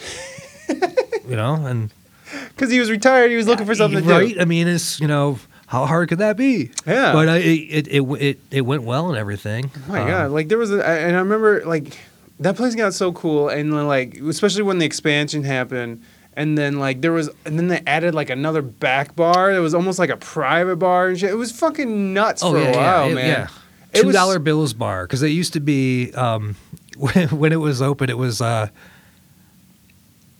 you 0.70 1.36
know, 1.36 1.56
and 1.66 1.92
because 2.50 2.72
he 2.72 2.80
was 2.80 2.90
retired, 2.92 3.30
he 3.32 3.38
was 3.38 3.48
looking 3.48 3.66
for 3.66 3.76
something 3.76 4.04
to 4.04 4.10
right. 4.10 4.34
do. 4.36 4.40
I 4.42 4.46
mean, 4.46 4.68
it's 4.68 5.00
you 5.00 5.08
know 5.08 5.40
how 5.68 5.86
hard 5.86 6.10
could 6.10 6.20
that 6.20 6.38
be? 6.38 6.72
Yeah. 6.86 7.12
But 7.14 7.28
uh, 7.30 7.32
it, 7.34 7.42
it 7.44 7.88
it 7.88 8.02
it 8.22 8.40
it 8.52 8.62
went 8.62 8.84
well 8.84 9.10
and 9.10 9.18
everything. 9.18 9.72
Oh 9.76 9.92
my 9.92 10.02
Um, 10.02 10.08
god! 10.08 10.32
Like 10.32 10.48
there 10.50 10.58
was, 10.58 10.72
a, 10.72 10.86
and 10.88 11.16
I 11.16 11.20
remember 11.20 11.64
like 11.66 11.98
that 12.40 12.56
place 12.56 12.76
got 12.76 12.94
so 12.94 13.12
cool, 13.14 13.50
and 13.50 13.72
then, 13.74 13.88
like 13.88 14.18
especially 14.20 14.64
when 14.64 14.78
the 14.78 14.86
expansion 14.86 15.44
happened, 15.44 16.02
and 16.34 16.58
then 16.58 16.80
like 16.80 17.02
there 17.02 17.12
was, 17.14 17.30
and 17.46 17.58
then 17.58 17.68
they 17.68 17.82
added 17.88 18.14
like 18.14 18.30
another 18.30 18.62
back 18.62 19.16
bar. 19.16 19.52
It 19.52 19.60
was 19.60 19.74
almost 19.74 20.00
like 20.00 20.10
a 20.10 20.18
private 20.18 20.76
bar 20.78 21.08
and 21.10 21.20
shit. 21.20 21.30
It 21.30 21.36
was 21.38 21.52
fucking 21.52 22.14
nuts 22.14 22.44
Oh 22.44 22.52
for 22.52 22.60
yeah, 22.60 22.68
a 22.68 22.76
while, 22.78 23.06
yeah, 23.06 23.12
it- 23.12 23.16
man. 23.16 23.28
yeah. 23.30 23.48
It 23.94 24.02
Two 24.02 24.12
dollar 24.12 24.40
bills 24.40 24.74
bar 24.74 25.06
because 25.06 25.24
it 25.24 25.30
used 25.30 25.54
to 25.54 25.62
be 25.62 26.12
um, 26.14 26.58
when, 26.98 27.30
when 27.40 27.54
it 27.54 27.58
was 27.62 27.82
open. 27.82 28.10
It 28.10 28.18
was. 28.18 28.42
Uh, 28.42 28.68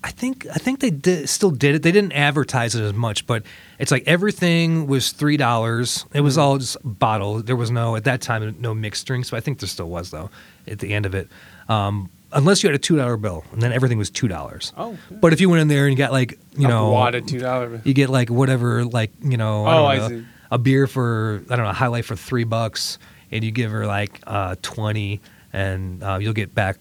I 0.06 0.12
think 0.12 0.46
I 0.52 0.60
think 0.60 0.80
they 0.82 0.92
did, 0.92 1.28
still 1.30 1.50
did 1.52 1.74
it. 1.76 1.82
They 1.82 1.92
didn't 1.92 2.14
advertise 2.14 2.76
it 2.76 2.84
as 2.84 2.94
much, 2.94 3.26
but 3.26 3.42
it's 3.80 3.92
like 3.92 4.04
everything 4.08 4.86
was 4.86 5.12
three 5.12 5.36
dollars. 5.38 6.06
It 6.14 6.22
was 6.22 6.38
all 6.38 6.58
just 6.60 6.78
bottled. 6.84 7.48
There 7.48 7.56
was 7.56 7.72
no 7.72 7.96
at 7.96 8.04
that 8.04 8.22
time 8.22 8.56
no 8.60 8.76
mixed 8.76 9.08
drinks, 9.08 9.32
but 9.32 9.38
I 9.38 9.40
think 9.40 9.60
there 9.60 9.68
still 9.68 9.90
was 9.90 10.12
though 10.12 10.30
at 10.68 10.78
the 10.80 10.94
end 10.94 11.06
of 11.08 11.16
it. 11.16 11.28
Um, 11.68 12.10
unless 12.32 12.62
you 12.62 12.70
had 12.70 12.76
a 12.76 12.80
two 12.80 12.98
dollar 12.98 13.18
bill, 13.18 13.44
and 13.52 13.62
then 13.64 13.72
everything 13.74 13.98
was 13.98 14.12
two 14.12 14.28
dollars. 14.28 14.74
Oh, 14.78 14.96
But 15.10 15.34
if 15.34 15.42
you 15.42 15.50
went 15.50 15.62
in 15.62 15.70
there 15.70 15.88
and 15.88 15.92
you 15.92 15.98
got 15.98 16.12
like 16.12 16.38
you 16.56 16.68
a 16.68 16.70
know 16.70 16.92
wad 16.92 17.16
of 17.16 17.26
two 17.26 17.40
dollar. 17.40 17.82
you 17.84 17.94
get 17.96 18.10
like 18.10 18.30
whatever, 18.30 18.86
like 18.86 19.12
you 19.24 19.38
know, 19.38 19.66
I 19.66 19.74
Oh, 19.74 19.78
don't 19.78 19.90
I 19.90 20.08
see. 20.10 20.26
a 20.52 20.58
beer 20.60 20.86
for 20.86 21.42
I 21.50 21.56
don't 21.56 21.66
know, 21.66 21.74
High 21.74 21.88
Life 21.88 22.06
for 22.06 22.16
three 22.16 22.44
bucks, 22.44 23.00
and 23.32 23.44
you 23.44 23.50
give 23.52 23.72
her 23.72 23.88
like 23.88 24.22
uh, 24.28 24.56
twenty, 24.62 25.20
and 25.52 26.04
uh, 26.04 26.20
you'll 26.22 26.34
get 26.34 26.54
back 26.54 26.78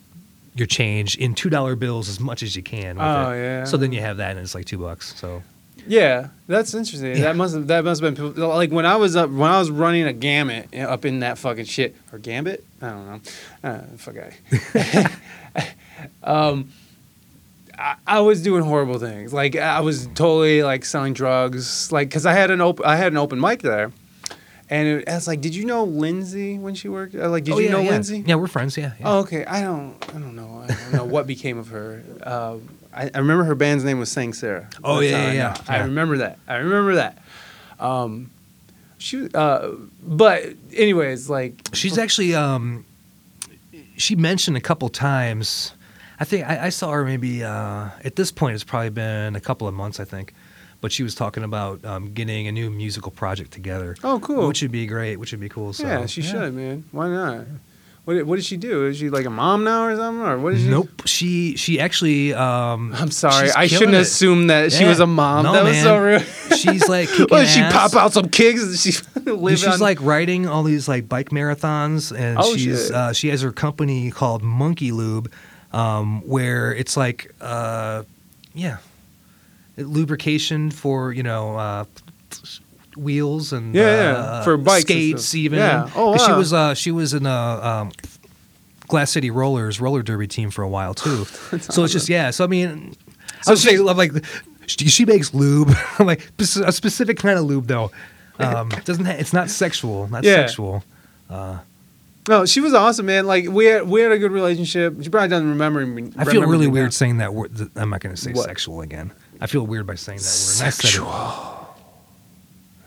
your 0.55 0.67
change 0.67 1.17
in 1.17 1.35
two 1.35 1.51
dollar 1.51 1.75
bills 1.77 2.09
as 2.09 2.21
much 2.21 2.43
as 2.43 2.55
you 2.57 2.63
can. 2.63 2.97
With 2.97 3.05
Oh, 3.07 3.31
it. 3.33 3.43
yeah. 3.43 3.65
So 3.65 3.77
then 3.77 3.93
you 3.93 4.01
have 4.01 4.19
that, 4.19 4.33
and 4.33 4.41
it's 4.41 4.55
like 4.55 4.67
two 4.67 4.79
bucks. 4.79 5.15
So 5.17 5.43
Yeah, 5.87 6.29
that's 6.47 6.73
interesting. 6.75 7.17
Yeah. 7.17 7.23
That 7.25 7.37
must 7.37 7.55
have 7.55 7.67
that 7.67 7.85
must 7.85 8.03
have 8.03 8.15
been 8.15 8.37
like 8.37 8.71
when 8.71 8.87
I 8.87 8.97
was 8.97 9.17
up 9.17 9.31
when 9.31 9.51
I 9.51 9.59
was 9.59 9.71
running 9.71 10.05
a 10.05 10.13
gamut 10.13 10.75
up 10.75 11.05
in 11.05 11.21
that 11.21 11.39
fucking 11.39 11.65
shit 11.67 11.97
or 12.13 12.19
gambit. 12.19 12.65
I 12.81 12.89
don't 12.91 13.07
know. 13.07 13.21
Uh, 13.69 13.81
fuck 13.97 14.15
I. 14.19 15.11
um, 16.23 16.71
I, 17.79 17.97
I 18.07 18.21
was 18.21 18.43
doing 18.43 18.63
horrible 18.63 18.99
things. 18.99 19.33
Like 19.33 19.57
I 19.57 19.81
was 19.81 20.07
totally 20.15 20.63
like 20.63 20.85
selling 20.85 21.13
drugs. 21.15 21.91
Like 21.93 22.09
because 22.09 22.27
I 22.27 22.33
had 22.33 22.51
an 22.51 22.61
open 22.61 22.85
I 22.87 22.97
had 22.97 23.13
an 23.13 23.19
open 23.19 23.41
mic 23.41 23.63
there, 23.63 23.91
and 24.75 24.89
it, 24.89 25.09
I 25.09 25.15
was 25.15 25.27
like, 25.29 25.41
did 25.41 25.55
you 25.55 25.65
know 25.65 25.85
Lindsay 25.85 26.59
when 26.59 26.75
she 26.75 26.89
worked? 26.89 27.15
uh, 27.15 27.29
Like, 27.29 27.45
did 27.45 27.55
Oh, 27.55 27.59
you 27.59 27.67
yeah, 27.67 27.73
know 27.73 27.81
yeah. 27.81 27.91
Lindsay? 27.91 28.25
Yeah, 28.27 28.35
we're 28.35 28.49
friends. 28.49 28.77
Yeah. 28.77 28.93
yeah. 28.99 29.09
Oh, 29.09 29.19
okay. 29.21 29.45
I 29.45 29.61
don't. 29.63 29.95
I 30.11 30.13
don't 30.19 30.35
know. 30.35 30.65
I 30.65 30.75
don't 30.75 30.93
know 30.93 31.05
what 31.05 31.27
became 31.27 31.59
of 31.59 31.69
her. 31.69 32.03
Uh, 32.23 32.57
I, 32.93 33.11
I 33.15 33.19
remember 33.19 33.45
her 33.45 33.55
band's 33.55 33.85
name 33.85 33.99
was 33.99 34.11
Sang 34.11 34.33
Sarah. 34.33 34.69
Oh, 34.83 35.01
yeah, 35.01 35.19
how 35.19 35.29
I 35.29 35.33
yeah, 35.33 35.57
I 35.69 35.79
remember 35.85 36.19
that. 36.19 36.39
I 36.49 36.57
remember 36.57 36.95
that. 36.97 37.23
Um, 37.79 38.31
she. 38.99 39.29
Uh, 39.35 39.71
but 40.03 40.43
anyways, 40.75 41.29
like. 41.31 41.55
She's 41.73 41.99
actually 41.99 42.35
um, 42.35 42.85
she 43.97 44.17
mentioned 44.17 44.57
a 44.57 44.61
couple 44.61 44.89
times. 44.89 45.73
I 46.21 46.25
think 46.25 46.49
I, 46.49 46.67
I 46.67 46.69
saw 46.71 46.91
her 46.93 47.05
maybe 47.05 47.43
uh, 47.45 47.91
at 48.05 48.17
this 48.17 48.31
point. 48.33 48.55
It's 48.55 48.65
probably 48.65 48.91
been 48.91 49.35
a 49.37 49.41
couple 49.41 49.67
of 49.67 49.75
months, 49.75 49.99
I 50.01 50.05
think. 50.05 50.33
But 50.85 50.93
she 50.93 51.03
was 51.03 51.15
talking 51.15 51.45
about 51.45 51.83
um, 51.87 52.13
getting 52.13 52.47
a 52.47 52.53
new 52.53 52.69
musical 52.69 53.11
project 53.11 53.53
together. 53.53 53.97
Oh, 54.05 54.21
cool. 54.21 54.49
Which 54.49 54.61
would 54.61 54.71
be 54.71 54.85
great. 54.85 55.17
Which 55.17 55.31
would 55.33 55.41
be 55.41 55.49
cool. 55.49 55.73
So, 55.73 55.87
yeah, 55.87 56.05
she 56.05 56.21
should, 56.21 56.53
man. 56.53 56.85
Why 56.93 57.09
not? 57.09 57.47
What, 58.05 58.13
did- 58.13 58.27
what 58.27 58.37
did 58.37 58.45
she 58.45 58.59
do? 58.59 58.85
Is 58.89 58.99
she 58.99 59.09
like 59.09 59.25
a 59.25 59.31
mom 59.31 59.65
now 59.65 59.87
or 59.87 59.97
something? 59.97 60.23
Or 60.23 60.39
what 60.39 60.53
is 60.53 60.61
she? 60.61 60.69
Nope. 60.69 60.91
She 61.07 61.57
she 61.57 61.81
actually. 61.81 62.35
Um, 62.35 62.93
I'm 62.95 63.11
sorry. 63.11 63.51
I 63.53 63.67
shouldn't 63.67 63.95
it. 63.95 64.01
assume 64.03 64.49
that 64.49 64.73
she 64.73 64.83
Yeah. 64.83 64.91
was 64.91 65.01
a 65.01 65.07
mom. 65.07 65.45
No, 65.47 65.53
that 65.55 65.65
was 65.65 65.81
so 65.81 65.97
rude. 65.97 66.27
She's 66.59 66.87
like 66.87 67.09
did 67.17 67.49
she 67.49 67.63
pop 67.63 67.95
out 67.95 68.13
some 68.13 68.29
kicks? 68.29 68.83
She 68.83 68.93
She's 69.25 69.67
on, 69.67 69.81
like 69.81 70.03
writing 70.03 70.47
all 70.47 70.65
these 70.65 70.87
like 70.87 71.09
bike 71.09 71.31
marathons, 71.31 72.15
and 72.15 72.37
Oh, 72.39 72.55
she's 72.59 72.91
uh, 72.91 73.15
she 73.15 73.29
has 73.29 73.41
her 73.41 73.53
company 73.53 74.11
called 74.11 74.43
Monkey 74.43 74.93
Lube, 74.93 75.33
um, 75.73 76.21
where 76.29 76.75
it's 76.75 76.95
like 76.95 77.33
uh, 77.41 78.03
yeah, 78.53 78.77
lubrication 79.77 80.71
for 80.71 81.13
you 81.13 81.23
know 81.23 81.57
uh, 81.57 81.85
wheels 82.97 83.53
and 83.53 83.75
Yeah, 83.75 83.83
yeah, 84.13 84.13
uh, 84.19 84.45
for 84.45 84.57
bikes 84.57 84.83
skates 84.83 85.35
even. 85.35 85.59
Yeah. 85.59 85.91
Oh, 85.95 86.13
And 86.13 86.21
She 86.21 86.33
was 86.33 86.53
uh, 86.53 86.75
she 86.75 86.91
was 86.91 87.15
in 87.15 87.27
a 87.27 87.31
um, 87.31 87.93
Glass 88.89 89.11
City 89.11 89.31
Rollers 89.31 89.81
roller 89.81 90.03
derby 90.03 90.27
team 90.27 90.51
for 90.51 90.63
a 90.63 90.69
while 90.69 90.95
too. 90.95 91.25
so 91.61 91.85
it's 91.85 91.93
just 91.93 92.09
yeah. 92.09 92.31
So 92.31 92.45
I 92.45 92.47
mean, 92.47 92.95
So 93.43 93.51
I 93.51 93.53
would 93.53 93.59
say 93.59 93.77
she- 93.77 93.89
I'm 93.89 93.97
like 93.97 94.13
she, 94.67 95.05
makes 95.05 95.35
lube. 95.35 95.71
I'm 95.99 96.07
like 96.07 96.31
a 96.39 96.73
specific 96.73 97.19
kind 97.19 97.39
of 97.39 97.45
lube 97.45 97.67
though. 97.67 97.91
Um, 98.39 98.69
doesn't 98.85 99.05
ha- 99.05 99.13
it's 99.19 99.33
not 99.33 99.51
sexual, 99.51 100.09
not 100.09 100.25
Yeah. 100.25 100.37
sexual. 100.47 100.85
no, 102.29 102.47
she 102.47 102.61
was 102.61 102.73
awesome, 102.75 103.07
man. 103.07 103.27
Like 103.27 103.49
we 103.49 103.67
had 103.67 103.89
we 103.89 104.01
had 104.01 104.13
a 104.13 104.19
good 104.19 104.33
relationship. 104.33 104.97
She 105.03 105.09
probably 105.09 105.29
doesn't 105.29 105.49
remember 105.49 105.85
me. 105.85 106.13
I 106.17 106.25
feel 106.25 106.43
really 106.43 106.61
me 106.61 106.67
now. 106.69 106.73
weird 106.73 106.95
saying 106.95 107.19
that 107.19 107.35
word. 107.35 107.53
I'm 107.77 107.91
not 107.91 108.01
going 108.01 108.15
to 108.15 108.21
say 108.21 108.33
What? 108.33 108.47
sexual 108.47 108.81
again. 108.81 109.13
I 109.45 109.47
feel 109.47 109.67
weird 109.67 109.87
by 109.87 109.95
saying 109.95 110.21
that 110.21 110.25
word. 110.25 110.67
I. 110.67 110.71
Sexual. 110.71 111.77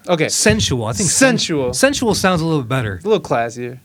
Okay, 0.10 0.28
Sensual. 0.28 0.86
I 0.86 0.93
think 0.93 1.08
sen- 1.08 1.38
Sensual. 1.38 1.72
sensual 1.72 2.16
sounds 2.16 2.41
a 2.41 2.45
little 2.45 2.64
bit 2.64 2.70
better. 2.70 2.93
a 3.03 3.08
little 3.08 3.20
classier. 3.20 3.78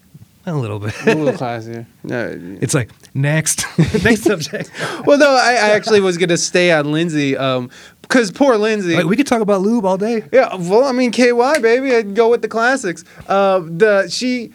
A 0.46 0.54
little 0.54 0.78
bit. 0.78 0.94
A 1.06 1.14
little 1.14 1.34
classier. 1.34 1.84
No, 2.02 2.34
it's 2.62 2.72
like 2.72 2.88
next, 3.12 3.66
next 4.02 4.22
subject. 4.22 4.70
well, 5.06 5.18
no, 5.18 5.28
I, 5.32 5.50
I 5.52 5.70
actually 5.76 6.00
was 6.00 6.16
gonna 6.16 6.38
stay 6.38 6.72
on 6.72 6.90
Lindsay, 6.92 7.36
um, 7.36 7.68
because 8.00 8.30
poor 8.30 8.56
Lindsay. 8.56 8.96
Like, 8.96 9.04
we 9.04 9.16
could 9.18 9.26
talk 9.26 9.42
about 9.42 9.60
lube 9.60 9.84
all 9.84 9.98
day. 9.98 10.24
Yeah, 10.32 10.54
well, 10.56 10.84
I 10.84 10.92
mean, 10.92 11.10
KY 11.10 11.58
baby, 11.60 11.94
I'd 11.94 12.14
go 12.14 12.30
with 12.30 12.40
the 12.40 12.48
classics. 12.48 13.04
Uh, 13.28 13.58
the 13.58 14.08
she, 14.08 14.54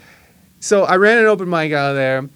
so 0.60 0.86
I 0.86 0.96
ran 0.98 1.20
an 1.20 1.26
open 1.28 1.48
mic 1.48 1.72
out 1.72 1.92
of 1.92 1.96
there. 1.96 2.28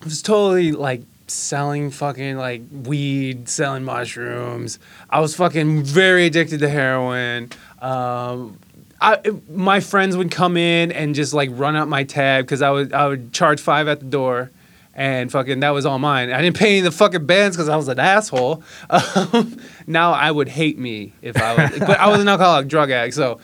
It 0.00 0.04
was 0.04 0.22
totally 0.22 0.72
like 0.72 1.02
selling 1.30 1.90
fucking 1.90 2.36
like 2.36 2.62
weed, 2.70 3.48
selling 3.48 3.84
mushrooms. 3.84 4.78
I 5.08 5.20
was 5.20 5.34
fucking 5.36 5.84
very 5.84 6.26
addicted 6.26 6.60
to 6.60 6.68
heroin. 6.68 7.50
Um, 7.80 8.58
I, 9.00 9.18
my 9.48 9.80
friends 9.80 10.16
would 10.16 10.30
come 10.30 10.56
in 10.56 10.92
and 10.92 11.14
just 11.14 11.32
like 11.32 11.50
run 11.52 11.76
up 11.76 11.88
my 11.88 12.04
tab 12.04 12.44
because 12.44 12.62
I 12.62 12.70
would 12.70 12.92
I 12.92 13.08
would 13.08 13.32
charge 13.32 13.60
five 13.60 13.88
at 13.88 14.00
the 14.00 14.06
door. 14.06 14.50
And 14.92 15.30
fucking, 15.30 15.60
that 15.60 15.70
was 15.70 15.86
all 15.86 15.98
mine. 15.98 16.30
I 16.30 16.42
didn't 16.42 16.56
pay 16.56 16.70
any 16.70 16.78
of 16.80 16.84
the 16.84 16.90
fucking 16.90 17.24
bands 17.24 17.56
because 17.56 17.68
I 17.68 17.76
was 17.76 17.88
an 17.88 17.98
asshole. 17.98 18.62
Um, 18.90 19.56
now 19.86 20.12
I 20.12 20.30
would 20.30 20.48
hate 20.48 20.78
me 20.78 21.12
if 21.22 21.40
I 21.40 21.54
was, 21.54 21.78
but 21.78 21.98
I 21.98 22.08
was 22.08 22.20
an 22.20 22.28
alcoholic 22.28 22.68
drug 22.68 22.90
addict, 22.90 23.14
so 23.14 23.40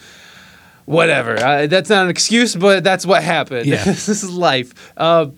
whatever. 0.86 1.36
Uh, 1.36 1.66
that's 1.66 1.88
not 1.88 2.04
an 2.04 2.10
excuse, 2.10 2.56
but 2.56 2.82
that's 2.82 3.06
what 3.06 3.22
happened. 3.22 3.66
Yeah. 3.66 3.84
this 3.84 4.08
is 4.08 4.28
life. 4.30 4.92
Uh, 4.96 5.28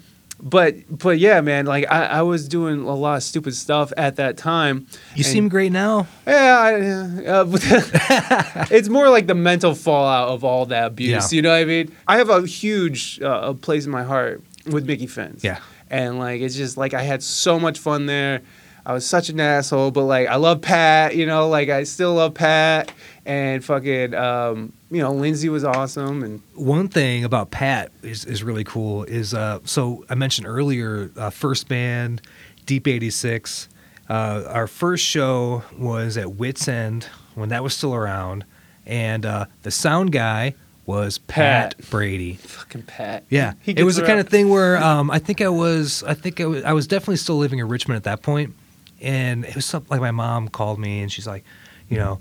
but 0.41 0.77
but 0.89 1.19
yeah, 1.19 1.41
man, 1.41 1.67
like 1.67 1.85
I, 1.91 2.07
I 2.07 2.23
was 2.23 2.49
doing 2.49 2.81
a 2.81 2.95
lot 2.95 3.17
of 3.17 3.23
stupid 3.23 3.55
stuff 3.55 3.93
at 3.97 4.17
that 4.17 4.37
time. 4.37 4.87
You 5.15 5.25
seem 5.25 5.49
great 5.49 5.73
now. 5.73 6.07
yeah, 6.27 6.59
I, 6.59 7.27
uh, 7.27 7.47
it's 8.71 8.89
more 8.89 9.09
like 9.11 9.27
the 9.27 9.35
mental 9.35 9.75
fallout 9.75 10.29
of 10.29 10.45
all 10.45 10.67
that 10.67 10.87
abuse. 10.87 11.33
Yeah. 11.33 11.37
You 11.37 11.43
know 11.43 11.51
what 11.51 11.61
I 11.61 11.65
mean? 11.65 11.93
I 12.07 12.19
have 12.19 12.31
a 12.31 12.47
huge 12.47 13.21
uh, 13.21 13.41
a 13.45 13.55
place 13.55 13.85
in 13.85 13.91
my 13.91 14.05
heart 14.05 14.43
with 14.67 14.87
Mickey 14.87 15.07
Finn's. 15.07 15.43
Yeah. 15.43 15.59
and 15.91 16.19
like 16.19 16.41
it's 16.41 16.55
just 16.55 16.77
like 16.77 16.95
I 16.95 17.03
had 17.03 17.23
so 17.23 17.59
much 17.59 17.79
fun 17.79 18.07
there. 18.07 18.43
I 18.87 18.93
was 18.95 19.05
such 19.05 19.29
an 19.29 19.39
asshole, 19.41 19.91
but 19.91 20.05
like 20.05 20.29
I 20.29 20.37
love 20.37 20.63
Pat. 20.63 21.15
You 21.17 21.27
know, 21.27 21.49
like 21.49 21.69
I 21.69 21.83
still 21.83 22.15
love 22.15 22.35
Pat, 22.35 22.93
and 23.27 23.63
fucking 23.65 24.15
um, 24.15 24.73
you 24.91 25.03
know 25.03 25.13
Lindsay 25.13 25.49
was 25.49 25.65
awesome, 25.65 26.23
and 26.23 26.43
One 26.55 26.89
thing 26.89 27.25
about 27.25 27.51
Pat 27.51 27.93
is, 28.03 28.25
is 28.25 28.43
really 28.43 28.65
cool 28.65 29.05
is 29.05 29.35
uh, 29.35 29.61
so 29.65 30.05
I 30.09 30.15
mentioned 30.15 30.47
earlier 30.47 31.11
uh, 31.17 31.31
first 31.31 31.69
band 31.69 32.23
Deep 32.67 32.87
eighty 32.87 33.11
six. 33.11 33.69
Uh, 34.09 34.45
our 34.49 34.67
first 34.67 35.05
show 35.05 35.63
was 35.79 36.17
at 36.17 36.33
Wits 36.33 36.67
End 36.69 37.05
when 37.35 37.51
that 37.51 37.63
was 37.63 37.75
still 37.75 37.95
around, 37.95 38.45
and 38.87 39.27
uh, 39.27 39.45
the 39.63 39.71
sound 39.71 40.13
guy 40.13 40.55
was 40.87 41.19
Pat, 41.19 41.77
Pat. 41.77 41.91
Brady. 41.91 42.35
fucking 42.37 42.83
Pat. 42.83 43.25
Yeah, 43.29 43.53
it 43.67 43.85
was 43.85 43.97
the 43.97 44.07
kind 44.07 44.19
of 44.21 44.29
thing 44.29 44.49
where 44.49 44.83
um, 44.83 45.11
I 45.11 45.19
think 45.19 45.43
I 45.43 45.51
was, 45.51 46.03
I 46.05 46.15
think 46.15 46.41
I 46.41 46.47
was, 46.47 46.65
I 46.65 46.73
was 46.73 46.87
definitely 46.87 47.17
still 47.17 47.37
living 47.37 47.59
in 47.59 47.69
Richmond 47.69 47.97
at 47.97 48.05
that 48.05 48.23
point, 48.23 48.55
and 49.03 49.45
it 49.45 49.55
was 49.55 49.67
something 49.67 49.91
like 49.91 50.01
my 50.01 50.13
mom 50.13 50.49
called 50.49 50.79
me 50.79 51.01
and 51.03 51.13
she's 51.13 51.27
like, 51.27 51.45
you 51.91 51.99
know, 51.99 52.21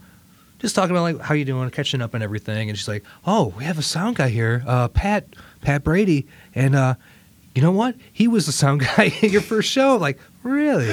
just 0.60 0.76
talking 0.76 0.92
about 0.92 1.04
like 1.04 1.20
how 1.22 1.34
you 1.34 1.46
doing, 1.46 1.70
catching 1.70 2.02
up 2.02 2.14
and 2.14 2.24
everything, 2.24 2.70
and 2.70 2.78
she's 2.78 2.88
like, 2.88 3.04
oh, 3.26 3.54
we 3.58 3.64
have 3.64 3.78
a 3.78 3.84
sound 3.84 4.16
guy 4.16 4.30
here, 4.30 4.64
uh, 4.66 4.88
Pat, 4.88 5.28
Pat 5.62 5.84
Brady, 5.84 6.28
and 6.56 6.76
uh, 6.76 6.96
you 7.56 7.62
know 7.62 7.72
what? 7.72 7.96
He 8.12 8.28
was 8.28 8.46
the 8.46 8.52
sound 8.52 8.82
guy 8.98 9.14
at 9.22 9.32
your 9.32 9.42
first 9.42 9.72
show. 9.72 9.98
Like, 9.98 10.20
really? 10.44 10.88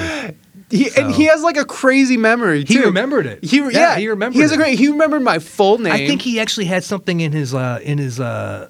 He, 0.69 0.89
and 0.97 1.13
he 1.13 1.25
has 1.25 1.43
like 1.43 1.57
a 1.57 1.65
crazy 1.65 2.17
memory 2.17 2.63
He 2.65 2.79
remembered 2.79 3.27
it. 3.27 3.43
He 3.43 3.57
yeah, 3.57 3.97
he 3.97 4.07
remembered. 4.07 4.35
He 4.35 4.41
has 4.41 4.51
a 4.51 4.57
great. 4.57 4.79
He 4.79 4.87
remembered 4.89 5.21
my 5.21 5.39
full 5.39 5.77
name. 5.77 5.93
I 5.93 6.07
think 6.07 6.21
he 6.21 6.39
actually 6.39 6.65
had 6.65 6.83
something 6.83 7.19
in 7.21 7.31
his 7.31 7.53
uh, 7.53 7.79
in 7.83 7.99
his 7.99 8.19
uh, 8.19 8.69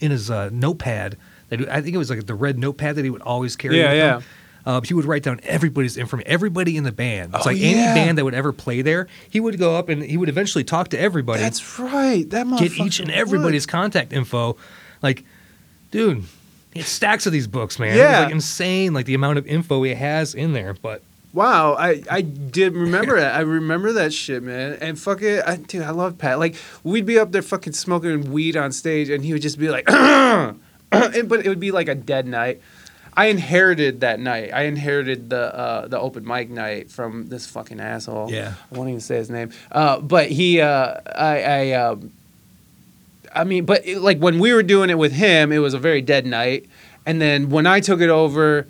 in 0.00 0.10
his 0.10 0.30
uh, 0.30 0.50
notepad. 0.52 1.16
That 1.48 1.68
I 1.68 1.80
think 1.80 1.94
it 1.94 1.98
was 1.98 2.10
like 2.10 2.26
the 2.26 2.34
red 2.34 2.58
notepad 2.58 2.96
that 2.96 3.04
he 3.04 3.10
would 3.10 3.22
always 3.22 3.54
carry. 3.54 3.78
Yeah, 3.78 3.92
yeah. 3.92 4.16
Him. 4.16 4.24
Uh, 4.66 4.80
he 4.80 4.92
would 4.94 5.04
write 5.04 5.22
down 5.22 5.38
everybody's 5.44 5.96
information, 5.96 6.28
everybody 6.28 6.76
in 6.76 6.82
the 6.82 6.90
band. 6.92 7.32
It's 7.34 7.46
Oh, 7.46 7.50
like 7.50 7.56
yeah. 7.58 7.68
any 7.68 7.94
band 7.94 8.18
that 8.18 8.24
would 8.24 8.34
ever 8.34 8.52
play 8.52 8.82
there. 8.82 9.06
He 9.30 9.38
would 9.38 9.58
go 9.60 9.76
up 9.76 9.88
and 9.88 10.02
he 10.02 10.16
would 10.16 10.28
eventually 10.28 10.64
talk 10.64 10.88
to 10.88 10.98
everybody, 10.98 11.40
That's 11.40 11.78
right. 11.78 12.28
That 12.30 12.48
get 12.58 12.72
each 12.78 12.98
and 12.98 13.08
would. 13.08 13.16
everybody's 13.16 13.64
contact 13.64 14.12
info. 14.12 14.56
Like, 15.02 15.22
dude, 15.92 16.24
he 16.72 16.80
had 16.80 16.88
stacks 16.88 17.26
of 17.26 17.32
these 17.32 17.46
books, 17.46 17.78
man. 17.78 17.96
Yeah. 17.96 18.18
it's 18.22 18.24
like 18.24 18.32
insane, 18.34 18.92
like 18.92 19.06
the 19.06 19.14
amount 19.14 19.38
of 19.38 19.46
info 19.46 19.82
he 19.84 19.94
has 19.94 20.34
in 20.34 20.52
there. 20.52 20.74
But 20.74 21.00
Wow, 21.32 21.74
I, 21.78 22.02
I 22.10 22.22
did 22.22 22.74
remember 22.74 23.20
that. 23.20 23.34
I 23.36 23.40
remember 23.42 23.92
that 23.92 24.12
shit, 24.12 24.42
man. 24.42 24.78
And 24.80 24.98
fuck 24.98 25.22
it, 25.22 25.44
I, 25.46 25.56
dude, 25.56 25.82
I 25.82 25.90
love 25.90 26.18
Pat. 26.18 26.38
Like 26.40 26.56
we'd 26.82 27.06
be 27.06 27.18
up 27.20 27.30
there 27.30 27.42
fucking 27.42 27.74
smoking 27.74 28.32
weed 28.32 28.56
on 28.56 28.72
stage, 28.72 29.10
and 29.10 29.22
he 29.24 29.32
would 29.32 29.42
just 29.42 29.58
be 29.58 29.68
like, 29.68 29.84
and, 29.90 30.58
but 30.90 31.44
it 31.44 31.48
would 31.48 31.60
be 31.60 31.70
like 31.70 31.88
a 31.88 31.94
dead 31.94 32.26
night. 32.26 32.60
I 33.16 33.26
inherited 33.26 34.00
that 34.00 34.20
night. 34.20 34.50
I 34.52 34.62
inherited 34.64 35.30
the 35.30 35.54
uh, 35.56 35.86
the 35.88 35.98
open 35.98 36.26
mic 36.26 36.50
night 36.50 36.90
from 36.90 37.28
this 37.28 37.46
fucking 37.46 37.80
asshole. 37.80 38.30
Yeah. 38.30 38.54
I 38.70 38.76
won't 38.76 38.90
even 38.90 39.00
say 39.00 39.16
his 39.16 39.30
name. 39.30 39.50
Uh, 39.72 40.00
but 40.00 40.30
he, 40.30 40.60
uh, 40.60 41.00
I, 41.14 41.42
I, 41.42 41.72
um, 41.72 42.12
I 43.34 43.44
mean, 43.44 43.64
but 43.64 43.86
it, 43.86 44.00
like 44.00 44.18
when 44.18 44.38
we 44.38 44.52
were 44.52 44.62
doing 44.62 44.90
it 44.90 44.98
with 44.98 45.12
him, 45.12 45.50
it 45.50 45.58
was 45.58 45.72
a 45.72 45.78
very 45.78 46.02
dead 46.02 46.26
night. 46.26 46.68
And 47.06 47.20
then 47.20 47.48
when 47.48 47.66
I 47.66 47.80
took 47.80 48.00
it 48.00 48.10
over, 48.10 48.66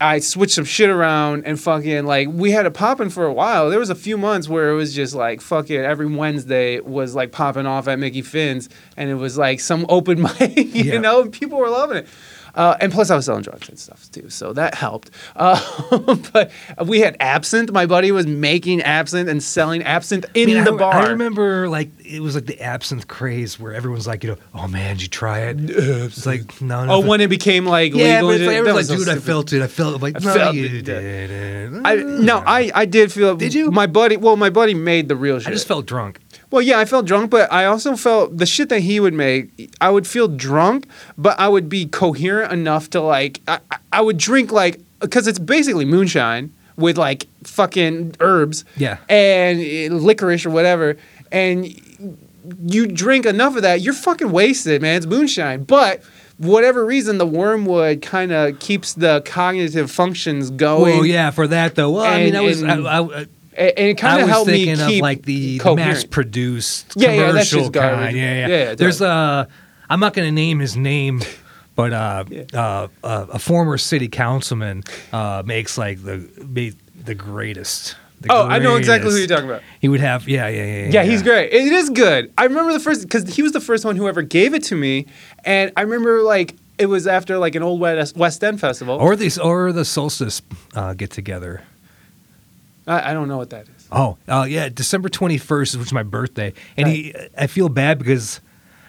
I 0.00 0.20
switched 0.20 0.54
some 0.54 0.64
shit 0.64 0.88
around 0.88 1.44
and 1.44 1.60
fucking 1.60 2.06
like 2.06 2.28
we 2.32 2.52
had 2.52 2.64
it 2.64 2.72
popping 2.72 3.10
for 3.10 3.26
a 3.26 3.32
while. 3.34 3.68
There 3.68 3.78
was 3.78 3.90
a 3.90 3.94
few 3.94 4.16
months 4.16 4.48
where 4.48 4.70
it 4.70 4.74
was 4.74 4.94
just 4.94 5.14
like 5.14 5.42
fucking 5.42 5.76
every 5.76 6.06
Wednesday 6.06 6.80
was 6.80 7.14
like 7.14 7.32
popping 7.32 7.66
off 7.66 7.86
at 7.86 7.98
Mickey 7.98 8.22
Finn's, 8.22 8.70
and 8.96 9.10
it 9.10 9.16
was 9.16 9.36
like 9.36 9.60
some 9.60 9.84
open 9.90 10.22
mic, 10.40 10.56
you 10.56 10.84
Yeah. 10.94 11.00
know, 11.00 11.20
and 11.20 11.30
people 11.32 11.58
were 11.58 11.68
loving 11.68 11.98
it. 11.98 12.08
Uh, 12.54 12.76
and 12.80 12.92
plus, 12.92 13.10
I 13.10 13.16
was 13.16 13.26
selling 13.26 13.42
drugs 13.42 13.68
and 13.68 13.78
stuff 13.78 14.10
too, 14.12 14.30
so 14.30 14.52
that 14.52 14.74
helped. 14.74 15.10
Uh, 15.36 16.16
but 16.32 16.50
we 16.84 17.00
had 17.00 17.16
absinthe. 17.20 17.72
My 17.72 17.86
buddy 17.86 18.12
was 18.12 18.26
making 18.26 18.82
absinthe 18.82 19.28
and 19.28 19.42
selling 19.42 19.82
absinthe 19.82 20.26
in 20.34 20.50
I 20.50 20.54
mean, 20.54 20.64
the 20.64 20.74
I, 20.74 20.76
bar. 20.76 20.94
I 20.94 21.08
remember 21.08 21.68
like 21.68 21.90
it 22.10 22.20
was 22.20 22.34
like 22.34 22.46
the 22.46 22.60
absinthe 22.60 23.06
craze 23.08 23.58
where 23.58 23.72
everyone's 23.74 24.06
like, 24.06 24.24
you 24.24 24.30
know, 24.30 24.36
oh 24.54 24.66
man, 24.68 24.96
did 24.96 25.02
you 25.02 25.08
try 25.08 25.40
it? 25.40 25.56
It's 25.60 26.26
like 26.26 26.60
no, 26.60 26.84
no. 26.84 26.92
Oh, 26.94 27.00
when 27.00 27.20
it 27.20 27.28
became 27.30 27.64
like 27.66 27.94
yeah, 27.94 28.22
legal, 28.22 28.28
but 28.28 28.34
it's 28.40 28.46
like, 28.46 28.56
everyone's 28.56 28.90
like, 28.90 28.98
dude, 28.98 29.06
so 29.06 29.12
I 29.12 29.18
felt 29.18 29.52
it. 29.52 29.62
I 29.62 29.66
felt 29.66 29.94
it. 29.96 30.02
Like, 30.02 30.16
I 30.16 30.24
no, 30.24 30.34
felt 30.34 30.54
you 30.56 30.64
it. 30.66 30.84
didn't. 30.84 31.86
I 31.86 31.94
no, 31.96 32.42
I 32.46 32.70
I 32.74 32.84
did 32.84 33.12
feel. 33.12 33.36
Did 33.36 33.54
you? 33.54 33.70
My 33.70 33.86
buddy. 33.86 34.16
Well, 34.16 34.36
my 34.36 34.50
buddy 34.50 34.74
made 34.74 35.08
the 35.08 35.16
real 35.16 35.38
shit. 35.38 35.48
I 35.48 35.52
just 35.52 35.68
felt 35.68 35.86
drunk. 35.86 36.18
Well, 36.50 36.62
yeah, 36.62 36.78
I 36.80 36.84
felt 36.84 37.06
drunk, 37.06 37.30
but 37.30 37.50
I 37.52 37.66
also 37.66 37.94
felt 37.96 38.36
the 38.36 38.46
shit 38.46 38.68
that 38.70 38.80
he 38.80 38.98
would 38.98 39.14
make. 39.14 39.70
I 39.80 39.90
would 39.90 40.06
feel 40.06 40.26
drunk, 40.26 40.86
but 41.16 41.38
I 41.38 41.48
would 41.48 41.68
be 41.68 41.86
coherent 41.86 42.52
enough 42.52 42.90
to 42.90 43.00
like. 43.00 43.40
I, 43.46 43.60
I- 43.70 43.76
I 43.92 44.00
would 44.02 44.18
drink 44.18 44.52
like 44.52 44.80
because 45.00 45.26
it's 45.26 45.38
basically 45.40 45.84
moonshine 45.84 46.52
with 46.76 46.96
like 46.96 47.26
fucking 47.44 48.14
herbs. 48.20 48.64
Yeah. 48.76 48.98
And 49.08 49.58
uh, 49.60 49.96
licorice 49.96 50.46
or 50.46 50.50
whatever, 50.50 50.96
and 51.32 51.66
you 52.64 52.86
drink 52.86 53.26
enough 53.26 53.56
of 53.56 53.62
that, 53.62 53.80
you're 53.80 53.94
fucking 53.94 54.30
wasted, 54.32 54.82
man. 54.82 54.96
It's 54.96 55.06
moonshine, 55.06 55.64
but. 55.64 56.02
Whatever 56.38 56.86
reason, 56.86 57.18
the 57.18 57.26
wormwood 57.26 58.00
kind 58.00 58.32
of 58.32 58.58
keeps 58.60 58.94
the 58.94 59.20
cognitive 59.26 59.90
functions 59.90 60.48
going. 60.50 60.96
Well, 60.96 61.04
yeah, 61.04 61.30
for 61.32 61.46
that 61.46 61.74
though. 61.74 61.90
Well, 61.90 62.02
I 62.02 62.20
mean, 62.24 62.28
And- 62.28 62.36
I 62.38 62.40
was, 62.40 62.62
I, 62.62 62.72
and- 62.72 62.88
I, 62.88 62.98
and 63.02 63.28
and 63.58 63.88
it 63.88 63.98
kind 63.98 64.22
of 64.22 64.28
helped 64.30 64.46
me 64.50 64.64
thinking 64.64 64.86
keep 64.86 64.96
of 64.96 65.02
like 65.02 65.22
the, 65.26 65.60
mass-produced 66.10 66.94
Yeah, 66.96 67.12
yeah, 67.12 67.32
that's 67.32 67.50
commercial 67.50 67.70
garbage. 67.70 68.04
kind. 68.06 68.16
Yeah, 68.16 68.22
yeah. 68.22 68.46
Yeah, 68.48 68.56
yeah, 68.68 68.74
There's 68.74 69.02
uh, 69.02 69.44
I'm 69.90 70.00
not 70.00 70.14
going 70.14 70.28
to 70.28 70.32
name 70.32 70.60
his 70.60 70.78
name, 70.78 71.20
but 71.76 71.92
uh, 71.92 72.24
Yeah. 72.30 72.44
uh, 72.54 72.88
uh, 73.04 73.26
a 73.32 73.38
former 73.38 73.76
city 73.76 74.08
councilman 74.08 74.84
uh, 75.12 75.42
makes 75.44 75.76
like 75.76 76.02
the 76.02 76.26
made 76.46 76.74
the 77.04 77.14
greatest. 77.14 77.96
The 78.20 78.32
Oh, 78.32 78.46
I 78.46 78.58
know 78.58 78.76
exactly 78.76 79.10
who 79.10 79.16
you're 79.18 79.26
talking 79.26 79.48
about. 79.48 79.62
He 79.80 79.88
would 79.88 80.00
have, 80.00 80.28
yeah, 80.28 80.48
yeah, 80.48 80.64
yeah. 80.64 80.88
Yeah, 80.90 81.02
he's 81.04 81.22
great. 81.22 81.52
It 81.52 81.72
is 81.72 81.90
good. 81.90 82.32
I 82.38 82.44
remember 82.44 82.72
the 82.72 82.80
first 82.80 83.02
because 83.02 83.34
he 83.34 83.42
was 83.42 83.52
the 83.52 83.60
first 83.60 83.84
one 83.84 83.96
who 83.96 84.08
ever 84.08 84.22
gave 84.22 84.54
it 84.54 84.62
to 84.64 84.76
me, 84.76 85.06
and 85.44 85.72
I 85.76 85.82
remember 85.82 86.22
like 86.22 86.56
it 86.78 86.86
was 86.86 87.06
after 87.06 87.38
like 87.38 87.54
an 87.54 87.62
old 87.62 87.80
West 87.80 88.42
End 88.44 88.60
festival. 88.60 88.96
Or 88.96 89.16
these, 89.16 89.38
or 89.38 89.72
the 89.72 89.84
solstice 89.84 90.42
uh, 90.74 90.94
get 90.94 91.10
together. 91.10 91.62
I, 92.86 93.10
I 93.10 93.12
don't 93.12 93.28
know 93.28 93.36
what 93.36 93.50
that 93.50 93.66
is. 93.68 93.88
Oh, 93.92 94.16
uh, 94.28 94.46
yeah, 94.48 94.68
December 94.68 95.08
21st, 95.08 95.76
which 95.76 95.86
is 95.88 95.92
my 95.92 96.02
birthday. 96.02 96.54
And 96.76 96.88
he, 96.88 97.14
I 97.36 97.46
feel 97.48 97.68
bad 97.68 97.98
because 97.98 98.40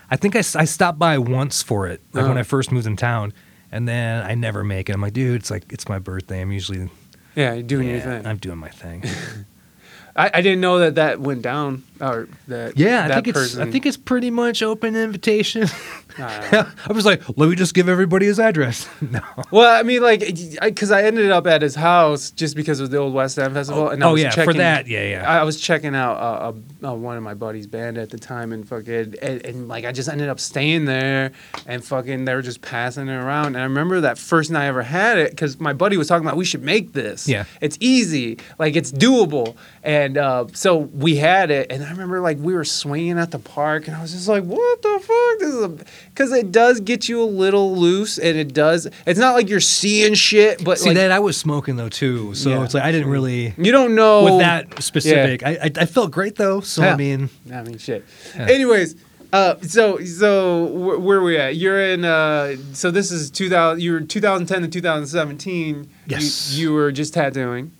I 0.09 0.15
think 0.15 0.35
I, 0.35 0.39
I 0.39 0.65
stopped 0.65 0.99
by 0.99 1.17
once 1.17 1.61
for 1.63 1.87
it, 1.87 1.99
like 2.13 2.23
when 2.23 2.31
Uh-huh. 2.31 2.39
I 2.39 2.43
first 2.43 2.71
moved 2.71 2.87
in 2.87 2.95
town. 2.97 3.33
And 3.73 3.87
then 3.87 4.23
I 4.25 4.35
never 4.35 4.63
make 4.63 4.89
it. 4.89 4.93
I'm 4.93 5.01
like, 5.01 5.13
dude, 5.13 5.35
it's 5.41 5.49
like, 5.51 5.63
it's 5.71 5.87
my 5.89 5.97
birthday. 5.99 6.41
I'm 6.41 6.51
usually, 6.51 6.89
Yeah, 7.35 7.53
you're 7.53 7.63
doing 7.63 7.89
your 7.89 7.99
thing. 7.99 8.25
I'm 8.25 8.37
doing 8.37 8.57
my 8.57 8.69
thing. 8.69 9.03
I, 10.15 10.29
I 10.33 10.41
didn't 10.41 10.59
know 10.59 10.79
that 10.79 10.95
that 10.95 11.21
went 11.21 11.41
down 11.41 11.83
or 12.01 12.27
that. 12.47 12.77
Yeah, 12.77 13.05
I 13.05 13.07
that 13.07 13.23
think 13.23 13.27
it's, 13.35 13.57
I 13.57 13.71
think 13.71 13.85
it's 13.85 13.97
pretty 13.97 14.29
much 14.29 14.61
open 14.61 14.95
invitation. 14.95 15.67
Uh, 16.19 16.65
I 16.87 16.93
was 16.93 17.05
like, 17.05 17.21
let 17.37 17.49
me 17.49 17.55
just 17.55 17.73
give 17.73 17.89
everybody 17.89 18.25
his 18.25 18.39
address. 18.39 18.89
no. 19.01 19.21
well, 19.51 19.79
I 19.79 19.83
mean, 19.83 20.01
like, 20.01 20.21
because 20.61 20.91
I, 20.91 21.03
ended 21.03 21.31
up 21.31 21.47
at 21.47 21.61
his 21.61 21.75
house 21.75 22.31
just 22.31 22.55
because 22.55 22.79
of 22.79 22.91
the 22.91 22.97
old 22.97 23.13
West 23.13 23.37
End 23.37 23.53
festival, 23.53 23.89
and 23.89 24.03
I 24.03 24.07
oh 24.07 24.13
was 24.13 24.21
yeah, 24.21 24.29
for 24.29 24.35
checking, 24.35 24.57
that, 24.57 24.87
yeah, 24.87 25.03
yeah. 25.03 25.29
I 25.29 25.39
I 25.39 25.43
was 25.43 25.59
checking 25.59 25.95
out 25.95 26.17
uh, 26.17 26.53
uh, 26.85 26.89
uh, 26.89 26.93
one 26.93 27.17
of 27.17 27.23
my 27.23 27.33
buddies' 27.33 27.67
band 27.67 27.97
at 27.97 28.09
the 28.09 28.19
time, 28.19 28.51
and 28.51 28.67
fucking, 28.67 29.15
and, 29.21 29.45
and 29.45 29.67
like 29.67 29.85
I 29.85 29.91
just 29.91 30.07
ended 30.07 30.29
up 30.29 30.39
staying 30.39 30.85
there, 30.85 31.31
and 31.65 31.83
fucking 31.83 32.25
they 32.25 32.35
were 32.35 32.41
just 32.41 32.61
passing 32.61 33.07
it 33.07 33.13
around. 33.13 33.47
And 33.47 33.57
I 33.57 33.63
remember 33.63 34.01
that 34.01 34.17
first 34.17 34.51
night 34.51 34.65
I 34.65 34.67
ever 34.67 34.83
had 34.83 35.17
it 35.17 35.31
because 35.31 35.59
my 35.59 35.73
buddy 35.73 35.97
was 35.97 36.07
talking 36.07 36.25
about 36.25 36.37
we 36.37 36.45
should 36.45 36.63
make 36.63 36.93
this. 36.93 37.27
Yeah. 37.27 37.45
it's 37.59 37.77
easy, 37.79 38.37
like 38.59 38.75
it's 38.75 38.91
doable, 38.91 39.55
and 39.83 40.17
uh, 40.17 40.45
so 40.53 40.77
we 40.77 41.15
had 41.15 41.51
it. 41.51 41.71
And 41.71 41.83
I 41.83 41.89
remember 41.89 42.21
like 42.21 42.37
we 42.37 42.53
were 42.53 42.65
swinging 42.65 43.17
at 43.17 43.31
the 43.31 43.39
park, 43.39 43.87
and 43.87 43.95
I 43.95 44.01
was 44.01 44.11
just 44.11 44.27
like, 44.27 44.43
what 44.43 44.81
the 44.81 44.99
fuck? 44.99 45.39
This 45.39 45.53
is 45.53 46.00
because 46.21 46.37
it 46.37 46.51
does 46.51 46.79
get 46.79 47.09
you 47.09 47.21
a 47.23 47.25
little 47.25 47.75
loose, 47.75 48.19
and 48.19 48.37
it 48.37 48.53
does. 48.53 48.87
It's 49.07 49.19
not 49.19 49.33
like 49.33 49.49
you're 49.49 49.59
seeing 49.59 50.13
shit, 50.13 50.63
but 50.63 50.77
See 50.77 50.89
like, 50.89 50.97
that 50.97 51.11
I 51.11 51.19
was 51.19 51.35
smoking 51.35 51.77
though 51.77 51.89
too, 51.89 52.35
so 52.35 52.49
Yeah. 52.51 52.63
it's 52.63 52.73
like 52.75 52.83
I 52.83 52.91
didn't 52.91 53.09
really 53.09 53.53
you 53.57 53.71
don't 53.71 53.95
know 53.95 54.23
with 54.23 54.39
that 54.39 54.83
specific. 54.83 55.43
I, 55.43 55.51
I 55.63 55.71
I 55.77 55.85
felt 55.85 56.11
great 56.11 56.35
though, 56.35 56.61
so 56.61 56.83
Yeah. 56.83 56.93
I 56.93 56.97
mean, 56.97 57.29
I 57.51 57.63
mean, 57.63 57.77
shit. 57.79 58.05
Yeah. 58.35 58.47
Anyways, 58.49 58.95
uh, 59.33 59.55
so 59.61 59.97
so 60.03 60.67
wh- 60.67 61.03
where 61.03 61.17
are 61.17 61.23
we 61.23 61.37
at? 61.37 61.55
You're 61.55 61.81
in. 61.91 62.05
Uh, 62.05 62.55
so 62.73 62.91
this 62.91 63.11
is 63.11 63.31
2000. 63.31 63.81
You 63.81 63.93
were 63.93 64.01
2010 64.01 64.61
to 64.61 64.67
2017. 64.67 65.89
Yes. 66.07 66.53
You, 66.53 66.69
you 66.69 66.73
were 66.73 66.91
just 66.91 67.13
tattooing, 67.15 67.71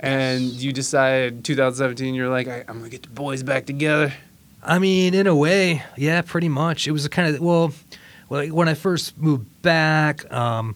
and 0.00 0.42
you 0.42 0.72
decided 0.72 1.44
2017. 1.44 2.14
You're 2.14 2.28
like, 2.28 2.48
I, 2.48 2.64
I'm 2.66 2.78
gonna 2.78 2.88
get 2.88 3.02
the 3.04 3.10
boys 3.10 3.42
back 3.44 3.66
together. 3.66 4.12
I 4.64 4.78
mean, 4.78 5.14
in 5.14 5.26
a 5.26 5.34
way, 5.36 5.82
yeah, 5.96 6.22
pretty 6.22 6.48
much. 6.48 6.86
It 6.88 6.92
was 6.92 7.04
a 7.04 7.08
kind 7.08 7.34
of 7.34 7.40
well, 7.40 7.72
well, 8.28 8.46
when 8.48 8.68
I 8.68 8.74
first 8.74 9.16
moved 9.18 9.46
back, 9.62 10.30
um, 10.32 10.74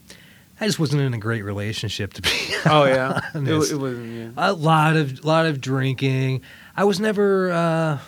I 0.61 0.66
just 0.66 0.78
wasn't 0.78 1.03
in 1.03 1.14
a 1.14 1.18
great 1.18 1.43
relationship 1.43 2.12
to 2.14 2.22
be. 2.22 2.30
Oh 2.66 2.84
yeah. 2.84 3.20
it, 3.34 3.49
it 3.49 3.76
wasn't. 3.76 4.12
Yeah. 4.12 4.30
a 4.36 4.53
lot 4.53 4.97
of 4.97 5.24
lot 5.24 5.47
of 5.47 5.61
drinking. 5.61 6.43
I 6.76 6.84
was 6.84 7.01
never. 7.01 7.51
Uh, 7.53 7.99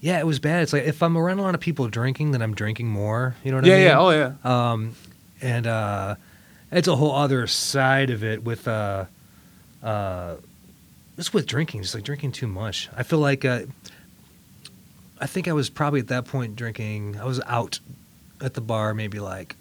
yeah, 0.00 0.18
it 0.18 0.26
was 0.26 0.38
bad. 0.38 0.62
It's 0.62 0.72
like 0.72 0.84
if 0.84 1.02
I'm 1.02 1.16
around 1.16 1.38
a 1.38 1.42
lot 1.42 1.54
of 1.54 1.60
people 1.60 1.88
drinking, 1.88 2.30
then 2.32 2.42
I'm 2.42 2.54
drinking 2.54 2.88
more. 2.88 3.34
You 3.44 3.50
know 3.50 3.58
what 3.58 3.66
Yeah. 3.66 3.74
I 3.74 3.76
mean? 3.76 3.84
Yeah, 3.86 3.90
yeah. 3.92 3.98
Oh 4.00 4.10
yeah. 4.44 4.70
Um, 4.72 4.94
and 5.40 5.66
uh, 5.66 6.14
it's 6.72 6.88
a 6.88 6.96
whole 6.96 7.14
other 7.14 7.46
side 7.46 8.10
of 8.10 8.24
it 8.24 8.42
with 8.44 8.66
uh, 8.68 9.04
uh, 9.82 10.36
just 11.16 11.32
with 11.34 11.46
drinking, 11.46 11.82
just 11.82 11.94
like 11.94 12.04
drinking 12.04 12.32
too 12.32 12.46
much. 12.46 12.88
I 12.96 13.02
feel 13.02 13.18
like 13.18 13.44
uh, 13.44 13.62
I 15.20 15.26
think 15.26 15.48
I 15.48 15.52
was 15.52 15.70
probably 15.70 16.00
at 16.00 16.08
that 16.08 16.26
point 16.26 16.56
drinking. 16.56 17.18
I 17.20 17.24
was 17.24 17.40
out 17.46 17.80
at 18.40 18.54
the 18.54 18.60
bar 18.60 18.92
maybe 18.94 19.18
like 19.18 19.56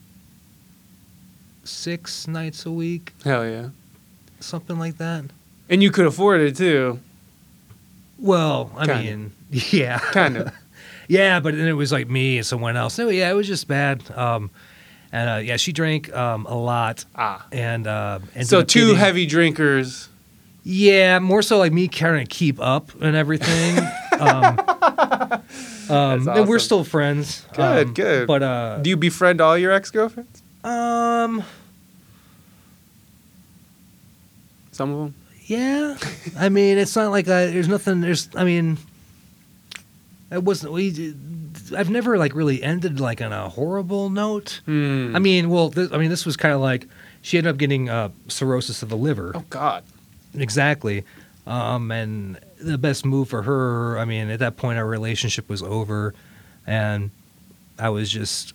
six 1.63 2.27
nights 2.27 2.65
a 2.65 2.71
week, 2.71 3.13
Hell 3.23 3.45
yeah. 3.47 3.69
something 4.39 4.77
like 4.77 4.97
that. 4.97 5.25
And 5.69 5.81
you 5.81 5.91
could 5.91 6.05
afford 6.05 6.41
it 6.41 6.55
too. 6.55 6.99
Well, 8.19 8.71
I 8.77 8.85
Kinda. 8.85 9.01
mean, 9.03 9.31
yeah, 9.51 9.99
Kind 9.99 10.37
of. 10.37 10.53
yeah, 11.07 11.39
but 11.39 11.55
then 11.55 11.67
it 11.67 11.73
was 11.73 11.91
like 11.91 12.09
me 12.09 12.37
and 12.37 12.45
someone 12.45 12.77
else. 12.77 12.97
No, 12.97 13.09
yeah, 13.09 13.29
it 13.29 13.33
was 13.33 13.47
just 13.47 13.67
bad. 13.67 14.09
Um, 14.11 14.51
and 15.11 15.29
uh, 15.29 15.35
yeah, 15.37 15.57
she 15.57 15.71
drank 15.71 16.13
um, 16.15 16.45
a 16.45 16.55
lot, 16.55 17.05
ah. 17.15 17.45
and 17.51 17.87
uh, 17.87 18.19
So 18.43 18.61
two 18.63 18.81
getting- 18.87 18.95
heavy 18.97 19.25
drinkers. 19.25 20.09
Yeah, 20.67 21.19
more 21.19 21.41
so 21.43 21.59
like 21.59 21.71
me 21.71 21.87
trying 21.87 22.25
to 22.25 22.29
keep 22.29 22.59
up 22.59 22.89
and 23.01 23.15
everything. 23.15 23.77
um, 24.19 24.59
um, 25.89 26.27
And 26.29 26.47
we're 26.47 26.59
still 26.59 26.83
friends. 26.83 27.45
Good, 27.53 27.87
um, 27.87 27.93
good. 27.93 28.27
But 28.27 28.43
uh, 28.43 28.77
Do 28.81 28.89
you 28.89 28.97
befriend 28.97 29.41
all 29.41 29.57
your 29.57 29.71
ex 29.71 29.91
girlfriends? 29.91 30.41
um, 30.63 31.43
Some 34.71 34.91
of 34.91 34.97
them. 34.99 35.15
yeah. 35.45 35.97
I 36.37 36.49
mean, 36.49 36.77
it's 36.77 36.95
not 36.95 37.11
like 37.11 37.27
I, 37.27 37.47
there's 37.47 37.67
nothing. 37.67 38.01
There's. 38.01 38.29
I 38.35 38.43
mean, 38.43 38.77
it 40.31 40.43
wasn't. 40.43 40.73
We. 40.73 41.15
I've 41.75 41.89
never 41.89 42.17
like 42.17 42.35
really 42.35 42.61
ended 42.61 42.99
like 42.99 43.21
on 43.21 43.31
a 43.31 43.47
horrible 43.49 44.09
note. 44.09 44.61
Hmm. 44.65 45.15
I 45.15 45.19
mean, 45.19 45.49
well, 45.49 45.69
this, 45.69 45.91
I 45.91 45.97
mean, 45.97 46.09
this 46.09 46.25
was 46.25 46.35
kind 46.35 46.53
of 46.53 46.59
like 46.61 46.87
she 47.21 47.37
ended 47.37 47.51
up 47.51 47.57
getting 47.57 47.89
uh, 47.89 48.09
cirrhosis 48.27 48.83
of 48.83 48.89
the 48.89 48.97
liver. 48.97 49.31
Oh 49.33 49.45
God. 49.49 49.83
Exactly. 50.37 51.05
Um, 51.47 51.89
and 51.91 52.37
the 52.59 52.77
best 52.77 53.05
move 53.05 53.29
for 53.29 53.43
her, 53.43 53.97
I 53.97 54.05
mean, 54.05 54.29
at 54.29 54.39
that 54.39 54.57
point, 54.57 54.77
our 54.77 54.85
relationship 54.85 55.49
was 55.49 55.61
over, 55.61 56.13
and 56.65 57.11
I 57.77 57.89
was 57.89 58.09
just 58.09 58.53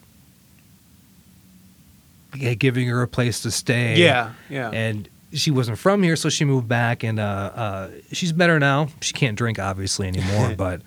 yeah, 2.34 2.54
giving 2.54 2.88
her 2.88 3.02
a 3.02 3.08
place 3.08 3.40
to 3.40 3.50
stay. 3.50 3.96
Yeah. 3.96 4.32
Yeah. 4.48 4.70
And 4.70 5.08
she 5.32 5.50
wasn't 5.50 5.78
from 5.78 6.02
here, 6.02 6.16
so 6.16 6.28
she 6.28 6.44
moved 6.44 6.68
back, 6.68 7.02
and 7.04 7.20
uh, 7.20 7.22
uh, 7.54 7.90
she's 8.12 8.32
better 8.32 8.58
now. 8.58 8.88
She 9.00 9.12
can't 9.12 9.36
drink, 9.36 9.58
obviously, 9.58 10.08
anymore, 10.08 10.54
but 10.56 10.82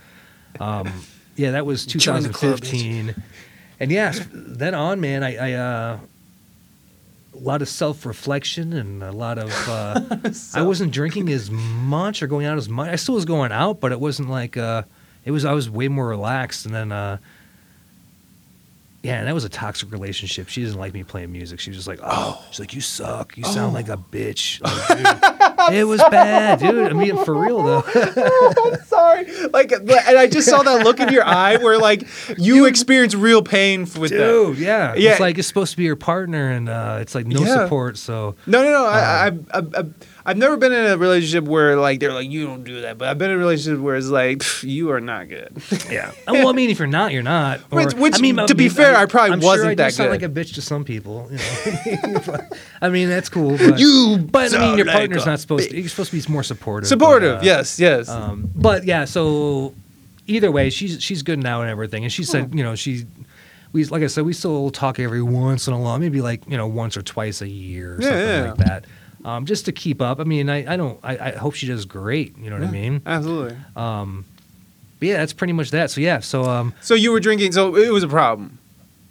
um, 0.60 0.92
yeah, 1.36 1.52
that 1.52 1.66
was 1.66 1.86
Join 1.86 2.24
club, 2.24 2.60
2015. 2.60 3.16
and 3.80 3.92
yeah, 3.92 4.14
then 4.32 4.74
on, 4.74 5.00
man, 5.00 5.24
I. 5.24 5.52
I 5.52 5.54
uh, 5.54 6.00
a 7.34 7.40
lot 7.40 7.62
of 7.62 7.70
self-reflection 7.70 8.74
and 8.74 9.04
a 9.04 9.12
lot 9.12 9.38
of 9.38 9.52
uh, 9.68 10.00
I 10.54 10.62
wasn't 10.62 10.92
drinking 10.92 11.30
as 11.30 11.50
much 11.50 12.22
or 12.22 12.28
going 12.28 12.46
out 12.46 12.58
as 12.58 12.70
much. 12.70 12.90
I 12.90 12.96
still 12.96 13.16
was 13.16 13.26
going 13.26 13.52
out, 13.52 13.80
but 13.80 13.92
it 13.92 14.00
wasn't 14.00 14.30
like 14.30 14.58
uh, 14.58 14.84
it 15.26 15.32
was. 15.32 15.46
I 15.46 15.54
was 15.54 15.70
way 15.70 15.88
more 15.88 16.08
relaxed, 16.08 16.66
and 16.66 16.74
then 16.76 16.92
uh, 16.92 17.18
yeah, 19.04 19.20
and 19.20 19.28
that 19.28 19.34
was 19.34 19.44
a 19.44 19.50
toxic 19.50 19.92
relationship. 19.92 20.48
She 20.48 20.64
didn't 20.64 20.80
like 20.80 20.94
me 20.94 21.04
playing 21.04 21.32
music. 21.32 21.60
She 21.60 21.70
was 21.70 21.78
just 21.78 21.88
like, 21.88 22.00
"Oh, 22.02 22.44
she's 22.50 22.60
like, 22.60 22.74
you 22.74 22.82
suck. 22.82 23.38
You 23.38 23.44
sound 23.44 23.74
like 23.74 23.90
a 23.90 23.98
bitch." 23.98 24.62
Like, 24.94 25.43
dude, 25.70 25.80
it 25.80 25.84
was 25.86 26.02
bad, 26.12 26.60
dude. 26.60 26.90
I 26.92 26.94
mean, 26.94 27.24
for 27.24 27.36
real 27.36 27.62
though. 27.64 27.84
Oh, 27.86 28.72
I'm 28.74 28.86
sorry. 28.86 29.48
Like, 29.48 29.72
and 29.72 29.90
I 29.92 30.28
just 30.28 30.48
saw 30.50 30.64
that 30.64 30.84
look 30.84 31.00
in 31.00 31.10
your 31.10 31.26
eye 31.26 31.58
where 31.58 31.78
like 31.78 32.08
you 32.38 32.66
experience 32.66 33.16
real 33.16 33.42
pain 33.42 33.82
with 33.82 34.12
that. 34.12 34.18
Dude, 34.18 34.58
yeah. 34.58 34.94
Yeah. 34.96 35.12
It's 35.12 35.20
like 35.20 35.38
it's 35.38 35.48
supposed 35.48 35.72
to 35.72 35.78
be 35.78 35.84
your 35.84 35.96
partner, 35.96 36.50
and 36.52 36.70
uh, 36.70 36.98
it's 37.02 37.16
like 37.16 37.26
no 37.28 37.42
Yeah. 37.42 37.64
support. 37.64 37.98
So 37.98 38.36
No, 38.48 38.64
no, 38.64 38.72
no. 38.72 38.86
Um, 38.86 38.94
I, 38.94 39.00
I, 39.54 39.60
I, 39.60 39.62
I, 39.80 39.84
I've 40.26 40.38
never 40.38 40.56
been 40.56 40.72
in 40.72 40.86
a 40.86 40.98
relationship 40.98 41.44
where 41.44 41.76
like 41.76 42.00
they're 42.00 42.14
like 42.14 42.30
you 42.30 42.46
don't 42.48 42.64
do 42.64 42.82
that, 42.82 42.98
but 42.98 43.10
I've 43.10 43.18
been 43.18 43.30
in 43.32 43.36
a 43.36 43.40
relationship 43.40 43.82
where 43.82 43.96
it's 43.98 44.08
like 44.08 44.42
you 44.64 44.92
are 44.92 45.02
not 45.02 45.28
good. 45.28 45.52
yeah. 45.92 46.12
well, 46.28 46.48
I 46.48 46.54
mean, 46.54 46.70
if 46.70 46.80
you're 46.80 46.88
not, 46.88 47.12
you're 47.12 47.24
not. 47.24 47.60
Or, 47.72 47.84
Which- 47.84 47.94
which, 47.96 48.16
I 48.16 48.20
mean, 48.20 48.38
to 48.48 48.56
be 48.56 48.70
fair, 48.70 48.96
I 48.96 49.06
probably 49.06 49.34
I'm 49.34 49.40
wasn't 49.42 49.76
that. 49.78 49.86
I 49.86 49.90
do 49.90 49.92
that 49.92 49.94
sound 49.94 50.08
good. 50.12 50.22
like 50.22 50.32
a 50.32 50.34
bitch 50.34 50.54
to 50.56 50.62
some 50.62 50.86
people. 50.86 51.30
You 51.32 51.98
know? 52.12 52.38
I 52.82 52.90
mean, 52.90 53.10
that's 53.10 53.28
cool. 53.28 53.58
But, 53.58 53.80
You 53.80 54.26
but 54.32 54.54
I 54.56 54.60
mean, 54.60 54.78
your 54.78 54.86
like 54.86 54.96
partner's 54.96 55.26
not 55.26 55.40
supposed. 55.40 55.70
to 55.72 55.78
You're 55.78 55.90
supposed 55.90 56.12
to 56.12 56.22
be 56.22 56.32
more 56.32 56.44
supportive. 56.44 56.88
Supportive, 56.88 57.40
but, 57.40 57.44
uh, 57.44 57.46
yes, 57.46 57.80
yes. 57.80 58.08
Um, 58.08 58.50
but 58.56 58.86
yeah, 58.86 59.04
so 59.06 59.74
either 60.28 60.52
way, 60.52 60.70
she's 60.70 61.02
she's 61.04 61.22
good 61.22 61.40
now 61.40 61.62
and 61.62 61.70
everything. 61.70 62.04
And 62.04 62.14
she 62.14 62.24
said, 62.24 62.56
you 62.56 62.64
know, 62.64 62.76
she. 62.76 63.06
We, 63.74 63.84
like 63.86 64.04
I 64.04 64.08
said, 64.08 64.24
we 64.24 64.34
still 64.34 64.70
talk 64.70 65.00
every 65.00 65.24
once 65.24 65.68
in 65.68 65.74
a 65.74 65.80
while, 65.80 65.98
maybe 65.98 66.22
like 66.22 66.48
you 66.48 66.56
know 66.58 66.68
once 66.68 66.96
or 66.96 67.02
twice 67.02 67.42
a 67.42 67.48
year 67.50 67.96
or 67.96 68.02
Yeah, 68.02 68.08
something 68.10 68.28
yeah. 68.28 68.42
like 68.52 68.58
that, 68.58 68.86
um, 69.26 69.46
just 69.46 69.66
to 69.66 69.72
keep 69.72 70.02
up. 70.02 70.20
I 70.20 70.24
mean, 70.24 70.50
I, 70.50 70.74
I 70.74 70.78
don't, 70.78 71.00
I, 71.04 71.18
I 71.18 71.32
hope 71.32 71.54
she 71.56 71.68
does 71.68 71.86
great. 71.86 72.38
You 72.38 72.50
know 72.50 72.58
what 72.60 72.68
I 72.68 72.72
mean? 72.72 73.02
Absolutely. 73.06 73.58
Um, 73.76 74.26
but 75.00 75.08
yeah, 75.08 75.18
that's 75.18 75.34
pretty 75.34 75.54
much 75.54 75.72
that. 75.72 75.92
So 75.92 76.02
yeah, 76.02 76.20
so 76.20 76.44
um, 76.46 76.74
So 76.82 76.94
you 76.96 77.12
were 77.12 77.20
drinking, 77.20 77.52
so 77.52 77.76
it 77.76 77.92
was 77.92 78.04
a 78.04 78.08
problem. 78.08 78.58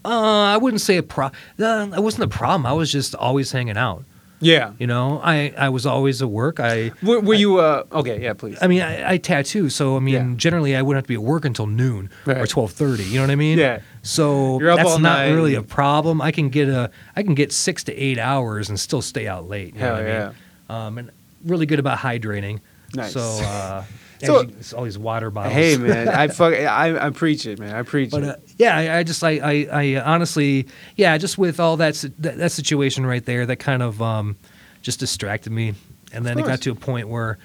uh, 0.05 0.09
I 0.09 0.57
wouldn't 0.57 0.81
say 0.81 0.97
a 0.97 1.03
pro. 1.03 1.27
Uh, 1.59 1.89
it 1.97 2.03
wasn't 2.03 2.25
a 2.25 2.29
problem. 2.29 2.67
I 2.67 2.73
was 2.73 2.91
just 2.91 3.15
always 3.15 3.53
hanging 3.53 3.77
out. 3.77 4.05
Yeah. 4.43 4.73
You 4.79 4.87
know, 4.87 5.21
I 5.23 5.55
I 5.57 5.69
was 5.71 5.87
always 5.87 6.21
at 6.21 6.29
work. 6.29 6.61
I 6.61 6.93
Were, 7.03 7.21
were 7.21 7.35
you? 7.35 7.59
Uh, 7.61 7.85
okay. 7.93 8.21
Yeah. 8.21 8.35
Please. 8.35 8.59
I 8.61 8.67
mean, 8.67 8.83
I, 8.83 9.13
I 9.13 9.17
tattoo, 9.17 9.71
so 9.71 9.97
I 9.97 10.01
mean, 10.01 10.15
Yeah. 10.15 10.37
generally, 10.37 10.77
I 10.77 10.83
wouldn't 10.83 10.99
have 10.99 11.05
to 11.05 11.09
be 11.09 11.15
at 11.15 11.23
work 11.23 11.45
until 11.45 11.67
noon 11.67 12.11
or 12.27 12.47
twelve 12.47 12.73
thirty. 12.73 13.05
You 13.05 13.17
know 13.17 13.23
what 13.23 13.31
I 13.31 13.37
mean? 13.37 13.57
Yeah. 13.59 13.81
So 14.03 14.59
that's 14.61 14.99
not 14.99 15.01
night. 15.01 15.29
really 15.31 15.55
a 15.55 15.63
problem. 15.63 16.21
I 16.21 16.33
can 16.33 16.49
get 16.49 16.69
a, 16.69 16.91
I 17.17 17.23
can 17.23 17.35
get 17.35 17.53
six 17.53 17.85
to 17.85 17.95
eight 17.95 18.19
hours 18.19 18.69
and 18.69 18.79
still 18.79 19.01
stay 19.01 19.29
out 19.29 19.49
late. 19.49 19.75
You 19.75 19.81
know 19.81 19.87
Hell 19.87 19.95
what 19.95 20.03
I 20.03 20.09
yeah. 20.09 20.27
mean? 20.27 20.35
Um, 20.69 20.99
and 20.99 21.11
really 21.45 21.67
good 21.67 21.79
about 21.79 21.99
hydrating. 21.99 22.59
Nice. 22.95 23.13
So, 23.13 23.21
uh, 23.21 23.85
So- 24.27 24.43
you- 24.43 24.55
it's 24.61 24.73
all 24.73 24.85
these 24.85 24.99
water 24.99 25.31
bottles. 25.31 25.55
Hey 25.55 25.77
man, 25.79 26.09
I 26.09 26.29
fuck. 26.29 26.55
I, 26.55 27.07
I 27.07 27.11
preach 27.11 27.47
it, 27.47 27.59
man. 27.59 27.75
I 27.75 27.83
preach 27.83 28.11
But 28.11 28.23
it. 28.23 28.29
uh, 28.29 28.37
yeah, 28.59 28.77
I, 28.77 28.99
I 28.99 29.03
just 29.03 29.23
I, 29.25 29.39
I 29.39 29.69
I 29.97 30.01
honestly 30.03 30.67
yeah, 30.97 31.17
just 31.19 31.39
with 31.39 31.59
all 31.61 31.77
that 31.79 31.95
that, 32.19 32.39
that 32.39 32.53
situation 32.53 33.05
right 33.07 33.25
there, 33.25 33.47
that 33.47 33.57
kind 33.57 33.83
of 33.83 34.01
um, 34.03 34.37
just 34.83 35.01
distracted 35.01 35.51
me, 35.53 35.75
and 36.13 36.25
then 36.27 36.39
it 36.39 36.47
got 36.47 36.61
to 36.63 36.71
a 36.71 36.75
point 36.75 37.09
where 37.09 37.39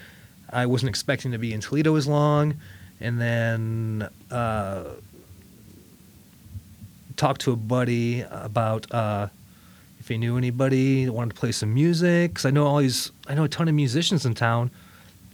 I 0.51 0.65
wasn't 0.65 0.89
expecting 0.89 1.31
to 1.33 1.37
be 1.37 1.53
in 1.53 1.61
Toledo 1.61 1.95
as 1.95 2.07
long, 2.07 2.55
and 3.01 3.19
then 3.19 4.07
uh, 4.31 4.83
talked 7.15 7.41
to 7.41 7.51
a 7.51 7.55
buddy 7.55 8.21
about 8.29 8.91
uh, 8.93 9.27
if 9.99 10.07
he 10.07 10.17
knew 10.17 10.37
anybody 10.37 11.05
that 11.05 11.13
wanted 11.13 11.33
to 11.33 11.39
play 11.39 11.51
some 11.51 11.73
music, 11.73 12.31
because 12.31 12.45
I 12.45 12.51
know 12.51 12.65
all 12.65 12.77
these 12.77 13.11
I 13.27 13.33
know 13.35 13.43
a 13.43 13.49
ton 13.49 13.67
of 13.67 13.75
musicians 13.75 14.25
in 14.25 14.33
town, 14.35 14.71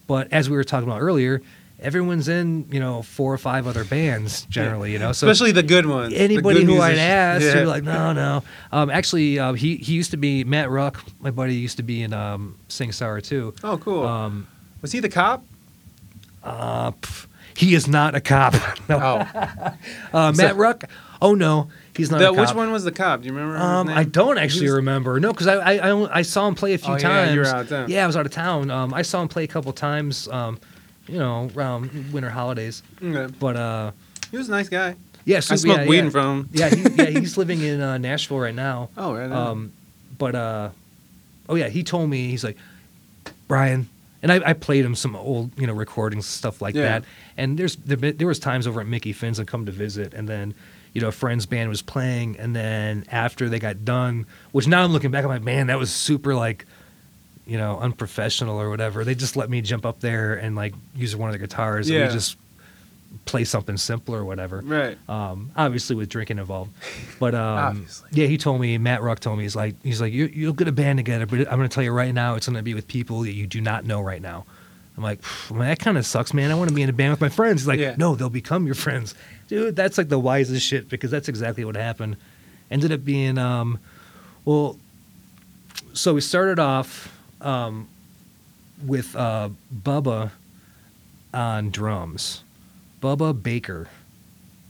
but 0.07 0.31
as 0.31 0.49
we 0.49 0.55
were 0.55 0.63
talking 0.63 0.87
about 0.89 1.01
earlier. 1.01 1.41
Everyone's 1.79 2.29
in, 2.29 2.65
you 2.71 2.79
know, 2.79 3.01
four 3.01 3.33
or 3.33 3.37
five 3.37 3.67
other 3.67 3.83
bands 3.83 4.43
generally, 4.45 4.93
you 4.93 4.99
know. 4.99 5.11
So 5.11 5.27
Especially 5.27 5.51
the 5.51 5.63
good 5.63 5.85
ones. 5.85 6.13
anybody 6.15 6.59
good 6.59 6.67
who 6.67 6.79
I'd 6.79 6.91
musicians. 6.91 6.99
asked, 7.01 7.43
Yeah. 7.45 7.53
they're 7.55 7.67
like, 7.67 7.83
no, 7.83 8.13
no. 8.13 8.43
Um, 8.71 8.89
actually, 8.89 9.37
uh, 9.37 9.51
he 9.51 9.75
he 9.75 9.91
used 9.93 10.11
to 10.11 10.17
be 10.17 10.45
Matt 10.45 10.69
Ruck. 10.69 11.03
My 11.19 11.29
buddy 11.31 11.55
used 11.55 11.75
to 11.77 11.83
be 11.83 12.01
in 12.01 12.13
um, 12.13 12.57
Sing 12.69 12.93
Sour 12.93 13.19
too. 13.19 13.53
Oh, 13.65 13.77
cool. 13.79 14.07
Um, 14.07 14.47
Was 14.81 14.93
he 14.93 15.01
the 15.01 15.09
cop? 15.09 15.43
uh, 16.41 16.91
pff, 16.91 17.27
he 17.57 17.73
is 17.75 17.85
not 17.85 18.15
a 18.15 18.21
cop. 18.21 18.53
no, 18.87 18.97
Oh, 19.01 20.17
uh, 20.17 20.31
Matt 20.31 20.35
So- 20.51 20.55
Ruck. 20.55 20.85
Oh 21.21 21.35
no, 21.35 21.69
he's 21.95 22.11
not. 22.11 22.19
the, 22.19 22.29
a 22.31 22.35
cop. 22.35 22.47
which 22.47 22.55
one 22.55 22.71
was 22.71 22.83
the 22.83 22.91
cop? 22.91 23.21
Do 23.21 23.27
you 23.27 23.33
remember? 23.33 23.55
his 23.55 23.63
Um, 23.63 23.87
name? 23.87 23.97
I 23.97 24.03
don't 24.03 24.37
actually 24.37 24.67
was- 24.67 24.75
remember. 24.75 25.19
No, 25.19 25.31
because 25.31 25.47
I, 25.47 25.55
I 25.55 25.91
I 25.91 26.19
I 26.19 26.21
saw 26.21 26.47
him 26.47 26.55
play 26.55 26.73
a 26.73 26.77
few 26.77 26.93
Oh, 26.93 26.97
yeah, 26.97 27.01
times. 27.01 27.33
you 27.33 27.39
were 27.41 27.45
out 27.47 27.61
of 27.61 27.69
town. 27.69 27.89
Yeah, 27.89 28.03
I 28.03 28.07
was 28.07 28.15
out 28.17 28.25
of 28.25 28.31
town. 28.31 28.69
Um, 28.71 28.93
I 28.93 29.01
saw 29.01 29.21
him 29.21 29.27
play 29.27 29.43
a 29.43 29.47
couple 29.47 29.71
times. 29.73 30.27
Um, 30.29 30.59
you 31.07 31.17
know, 31.19 31.49
around 31.55 32.13
winter 32.13 32.29
holidays. 32.29 32.81
Okay. 33.03 33.33
But 33.39 33.57
uh, 33.57 33.91
He 34.31 34.37
was 34.37 34.47
a 34.47 34.51
nice 34.51 34.69
guy. 34.69 34.95
yeah, 35.25 35.37
I 35.37 35.39
smoked 35.41 35.81
yeah, 35.81 35.85
weed 35.85 36.03
yeah. 36.05 36.09
from 36.11 36.39
him. 36.39 36.49
Yeah, 36.53 36.69
he, 36.69 36.81
yeah, 36.95 37.19
he's 37.19 37.37
living 37.37 37.59
in 37.61 37.81
uh, 37.81 37.97
Nashville 37.97 38.39
right 38.39 38.55
now. 38.55 38.89
Oh, 38.97 39.13
right. 39.13 39.29
Um, 39.29 39.73
but 40.17 40.33
uh, 40.35 40.69
oh 41.49 41.55
yeah, 41.55 41.67
he 41.67 41.83
told 41.83 42.09
me 42.09 42.29
he's 42.29 42.43
like 42.45 42.57
Brian, 43.49 43.89
and 44.21 44.31
I, 44.31 44.51
I 44.51 44.53
played 44.53 44.85
him 44.85 44.95
some 44.95 45.15
old 45.15 45.51
you 45.59 45.67
know 45.67 45.73
recordings 45.73 46.25
stuff 46.25 46.61
like 46.61 46.73
Yeah. 46.75 46.83
that. 46.83 47.03
And 47.37 47.57
there's 47.57 47.75
there, 47.75 47.97
there 48.13 48.27
was 48.27 48.39
times 48.39 48.65
over 48.67 48.79
at 48.79 48.87
Mickey 48.87 49.11
Finn's 49.13 49.39
and 49.39 49.47
come 49.47 49.65
to 49.65 49.71
visit, 49.71 50.13
and 50.13 50.27
then 50.29 50.53
you 50.93 51.01
know 51.01 51.09
a 51.09 51.11
friend's 51.11 51.45
band 51.45 51.69
was 51.69 51.81
playing, 51.81 52.37
and 52.37 52.55
then 52.55 53.05
after 53.11 53.49
they 53.49 53.59
got 53.59 53.83
done, 53.83 54.25
which 54.51 54.67
now 54.67 54.83
I'm 54.83 54.91
looking 54.91 55.11
back, 55.11 55.23
I'm 55.23 55.29
like, 55.29 55.43
man, 55.43 55.67
that 55.67 55.79
was 55.79 55.91
super 55.91 56.35
like. 56.35 56.65
You 57.45 57.57
know, 57.57 57.77
unprofessional 57.77 58.57
or 58.57 58.69
whatever. 58.69 59.03
They 59.03 59.15
just 59.15 59.35
let 59.35 59.49
me 59.49 59.59
jump 59.59 59.85
up 59.85 59.99
there 59.99 60.35
and 60.35 60.55
like 60.55 60.73
use 60.95 61.13
one 61.13 61.27
of 61.27 61.33
the 61.33 61.39
guitars 61.39 61.89
and 61.89 62.07
we 62.07 62.13
just 62.13 62.37
play 63.25 63.43
something 63.43 63.77
simple 63.77 64.15
or 64.15 64.25
whatever 64.25 64.61
right. 64.63 64.97
um, 65.07 65.51
obviously 65.55 65.95
with 65.95 66.09
drinking 66.09 66.39
involved. 66.39 66.71
But 67.19 67.35
um, 67.35 67.85
yeah, 68.11 68.27
he 68.27 68.37
told 68.37 68.59
me 68.61 68.77
Matt 68.77 69.01
Ruck 69.01 69.19
told 69.19 69.37
me 69.37 69.43
he's 69.43 69.55
like 69.55 69.75
he's 69.83 70.01
like 70.01 70.13
you 70.13 70.27
you'll 70.27 70.53
get 70.53 70.67
a 70.67 70.71
band 70.71 70.99
together, 70.99 71.25
but 71.25 71.51
I'm 71.51 71.59
to 71.59 71.67
tell 71.67 71.83
you 71.83 71.91
right 71.91 72.13
now, 72.13 72.35
it's 72.35 72.47
to 72.47 72.61
be 72.61 72.73
with 72.73 72.87
people 72.87 73.21
that 73.21 73.33
you 73.33 73.45
do 73.45 73.61
not 73.61 73.85
know 73.85 74.01
right 74.01 74.21
now. 74.21 74.45
I'm 74.95 75.03
like, 75.03 75.21
man, 75.51 75.67
that 75.67 75.79
kind 75.79 75.97
of 75.97 76.05
sucks, 76.05 76.33
man. 76.33 76.51
I 76.51 76.55
want 76.55 76.69
to 76.69 76.75
be 76.75 76.81
in 76.81 76.89
a 76.89 76.93
band 76.93 77.11
with 77.11 77.21
my 77.21 77.29
friends. 77.29 77.61
He's 77.61 77.67
like, 77.67 77.79
Yeah. 77.79 77.95
no, 77.97 78.15
they'll 78.15 78.29
become 78.29 78.65
your 78.65 78.75
friends, 78.75 79.15
dude. 79.53 79.75
That's 79.75 79.97
like 79.97 80.09
the 80.09 80.19
wisest 80.19 80.65
shit 80.65 80.89
because 80.89 81.11
that's 81.11 81.29
exactly 81.29 81.63
what 81.63 81.75
happened. 81.75 82.17
Ended 82.71 82.91
up 82.91 83.05
being, 83.05 83.37
um, 83.37 83.79
well, 84.45 84.77
so 85.93 86.13
we 86.15 86.21
started 86.21 86.59
off 86.59 87.15
um, 87.41 87.87
with 88.85 89.15
uh, 89.15 89.49
Bubba 89.73 90.31
on 91.33 91.69
drums, 91.69 92.43
Bubba 93.01 93.41
Baker, 93.41 93.87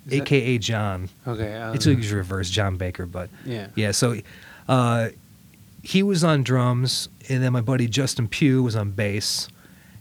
Is 0.05 0.11
that- 0.19 0.22
aka 0.23 0.57
John. 0.57 1.10
Okay. 1.26 1.55
Um, 1.55 1.76
It's 1.76 1.85
usually 1.85 2.18
reverse 2.18 2.49
John 2.49 2.76
Baker, 2.77 3.05
but 3.05 3.30
yeah. 3.45 3.68
yeah. 3.76 3.91
So 3.91 4.18
uh, 4.68 5.10
he 5.81 6.03
was 6.03 6.23
on 6.23 6.43
drums, 6.43 7.07
and 7.30 7.41
then 7.41 7.53
my 7.53 7.61
buddy 7.61 7.88
Justin 7.88 8.27
Pugh 8.27 8.64
was 8.64 8.76
on 8.76 8.91
bass. 8.91 9.47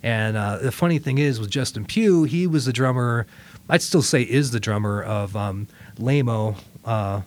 And 0.02 0.36
uh, 0.36 0.56
the 0.56 0.72
funny 0.72 0.98
thing 0.98 1.18
is, 1.18 1.38
with 1.38 1.50
Justin 1.50 1.84
Pugh, 1.84 2.24
he 2.24 2.48
was 2.48 2.64
the 2.64 2.72
drummer. 2.72 3.26
I'd 3.72 3.80
still 3.80 4.02
say 4.02 4.20
is 4.20 4.50
the 4.50 4.60
drummer 4.60 5.02
of 5.02 5.34
um, 5.34 5.66
Lamo 5.98 6.56
uh, 6.84 7.22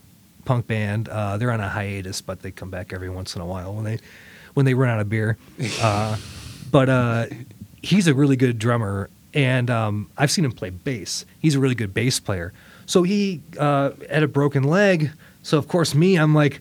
punk 0.45 0.67
band. 0.67 1.09
Uh, 1.09 1.37
they're 1.37 1.49
on 1.49 1.59
a 1.59 1.67
hiatus, 1.67 2.21
but 2.21 2.43
they 2.43 2.51
come 2.51 2.69
back 2.69 2.93
every 2.93 3.09
once 3.09 3.35
in 3.35 3.41
a 3.41 3.45
while 3.47 3.73
when 3.73 3.83
they 3.83 3.97
when 4.53 4.63
they 4.67 4.75
run 4.75 4.89
out 4.91 4.99
of 4.99 5.09
beer. 5.09 5.37
Uh, 5.81 6.17
but 6.71 6.87
uh, 6.87 7.25
he's 7.81 8.07
a 8.07 8.13
really 8.13 8.35
good 8.35 8.59
drummer, 8.59 9.09
and 9.33 9.71
um, 9.71 10.07
I've 10.17 10.29
seen 10.29 10.45
him 10.45 10.51
play 10.51 10.69
bass. 10.69 11.25
He's 11.39 11.55
a 11.55 11.59
really 11.59 11.73
good 11.73 11.95
bass 11.95 12.19
player. 12.19 12.53
So 12.85 13.01
he 13.01 13.41
uh, 13.59 13.91
had 14.09 14.21
a 14.21 14.27
broken 14.27 14.63
leg. 14.63 15.09
So 15.41 15.57
of 15.57 15.67
course, 15.67 15.95
me, 15.95 16.15
I'm 16.15 16.35
like, 16.35 16.59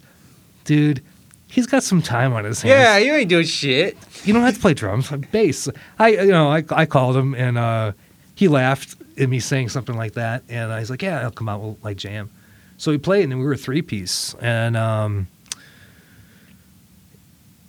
dude, 0.64 1.02
he's 1.48 1.66
got 1.66 1.82
some 1.82 2.00
time 2.00 2.32
on 2.32 2.44
his 2.44 2.62
hands. 2.62 2.70
Yeah, 2.70 2.96
you 2.96 3.12
ain't 3.12 3.28
doing 3.28 3.44
shit. 3.44 3.98
you 4.24 4.32
don't 4.32 4.44
have 4.44 4.54
to 4.54 4.60
play 4.60 4.72
drums, 4.72 5.10
bass. 5.30 5.68
I, 5.98 6.08
you 6.08 6.28
know, 6.28 6.50
I, 6.50 6.64
I 6.70 6.86
called 6.86 7.16
him 7.16 7.34
and 7.34 7.58
uh, 7.58 7.92
he 8.34 8.48
laughed 8.48 8.96
at 9.18 9.28
me 9.28 9.40
saying 9.40 9.68
something 9.68 9.96
like 9.96 10.14
that, 10.14 10.42
and 10.48 10.72
I 10.72 10.80
was 10.80 10.90
like, 10.90 11.02
yeah, 11.02 11.20
I'll 11.20 11.30
come 11.30 11.48
out, 11.48 11.60
we'll 11.60 11.78
like 11.82 11.96
jam. 11.96 12.30
So 12.76 12.90
we 12.90 12.98
played, 12.98 13.22
and 13.24 13.32
then 13.32 13.38
we 13.38 13.44
were 13.44 13.52
a 13.52 13.56
three 13.56 13.82
piece, 13.82 14.34
and 14.40 14.76
um, 14.76 15.28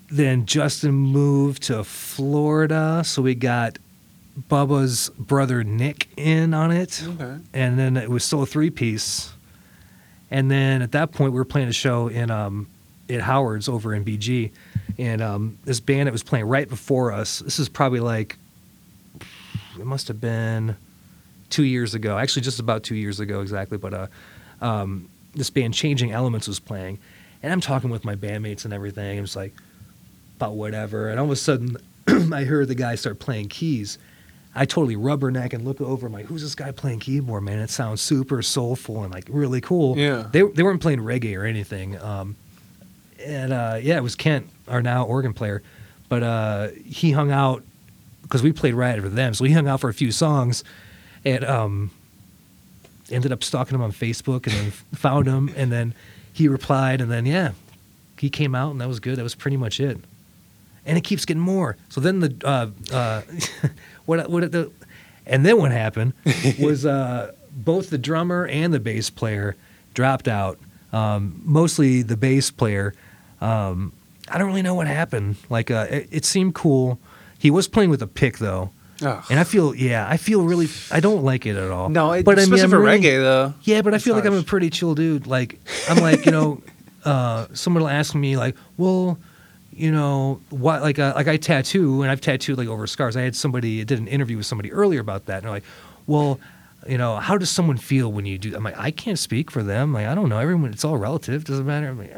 then 0.09 0.45
Justin 0.45 0.93
moved 0.93 1.63
to 1.63 1.83
Florida, 1.83 3.01
so 3.05 3.21
we 3.21 3.35
got 3.35 3.77
Bubba's 4.49 5.09
brother 5.17 5.63
Nick 5.63 6.07
in 6.17 6.53
on 6.53 6.71
it 6.71 7.01
Okay. 7.07 7.37
and 7.53 7.79
then 7.79 7.95
it 7.95 8.09
was 8.09 8.23
still 8.23 8.43
a 8.43 8.45
three 8.45 8.69
piece. 8.69 9.31
And 10.29 10.51
then 10.51 10.81
at 10.81 10.91
that 10.91 11.11
point, 11.13 11.31
we 11.31 11.37
were 11.39 11.45
playing 11.45 11.69
a 11.69 11.73
show 11.73 12.07
in 12.09 12.29
um, 12.31 12.67
at 13.09 13.21
Howard's 13.21 13.69
over 13.69 13.93
in 13.93 14.03
BG, 14.03 14.51
and 14.97 15.21
um, 15.21 15.57
this 15.65 15.79
band 15.79 16.07
that 16.07 16.11
was 16.11 16.23
playing 16.23 16.45
right 16.45 16.67
before 16.67 17.11
us. 17.11 17.39
This 17.39 17.59
is 17.59 17.69
probably 17.69 17.99
like 17.99 18.35
it 19.79 19.85
must 19.85 20.07
have 20.07 20.19
been 20.19 20.75
two 21.49 21.63
years 21.63 21.93
ago, 21.93 22.17
actually, 22.17 22.41
just 22.41 22.59
about 22.59 22.83
two 22.83 22.95
years 22.95 23.19
ago 23.19 23.41
exactly. 23.41 23.77
But 23.77 23.93
uh, 23.93 24.07
um, 24.61 25.09
this 25.33 25.49
band, 25.49 25.73
Changing 25.73 26.11
Elements, 26.11 26.47
was 26.47 26.59
playing, 26.59 26.99
and 27.43 27.51
I'm 27.51 27.61
talking 27.61 27.89
with 27.89 28.05
my 28.05 28.15
bandmates 28.15 28.65
and 28.65 28.73
everything. 28.73 29.17
and 29.17 29.25
It's 29.25 29.35
like 29.35 29.53
about 30.37 30.55
whatever, 30.55 31.09
and 31.09 31.19
all 31.19 31.25
of 31.25 31.31
a 31.31 31.35
sudden, 31.35 31.77
I 32.33 32.43
heard 32.43 32.67
the 32.67 32.75
guy 32.75 32.95
start 32.95 33.19
playing 33.19 33.49
keys. 33.49 33.97
I 34.57 34.63
totally 34.65 34.95
rubberneck 34.95 35.51
and 35.51 35.65
look 35.65 35.81
over. 35.81 36.07
I'm 36.07 36.13
like, 36.13 36.27
who's 36.27 36.41
this 36.41 36.55
guy 36.55 36.71
playing 36.71 37.01
keyboard, 37.01 37.43
man? 37.43 37.59
It 37.59 37.69
sounds 37.69 38.01
super 38.01 38.41
soulful 38.41 39.03
and 39.03 39.13
like 39.13 39.25
really 39.29 39.59
cool. 39.59 39.97
Yeah. 39.97 40.27
They 40.31 40.43
they 40.43 40.63
weren't 40.63 40.81
playing 40.81 40.99
reggae 40.99 41.37
or 41.37 41.43
anything. 41.43 41.99
Um, 42.01 42.37
and 43.23 43.51
uh, 43.51 43.79
yeah, 43.81 43.97
it 43.97 44.03
was 44.03 44.15
Kent, 44.15 44.49
our 44.69 44.81
now 44.81 45.03
organ 45.05 45.33
player, 45.33 45.61
but 46.07 46.23
uh, 46.23 46.67
he 46.85 47.11
hung 47.11 47.31
out 47.31 47.63
because 48.21 48.43
we 48.43 48.53
played 48.53 48.75
right 48.75 48.99
for 49.01 49.09
them. 49.09 49.33
So 49.33 49.43
he 49.43 49.51
hung 49.51 49.67
out 49.67 49.81
for 49.81 49.89
a 49.89 49.93
few 49.93 50.11
songs, 50.11 50.63
and 51.25 51.43
um, 51.43 51.91
ended 53.09 53.31
up 53.31 53.43
stalking 53.43 53.75
him 53.75 53.81
on 53.81 53.91
Facebook, 53.91 54.45
and 54.47 54.53
then 54.53 54.71
found 54.93 55.27
him, 55.27 55.51
and 55.55 55.71
then 55.71 55.93
he 56.31 56.47
replied, 56.47 57.01
and 57.01 57.11
then 57.11 57.25
yeah, 57.25 57.51
he 58.19 58.29
came 58.29 58.55
out, 58.55 58.71
and 58.71 58.81
that 58.81 58.87
was 58.87 58.99
good. 58.99 59.17
That 59.17 59.23
was 59.23 59.35
pretty 59.35 59.57
much 59.57 59.79
it. 59.79 59.97
And 60.85 60.97
it 60.97 61.03
keeps 61.03 61.25
getting 61.25 61.41
more. 61.41 61.77
So 61.89 61.99
then 61.99 62.19
the 62.19 62.35
uh, 62.43 62.67
uh, 62.93 63.21
what 64.05 64.29
what 64.29 64.51
the 64.51 64.71
and 65.25 65.45
then 65.45 65.57
what 65.57 65.71
happened 65.71 66.13
was 66.59 66.85
uh, 66.85 67.31
both 67.51 67.89
the 67.89 67.97
drummer 67.97 68.45
and 68.45 68.73
the 68.73 68.79
bass 68.79 69.09
player 69.09 69.55
dropped 69.93 70.27
out. 70.27 70.59
Um, 70.93 71.41
mostly 71.43 72.03
the 72.03 72.15
bass 72.15 72.51
player. 72.51 72.93
Um, 73.41 73.91
I 74.27 74.37
don't 74.37 74.47
really 74.47 74.61
know 74.61 74.75
what 74.75 74.87
happened. 74.87 75.37
Like 75.49 75.71
uh, 75.71 75.87
it, 75.89 76.07
it 76.11 76.25
seemed 76.25 76.55
cool. 76.55 76.99
He 77.37 77.51
was 77.51 77.67
playing 77.67 77.89
with 77.89 78.01
a 78.01 78.07
pick 78.07 78.37
though, 78.37 78.71
Ugh. 79.05 79.23
and 79.29 79.39
I 79.39 79.43
feel 79.43 79.73
yeah, 79.75 80.07
I 80.09 80.17
feel 80.17 80.43
really 80.43 80.67
I 80.91 80.99
don't 80.99 81.23
like 81.23 81.45
it 81.45 81.55
at 81.55 81.69
all. 81.71 81.89
No, 81.89 82.11
it, 82.13 82.25
but 82.25 82.39
I 82.39 82.45
mean, 82.45 82.59
I'm 82.59 82.69
for 82.69 82.79
really- 82.79 82.99
reggae 82.99 83.19
though. 83.19 83.53
yeah, 83.63 83.81
but 83.81 83.93
I 83.93 83.99
feel 83.99 84.15
like 84.15 84.25
I'm 84.25 84.33
a 84.33 84.43
pretty 84.43 84.69
chill 84.69 84.95
dude. 84.95 85.27
Like 85.27 85.59
I'm 85.89 85.97
like 86.01 86.25
you 86.25 86.31
know, 86.31 86.61
uh, 87.05 87.47
someone 87.53 87.83
will 87.83 87.89
ask 87.89 88.15
me 88.15 88.35
like, 88.37 88.55
well, 88.77 89.17
you 89.71 89.91
know, 89.91 90.41
what 90.49 90.81
like 90.81 90.99
uh, 90.99 91.13
like 91.15 91.27
I 91.27 91.37
tattoo 91.37 92.01
and 92.01 92.09
I've 92.11 92.21
tattooed 92.21 92.57
like 92.57 92.67
over 92.67 92.87
scars. 92.87 93.15
I 93.15 93.21
had 93.21 93.35
somebody 93.35 93.81
I 93.81 93.83
did 93.83 93.99
an 93.99 94.07
interview 94.07 94.37
with 94.37 94.45
somebody 94.45 94.71
earlier 94.71 94.99
about 95.01 95.25
that, 95.27 95.35
and 95.37 95.43
they're 95.43 95.51
like, 95.51 95.65
well, 96.07 96.39
you 96.87 96.97
know, 96.97 97.17
how 97.17 97.37
does 97.37 97.49
someone 97.49 97.77
feel 97.77 98.11
when 98.11 98.25
you 98.25 98.37
do? 98.37 98.55
I'm 98.55 98.63
like, 98.63 98.77
I 98.77 98.91
can't 98.91 99.19
speak 99.19 99.51
for 99.51 99.63
them. 99.63 99.93
Like 99.93 100.07
I 100.07 100.15
don't 100.15 100.29
know. 100.29 100.39
Everyone, 100.39 100.71
it's 100.71 100.85
all 100.85 100.97
relative. 100.97 101.43
Doesn't 101.45 101.65
matter. 101.65 101.87
I'm 101.89 101.97
like, 101.99 102.13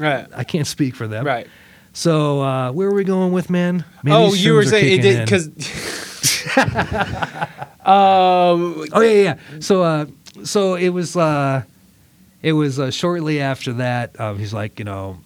Right. 0.00 0.26
I 0.34 0.42
can't 0.44 0.66
speak 0.66 0.96
for 0.96 1.06
them. 1.06 1.26
Right. 1.26 1.46
So 1.92 2.40
uh, 2.40 2.72
where 2.72 2.88
were 2.88 2.96
we 2.96 3.04
going 3.04 3.32
with, 3.32 3.50
man? 3.50 3.84
man 4.02 4.14
oh, 4.14 4.34
you 4.34 4.54
were 4.54 4.64
saying 4.64 4.98
it 4.98 5.02
did 5.02 5.24
because. 5.24 5.48
um. 6.56 8.86
Oh 8.92 9.00
yeah, 9.00 9.10
yeah. 9.10 9.22
yeah. 9.22 9.38
So 9.60 9.82
uh, 9.82 10.06
so 10.44 10.74
it 10.74 10.90
was 10.90 11.16
uh, 11.16 11.62
it 12.42 12.52
was 12.52 12.78
uh, 12.78 12.90
shortly 12.90 13.40
after 13.40 13.74
that. 13.74 14.18
Um, 14.18 14.38
he's 14.38 14.54
like, 14.54 14.78
you 14.78 14.84
know, 14.84 15.18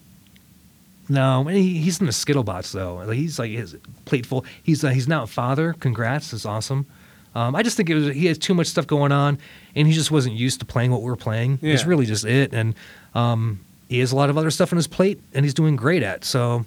no, 1.09 1.47
and 1.47 1.57
he, 1.57 1.79
he's 1.79 2.01
in 2.01 2.07
the 2.07 2.13
Skittlebots 2.13 2.73
though. 2.73 2.97
Like, 2.97 3.17
he's 3.17 3.39
like 3.39 3.51
his 3.51 3.77
plate 4.05 4.27
full. 4.27 4.45
He's 4.63 4.85
uh, 4.85 4.91
he's 4.91 5.09
now 5.09 5.23
a 5.23 5.27
father. 5.27 5.75
Congrats, 5.75 6.33
it's 6.33 6.47
awesome. 6.47 6.87
Um, 7.35 7.55
I 7.55 7.63
just 7.63 7.77
think 7.77 7.91
it 7.91 7.95
was 7.95 8.15
he 8.15 8.27
has 8.27 8.39
too 8.39 8.55
much 8.55 8.67
stuff 8.67 8.87
going 8.87 9.13
on, 9.13 9.39
and 9.75 9.87
he 9.87 9.95
just 9.95 10.11
wasn't 10.11 10.37
used 10.37 10.61
to 10.61 10.67
playing 10.67 10.91
what 10.91 11.03
we 11.03 11.11
are 11.11 11.17
playing. 11.17 11.59
It's 11.63 11.85
really 11.85 12.07
just 12.07 12.25
it, 12.25 12.53
and 12.53 12.75
um, 13.15 13.61
he 13.89 13.99
has 14.01 14.13
a 14.13 14.17
lot 14.17 14.31
of 14.31 14.37
other 14.39 14.51
stuff 14.51 14.73
on 14.73 14.77
his 14.77 14.87
plate, 14.87 15.21
and 15.35 15.45
he's 15.45 15.55
doing 15.55 15.77
great 15.77 16.03
at. 16.03 16.25
So 16.25 16.65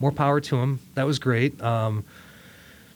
more 0.00 0.12
power 0.12 0.40
to 0.40 0.56
him. 0.56 0.80
That 0.94 1.06
was 1.06 1.18
great. 1.18 1.60
Um, 1.62 2.04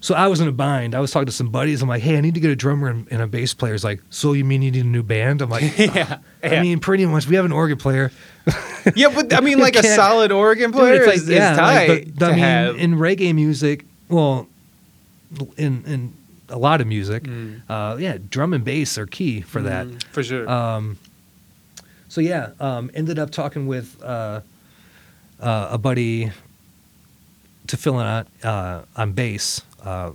so 0.01 0.15
I 0.15 0.27
was 0.29 0.41
in 0.41 0.47
a 0.47 0.53
bind. 0.53 0.95
I 0.95 1.01
was 1.01 1.11
talking 1.11 1.27
to 1.27 1.33
some 1.33 1.49
buddies. 1.49 1.83
I'm 1.83 1.89
like, 1.89 2.03
hey, 2.03 2.17
I 2.17 2.21
need 2.21 2.35
to 2.35 2.41
get 2.41 2.51
a 2.51 2.57
drummer 2.57 2.89
and, 2.89 3.09
and 3.11 3.23
a 3.23 3.27
bass 3.27 3.55
player. 3.55 3.73
He's 3.73 3.83
like, 3.83 4.01
so 4.11 4.35
you 4.35 4.45
mean 4.45 4.63
you 4.63 4.71
need 4.71 4.85
a 4.85 4.89
new 4.89 5.03
band? 5.03 5.43
I'm 5.43 5.51
like, 5.51 5.77
yeah. 5.79 6.19
I 6.45 6.61
mean, 6.61 6.79
pretty 6.81 7.07
much. 7.07 7.27
We 7.27 7.35
have 7.37 7.45
an 7.45 7.53
organ 7.53 7.79
player. 7.79 8.13
yeah, 8.95 9.09
but 9.13 9.33
I 9.33 9.41
mean, 9.41 9.59
like 9.67 9.75
a 9.75 9.83
solid 9.83 10.31
organ 10.31 10.71
Dude, 10.71 10.79
player 10.79 10.95
it's 11.03 11.07
like, 11.07 11.17
is, 11.17 11.29
is 11.29 11.39
tight 11.39 11.89
like, 11.89 12.23
I 12.23 12.31
mean, 12.31 12.39
have. 12.39 12.77
in 12.77 12.95
reggae 12.95 13.35
music, 13.35 13.85
well, 14.09 14.47
in 15.57 15.83
in 15.87 16.13
a 16.49 16.59
lot 16.59 16.81
of 16.81 16.87
music, 16.87 17.25
Mm. 17.25 17.63
uh, 17.69 17.97
yeah, 17.99 18.19
drum 18.31 18.53
and 18.53 18.65
bass 18.65 18.97
are 18.99 19.07
key 19.07 19.41
for 19.41 19.63
that. 19.63 19.87
Mm, 19.89 20.03
for 20.05 20.23
sure. 20.23 20.49
Um, 20.49 20.99
so 22.17 22.23
yeah, 22.23 22.53
um, 22.61 22.91
ended 22.95 23.19
up 23.19 23.31
talking 23.31 23.67
with 23.67 24.03
uh, 24.03 24.41
uh, 25.39 25.69
a 25.73 25.77
buddy 25.77 26.33
to 27.67 27.77
fill 27.77 28.01
in 28.01 28.07
on, 28.07 28.27
uh, 28.43 28.85
on 28.97 29.13
bass, 29.13 29.61
uh, 29.85 30.13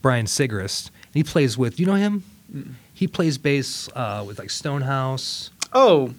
Brian 0.00 0.24
Sigrist. 0.24 0.86
And 0.86 1.12
He 1.12 1.22
plays 1.22 1.58
with, 1.58 1.78
you 1.78 1.84
know 1.84 1.96
him? 1.96 2.24
Mm. 2.50 2.72
He 2.94 3.06
plays 3.06 3.36
bass 3.36 3.90
uh, 3.94 4.24
with 4.26 4.38
like 4.38 4.48
Stonehouse. 4.48 5.50
oh, 5.74 6.14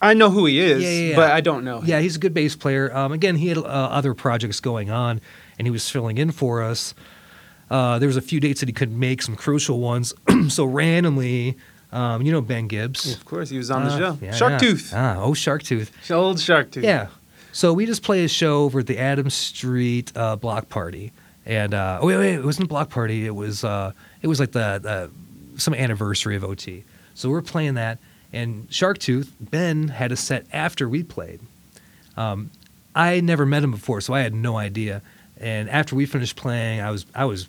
I 0.00 0.14
know 0.14 0.30
who 0.30 0.46
he 0.46 0.60
is, 0.60 0.84
Yeah, 0.84 0.88
yeah, 0.88 1.08
yeah. 1.10 1.16
but 1.16 1.32
I 1.32 1.40
don't 1.40 1.64
know. 1.64 1.80
him. 1.80 1.86
Yeah, 1.86 1.98
he's 1.98 2.14
a 2.14 2.20
good 2.20 2.32
bass 2.32 2.54
player. 2.54 2.96
Um, 2.96 3.10
again, 3.10 3.34
he 3.34 3.48
had 3.48 3.58
uh, 3.58 3.62
other 3.62 4.14
projects 4.14 4.60
going 4.60 4.88
on, 4.88 5.20
and 5.58 5.66
he 5.66 5.72
was 5.72 5.90
filling 5.90 6.16
in 6.18 6.30
for 6.30 6.62
us. 6.62 6.94
Uh, 7.68 7.98
there 7.98 8.06
was 8.06 8.16
a 8.16 8.22
few 8.22 8.38
dates 8.38 8.60
that 8.60 8.68
he 8.68 8.72
couldn't 8.72 9.00
make, 9.00 9.20
some 9.20 9.34
crucial 9.34 9.80
ones. 9.80 10.14
so 10.48 10.64
randomly, 10.64 11.56
um, 11.92 12.22
you 12.22 12.32
know 12.32 12.40
Ben 12.40 12.66
Gibbs. 12.68 13.14
of 13.14 13.24
course, 13.24 13.48
he 13.50 13.58
was 13.58 13.70
on 13.70 13.84
the 13.84 13.90
Uh, 13.90 13.98
show. 13.98 14.18
yeah, 14.20 14.32
Shark 14.34 14.52
yeah. 14.52 14.58
Tooth, 14.58 14.92
Ah, 14.94 15.16
oh, 15.18 15.34
Shark 15.34 15.62
Tooth. 15.62 16.10
old 16.10 16.40
Shark 16.40 16.70
Tooth. 16.70 16.84
Yeah. 16.84 17.08
So 17.52 17.72
we 17.72 17.86
just 17.86 18.02
play 18.02 18.24
a 18.24 18.28
show 18.28 18.64
over 18.64 18.80
at 18.80 18.86
the 18.86 18.98
Adams 18.98 19.34
Street 19.34 20.12
uh, 20.14 20.36
block 20.36 20.68
party, 20.68 21.12
and 21.46 21.72
uh, 21.74 21.98
oh 22.02 22.06
wait, 22.08 22.18
wait, 22.18 22.34
it 22.34 22.44
wasn't 22.44 22.64
a 22.66 22.68
block 22.68 22.90
party. 22.90 23.24
It 23.26 23.34
was 23.34 23.64
uh, 23.64 23.92
it 24.22 24.26
was 24.26 24.40
like 24.40 24.52
the, 24.52 24.78
the 24.82 25.10
some 25.60 25.72
anniversary 25.74 26.36
of 26.36 26.44
OT. 26.44 26.84
So 27.14 27.30
we're 27.30 27.40
playing 27.40 27.74
that, 27.74 27.98
and 28.32 28.66
Shark 28.70 28.98
Tooth 28.98 29.32
Ben 29.40 29.88
had 29.88 30.12
a 30.12 30.16
set 30.16 30.44
after 30.52 30.86
we 30.88 31.02
played. 31.02 31.40
Um, 32.16 32.50
I 32.94 33.20
never 33.20 33.46
met 33.46 33.62
him 33.62 33.70
before, 33.70 34.00
so 34.02 34.12
I 34.14 34.20
had 34.20 34.34
no 34.34 34.56
idea. 34.58 35.00
And 35.38 35.68
after 35.70 35.94
we 35.96 36.04
finished 36.06 36.36
playing, 36.36 36.80
I 36.80 36.90
was 36.90 37.06
I 37.14 37.24
was 37.24 37.48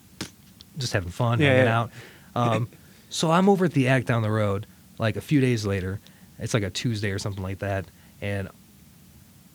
just 0.77 0.93
having 0.93 1.09
fun, 1.09 1.39
Yeah, 1.39 1.47
hanging 1.49 1.65
yeah. 1.65 1.79
out. 1.79 1.91
Um, 2.35 2.69
so 3.09 3.31
I'm 3.31 3.49
over 3.49 3.65
at 3.65 3.73
the 3.73 3.87
act 3.87 4.07
down 4.07 4.21
the 4.21 4.31
road, 4.31 4.65
like 4.97 5.15
a 5.15 5.21
few 5.21 5.41
days 5.41 5.65
later. 5.65 5.99
It's 6.39 6.53
like 6.53 6.63
a 6.63 6.69
Tuesday 6.69 7.11
or 7.11 7.19
something 7.19 7.43
like 7.43 7.59
that, 7.59 7.85
and 8.21 8.49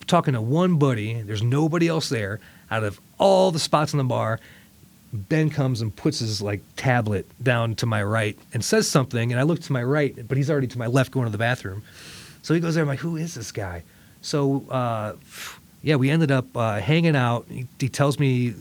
talking 0.06 0.34
to 0.34 0.40
one 0.40 0.78
buddy. 0.78 1.22
There's 1.22 1.42
nobody 1.42 1.88
else 1.88 2.08
there. 2.08 2.40
Out 2.70 2.84
of 2.84 3.00
all 3.18 3.50
the 3.50 3.58
spots 3.58 3.92
in 3.92 3.98
the 3.98 4.04
bar, 4.04 4.40
Ben 5.12 5.50
comes 5.50 5.80
and 5.80 5.94
puts 5.94 6.20
his 6.20 6.40
like 6.40 6.62
tablet 6.76 7.26
down 7.42 7.74
to 7.76 7.86
my 7.86 8.02
right 8.02 8.38
and 8.54 8.64
says 8.64 8.88
something, 8.88 9.30
and 9.30 9.38
I 9.38 9.44
look 9.44 9.60
to 9.60 9.72
my 9.72 9.82
right, 9.82 10.26
but 10.26 10.36
he's 10.36 10.50
already 10.50 10.66
to 10.68 10.78
my 10.78 10.86
left 10.86 11.12
going 11.12 11.26
to 11.26 11.32
the 11.32 11.38
bathroom. 11.38 11.82
So 12.42 12.54
he 12.54 12.60
goes 12.60 12.74
there. 12.74 12.82
I'm 12.82 12.88
like, 12.88 12.98
who 12.98 13.16
is 13.16 13.34
this 13.34 13.52
guy? 13.52 13.84
So 14.22 14.64
uh, 14.70 15.14
yeah, 15.82 15.96
we 15.96 16.10
ended 16.10 16.30
up 16.30 16.56
uh, 16.56 16.80
hanging 16.80 17.14
out. 17.14 17.46
He, 17.48 17.66
he 17.78 17.88
tells 17.88 18.18
me 18.18 18.54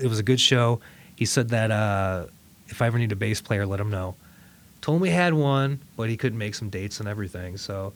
it 0.00 0.08
was 0.08 0.18
a 0.18 0.22
good 0.22 0.40
show. 0.40 0.80
He 1.16 1.24
said 1.24 1.50
that 1.50 1.70
uh, 1.70 2.26
if 2.68 2.82
I 2.82 2.86
ever 2.86 2.98
need 2.98 3.12
a 3.12 3.16
bass 3.16 3.40
player, 3.40 3.64
let 3.64 3.78
him 3.78 3.90
know. 3.90 4.16
Told 4.82 4.96
him 4.96 5.02
we 5.02 5.10
had 5.10 5.32
one, 5.32 5.80
but 5.96 6.10
he 6.10 6.16
couldn't 6.16 6.38
make 6.38 6.54
some 6.54 6.68
dates 6.68 6.98
and 7.00 7.08
everything. 7.08 7.56
So 7.56 7.94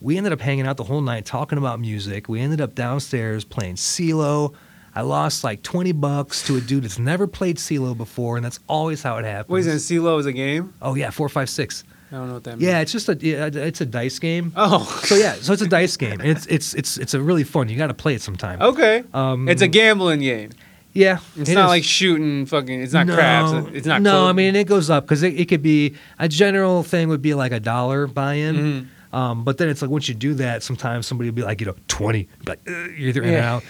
we 0.00 0.18
ended 0.18 0.32
up 0.32 0.40
hanging 0.40 0.66
out 0.66 0.76
the 0.76 0.84
whole 0.84 1.00
night 1.00 1.24
talking 1.24 1.56
about 1.58 1.80
music. 1.80 2.28
We 2.28 2.40
ended 2.40 2.60
up 2.60 2.74
downstairs 2.74 3.42
playing 3.44 3.76
CeeLo. 3.76 4.54
I 4.94 5.00
lost 5.00 5.44
like 5.44 5.62
20 5.62 5.92
bucks 5.92 6.46
to 6.46 6.56
a 6.56 6.60
dude 6.60 6.84
that's 6.84 6.98
never 6.98 7.26
played 7.26 7.56
CeeLo 7.56 7.96
before, 7.96 8.36
and 8.36 8.44
that's 8.44 8.60
always 8.68 9.02
how 9.02 9.16
it 9.16 9.24
happens. 9.24 9.50
Wait, 9.50 9.66
is 9.66 9.88
CeeLo 9.88 10.20
is 10.20 10.26
a 10.26 10.32
game? 10.32 10.74
Oh, 10.80 10.94
yeah, 10.94 11.10
four, 11.10 11.28
five, 11.28 11.48
six. 11.48 11.84
I 12.12 12.16
don't 12.16 12.28
know 12.28 12.34
what 12.34 12.44
that 12.44 12.50
means. 12.52 12.62
Yeah, 12.62 12.80
it's 12.80 12.92
just 12.92 13.08
a 13.08 13.18
it's 13.20 13.80
a 13.80 13.86
dice 13.86 14.18
game. 14.20 14.52
Oh. 14.54 14.84
So 15.04 15.16
yeah, 15.16 15.34
so 15.34 15.52
it's 15.52 15.62
a 15.62 15.68
dice 15.68 15.96
game. 15.96 16.20
It's 16.20 16.46
it's 16.46 16.72
it's 16.74 16.98
it's 16.98 17.14
a 17.14 17.20
really 17.20 17.42
fun. 17.42 17.68
You 17.68 17.76
got 17.76 17.88
to 17.88 17.94
play 17.94 18.14
it 18.14 18.22
sometime. 18.22 18.62
Okay. 18.62 19.02
Um, 19.12 19.48
it's 19.48 19.60
a 19.60 19.66
gambling 19.66 20.20
game. 20.20 20.50
Yeah, 20.96 21.18
It's 21.36 21.50
it 21.50 21.54
not 21.54 21.64
is. 21.66 21.68
like 21.68 21.84
shooting 21.84 22.46
fucking. 22.46 22.80
It's 22.82 22.92
not 22.92 23.06
craps. 23.06 23.68
It's 23.72 23.86
not. 23.86 24.00
No, 24.02 24.10
clo- 24.12 24.28
I 24.28 24.32
mean 24.32 24.56
it 24.56 24.66
goes 24.66 24.88
up 24.90 25.04
because 25.04 25.22
it, 25.22 25.38
it 25.38 25.46
could 25.46 25.62
be 25.62 25.94
a 26.18 26.28
general 26.28 26.82
thing 26.82 27.08
would 27.08 27.22
be 27.22 27.34
like 27.34 27.52
a 27.52 27.60
dollar 27.60 28.06
buy-in. 28.06 28.56
Mhm. 28.56 28.86
Um, 29.16 29.44
but 29.44 29.58
then 29.58 29.68
it's 29.68 29.82
like 29.82 29.90
once 29.90 30.08
you 30.08 30.14
do 30.14 30.34
that, 30.34 30.62
sometimes 30.62 31.06
somebody 31.06 31.30
will 31.30 31.34
be 31.36 31.42
like, 31.42 31.60
you 31.60 31.66
know, 31.66 31.76
twenty. 31.88 32.28
Like 32.46 32.60
you're 32.66 33.08
either 33.10 33.22
in 33.22 33.34
or 33.34 33.38
out. 33.38 33.62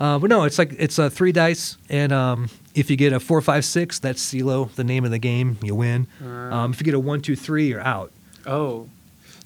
Uh, 0.00 0.18
but 0.18 0.30
no, 0.30 0.44
it's 0.44 0.58
like 0.58 0.74
it's 0.78 0.98
uh, 0.98 1.10
three 1.10 1.32
dice, 1.32 1.76
and 1.88 2.12
um, 2.12 2.48
if 2.74 2.88
you 2.90 2.96
get 2.96 3.12
a 3.12 3.18
four, 3.20 3.40
five, 3.40 3.64
six, 3.64 3.98
that's 3.98 4.24
CeeLo, 4.24 4.72
the 4.76 4.84
name 4.84 5.04
of 5.04 5.10
the 5.10 5.18
game. 5.18 5.58
You 5.62 5.74
win. 5.74 6.06
Uh. 6.24 6.28
Um, 6.28 6.70
if 6.72 6.80
you 6.80 6.84
get 6.84 6.94
a 6.94 7.00
one, 7.00 7.20
two, 7.20 7.34
three, 7.36 7.66
you're 7.68 7.80
out. 7.80 8.12
Oh. 8.46 8.88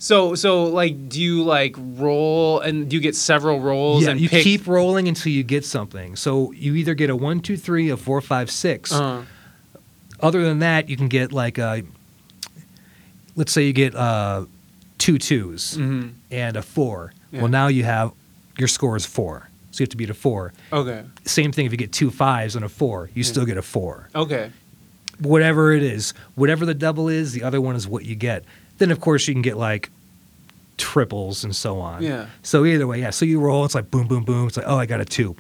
So 0.03 0.35
so 0.35 0.65
like, 0.65 1.09
do 1.09 1.23
you 1.23 1.45
like 1.45 1.77
roll 1.79 2.59
and 2.59 2.89
do 2.89 2.97
you 2.97 3.01
get 3.01 3.15
several 3.15 3.61
rolls 3.61 4.03
yeah, 4.03 4.11
and 4.11 4.21
you 4.21 4.29
pick? 4.29 4.43
keep 4.43 4.67
rolling 4.67 5.07
until 5.07 5.31
you 5.31 5.45
get 5.45 5.65
something. 5.65 6.17
So 6.17 6.51
you 6.51 6.75
either 6.75 6.95
get 6.95 7.09
a 7.09 7.15
one, 7.15 7.39
two, 7.39 7.57
three, 7.57 7.89
a 7.89 7.97
four, 7.97 8.21
five, 8.21 8.51
six. 8.51 8.93
Uh, 8.93 9.25
Other 10.19 10.43
than 10.43 10.59
that, 10.59 10.89
you 10.89 10.97
can 10.97 11.07
get 11.07 11.31
like 11.31 11.57
a, 11.57 11.85
let's 13.37 13.53
say 13.53 13.63
you 13.63 13.73
get 13.73 13.95
uh, 13.95 14.47
two 14.99 15.19
twos 15.19 15.77
mhm. 15.77 16.15
and 16.33 16.57
a 16.57 16.63
four. 16.63 17.13
Yeah. 17.31 17.43
Well, 17.43 17.51
now 17.51 17.69
you 17.69 17.85
have 17.85 18.11
your 18.59 18.67
score 18.67 18.97
is 18.97 19.07
four, 19.07 19.51
so 19.71 19.83
you 19.83 19.85
have 19.85 19.91
to 19.91 19.97
beat 19.97 20.11
a 20.11 20.15
four. 20.15 20.53
Okay. 20.73 21.05
Same 21.27 21.53
thing 21.53 21.65
if 21.65 21.71
you 21.71 21.79
get 21.79 21.93
two 21.93 22.11
fives 22.11 22.57
and 22.57 22.65
a 22.65 22.69
four, 22.69 23.09
you 23.15 23.23
still 23.23 23.47
get 23.47 23.57
a 23.57 23.63
four. 23.63 24.09
Okay. 24.17 24.51
Whatever 25.21 25.73
it 25.73 25.85
is, 25.85 26.13
whatever 26.35 26.67
the 26.67 26.75
double 26.75 27.09
is, 27.09 27.31
the 27.35 27.45
other 27.45 27.61
one 27.61 27.77
is 27.77 27.87
what 27.87 28.05
you 28.05 28.17
get. 28.17 28.45
Then 28.79 28.91
of 28.91 29.01
course 29.01 29.27
you 29.29 29.35
can 29.35 29.43
get 29.43 29.57
like 29.57 29.91
triples 30.79 31.45
and 31.45 31.55
so 31.55 31.79
on. 31.81 32.03
Yeah. 32.03 32.27
So 32.43 32.65
either 32.65 32.87
way, 32.87 33.01
yeah. 33.01 33.11
So 33.11 33.25
you 33.25 33.41
roll, 33.41 33.65
it's 33.65 33.75
like 33.75 33.91
boom, 33.91 34.07
boom, 34.09 34.25
boom. 34.25 34.49
It's 34.49 34.57
like 34.57 34.67
oh, 34.69 34.77
I 34.79 34.87
got 34.87 35.01
a 35.01 35.05
two. 35.05 35.37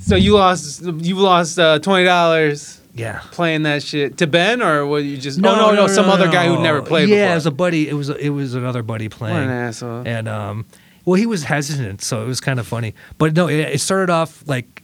So 0.00 0.16
you 0.16 0.34
lost 0.34 0.82
you 0.82 1.16
lost 1.16 1.58
uh, 1.58 1.78
twenty 1.80 2.04
dollars 2.04 2.80
Yeah. 2.94 3.20
playing 3.32 3.62
that 3.64 3.82
shit 3.82 4.18
to 4.18 4.26
Ben, 4.26 4.62
or 4.62 4.86
were 4.86 5.00
you 5.00 5.16
just? 5.16 5.38
No, 5.38 5.52
oh, 5.54 5.56
no, 5.56 5.74
no, 5.74 5.86
some 5.88 6.06
other 6.08 6.30
guy 6.30 6.46
who 6.46 6.62
never 6.62 6.82
played 6.82 7.08
Yeah, 7.08 7.16
before. 7.24 7.32
it 7.32 7.34
was 7.34 7.46
a 7.46 7.50
buddy. 7.50 7.88
It 7.88 7.94
was 7.94 8.08
a, 8.10 8.16
it 8.16 8.28
was 8.28 8.54
another 8.54 8.82
buddy 8.82 9.08
playing. 9.08 9.34
what 9.34 9.42
an 9.44 9.50
asshole. 9.50 10.02
and 10.06 10.28
um, 10.28 10.66
well, 11.04 11.14
he 11.14 11.26
was 11.26 11.42
hesitant, 11.44 12.02
so 12.02 12.22
it 12.22 12.26
was 12.26 12.40
kind 12.40 12.60
of 12.60 12.66
funny. 12.66 12.94
But 13.16 13.34
no, 13.34 13.48
it, 13.48 13.58
it 13.60 13.80
started 13.80 14.10
off 14.12 14.46
like 14.46 14.82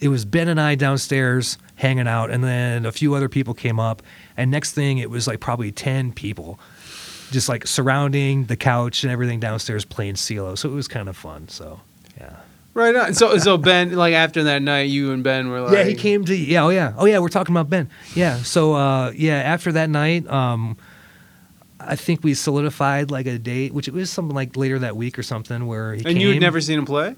it 0.00 0.08
was 0.08 0.24
Ben 0.24 0.48
and 0.48 0.60
I 0.60 0.74
downstairs 0.76 1.58
hanging 1.76 2.06
out, 2.06 2.30
and 2.30 2.44
then 2.44 2.86
a 2.86 2.92
few 2.92 3.14
other 3.14 3.28
people 3.28 3.54
came 3.54 3.80
up, 3.80 4.02
and 4.36 4.50
next 4.50 4.72
thing 4.72 4.98
it 4.98 5.10
was 5.10 5.26
like 5.26 5.40
probably 5.40 5.70
ten 5.72 6.12
people, 6.12 6.58
just 7.30 7.48
like 7.48 7.66
surrounding 7.66 8.44
the 8.46 8.56
couch 8.56 9.04
and 9.04 9.12
everything 9.12 9.40
downstairs 9.40 9.84
playing 9.84 10.14
CeeLo. 10.14 10.56
So 10.58 10.68
it 10.70 10.74
was 10.74 10.88
kind 10.88 11.08
of 11.08 11.16
fun. 11.16 11.48
So 11.48 11.80
yeah. 12.18 12.36
Right 12.74 12.94
on. 12.96 13.14
So 13.14 13.38
so 13.38 13.56
Ben, 13.56 13.92
like 13.94 14.14
after 14.14 14.42
that 14.44 14.60
night, 14.60 14.90
you 14.90 15.12
and 15.12 15.22
Ben 15.22 15.48
were 15.48 15.60
like, 15.60 15.72
yeah, 15.74 15.84
he 15.84 15.94
came 15.94 16.24
to 16.24 16.34
yeah, 16.36 16.64
oh 16.64 16.70
yeah, 16.70 16.92
oh 16.96 17.04
yeah. 17.06 17.20
We're 17.20 17.28
talking 17.28 17.54
about 17.54 17.70
Ben. 17.70 17.88
Yeah, 18.16 18.38
so 18.38 18.74
uh, 18.74 19.12
yeah, 19.14 19.36
after 19.36 19.70
that 19.72 19.88
night, 19.90 20.28
um, 20.28 20.76
I 21.78 21.94
think 21.94 22.24
we 22.24 22.34
solidified 22.34 23.12
like 23.12 23.26
a 23.26 23.38
date, 23.38 23.72
which 23.74 23.86
it 23.86 23.94
was 23.94 24.10
something 24.10 24.34
like 24.34 24.56
later 24.56 24.78
that 24.80 24.96
week 24.96 25.18
or 25.18 25.22
something 25.22 25.66
where 25.68 25.92
he 25.94 25.98
And 25.98 26.14
came. 26.14 26.16
you 26.18 26.30
had 26.30 26.40
never 26.40 26.60
seen 26.60 26.78
him 26.78 26.84
play. 26.86 27.14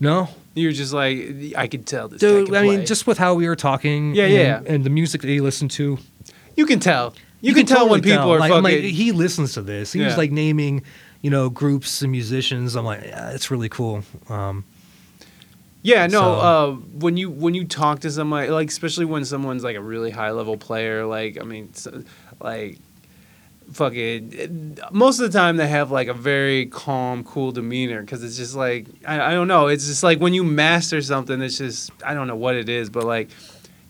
no, 0.00 0.28
You 0.54 0.68
were 0.68 0.72
just 0.72 0.92
like, 0.92 1.54
I 1.56 1.68
could 1.68 1.86
tell 1.86 2.08
this. 2.08 2.20
guy 2.22 2.28
dude. 2.28 2.54
I 2.54 2.62
mean, 2.62 2.76
play. 2.78 2.84
just 2.86 3.06
with 3.06 3.18
how 3.18 3.34
we 3.34 3.46
were 3.46 3.54
talking, 3.56 4.14
Yeah, 4.16 4.24
and, 4.24 4.32
yeah. 4.66 4.74
and 4.74 4.82
the 4.84 4.90
music 4.90 5.20
that 5.20 5.28
he 5.28 5.40
listened 5.40 5.70
to, 5.72 5.98
you 6.56 6.66
can 6.66 6.80
tell. 6.80 7.14
You, 7.40 7.54
can, 7.54 7.66
tell 7.66 7.88
when 7.88 8.00
totally 8.00 8.16
people 8.16 8.32
are 8.34 8.38
Like, 8.38 8.50
fucking. 8.50 8.62
Like, 8.62 8.82
he 8.84 9.10
listens 9.12 9.54
to 9.54 9.62
this. 9.62 9.92
He 9.92 10.00
was 10.00 10.16
like 10.16 10.30
naming, 10.30 10.82
you 11.22 11.30
know, 11.30 11.50
groups 11.50 12.00
and 12.02 12.12
musicians. 12.12 12.76
I'm 12.76 12.84
like, 12.84 13.02
yeah, 13.02 13.30
it's 13.30 13.50
really 13.50 13.68
cool. 13.68 14.04
Um, 14.28 14.64
Yeah, 15.82 16.06
no. 16.06 16.20
So- 16.20 16.32
Uh, 16.34 16.70
when 17.00 17.16
you 17.16 17.28
when 17.30 17.54
you 17.54 17.64
talk 17.64 17.98
to 18.00 18.10
somebody, 18.12 18.48
like 18.50 18.68
especially 18.68 19.06
when 19.06 19.24
someone's 19.24 19.64
like 19.64 19.74
a 19.76 19.80
really 19.82 20.10
high 20.12 20.30
level 20.30 20.56
player, 20.56 21.04
like 21.04 21.36
I 21.40 21.44
mean, 21.44 21.74
so, 21.74 22.04
like 22.40 22.78
fucking 23.72 24.78
most 24.90 25.18
of 25.20 25.30
the 25.32 25.36
time 25.38 25.56
they 25.56 25.66
have 25.68 25.90
like 25.90 26.08
a 26.08 26.14
very 26.14 26.66
calm, 26.66 27.24
cool 27.24 27.52
demeanor 27.52 28.02
because 28.02 28.22
it's 28.22 28.36
just 28.36 28.54
like 28.54 28.86
I, 29.06 29.20
I 29.20 29.30
don't 29.32 29.48
know. 29.48 29.68
It's 29.68 29.86
just 29.86 30.02
like 30.02 30.18
when 30.20 30.34
you 30.34 30.44
master 30.44 31.00
something, 31.02 31.40
it's 31.42 31.58
just 31.58 31.90
I 32.04 32.14
don't 32.14 32.26
know 32.28 32.36
what 32.36 32.54
it 32.54 32.68
is, 32.68 32.90
but 32.90 33.04
like 33.04 33.30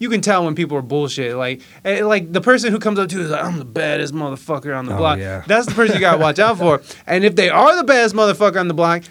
you 0.02 0.10
can 0.10 0.20
tell 0.20 0.44
when 0.44 0.54
people 0.54 0.76
are 0.76 0.82
bullshit. 0.82 1.36
Like 1.36 1.62
eh, 1.84 2.04
like 2.04 2.32
the 2.32 2.40
person 2.40 2.72
who 2.72 2.78
comes 2.78 2.98
up 2.98 3.08
to 3.10 3.16
you 3.16 3.22
is 3.22 3.30
like 3.30 3.44
I'm 3.44 3.58
the 3.58 3.64
baddest 3.64 4.12
motherfucker 4.12 4.76
on 4.76 4.86
the 4.86 4.94
Oh, 4.94 4.98
block. 4.98 5.18
yeah. 5.18 5.44
That's 5.46 5.66
the 5.66 5.74
person 5.74 5.94
you 5.94 6.00
gotta 6.00 6.18
watch 6.18 6.38
out 6.38 6.58
for. 6.58 6.82
And 7.06 7.24
if 7.24 7.36
they 7.36 7.48
are 7.48 7.76
the 7.76 7.84
baddest 7.84 8.14
motherfucker 8.14 8.58
on 8.60 8.68
the 8.68 8.74
block. 8.74 9.02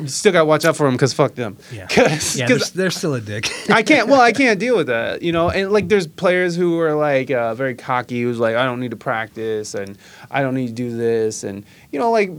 You 0.00 0.08
still 0.08 0.32
gotta 0.32 0.44
watch 0.44 0.64
out 0.64 0.76
for 0.76 0.86
them 0.86 0.94
because 0.94 1.12
fuck 1.12 1.34
them. 1.34 1.56
Yeah. 1.72 1.86
'Cause- 1.90 2.36
Yeah, 2.36 2.46
'cause 2.48 2.70
they're, 2.72 2.84
they're 2.84 2.90
still 2.90 3.14
a 3.14 3.20
dick. 3.20 3.48
I 3.70 3.82
can't. 3.82 4.08
Well, 4.08 4.20
I 4.20 4.32
can't 4.42 4.58
deal 4.58 4.76
with 4.76 4.86
that, 4.88 5.22
you 5.22 5.30
know. 5.32 5.50
And 5.50 5.70
like, 5.72 5.88
there's 5.88 6.06
players 6.06 6.56
who 6.56 6.80
are 6.80 6.94
like 6.94 7.30
uh, 7.30 7.54
very 7.54 7.74
cocky, 7.74 8.22
who's 8.22 8.38
like, 8.38 8.56
I 8.56 8.64
don't 8.64 8.80
need 8.80 8.92
to 8.92 8.96
practice, 8.96 9.74
and 9.74 9.98
I 10.30 10.42
don't 10.42 10.54
need 10.54 10.68
to 10.68 10.72
do 10.72 10.96
this, 10.96 11.44
and 11.44 11.64
you 11.92 11.98
know, 12.00 12.10
like 12.10 12.30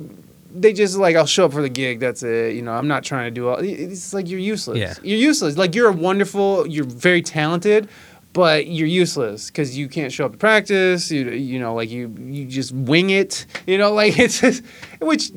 they 0.55 0.73
just 0.73 0.97
like, 0.97 1.15
I'll 1.15 1.25
show 1.25 1.45
up 1.45 1.53
for 1.53 1.61
the 1.61 1.69
gig. 1.69 1.99
That's 1.99 2.23
it. 2.23 2.55
You 2.55 2.61
know, 2.61 2.73
I'm 2.73 2.87
not 2.87 3.03
trying 3.03 3.25
to 3.25 3.31
do 3.31 3.49
all. 3.49 3.57
It's 3.59 4.13
like 4.13 4.29
you're 4.29 4.39
useless. 4.39 4.77
Yeah. 4.77 4.93
You're 5.03 5.19
useless. 5.19 5.57
Like 5.57 5.75
you're 5.75 5.89
a 5.89 5.93
wonderful. 5.93 6.65
You're 6.67 6.85
very 6.85 7.21
talented. 7.21 7.89
But 8.35 8.67
you're 8.67 8.85
useless 8.85 9.47
because 9.47 9.77
you 9.77 9.87
can't 9.87 10.11
show 10.11 10.25
up 10.25 10.33
to 10.33 10.37
practice. 10.37 11.09
You 11.09 11.29
you 11.29 11.57
know 11.57 11.73
like 11.73 11.89
you 11.89 12.13
you 12.19 12.45
just 12.45 12.73
wing 12.73 13.09
it. 13.09 13.45
You 13.65 13.77
know 13.77 13.93
like 14.01 14.19
it's 14.19 14.41
just, 14.41 14.61
which 14.99 15.31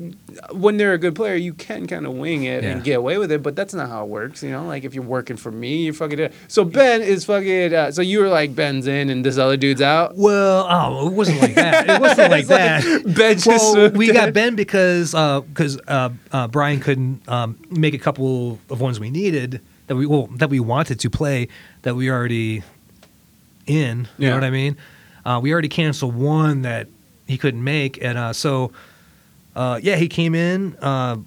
when 0.51 0.75
they're 0.75 0.91
a 0.91 0.97
good 0.97 1.15
player 1.15 1.35
you 1.35 1.53
can 1.53 1.87
kind 1.87 2.05
of 2.05 2.15
wing 2.15 2.43
it 2.43 2.65
and 2.65 2.83
get 2.83 2.97
away 2.97 3.17
with 3.17 3.31
it. 3.31 3.41
But 3.41 3.55
that's 3.55 3.73
not 3.73 3.87
how 3.87 4.03
it 4.03 4.09
works. 4.09 4.43
You 4.43 4.51
know 4.51 4.65
like 4.65 4.83
if 4.83 4.93
you're 4.93 5.05
working 5.05 5.37
for 5.37 5.49
me, 5.49 5.85
you're 5.85 5.93
fucking 5.93 6.19
it. 6.19 6.33
So 6.49 6.65
Ben 6.65 7.01
is 7.01 7.23
fucking. 7.23 7.73
Uh, 7.73 7.89
so 7.93 8.01
you 8.01 8.19
were 8.19 8.27
like 8.27 8.53
Ben's 8.53 8.85
in 8.85 9.09
and 9.09 9.25
this 9.25 9.37
other 9.37 9.55
dude's 9.55 9.81
out. 9.81 10.17
well, 10.17 10.67
oh, 10.69 11.07
it 11.07 11.13
wasn't 11.13 11.41
like 11.41 11.55
that. 11.55 11.89
It 11.89 12.01
wasn't 12.01 12.31
like 12.31 12.47
that. 12.47 12.83
Ben 13.15 13.37
just 13.37 13.77
well, 13.77 13.91
we 13.91 14.11
got 14.11 14.33
Ben 14.33 14.57
because 14.57 15.11
because 15.11 15.79
uh, 15.87 16.09
uh, 16.33 16.49
Brian 16.49 16.81
couldn't 16.81 17.21
um, 17.29 17.57
make 17.69 17.93
a 17.93 17.97
couple 17.97 18.59
of 18.69 18.81
ones 18.81 18.99
we 18.99 19.09
needed 19.09 19.61
that 19.87 19.95
we 19.95 20.05
well 20.05 20.27
that 20.33 20.49
we 20.49 20.59
wanted 20.59 20.99
to 20.99 21.09
play 21.09 21.47
that 21.83 21.95
we 21.95 22.11
already 22.11 22.61
in. 23.69 24.07
You 24.17 24.25
Yeah. 24.25 24.29
know 24.31 24.35
what 24.35 24.43
I 24.43 24.49
mean? 24.49 24.77
Uh, 25.25 25.39
we 25.41 25.53
already 25.53 25.69
canceled 25.69 26.15
one 26.15 26.63
that 26.63 26.87
he 27.27 27.37
couldn't 27.37 27.63
make, 27.63 28.03
and 28.03 28.17
uh, 28.17 28.33
so 28.33 28.71
uh, 29.55 29.79
yeah, 29.81 29.95
he 29.95 30.07
came 30.07 30.33
in. 30.35 30.75
Uh, 30.81 31.17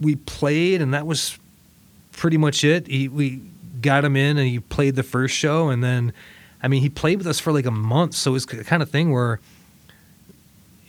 we 0.00 0.14
played, 0.16 0.80
and 0.80 0.94
that 0.94 1.06
was 1.06 1.38
pretty 2.12 2.36
much 2.36 2.62
it. 2.64 2.86
He, 2.86 3.08
we 3.08 3.40
got 3.80 4.04
him 4.04 4.14
in, 4.16 4.38
and 4.38 4.46
he 4.48 4.60
played 4.60 4.94
the 4.96 5.02
first 5.02 5.34
show, 5.34 5.68
and 5.70 5.82
then 5.82 6.12
I 6.62 6.68
mean 6.68 6.82
he 6.82 6.88
played 6.88 7.18
with 7.18 7.26
us 7.26 7.40
for 7.40 7.52
like 7.52 7.66
a 7.66 7.70
month, 7.72 8.14
so 8.14 8.34
it's 8.34 8.46
the 8.46 8.62
kind 8.64 8.82
of 8.82 8.90
thing 8.90 9.10
where. 9.12 9.40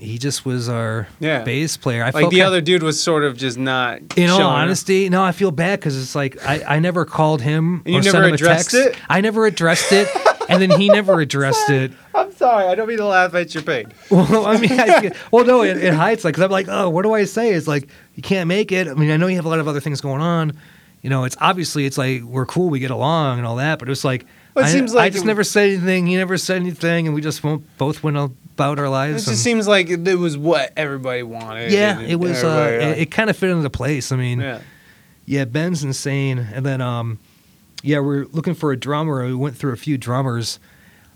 He 0.01 0.17
just 0.17 0.45
was 0.45 0.69
our 0.69 1.09
Yeah. 1.19 1.43
bass 1.43 1.75
player. 1.75 2.05
I 2.05 2.11
Like 2.11 2.29
the 2.29 2.41
other 2.43 2.61
dude 2.61 2.83
was 2.83 2.97
sort 3.03 3.25
of 3.25 3.35
just 3.35 3.57
not. 3.57 3.99
in 4.15 4.29
all 4.29 4.39
honesty, 4.41 5.09
no, 5.09 5.21
I 5.21 5.33
feel 5.33 5.51
bad 5.51 5.77
because 5.81 6.01
it's 6.01 6.15
like 6.15 6.37
I, 6.47 6.63
I 6.75 6.79
never 6.79 7.03
called 7.03 7.41
him. 7.41 7.81
And 7.85 7.93
you 7.95 7.99
or 7.99 8.03
never 8.03 8.11
sent 8.11 8.25
him 8.27 8.33
a 8.33 8.37
text. 8.37 8.73
it? 8.75 8.95
I 9.09 9.19
never 9.19 9.45
addressed 9.45 9.91
it, 9.91 10.07
and 10.49 10.61
then 10.61 10.71
he 10.79 10.89
never 10.89 11.19
addressed 11.21 11.69
it. 11.69 11.91
I'm 12.13 12.31
sorry. 12.33 12.65
I 12.65 12.75
don't 12.75 12.87
mean 12.87 12.97
to 12.97 13.05
laugh 13.05 13.33
at 13.35 13.53
your 13.53 13.63
pain. 13.63 13.93
Well, 14.11 14.45
I 14.45 14.57
mean, 14.57 14.71
I, 14.79 15.11
well, 15.31 15.45
no, 15.45 15.61
it, 15.63 15.77
it 15.77 15.93
hides 15.93 16.25
like 16.25 16.33
because 16.33 16.43
I'm 16.43 16.51
like, 16.51 16.67
oh, 16.69 16.89
what 16.89 17.03
do 17.03 17.13
I 17.13 17.23
say? 17.25 17.53
It's 17.53 17.67
like 17.67 17.87
you 18.15 18.21
can't 18.23 18.47
make 18.47 18.71
it. 18.71 18.87
I 18.87 18.93
mean, 18.95 19.11
I 19.11 19.17
know 19.17 19.27
you 19.27 19.35
have 19.37 19.45
a 19.45 19.49
lot 19.49 19.59
of 19.59 19.67
other 19.67 19.79
things 19.79 20.01
going 20.01 20.21
on. 20.21 20.53
You 21.01 21.09
know, 21.09 21.23
it's 21.23 21.37
obviously 21.39 21.85
it's 21.85 21.97
like 21.97 22.23
we're 22.23 22.45
cool, 22.45 22.69
we 22.69 22.79
get 22.79 22.91
along, 22.91 23.37
and 23.37 23.47
all 23.47 23.55
that. 23.55 23.79
But 23.79 23.89
it's 23.89 24.03
like 24.03 24.25
Well, 24.53 24.65
it 24.65 24.67
I, 24.67 24.71
seems 24.71 24.93
I 24.95 25.09
just 25.09 25.23
it- 25.23 25.27
never 25.27 25.45
said 25.45 25.69
anything. 25.69 26.07
He 26.07 26.17
never 26.17 26.37
said 26.37 26.57
anything, 26.57 27.05
and 27.07 27.15
we 27.15 27.21
just 27.21 27.41
won't, 27.43 27.63
both 27.77 28.03
went 28.03 28.17
about 28.17 28.79
our 28.79 28.89
lives. 28.89 29.23
It 29.25 29.31
just 29.31 29.43
seems 29.43 29.65
like 29.65 29.89
it, 29.89 30.05
it 30.05 30.15
was 30.15 30.37
what 30.37 30.73
everybody 30.75 31.23
wanted. 31.23 31.71
yeah, 31.71 31.99
and 31.99 32.07
it 32.11 32.17
was. 32.19 32.43
Uh, 32.43 32.79
it, 32.81 33.03
it 33.03 33.11
kind 33.11 33.29
of 33.29 33.37
fit 33.37 33.49
into 33.49 33.69
place. 33.69 34.11
I 34.11 34.17
mean, 34.17 34.41
yeah. 34.41 34.59
Yeah, 35.25 35.45
Ben's 35.45 35.83
insane. 35.83 36.39
And 36.39 36.65
then, 36.65 36.81
um, 36.81 37.19
yeah, 37.83 37.99
we're 37.99 38.25
looking 38.25 38.53
for 38.53 38.71
a 38.71 38.77
drummer. 38.77 39.25
We 39.25 39.35
went 39.35 39.55
through 39.57 39.73
a 39.73 39.77
few 39.77 39.97
drummers. 39.97 40.59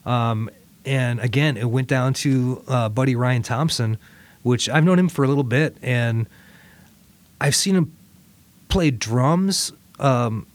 Um, 0.05 0.49
and 0.85 1.19
again, 1.19 1.57
it 1.57 1.69
went 1.69 1.87
down 1.87 2.13
to 2.15 2.63
uh, 2.67 2.89
buddy 2.89 3.15
Ryan 3.15 3.43
Thompson, 3.43 3.97
which 4.43 4.69
I've 4.69 4.83
known 4.83 4.99
him 4.99 5.09
for 5.09 5.23
a 5.23 5.27
little 5.27 5.43
bit. 5.43 5.77
And 5.81 6.27
I've 7.39 7.55
seen 7.55 7.75
him 7.75 7.93
play 8.69 8.91
drums 8.91 9.71
um, 9.99 10.47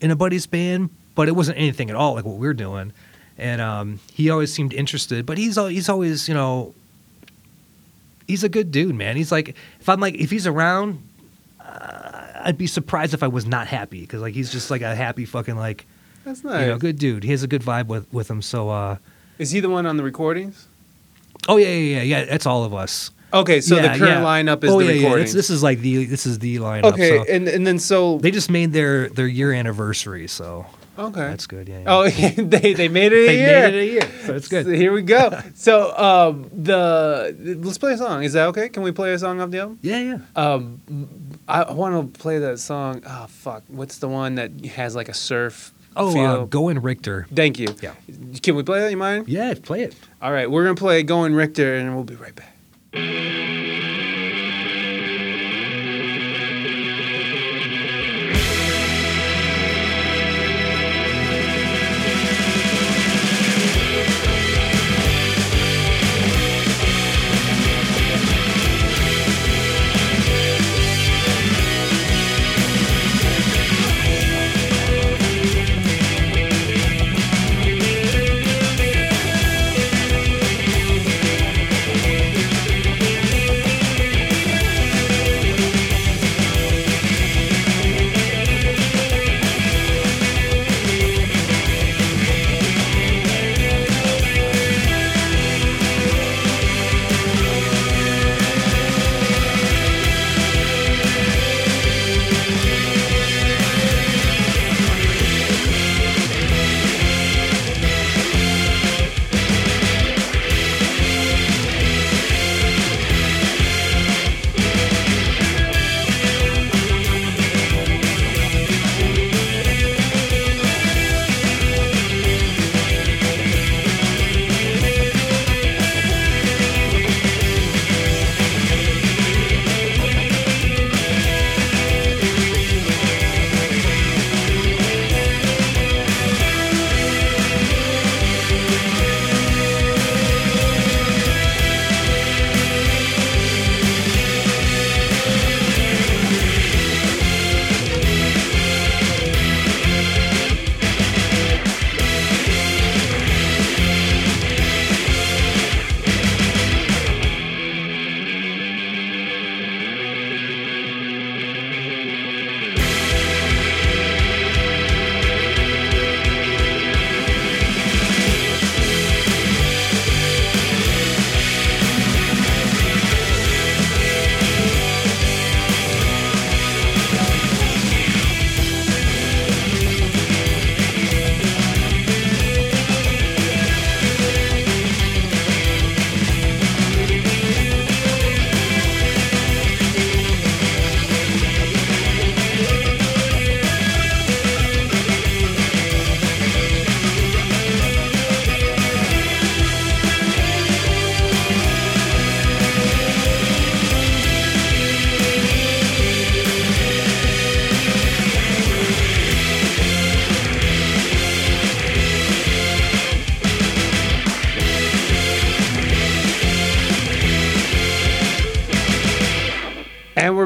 in 0.00 0.10
a 0.10 0.16
buddy's 0.16 0.46
band, 0.46 0.90
but 1.14 1.28
it 1.28 1.32
wasn't 1.32 1.58
anything 1.58 1.90
at 1.90 1.96
all 1.96 2.14
like 2.14 2.24
what 2.24 2.36
we're 2.36 2.54
doing. 2.54 2.92
And 3.36 3.60
um, 3.60 4.00
he 4.12 4.30
always 4.30 4.52
seemed 4.52 4.72
interested, 4.72 5.26
but 5.26 5.38
he's 5.38 5.56
he's 5.56 5.88
always 5.88 6.28
you 6.28 6.34
know 6.34 6.72
he's 8.28 8.44
a 8.44 8.48
good 8.48 8.70
dude, 8.70 8.94
man. 8.94 9.16
He's 9.16 9.32
like 9.32 9.56
if 9.80 9.88
I'm 9.88 9.98
like 10.00 10.14
if 10.14 10.30
he's 10.30 10.46
around, 10.46 11.02
I'd 12.44 12.58
be 12.58 12.66
surprised 12.66 13.14
if 13.14 13.22
I 13.22 13.28
was 13.28 13.46
not 13.46 13.66
happy 13.66 14.02
because 14.02 14.20
like 14.20 14.34
he's 14.34 14.52
just 14.52 14.70
like 14.70 14.82
a 14.82 14.94
happy 14.94 15.24
fucking 15.24 15.56
like 15.56 15.86
That's 16.24 16.44
nice. 16.44 16.60
you 16.62 16.66
know 16.68 16.78
good 16.78 16.98
dude. 16.98 17.24
He 17.24 17.30
has 17.30 17.42
a 17.42 17.48
good 17.48 17.62
vibe 17.62 17.86
with 17.86 18.12
with 18.12 18.30
him. 18.30 18.42
So 18.42 18.68
uh, 18.70 18.96
Is 19.38 19.50
he 19.50 19.60
the 19.60 19.70
one 19.70 19.86
on 19.86 19.96
the 19.96 20.02
recordings? 20.04 20.68
oh 21.48 21.56
yeah 21.56 21.68
yeah 21.68 21.96
yeah 22.00 22.02
yeah 22.02 22.24
that's 22.26 22.46
all 22.46 22.64
of 22.64 22.72
us. 22.74 23.10
Okay, 23.32 23.60
so 23.60 23.74
Yeah, 23.76 23.82
the 23.94 23.98
current 23.98 24.20
yeah. 24.20 24.24
lineup 24.24 24.62
is 24.62 24.70
oh, 24.70 24.78
the 24.78 24.84
yeah, 24.86 24.92
yeah. 24.92 25.02
recordings. 25.06 25.32
This, 25.32 25.48
this 25.48 25.56
is 25.56 25.62
like 25.62 25.80
the 25.80 26.04
this 26.04 26.24
is 26.24 26.38
the 26.38 26.56
lineup. 26.58 26.92
okay, 26.92 27.18
so. 27.18 27.24
and 27.28 27.48
and 27.48 27.66
then 27.66 27.78
so 27.80 28.18
They 28.18 28.30
just 28.30 28.50
made 28.50 28.72
their 28.72 29.08
their 29.08 29.26
year 29.26 29.52
anniversary, 29.52 30.28
so 30.28 30.66
okay. 30.98 31.20
that's 31.28 31.46
good. 31.46 31.68
Yeah. 31.68 31.80
yeah. 31.80 31.84
Oh, 31.86 32.08
they 32.08 32.74
they 32.74 32.88
made 32.88 33.12
it 33.12 33.24
a 33.24 33.26
they 33.26 33.36
year. 33.38 33.62
made 33.62 33.74
it 33.74 33.80
a 33.80 33.86
year, 33.86 34.10
so 34.26 34.34
it's 34.34 34.48
good. 34.48 34.64
So 34.66 34.72
here 34.72 34.92
we 34.92 35.02
go. 35.02 35.40
so 35.54 35.96
um, 35.96 36.50
the 36.52 37.34
let's 37.62 37.78
play 37.78 37.92
a 37.92 37.98
song. 37.98 38.24
Is 38.24 38.32
that 38.34 38.46
okay? 38.48 38.68
Can 38.68 38.82
we 38.82 38.92
play 38.92 39.12
a 39.12 39.18
song 39.18 39.40
off 39.40 39.50
the 39.50 39.60
album? 39.60 39.78
yeah, 39.82 39.98
yeah. 39.98 40.18
Um, 40.36 40.80
I 41.48 41.72
want 41.72 42.14
to 42.14 42.18
play 42.18 42.38
that 42.38 42.58
song. 42.58 43.02
Oh 43.06 43.26
fuck, 43.28 43.64
what's 43.68 43.98
the 43.98 44.08
one 44.08 44.36
that 44.36 44.64
has 44.66 44.94
like 44.94 45.08
a 45.08 45.14
surf? 45.14 45.72
Oh, 45.96 46.18
uh, 46.18 46.44
Going 46.46 46.80
Richter. 46.80 47.26
Thank 47.32 47.58
you. 47.58 47.68
Yeah. 47.80 47.94
Can 48.42 48.56
we 48.56 48.64
play 48.64 48.80
that? 48.80 48.90
You 48.90 48.96
mind? 48.96 49.28
Yeah, 49.28 49.54
play 49.54 49.82
it. 49.82 49.94
All 50.20 50.32
right, 50.32 50.50
we're 50.50 50.64
gonna 50.64 50.74
play 50.74 51.02
Going 51.02 51.34
Richter, 51.34 51.76
and 51.76 51.94
we'll 51.94 52.04
be 52.04 52.16
right 52.16 52.34
back. 52.34 52.50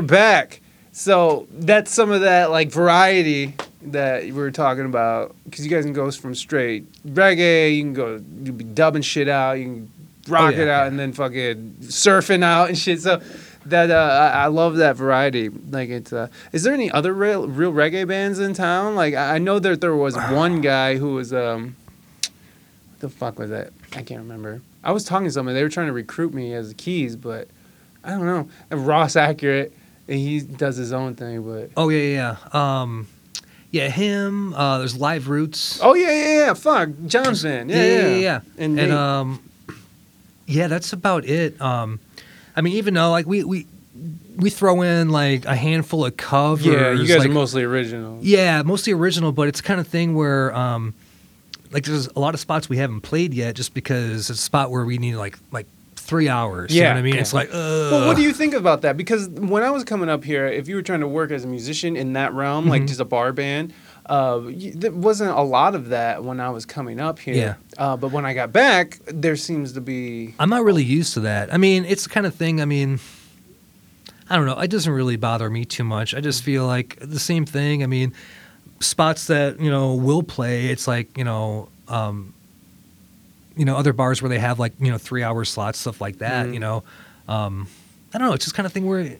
Back, 0.09 0.61
so 0.93 1.47
that's 1.53 1.93
some 1.93 2.11
of 2.11 2.23
that 2.23 2.51
like 2.51 2.73
variety 2.73 3.55
that 3.83 4.25
we 4.25 4.33
were 4.33 4.51
talking 4.51 4.85
about. 4.85 5.37
Because 5.45 5.65
you 5.65 5.71
guys 5.71 5.85
can 5.85 5.93
go 5.93 6.11
from 6.11 6.35
straight 6.35 6.91
reggae, 7.05 7.77
you 7.77 7.83
can 7.85 7.95
go 7.95 8.21
you 8.43 8.53
be 8.53 8.65
dubbing 8.65 9.03
shit 9.03 9.29
out, 9.29 9.53
you 9.53 9.65
can 9.65 9.91
rock 10.29 10.55
yeah, 10.55 10.63
it 10.63 10.69
out, 10.69 10.83
yeah. 10.83 10.87
and 10.87 10.99
then 10.99 11.13
fucking 11.13 11.77
surfing 11.83 12.43
out 12.43 12.69
and 12.69 12.77
shit. 12.77 13.01
So 13.01 13.23
that 13.67 13.91
uh, 13.91 13.95
I, 14.35 14.45
I 14.45 14.47
love 14.47 14.77
that 14.77 14.97
variety. 14.97 15.49
Like 15.49 15.89
it's. 15.89 16.13
Uh, 16.13 16.29
is 16.53 16.63
there 16.63 16.75
any 16.75 16.91
other 16.91 17.13
real 17.13 17.47
real 17.47 17.73
reggae 17.73 18.07
bands 18.07 18.39
in 18.39 18.55
town? 18.55 18.95
Like 18.95 19.15
I, 19.15 19.37
I 19.37 19.39
know 19.39 19.59
that 19.59 19.81
there 19.81 19.95
was 19.95 20.17
one 20.31 20.61
guy 20.61 20.97
who 20.97 21.15
was 21.15 21.33
um. 21.33 21.77
What 22.23 23.01
the 23.01 23.09
fuck 23.09 23.39
was 23.39 23.51
that? 23.51 23.73
I 23.93 24.03
can't 24.03 24.21
remember. 24.21 24.61
I 24.83 24.93
was 24.93 25.05
talking 25.05 25.27
to 25.27 25.33
someone. 25.33 25.55
They 25.55 25.63
were 25.63 25.69
trying 25.69 25.87
to 25.87 25.93
recruit 25.93 26.35
me 26.35 26.53
as 26.53 26.69
the 26.69 26.75
keys, 26.75 27.17
but 27.17 27.49
I 28.03 28.11
don't 28.11 28.27
know. 28.27 28.49
And 28.71 28.87
Ross 28.87 29.17
Accurate, 29.17 29.73
and 30.09 30.19
he 30.19 30.41
does 30.41 30.77
his 30.77 30.93
own 30.93 31.15
thing, 31.15 31.43
but 31.43 31.71
Oh 31.77 31.89
yeah, 31.89 32.03
yeah, 32.03 32.37
yeah. 32.53 32.81
Um, 32.83 33.07
yeah, 33.71 33.89
him. 33.89 34.55
Uh, 34.55 34.79
there's 34.79 34.97
Live 34.97 35.29
Roots. 35.29 35.79
oh 35.83 35.95
yeah, 35.95 36.11
yeah, 36.11 36.47
yeah. 36.47 36.55
Fuck, 36.55 36.91
Johnson. 37.07 37.69
Yeah, 37.69 37.77
yeah, 37.77 37.85
yeah, 37.85 38.09
yeah. 38.09 38.17
yeah. 38.17 38.41
And, 38.57 38.81
And, 38.81 38.93
um, 38.93 39.51
yeah, 40.47 40.69
that's 40.69 40.93
about 40.93 41.27
it. 41.27 41.61
Um, 41.61 42.01
I 42.57 42.63
mean, 42.63 42.75
even 42.75 42.95
though 42.95 43.11
like 43.11 43.27
we 43.27 43.45
we 43.45 43.67
we 44.37 44.51
throw 44.51 44.83
in 44.83 45.11
like 45.11 45.45
a 45.45 45.55
handful 45.55 46.05
of 46.05 46.17
covers. 46.17 46.65
yeah, 46.65 46.93
you 46.93 47.07
guys 47.07 47.19
like, 47.19 47.29
are 47.29 47.33
mostly 47.33 47.65
original. 47.65 48.19
Yeah, 48.23 48.63
mostly 48.63 48.93
original, 48.93 49.33
but 49.33 49.49
it's 49.49 49.61
kind 49.61 49.81
of 49.81 49.87
thing 49.87 50.15
where 50.15 50.55
um, 50.57 50.95
like 51.71 51.85
there's 51.85 52.07
a 52.07 52.19
lot 52.19 52.35
of 52.35 52.41
spots 52.41 52.69
we 52.69 52.79
haven't 52.79 53.03
played 53.03 53.35
yet, 53.35 53.55
just 53.55 53.75
because 53.75 54.31
it's 54.31 54.41
a 54.41 54.43
spot 54.43 54.71
where 54.71 54.85
we 54.85 54.97
need 54.99 55.17
like 55.17 55.39
like 55.53 55.67
three 56.09 56.29
hours. 56.29 56.75
you 56.75 56.81
know 56.81 56.87
Yeah, 56.89 56.93
what 56.95 56.99
I 56.99 57.03
mean? 57.03 57.15
yeah. 57.15 57.21
It's 57.21 57.35
like, 57.35 57.51
uh, 57.51 57.89
Well, 57.93 58.07
what 58.09 58.17
do 58.17 58.23
you 58.23 58.33
think 58.33 58.55
about 58.55 58.81
that? 58.83 58.97
Because 58.97 59.29
when 59.29 59.63
I 59.63 59.71
was 59.71 59.85
coming 59.85 60.09
up 60.09 60.25
here, 60.25 60.47
if 60.47 60.67
you 60.67 60.75
were 60.75 60.83
trying 60.83 61.01
to 61.01 61.07
work 61.09 61.31
as 61.31 61.45
a 61.45 61.47
musician 61.47 61.97
in 61.97 62.15
that 62.15 62.33
realm, 62.33 62.67
like 62.67 62.83
Mhm. 62.83 62.89
just 62.89 62.99
a 63.01 63.05
bar 63.05 63.31
band, 63.33 63.75
uh, 64.07 64.41
y- 64.43 64.73
there 64.75 64.91
wasn't 64.91 65.31
a 65.31 65.43
lot 65.43 65.75
of 65.75 65.91
that 65.91 66.25
when 66.25 66.41
I 66.41 66.49
was 66.49 66.65
coming 66.65 66.99
up 66.99 67.19
here. 67.19 67.35
Yeah. 67.35 67.55
Uh, 67.77 67.95
but 67.99 68.11
when 68.11 68.25
I 68.25 68.33
got 68.33 68.53
back, 68.55 68.99
there 69.07 69.37
seems 69.37 69.73
to 69.75 69.83
be. 69.83 70.35
I'm 70.39 70.49
not 70.49 70.65
really 70.65 70.83
used 70.83 71.13
to 71.15 71.21
that. 71.21 71.53
I 71.53 71.59
mean, 71.59 71.85
it's 71.85 72.05
the 72.05 72.09
kind 72.11 72.25
of 72.27 72.35
thing. 72.35 72.63
I 72.63 72.65
mean, 72.65 73.01
I 74.31 74.37
don't 74.37 74.47
know. 74.47 74.59
It 74.59 74.71
doesn't 74.71 74.93
really 74.93 75.17
bother 75.17 75.51
me 75.51 75.67
too 75.67 75.85
much. 75.85 76.15
I 76.15 76.21
just 76.21 76.43
feel 76.43 76.67
like 76.67 76.97
the 77.03 77.19
same 77.21 77.45
thing. 77.45 77.83
I 77.83 77.87
mean, 77.87 78.15
spots 78.81 79.27
that 79.27 79.61
you 79.61 79.71
know 79.71 79.95
will 79.95 80.23
play. 80.23 80.67
It's 80.67 80.89
like 80.89 81.17
you 81.19 81.25
know, 81.25 81.69
um, 81.89 82.33
you 83.59 83.65
know, 83.67 83.77
other 83.77 83.93
bars 83.93 84.23
where 84.23 84.29
they 84.31 84.39
have 84.39 84.59
like 84.59 84.73
you 84.81 84.91
know 84.91 84.99
three 84.99 85.23
hour 85.23 85.45
slots, 85.45 85.79
stuff 85.79 86.01
like 86.01 86.19
that. 86.19 86.47
Mhm. 86.47 86.55
You 86.55 86.61
know, 86.61 86.85
um, 87.29 87.67
I 88.15 88.19
don't 88.19 88.29
know. 88.29 88.35
It's 88.35 88.45
just 88.45 88.55
kind 88.57 88.67
of 88.67 88.73
thing 88.73 88.87
where 88.87 89.17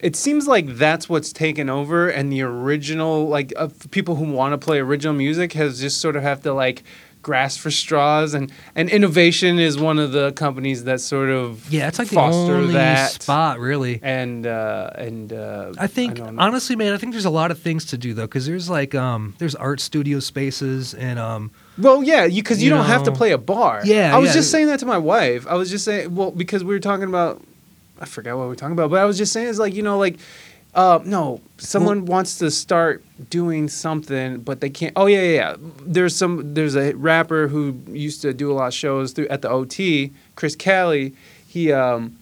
It 0.00 0.14
seems 0.14 0.46
like 0.46 0.66
that's 0.76 1.08
what's 1.08 1.32
taken 1.32 1.68
over, 1.68 2.08
and 2.08 2.30
the 2.32 2.42
original, 2.42 3.26
like, 3.26 3.52
uh, 3.56 3.68
people 3.90 4.14
who 4.16 4.30
want 4.30 4.52
to 4.52 4.58
play 4.58 4.78
original 4.78 5.12
music 5.14 5.54
has 5.54 5.80
just 5.80 6.00
sort 6.00 6.14
of 6.14 6.22
have 6.22 6.42
to 6.42 6.52
like 6.52 6.82
grasp 7.20 7.58
for 7.60 7.70
straws, 7.70 8.32
and 8.34 8.52
and 8.76 8.88
innovation 8.90 9.58
is 9.58 9.76
one 9.76 9.98
of 9.98 10.12
the 10.12 10.30
companies 10.32 10.84
that 10.84 11.00
sort 11.00 11.30
of 11.30 11.68
yeah, 11.72 11.88
it's 11.88 11.98
like 11.98 12.08
the 12.08 12.14
foster 12.14 12.54
only 12.54 12.74
that 12.74 13.22
spot 13.22 13.58
really. 13.58 13.98
and 14.02 14.46
uh, 14.46 14.90
and 14.94 15.32
uh, 15.32 15.72
I 15.78 15.88
think 15.88 16.16
don't 16.16 16.38
honestly, 16.38 16.76
man, 16.76 16.92
I 16.92 16.96
think 16.96 17.12
there's 17.12 17.24
a 17.24 17.30
lot 17.30 17.50
of 17.50 17.58
things 17.58 17.84
to 17.86 17.98
do 17.98 18.14
though, 18.14 18.26
because 18.28 18.46
there's 18.46 18.70
like 18.70 18.94
um, 18.94 19.34
there's 19.38 19.56
art 19.56 19.80
studio 19.80 20.20
spaces 20.20 20.94
and 20.94 21.18
um, 21.18 21.50
Well, 21.78 22.02
yeah, 22.02 22.24
you 22.24 22.42
because 22.42 22.62
you, 22.62 22.70
You 22.70 22.76
don't 22.76 22.86
have 22.86 23.04
to 23.04 23.12
play 23.12 23.32
a 23.32 23.38
bar. 23.38 23.82
Yeah, 23.84 24.14
I 24.14 24.18
was 24.18 24.30
yeah. 24.30 24.34
just 24.34 24.50
saying 24.50 24.66
that 24.66 24.80
to 24.80 24.86
my 24.86 24.98
wife. 24.98 25.46
I 25.46 25.54
was 25.54 25.70
just 25.70 25.84
saying, 25.84 26.14
well, 26.14 26.30
because 26.30 26.64
we 26.64 26.74
were 26.74 26.80
talking 26.80 27.08
about, 27.08 27.42
I 28.00 28.04
forgot 28.04 28.36
what 28.36 28.44
we 28.44 28.48
were 28.48 28.56
talking 28.56 28.72
about, 28.72 28.90
but 28.90 29.00
I 29.00 29.04
was 29.04 29.16
just 29.16 29.32
saying, 29.32 29.48
it's 29.48 29.58
like 29.58 29.74
you 29.74 29.82
know, 29.82 29.98
like, 29.98 30.18
uh, 30.74 30.98
no, 31.04 31.40
someone 31.58 32.04
wants 32.04 32.38
to 32.38 32.50
start 32.50 33.04
doing 33.30 33.68
something, 33.68 34.38
but 34.40 34.60
they 34.60 34.70
can't. 34.70 34.92
Oh 34.96 35.06
yeah, 35.06 35.22
yeah, 35.22 35.34
yeah. 35.34 35.56
There's 35.82 36.14
some. 36.14 36.54
There's 36.54 36.76
a 36.76 36.94
rapper 36.94 37.48
who 37.48 37.80
used 37.88 38.22
to 38.22 38.34
do 38.34 38.50
a 38.50 38.54
lot 38.54 38.66
of 38.68 38.74
shows 38.74 39.12
through 39.12 39.28
at 39.28 39.42
the 39.42 39.48
OT, 39.48 40.12
Chris 40.36 40.56
Kelly. 40.56 41.14
He 41.46 41.72
um. 41.72 42.18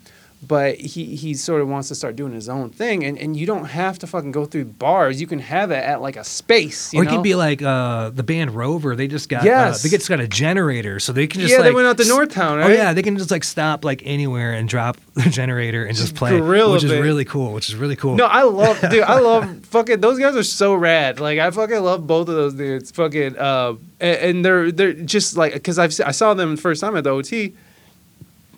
But 0.46 0.76
he, 0.76 1.16
he 1.16 1.34
sort 1.34 1.60
of 1.60 1.68
wants 1.68 1.88
to 1.88 1.94
start 1.94 2.14
doing 2.14 2.32
his 2.32 2.48
own 2.48 2.70
thing, 2.70 3.04
and, 3.04 3.18
and 3.18 3.36
you 3.36 3.46
don't 3.46 3.64
have 3.64 3.98
to 4.00 4.06
fucking 4.06 4.32
go 4.32 4.44
through 4.44 4.66
bars. 4.66 5.20
You 5.20 5.26
can 5.26 5.38
have 5.38 5.70
it 5.70 5.82
at 5.82 6.00
like 6.00 6.16
a 6.16 6.24
space. 6.24 6.92
You 6.92 7.00
or 7.00 7.02
it 7.02 7.06
know? 7.06 7.12
could 7.16 7.22
be 7.22 7.34
like 7.34 7.62
uh, 7.62 8.10
the 8.10 8.22
band 8.22 8.52
Rover. 8.52 8.94
They 8.94 9.08
just 9.08 9.28
got 9.28 9.44
Yes. 9.44 9.80
uh, 9.80 9.82
they 9.88 9.96
just 9.96 10.08
got 10.08 10.20
a 10.20 10.28
generator, 10.28 11.00
so 11.00 11.12
they 11.12 11.26
can 11.26 11.40
just 11.40 11.52
yeah, 11.52 11.62
they 11.62 11.72
went 11.72 11.86
out 11.86 11.96
to 11.96 12.04
Northtown, 12.04 12.62
Oh 12.64 12.68
yeah, 12.68 12.92
they 12.92 13.02
can 13.02 13.16
just 13.16 13.30
like 13.30 13.44
stop 13.44 13.84
like 13.84 14.02
anywhere 14.04 14.52
and 14.52 14.68
drop 14.68 14.98
the 15.14 15.22
generator 15.30 15.84
and 15.84 15.96
just 15.96 16.14
play, 16.14 16.38
grill 16.38 16.70
which 16.72 16.84
is 16.84 16.90
bit. 16.90 17.00
really 17.02 17.24
cool. 17.24 17.52
Which 17.52 17.68
is 17.68 17.74
really 17.74 17.96
cool. 17.96 18.14
No, 18.14 18.26
I 18.26 18.42
love, 18.42 18.80
dude. 18.90 19.02
I 19.02 19.18
love 19.18 19.64
fucking. 19.66 20.00
Those 20.00 20.18
guys 20.18 20.36
are 20.36 20.42
so 20.44 20.74
rad. 20.74 21.18
Like 21.18 21.38
I 21.38 21.50
fucking 21.50 21.82
love 21.82 22.06
both 22.06 22.28
of 22.28 22.34
those 22.34 22.54
dudes. 22.54 22.90
Fucking, 22.92 23.36
uh, 23.38 23.74
and, 24.00 24.16
and 24.18 24.44
they're 24.44 24.70
they're 24.70 24.92
just 24.92 25.36
like 25.36 25.54
because 25.54 25.78
I've 25.78 25.98
I 26.06 26.10
saw 26.12 26.34
them 26.34 26.54
the 26.56 26.60
first 26.60 26.80
time 26.82 26.96
at 26.96 27.04
the 27.04 27.10
OT. 27.10 27.54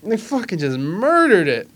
They 0.03 0.17
fucking 0.17 0.59
just 0.59 0.79
murdered 0.79 1.49
it. 1.49 1.69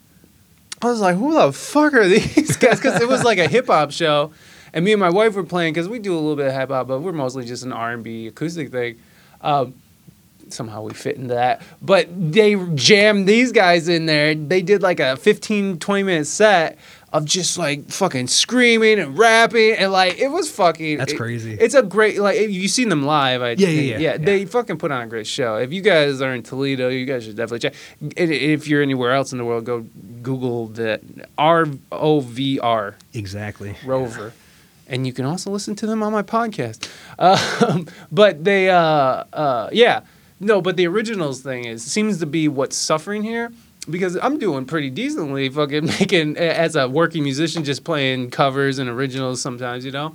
I 0.82 0.86
was 0.86 1.00
like, 1.00 1.16
who 1.16 1.34
the 1.34 1.52
fuck 1.52 1.94
are 1.94 2.06
these 2.06 2.56
guys? 2.58 2.78
Because 2.80 3.00
it 3.00 3.08
was 3.08 3.22
like 3.22 3.38
a 3.38 3.48
hip 3.48 3.68
hop 3.68 3.92
show, 3.92 4.32
and 4.72 4.84
me 4.84 4.92
and 4.92 5.00
my 5.00 5.10
wife 5.10 5.34
were 5.34 5.44
playing 5.44 5.74
because 5.74 5.88
we 5.88 5.98
do 5.98 6.12
a 6.12 6.18
little 6.18 6.36
bit 6.36 6.46
of 6.46 6.52
hip 6.52 6.70
hop, 6.70 6.88
but 6.88 7.00
we're 7.00 7.12
mostly 7.12 7.44
just 7.44 7.62
an 7.62 7.72
R 7.72 7.92
and 7.92 8.02
B 8.02 8.26
acoustic 8.26 8.70
thing. 8.72 8.98
Um, 9.40 9.74
somehow 10.48 10.82
we 10.82 10.92
fit 10.92 11.16
into 11.16 11.34
that. 11.34 11.62
But 11.80 12.08
they 12.32 12.56
jammed 12.74 13.26
these 13.26 13.52
guys 13.52 13.88
in 13.88 14.06
there. 14.06 14.34
They 14.34 14.62
did 14.62 14.82
like 14.82 15.00
a 15.00 15.16
15, 15.16 15.78
20 15.78 16.02
minute 16.02 16.26
set 16.26 16.78
of 17.12 17.26
just 17.26 17.58
like 17.58 17.88
fucking 17.90 18.26
screaming 18.26 18.98
and 18.98 19.18
rapping 19.18 19.72
and 19.74 19.92
like 19.92 20.18
it 20.18 20.28
was 20.28 20.50
fucking 20.50 20.98
That's 20.98 21.12
it- 21.12 21.16
crazy. 21.16 21.54
It's 21.60 21.74
a 21.74 21.82
great 21.82 22.18
like 22.18 22.36
if 22.38 22.50
you've 22.50 22.70
seen 22.70 22.88
them 22.88 23.04
live. 23.04 23.42
I 23.42 23.50
Yeah, 23.50 23.68
yeah, 23.68 23.80
yeah, 23.80 23.98
yeah. 23.98 24.16
They 24.16 24.46
fucking 24.46 24.78
put 24.78 24.90
on 24.90 25.02
a 25.02 25.06
great 25.06 25.26
show. 25.26 25.56
If 25.56 25.72
you 25.72 25.82
guys 25.82 26.20
are 26.22 26.34
in 26.34 26.42
Toledo, 26.42 26.88
you 26.88 27.04
guys 27.04 27.24
should 27.24 27.36
definitely 27.36 27.58
check. 27.60 27.74
If 28.16 28.66
you're 28.66 28.82
anywhere 28.82 29.12
else 29.12 29.32
in 29.32 29.38
the 29.38 29.44
world, 29.44 29.64
go 29.64 29.80
Google 30.22 30.68
the 30.68 31.00
R 31.36 31.66
O 31.90 32.20
V 32.20 32.58
R 32.60 32.96
exactly. 33.12 33.76
Rover. 33.84 34.32
And 34.88 35.06
you 35.06 35.12
can 35.12 35.24
also 35.24 35.50
listen 35.50 35.74
to 35.76 35.86
them 35.86 36.02
on 36.02 36.12
my 36.12 36.22
podcast. 36.22 36.90
Um, 37.18 37.86
but 38.12 38.44
they, 38.44 38.68
uh, 38.68 38.76
uh, 39.32 39.70
yeah, 39.72 40.00
no, 40.40 40.60
but 40.60 40.76
the 40.76 40.86
originals 40.86 41.40
thing 41.40 41.64
is 41.66 41.82
seems 41.84 42.18
to 42.18 42.26
be 42.26 42.48
what's 42.48 42.76
suffering 42.76 43.22
here 43.22 43.52
because 43.90 44.16
I'm 44.22 44.38
doing 44.38 44.64
pretty 44.64 44.90
decently, 44.90 45.48
fucking 45.48 45.86
making 46.00 46.36
as 46.36 46.76
a 46.76 46.88
working 46.88 47.22
musician, 47.24 47.64
just 47.64 47.84
playing 47.84 48.30
covers 48.30 48.78
and 48.78 48.88
originals 48.88 49.40
sometimes, 49.42 49.84
you 49.84 49.90
know. 49.92 50.14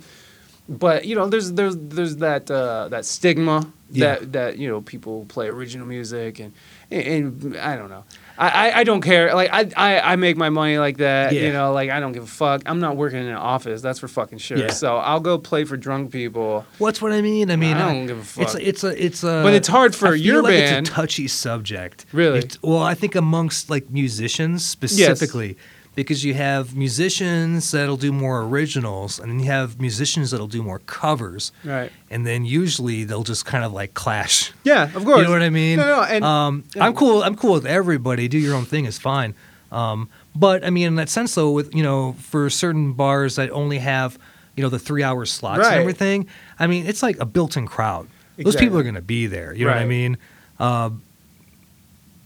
But 0.68 1.06
you 1.06 1.14
know, 1.14 1.26
there's 1.28 1.52
there's 1.52 1.76
there's 1.76 2.16
that 2.16 2.50
uh, 2.50 2.88
that 2.88 3.04
stigma 3.06 3.72
Yeah. 3.90 4.16
that 4.16 4.32
that 4.32 4.58
you 4.58 4.68
know 4.68 4.82
people 4.82 5.24
play 5.26 5.48
original 5.48 5.86
music 5.86 6.40
and 6.40 6.52
and 6.90 7.56
I 7.56 7.76
don't 7.76 7.88
know. 7.88 8.04
I, 8.38 8.48
I, 8.70 8.78
I 8.78 8.84
don't 8.84 9.00
care. 9.00 9.34
Like 9.34 9.50
I, 9.52 9.68
I, 9.76 10.12
I 10.12 10.16
make 10.16 10.36
my 10.36 10.48
money 10.48 10.78
like 10.78 10.98
that. 10.98 11.32
You 11.34 11.52
know, 11.52 11.72
like 11.72 11.90
I 11.90 11.98
don't 12.00 12.12
give 12.12 12.22
a 12.22 12.26
fuck. 12.26 12.62
I'm 12.66 12.78
not 12.78 12.96
working 12.96 13.18
in 13.18 13.26
an 13.26 13.34
office. 13.34 13.82
That's 13.82 13.98
for 13.98 14.06
fucking 14.08 14.38
sure. 14.38 14.58
Yeah. 14.58 14.70
So 14.70 14.96
I'll 14.96 15.20
go 15.20 15.38
play 15.38 15.64
for 15.64 15.76
drunk 15.76 16.12
people. 16.12 16.64
What's 16.78 17.02
what 17.02 17.12
I 17.12 17.20
mean? 17.20 17.50
I 17.50 17.56
mean, 17.56 17.76
I 17.76 17.92
don't 17.92 18.06
give 18.06 18.18
a 18.18 18.22
fuck. 18.24 18.44
It's 18.44 18.54
it's 18.54 18.84
a 18.84 19.04
it's 19.04 19.24
a. 19.24 19.42
But 19.42 19.54
it's 19.54 19.68
hard 19.68 19.94
for 19.94 20.08
I 20.08 20.14
your 20.14 20.42
like 20.42 20.52
band. 20.52 20.86
It's 20.86 20.90
a 20.90 20.92
touchy 20.94 21.28
subject. 21.28 22.06
Really? 22.12 22.38
It's- 22.38 22.58
well, 22.62 22.78
I 22.82 22.94
think 22.94 23.14
amongst 23.16 23.70
like 23.70 23.90
musicians 23.90 24.64
specifically, 24.64 25.56
because 25.98 26.22
you 26.24 26.32
have 26.34 26.76
musicians 26.76 27.72
that'll 27.72 27.96
do 27.96 28.12
more 28.12 28.42
originals, 28.42 29.18
and 29.18 29.28
then 29.32 29.40
you 29.40 29.46
have 29.46 29.80
musicians 29.80 30.30
that'll 30.30 30.46
do 30.46 30.62
more 30.62 30.78
covers, 30.86 31.50
Right. 31.64 31.90
and 32.08 32.24
then 32.24 32.44
usually 32.44 33.02
they'll 33.02 33.24
just 33.24 33.44
kind 33.44 33.64
of 33.64 33.72
like 33.72 33.94
clash. 33.94 34.52
Yeah, 34.62 34.84
of 34.84 35.04
course. 35.04 35.18
You 35.18 35.24
know 35.24 35.30
what 35.32 35.42
I 35.42 35.50
mean? 35.50 35.78
No, 35.78 35.96
no, 35.96 36.02
and 36.04 36.24
um, 36.24 36.62
yeah. 36.76 36.84
I'm 36.86 36.94
cool. 36.94 37.24
I'm 37.24 37.34
cool 37.34 37.54
with 37.54 37.66
everybody. 37.66 38.28
Do 38.28 38.38
your 38.38 38.54
own 38.54 38.64
thing 38.64 38.84
is 38.84 38.96
fine. 38.96 39.34
Um, 39.72 40.08
but 40.36 40.64
I 40.64 40.70
mean, 40.70 40.86
in 40.86 40.94
that 40.94 41.08
sense, 41.08 41.34
though, 41.34 41.50
with 41.50 41.74
you 41.74 41.82
know, 41.82 42.12
for 42.20 42.48
certain 42.48 42.92
bars 42.92 43.34
that 43.34 43.50
only 43.50 43.78
have 43.78 44.16
you 44.54 44.62
know 44.62 44.68
the 44.68 44.78
three 44.78 45.02
hour 45.02 45.26
slots 45.26 45.58
Right. 45.62 45.72
and 45.72 45.80
everything, 45.80 46.28
I 46.60 46.68
mean, 46.68 46.86
it's 46.86 47.02
like 47.02 47.18
a 47.18 47.26
built-in 47.26 47.66
crowd. 47.66 48.06
Those 48.38 48.54
people 48.54 48.78
are 48.78 48.84
going 48.84 48.94
to 48.94 49.00
be 49.02 49.26
there. 49.26 49.52
You 49.52 49.64
know 49.64 49.72
what 49.72 49.82
I 49.82 49.86
mean? 49.86 50.16
Uh, 50.60 50.90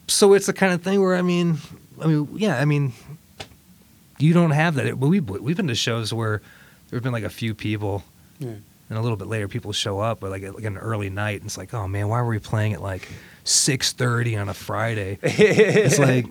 so 0.08 0.34
it's 0.34 0.44
the 0.44 0.52
kind 0.52 0.74
of 0.74 0.82
thing 0.82 1.00
where 1.00 1.16
I 1.16 1.22
mean, 1.22 1.56
I 2.02 2.06
mean, 2.06 2.28
yeah, 2.36 2.58
I 2.60 2.66
mean, 2.66 2.92
you 4.22 4.32
don't 4.32 4.52
have 4.52 4.74
that. 4.76 4.98
Well, 4.98 5.10
we've 5.10 5.28
we've 5.28 5.56
been 5.56 5.68
to 5.68 5.74
shows 5.74 6.12
where 6.12 6.40
there's 6.88 7.02
been 7.02 7.12
like 7.12 7.24
a 7.24 7.30
few 7.30 7.54
people. 7.54 8.04
Yeah. 8.38 8.54
And 8.88 8.98
a 8.98 9.00
little 9.00 9.16
bit 9.16 9.26
later, 9.26 9.48
people 9.48 9.72
show 9.72 10.00
up, 10.00 10.20
but 10.20 10.30
like, 10.30 10.42
like 10.42 10.64
an 10.64 10.76
early 10.76 11.08
night, 11.08 11.40
and 11.40 11.46
it's 11.46 11.56
like, 11.56 11.72
oh 11.72 11.88
man, 11.88 12.08
why 12.08 12.20
were 12.20 12.28
we 12.28 12.38
playing 12.38 12.74
at 12.74 12.82
like 12.82 13.08
six 13.42 13.92
thirty 13.92 14.36
on 14.36 14.50
a 14.50 14.54
Friday? 14.54 15.18
It's 15.22 15.98
like, 15.98 16.26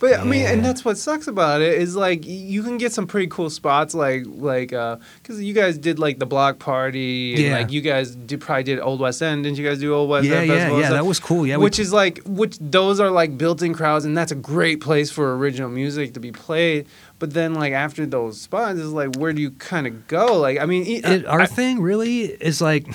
But 0.00 0.20
I 0.20 0.22
mean, 0.24 0.46
and 0.46 0.64
that's 0.64 0.84
what 0.84 0.96
sucks 0.96 1.26
about 1.26 1.60
it 1.60 1.74
is 1.74 1.96
like 1.96 2.24
you 2.24 2.62
can 2.62 2.78
get 2.78 2.92
some 2.92 3.08
pretty 3.08 3.26
cool 3.26 3.50
spots, 3.50 3.94
like 3.94 4.22
like 4.26 4.68
because 4.70 5.42
you 5.42 5.52
guys 5.52 5.76
did 5.76 5.98
like 5.98 6.20
the 6.20 6.26
block 6.26 6.60
party, 6.60 7.34
and 7.34 7.42
Yeah. 7.42 7.58
like 7.58 7.72
you 7.72 7.80
guys 7.80 8.14
did, 8.14 8.40
probably 8.40 8.62
did 8.62 8.78
Old 8.78 9.00
West 9.00 9.20
End, 9.22 9.42
didn't 9.42 9.58
you 9.58 9.66
guys 9.68 9.80
do 9.80 9.92
Old 9.92 10.08
West 10.08 10.26
Yeah, 10.26 10.36
End? 10.36 10.46
yeah, 10.48 10.54
Festival 10.54 10.76
and 10.76 10.84
yeah. 10.84 10.90
That 10.90 11.06
was 11.06 11.18
cool. 11.18 11.46
Yeah, 11.46 11.56
we- 11.56 11.64
which 11.64 11.80
is 11.80 11.92
like 11.92 12.20
which 12.26 12.58
those 12.60 13.00
are 13.00 13.10
like 13.10 13.36
built-in 13.36 13.74
crowds, 13.74 14.04
and 14.04 14.16
that's 14.16 14.30
a 14.30 14.36
great 14.36 14.80
place 14.80 15.10
for 15.10 15.36
original 15.36 15.68
music 15.68 16.14
to 16.14 16.20
be 16.20 16.30
played. 16.30 16.86
But 17.18 17.34
then 17.34 17.54
like 17.54 17.72
after 17.72 18.06
those 18.06 18.40
spots, 18.40 18.78
it's 18.78 18.88
like 18.90 19.16
where 19.16 19.32
do 19.32 19.42
you 19.42 19.50
kind 19.52 19.88
of 19.88 20.06
go? 20.06 20.38
Like 20.38 20.60
I 20.60 20.66
mean, 20.66 20.84
it, 20.86 21.26
our 21.26 21.40
I- 21.40 21.46
thing 21.46 21.80
really 21.82 22.20
is 22.26 22.60
like, 22.60 22.86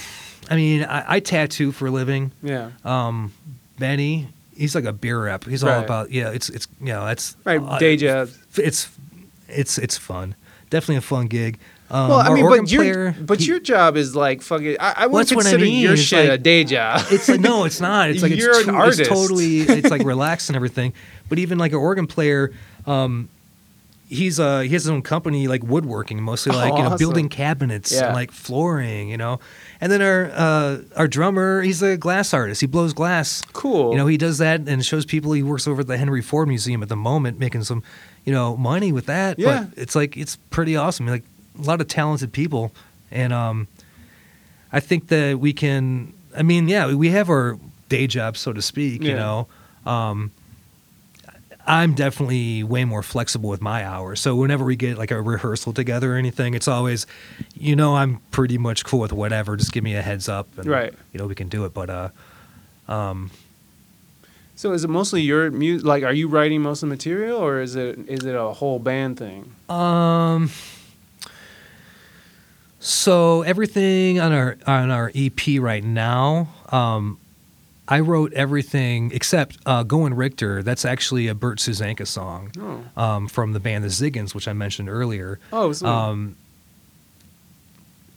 I 0.49 0.55
mean, 0.55 0.83
I, 0.85 1.15
I 1.15 1.19
tattoo 1.19 1.73
for 1.73 1.87
a 1.87 1.91
living. 1.91 2.31
yeah. 2.41 2.69
Um, 2.85 3.33
Benny, 3.77 4.29
he's 4.55 4.75
like 4.75 4.85
a 4.85 4.93
beer 4.93 5.23
rep. 5.23 5.45
He's 5.45 5.63
all 5.63 5.79
about 5.83 6.11
yeah. 6.11 6.29
It's 6.31 6.49
it's 6.49 6.67
you 6.79 6.87
know 6.87 7.05
that's 7.05 7.35
Right, 7.45 7.61
uh, 7.61 7.77
day 7.79 7.97
job. 7.97 8.29
It's 8.57 8.89
it's 9.47 9.77
it's 9.77 9.97
fun. 9.97 10.35
Definitely 10.69 10.97
a 10.97 11.01
fun 11.01 11.27
gig. 11.27 11.59
Um, 11.91 12.09
Well, 12.09 12.19
I 12.19 12.33
mean, 12.33 12.49
but 12.49 12.71
your 12.71 12.81
player, 12.83 13.15
but 13.21 13.39
he- 13.39 13.45
your 13.45 13.59
job 13.59 13.97
is 13.97 14.15
like 14.15 14.41
fucking. 14.41 14.77
I, 14.79 14.93
I 14.97 15.05
would 15.07 15.19
that's 15.19 15.35
what 15.35 15.45
I 15.45 15.51
consider 15.51 15.63
mean, 15.65 15.81
your 15.83 15.93
it's 15.93 16.01
shit 16.01 16.29
a 16.29 16.37
day 16.37 16.63
job. 16.63 17.01
it's 17.11 17.29
like 17.29 17.39
no, 17.39 17.65
it's 17.65 17.79
not. 17.79 18.09
It's 18.09 18.23
like 18.23 18.31
You're 18.35 18.51
it's, 18.51 18.67
an 18.67 18.73
to- 18.73 18.79
artist. 18.79 18.99
it's 19.01 19.09
totally 19.09 19.59
it's 19.59 19.91
like 19.91 20.03
relaxed 20.03 20.49
and 20.49 20.55
everything. 20.55 20.93
But 21.29 21.37
even 21.39 21.57
like 21.59 21.71
an 21.71 21.77
organ 21.77 22.07
player, 22.07 22.51
um, 22.87 23.29
he's 24.13 24.39
uh 24.39 24.59
he 24.61 24.69
has 24.69 24.83
his 24.83 24.89
own 24.89 25.01
company 25.01 25.47
like 25.47 25.63
woodworking, 25.63 26.21
mostly 26.21 26.53
Oh, 26.53 26.57
like 26.57 26.73
you 26.73 26.79
know 26.79 26.85
awesome. 26.85 26.97
building 26.97 27.29
cabinets 27.29 27.91
Yeah. 27.91 28.05
and 28.07 28.15
like 28.15 28.31
flooring, 28.31 29.09
you 29.09 29.17
know. 29.17 29.39
And 29.81 29.91
then 29.91 30.01
our 30.01 30.31
uh 30.33 30.77
our 30.95 31.07
drummer, 31.07 31.61
he's 31.61 31.81
a 31.81 31.97
glass 31.97 32.33
artist. 32.33 32.61
He 32.61 32.67
blows 32.67 32.93
glass. 32.93 33.41
Cool. 33.53 33.91
You 33.91 33.97
know, 33.97 34.07
he 34.07 34.17
does 34.17 34.37
that 34.37 34.61
and 34.67 34.85
shows 34.85 35.05
people. 35.05 35.33
He 35.33 35.43
works 35.43 35.67
over 35.67 35.81
at 35.81 35.87
the 35.87 35.97
Henry 35.97 36.21
Ford 36.21 36.47
Museum 36.47 36.81
at 36.83 36.89
the 36.89 36.95
moment, 36.95 37.39
making 37.39 37.63
some, 37.63 37.83
you 38.25 38.31
know, 38.33 38.55
money 38.57 38.91
with 38.91 39.05
that. 39.07 39.37
Yeah. 39.39 39.65
But 39.69 39.77
it's 39.81 39.95
like 39.95 40.15
it's 40.17 40.37
pretty 40.49 40.75
awesome. 40.75 41.07
Like 41.07 41.23
a 41.59 41.61
lot 41.61 41.81
of 41.81 41.87
talented 41.87 42.31
people, 42.31 42.71
and 43.11 43.31
um, 43.33 43.67
I 44.71 44.79
think 44.79 45.07
that 45.09 45.39
we 45.39 45.53
can. 45.53 46.13
I 46.35 46.41
mean, 46.41 46.67
yeah, 46.67 46.93
we 46.93 47.09
have 47.09 47.29
our 47.29 47.59
day 47.89 48.07
job, 48.07 48.37
so 48.37 48.53
to 48.53 48.61
speak. 48.61 49.03
You 49.03 49.13
know, 49.15 49.47
um, 49.85 50.31
I'm 51.65 51.93
definitely 51.93 52.63
way 52.63 52.83
more 52.85 53.01
flexible 53.03 53.49
with 53.49 53.61
my 53.61 53.85
hours. 53.85 54.19
So 54.19 54.35
whenever 54.35 54.65
we 54.65 54.75
get 54.75 54.97
like 54.97 55.11
a 55.11 55.21
rehearsal 55.21 55.71
together 55.73 56.13
or 56.13 56.17
anything, 56.17 56.53
it's 56.55 56.67
always, 56.67 57.07
you 57.55 57.75
know, 57.75 57.95
I'm 57.95 58.17
pretty 58.31 58.57
much 58.57 58.83
cool 58.83 58.99
with 58.99 59.13
whatever. 59.13 59.55
Just 59.55 59.71
give 59.71 59.83
me 59.83 59.95
a 59.95 60.01
heads 60.01 60.27
up, 60.27 60.47
and 60.57 60.67
Right. 60.67 60.93
you 61.13 61.19
know, 61.19 61.25
we 61.27 61.35
can 61.35 61.47
do 61.47 61.63
it. 61.65 61.73
But 61.73 61.89
uh, 61.89 62.09
um, 62.89 63.31
So 64.55 64.73
is 64.73 64.83
it 64.83 64.89
mostly 64.89 65.21
your 65.21 65.49
music? 65.51 65.85
Like, 65.87 66.03
are 66.03 66.13
you 66.13 66.27
writing 66.27 66.61
most 66.61 66.83
of 66.83 66.89
the 66.89 66.95
material, 66.95 67.37
or 67.37 67.61
is 67.61 67.75
it 67.75 67.97
is 68.09 68.25
it 68.25 68.35
a 68.35 68.49
whole 68.53 68.79
band 68.79 69.17
thing? 69.17 69.55
Um. 69.69 70.49
So 72.79 73.43
everything 73.43 74.19
on 74.19 74.33
our 74.33 74.57
on 74.67 74.91
our 74.91 75.09
EP 75.15 75.39
right 75.59 75.83
now, 75.83 76.49
um, 76.69 77.17
I 77.87 77.99
wrote 77.99 78.31
everything 78.33 79.11
except 79.13 79.57
uh, 79.65 79.83
"Going 79.83 80.13
Richter." 80.13 80.63
That's 80.63 80.85
actually 80.85 81.27
a 81.27 81.35
Bert 81.35 81.59
Susanka 81.59 82.07
song 82.07 82.51
Oh, 82.57 83.01
um, 83.01 83.27
from 83.27 83.51
the 83.53 83.59
band 83.59 83.83
The 83.83 83.89
Ziggens, 83.89 84.33
which 84.33 84.47
I 84.47 84.53
mentioned 84.53 84.89
earlier. 84.89 85.39
oh, 85.51 85.73
Um, 85.85 86.35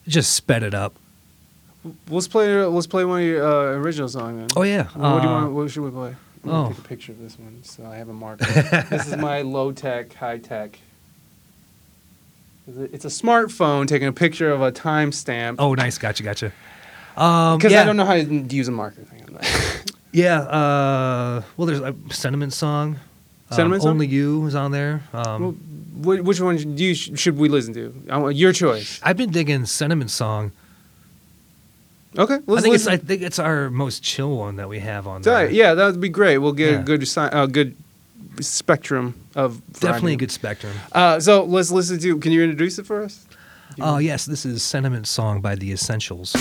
just 0.07 0.35
sped 0.35 0.63
it 0.63 0.73
up. 0.75 0.95
let's 2.09 2.29
play 2.29 2.63
let's 2.65 2.87
play 2.87 3.05
one 3.05 3.21
of 3.23 3.27
your 3.27 3.45
uh, 3.45 3.77
original 3.79 4.09
songs 4.09 4.39
then. 4.39 4.49
Oh 4.57 4.63
yeah. 4.63 4.85
what 4.95 5.21
do 5.23 5.29
you 5.29 5.35
Uh, 5.35 5.41
want? 5.43 5.53
What 5.53 5.71
should 5.71 5.83
we 5.83 5.91
play? 5.91 6.15
I'm 6.45 6.51
oh. 6.51 6.69
take 6.69 6.79
a 6.79 6.83
picture 6.83 7.11
of 7.13 7.19
this 7.19 7.37
one 7.39 7.59
so 7.65 7.85
I 7.87 7.97
have 7.97 8.09
a 8.09 8.13
marker. 8.13 8.45
this 8.91 9.09
is 9.09 9.17
my 9.17 9.43
low 9.43 9.73
tech, 9.73 10.13
high 10.15 10.39
tech. 10.39 10.79
It's 12.69 13.05
a 13.05 13.09
smartphone 13.09 13.87
taking 13.87 14.09
a 14.09 14.13
picture 14.13 14.51
of 14.51 14.61
a 14.61 14.73
timestamp. 14.73 15.57
Oh, 15.61 15.75
nice. 15.75 15.99
Gotcha. 15.99 16.23
Gotcha. 16.25 16.53
Um, 17.17 17.59
because 17.59 17.73
yeah. 17.73 17.83
I 17.83 17.85
don't 17.85 17.97
know 17.97 18.05
how 18.05 18.15
to 18.15 18.25
use 18.25 18.69
a 18.69 18.73
marker 18.73 19.03
thing. 19.03 19.23
Yeah. 20.13 20.39
Uh, 20.41 21.43
well, 21.59 21.67
there's 21.67 21.81
a 21.81 21.95
sentiment 22.09 22.55
song. 22.55 22.97
Um, 23.51 23.81
song? 23.81 23.87
Only 23.87 24.07
you 24.07 24.47
is 24.47 24.55
on 24.55 24.71
there. 24.73 25.03
Um, 25.13 25.61
well, 26.03 26.23
which 26.23 26.41
one 26.41 26.57
do 26.57 26.83
you 26.85 26.95
should 26.95 27.37
we 27.37 27.51
listen 27.51 27.75
to? 27.75 27.95
I 28.11 28.17
want 28.17 28.35
your 28.35 28.55
choice. 28.55 28.99
I've 29.03 29.19
been 29.19 29.31
digging 29.31 29.67
sentiment 29.67 30.11
song. 30.11 30.53
Okay, 32.19 32.39
let's 32.47 32.61
I 32.61 32.63
think 32.63 32.75
it's. 32.77 32.87
I 32.87 32.97
think 32.97 33.21
it's 33.21 33.39
our 33.39 33.69
most 33.69 34.03
chill 34.03 34.35
one 34.39 34.57
that 34.57 34.71
we 34.71 34.79
have 34.79 35.07
on 35.07 35.21
there. 35.21 35.51
yeah, 35.51 35.75
that 35.75 35.87
would 35.87 36.01
be 36.01 36.09
great. 36.09 36.39
We'll 36.39 36.53
get 36.53 36.73
Yeah. 36.73 36.81
a 36.81 36.83
good 36.83 37.07
si- 37.07 37.21
uh, 37.21 37.45
good 37.45 37.77
spectrum 38.41 39.15
of 39.35 39.61
Definitely 39.75 40.15
a 40.15 40.17
good 40.17 40.31
spectrum. 40.31 40.73
Uh, 40.93 41.21
so 41.21 41.45
let's 41.45 41.71
listen 41.71 41.99
to. 41.99 42.19
Can 42.19 42.33
you 42.33 42.43
introduce 42.43 42.79
it 42.79 42.87
for 42.87 43.03
us? 43.03 43.26
Oh 43.81 43.99
yes, 43.99 44.25
this 44.25 44.47
is 44.47 44.63
sentiment 44.63 45.07
song 45.07 45.41
by 45.41 45.55
the 45.55 45.73
Essentials. 45.73 46.33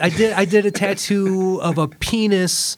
I, 0.00 0.06
I 0.06 0.08
did. 0.10 0.32
I 0.32 0.44
did 0.44 0.66
a 0.66 0.70
tattoo 0.70 1.60
of 1.62 1.78
a 1.78 1.88
penis 1.88 2.76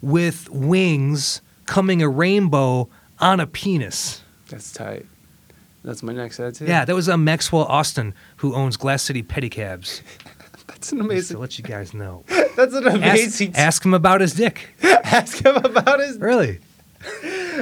with 0.00 0.48
wings 0.50 1.40
coming 1.66 2.02
a 2.02 2.08
rainbow 2.08 2.88
on 3.20 3.40
a 3.40 3.46
penis. 3.46 4.22
That's 4.48 4.72
tight. 4.72 5.06
That's 5.82 6.02
my 6.02 6.12
next 6.12 6.38
tattoo. 6.38 6.64
Yeah, 6.66 6.84
that 6.84 6.94
was 6.94 7.08
uh, 7.08 7.16
Maxwell 7.16 7.64
Austin, 7.64 8.14
who 8.38 8.54
owns 8.54 8.76
Glass 8.76 9.02
City 9.02 9.22
Pedicabs. 9.22 10.02
that's 10.66 10.92
an 10.92 11.00
amazing. 11.00 11.18
Just 11.18 11.30
to 11.32 11.38
let 11.38 11.58
you 11.58 11.64
guys 11.64 11.92
know. 11.94 12.24
That's 12.56 12.72
an 12.72 12.86
Ask, 12.86 12.96
amazing. 12.96 13.56
ask 13.56 13.84
him 13.84 13.94
about 13.94 14.20
his 14.20 14.32
dick. 14.32 14.76
ask 14.82 15.44
him 15.44 15.56
about 15.56 15.98
his. 15.98 16.18
Really? 16.18 16.60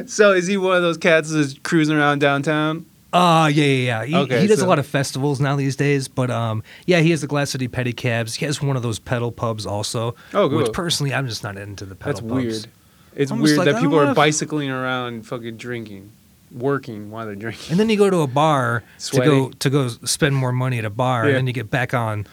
So 0.07 0.33
is 0.33 0.47
he 0.47 0.59
one 0.59 0.77
of 0.77 0.83
those 0.83 0.99
cats 0.99 1.31
that's 1.33 1.55
cruising 1.63 1.97
around 1.97 2.19
downtown? 2.19 2.85
Uh 3.13 3.51
yeah, 3.53 3.65
yeah, 3.65 3.75
yeah. 4.03 4.05
He, 4.07 4.15
Okay, 4.17 4.41
he 4.41 4.47
does 4.47 4.61
so- 4.61 4.67
a 4.67 4.69
lot 4.69 4.79
of 4.79 4.87
festivals 4.87 5.41
now 5.41 5.55
these 5.57 5.77
days, 5.77 6.09
but 6.09 6.31
um, 6.31 6.63
yeah, 6.87 7.01
he 7.01 7.11
has 7.11 7.21
the 7.21 7.27
Glass 7.27 7.51
City 7.51 7.69
Pedicabs. 7.69 8.35
He 8.37 8.47
has 8.47 8.63
one 8.63 8.77
of 8.77 8.83
those 8.83 8.99
pedal 8.99 9.31
pubs 9.31 9.67
also. 9.67 10.15
Oh, 10.33 10.49
cool. 10.49 10.59
Which 10.59 10.73
personally, 10.73 11.13
I'm 11.13 11.29
just 11.29 11.43
not 11.43 11.57
into 11.59 11.85
the 11.85 11.95
pedal 11.95 12.15
That's 12.15 12.21
pubs. 12.23 12.33
weird. 12.33 12.67
It's 13.15 13.31
weird 13.31 13.59
like, 13.59 13.67
that 13.67 13.81
people 13.83 13.99
are 13.99 14.15
bicycling 14.15 14.71
around, 14.71 15.27
fucking 15.27 15.59
drinking, 15.59 16.11
working 16.51 17.11
while 17.11 17.27
they're 17.27 17.35
drinking. 17.35 17.73
And 17.73 17.79
then 17.79 17.91
you 17.91 17.99
go 17.99 18.09
to 18.09 18.21
a 18.21 18.27
bar 18.27 18.83
to 19.11 19.17
go 19.21 19.51
to 19.51 19.69
go 19.71 19.89
spend 19.89 20.35
more 20.35 20.53
money 20.53 20.79
at 20.79 20.87
a 20.87 20.91
bar, 20.91 21.25
Yeah. 21.25 21.29
and 21.31 21.37
then 21.39 21.47
you 21.47 21.53
get 21.53 21.71
back 21.71 21.93
on. 21.93 22.27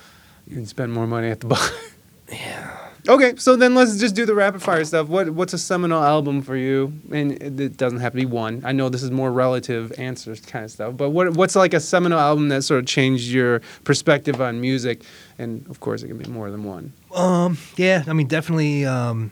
You 0.47 0.55
can 0.55 0.65
spend 0.65 0.93
more 0.93 1.05
money 1.07 1.27
at 1.29 1.41
the 1.41 1.47
bar. 1.47 1.59
yeah. 2.31 2.77
Okay, 3.09 3.35
so 3.37 3.55
then 3.55 3.73
let's 3.73 3.97
just 3.97 4.13
do 4.13 4.23
the 4.27 4.35
rapid 4.35 4.61
fire 4.61 4.85
stuff. 4.85 5.07
What 5.07 5.31
What's 5.31 5.53
a 5.53 5.57
seminal 5.57 6.03
album 6.03 6.43
for 6.43 6.55
you? 6.55 6.93
And 7.11 7.31
it 7.41 7.75
doesn't 7.75 8.01
have 8.01 8.11
to 8.11 8.17
be 8.17 8.27
one. 8.27 8.61
I 8.63 8.71
know 8.71 8.87
this 8.87 9.01
is 9.01 9.09
more 9.09 9.31
relative 9.31 9.91
answers 9.97 10.39
kind 10.41 10.63
of 10.63 10.69
stuff. 10.69 10.95
But 10.95 11.09
what 11.09 11.35
What's 11.35 11.55
like 11.55 11.73
a 11.73 11.79
seminal 11.79 12.19
album 12.19 12.49
that 12.49 12.61
sort 12.61 12.81
of 12.81 12.85
changed 12.85 13.31
your 13.31 13.61
perspective 13.83 14.39
on 14.39 14.61
music? 14.61 15.01
And 15.39 15.67
of 15.69 15.79
course, 15.79 16.03
it 16.03 16.07
can 16.07 16.19
be 16.19 16.29
more 16.29 16.51
than 16.51 16.63
one. 16.63 16.93
Um, 17.15 17.57
yeah, 17.77 18.03
I 18.05 18.13
mean, 18.13 18.27
definitely 18.27 18.85
um, 18.85 19.31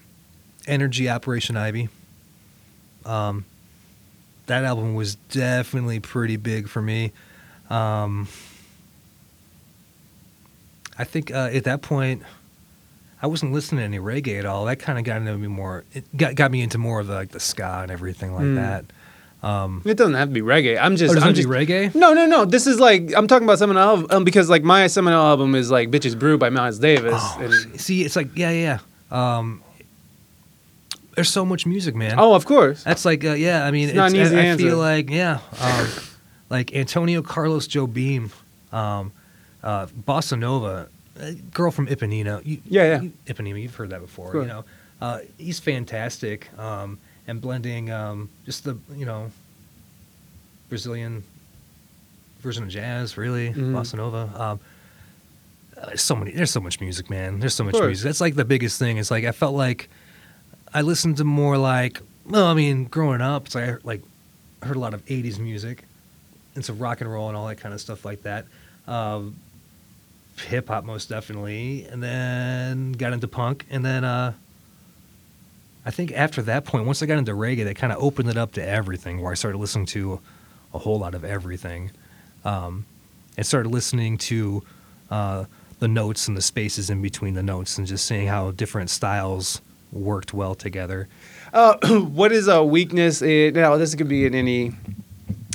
Energy 0.65 1.07
Operation 1.07 1.55
Ivy. 1.55 1.89
Um, 3.05 3.45
that 4.47 4.63
album 4.63 4.95
was 4.95 5.15
definitely 5.29 5.99
pretty 5.99 6.37
big 6.37 6.67
for 6.67 6.81
me. 6.81 7.11
Um, 7.69 8.27
I 10.97 11.03
think 11.03 11.29
uh, 11.29 11.51
at 11.53 11.65
that 11.65 11.83
point, 11.83 12.23
I 13.21 13.27
wasn't 13.27 13.51
listening 13.53 13.79
to 13.79 13.85
any 13.85 13.99
reggae 13.99 14.37
at 14.39 14.45
all. 14.45 14.65
That 14.65 14.77
kind 14.79 14.99
of 14.99 15.03
got 15.05 15.17
into 15.17 15.37
me 15.37 15.47
more. 15.47 15.83
It 15.93 16.05
got 16.15 16.35
got 16.35 16.51
me 16.51 16.61
into 16.61 16.77
more 16.77 16.99
of 16.99 17.07
the, 17.07 17.13
like 17.15 17.29
the 17.31 17.39
ska 17.39 17.79
and 17.81 17.91
everything 17.91 18.33
like 18.33 18.43
Mm. 18.45 18.55
that. 18.55 18.85
Um, 19.47 19.81
It 19.85 19.97
doesn't 19.97 20.15
have 20.15 20.29
to 20.29 20.33
be 20.33 20.41
reggae. 20.41 20.79
I'm 20.81 20.93
oh, 20.93 20.95
just. 20.95 21.13
does 21.13 21.23
I'm 21.23 21.29
it 21.29 21.33
just 21.33 21.47
be 21.49 21.53
reggae? 21.55 21.93
No, 21.95 22.13
no, 22.13 22.25
no. 22.25 22.45
This 22.45 22.67
is 22.67 22.79
like 22.79 23.13
I'm 23.15 23.27
talking 23.27 23.47
about 23.47 23.59
seminal 23.59 23.81
album 23.81 24.07
um, 24.09 24.23
because 24.23 24.49
like 24.49 24.63
my 24.63 24.87
seminal 24.87 25.23
album 25.23 25.55
is 25.55 25.69
like 25.71 25.89
"Bitches 25.91 26.17
Brew" 26.17 26.37
by 26.37 26.49
Miles 26.49 26.79
Davis. 26.79 27.13
Oh, 27.15 27.39
and, 27.41 27.79
see, 27.79 28.03
it's 28.03 28.15
like 28.15 28.35
yeah, 28.35 28.51
yeah. 28.51 28.79
Um, 29.11 29.61
there's 31.15 31.29
so 31.29 31.45
much 31.45 31.65
music, 31.65 31.95
man. 31.95 32.15
oh, 32.19 32.35
of 32.35 32.45
course. 32.45 32.83
That's 32.83 33.03
like, 33.03 33.25
uh, 33.25 33.33
yeah. 33.33 33.65
I 33.65 33.71
mean, 33.71 33.89
It's 33.89 33.95
not 33.95 34.11
an 34.11 34.17
I- 34.19 34.23
easy 34.23 34.37
I, 34.37 34.41
answer. 34.41 34.63
feel 34.65 34.77
like, 34.77 35.09
yeah, 35.09 35.39
um, 35.59 35.87
like 36.51 36.75
Antonio 36.75 37.23
Carlos 37.23 37.67
Jobim, 37.67 38.29
um, 38.71 39.11
uh, 39.63 39.87
Bossa 39.87 40.37
Nova, 40.37 40.89
uh, 41.19 41.31
girl 41.53 41.71
from 41.71 41.87
Ipanema. 41.87 42.45
You, 42.45 42.59
Yeah, 42.65 42.83
yeah. 42.83 43.01
you- 43.01 43.13
Ipanema. 43.25 43.61
You've 43.61 43.75
heard 43.75 43.89
that 43.91 44.01
before. 44.01 44.31
Sure. 44.31 44.41
You 44.43 44.47
know, 44.47 44.65
uh, 45.01 45.19
he's 45.37 45.59
fantastic. 45.59 46.47
Um, 46.59 46.99
and 47.27 47.41
blending 47.41 47.91
um, 47.91 48.29
just 48.45 48.63
the 48.63 48.77
you 48.95 49.05
know 49.05 49.31
Brazilian 50.69 51.23
version 52.39 52.63
of 52.63 52.69
jazz, 52.69 53.17
really, 53.17 53.49
Mhm. 53.51 53.73
Bossa 53.73 53.95
Nova. 53.95 54.31
Um, 54.41 54.59
uh, 55.77 55.87
there's 55.87 56.01
so 56.01 56.15
many. 56.15 56.31
There's 56.31 56.51
so 56.51 56.59
much 56.59 56.79
music, 56.79 57.09
man. 57.09 57.39
There's 57.39 57.53
so 57.55 57.63
much 57.63 57.75
music. 57.75 58.03
That's 58.03 58.21
like 58.21 58.35
the 58.35 58.45
biggest 58.45 58.79
thing. 58.79 58.97
It's 58.97 59.11
like 59.11 59.25
I 59.25 59.31
felt 59.31 59.55
like 59.55 59.89
I 60.73 60.81
listened 60.81 61.17
to 61.17 61.23
more 61.23 61.57
like. 61.57 62.01
Well, 62.25 62.45
I 62.47 62.53
mean, 62.53 62.85
growing 62.85 63.21
up, 63.21 63.45
it's 63.45 63.55
like 63.55 63.63
I 63.63 63.67
heard, 63.67 63.85
like 63.85 64.01
heard 64.63 64.75
a 64.75 64.79
lot 64.79 64.93
of 64.93 65.05
'80s 65.05 65.39
music, 65.39 65.83
and 66.55 66.65
some 66.65 66.79
rock 66.79 67.01
and 67.01 67.11
roll 67.11 67.27
and 67.29 67.37
all 67.37 67.47
that 67.47 67.57
kind 67.57 67.73
of 67.73 67.79
stuff 67.81 68.03
like 68.05 68.23
that. 68.23 68.45
Um, 68.87 69.35
Hip 70.39 70.67
hop, 70.67 70.83
most 70.83 71.09
definitely, 71.09 71.85
and 71.85 72.01
then 72.01 72.91
got 72.93 73.13
into 73.13 73.27
punk, 73.27 73.65
and 73.69 73.83
then 73.83 74.03
uh, 74.03 74.33
I 75.85 75.91
think 75.91 76.11
after 76.11 76.41
that 76.43 76.65
point, 76.65 76.85
once 76.85 77.01
I 77.01 77.05
got 77.05 77.17
into 77.17 77.31
reggae, 77.31 77.63
that 77.63 77.75
kind 77.75 77.91
of 77.91 78.01
opened 78.01 78.29
it 78.29 78.37
up 78.37 78.51
to 78.53 78.65
everything. 78.65 79.21
Where 79.21 79.31
I 79.31 79.35
started 79.35 79.57
listening 79.57 79.87
to 79.87 80.19
a 80.73 80.79
whole 80.79 80.99
lot 80.99 81.15
of 81.15 81.23
everything, 81.23 81.91
um, 82.45 82.85
and 83.35 83.45
started 83.45 83.69
listening 83.69 84.17
to 84.19 84.63
uh, 85.09 85.45
the 85.79 85.87
notes 85.87 86.27
and 86.27 86.37
the 86.37 86.41
spaces 86.41 86.89
in 86.89 87.01
between 87.01 87.33
the 87.33 87.43
notes, 87.43 87.77
and 87.77 87.87
just 87.87 88.05
seeing 88.05 88.27
how 88.27 88.51
different 88.51 88.89
styles 88.89 89.61
worked 89.91 90.33
well 90.33 90.55
together. 90.55 91.07
Uh, 91.53 91.77
what 92.01 92.31
is 92.31 92.47
a 92.47 92.63
weakness? 92.63 93.21
In, 93.21 93.53
now, 93.53 93.77
this 93.77 93.95
could 93.95 94.09
be 94.09 94.25
in 94.25 94.35
any 94.35 94.73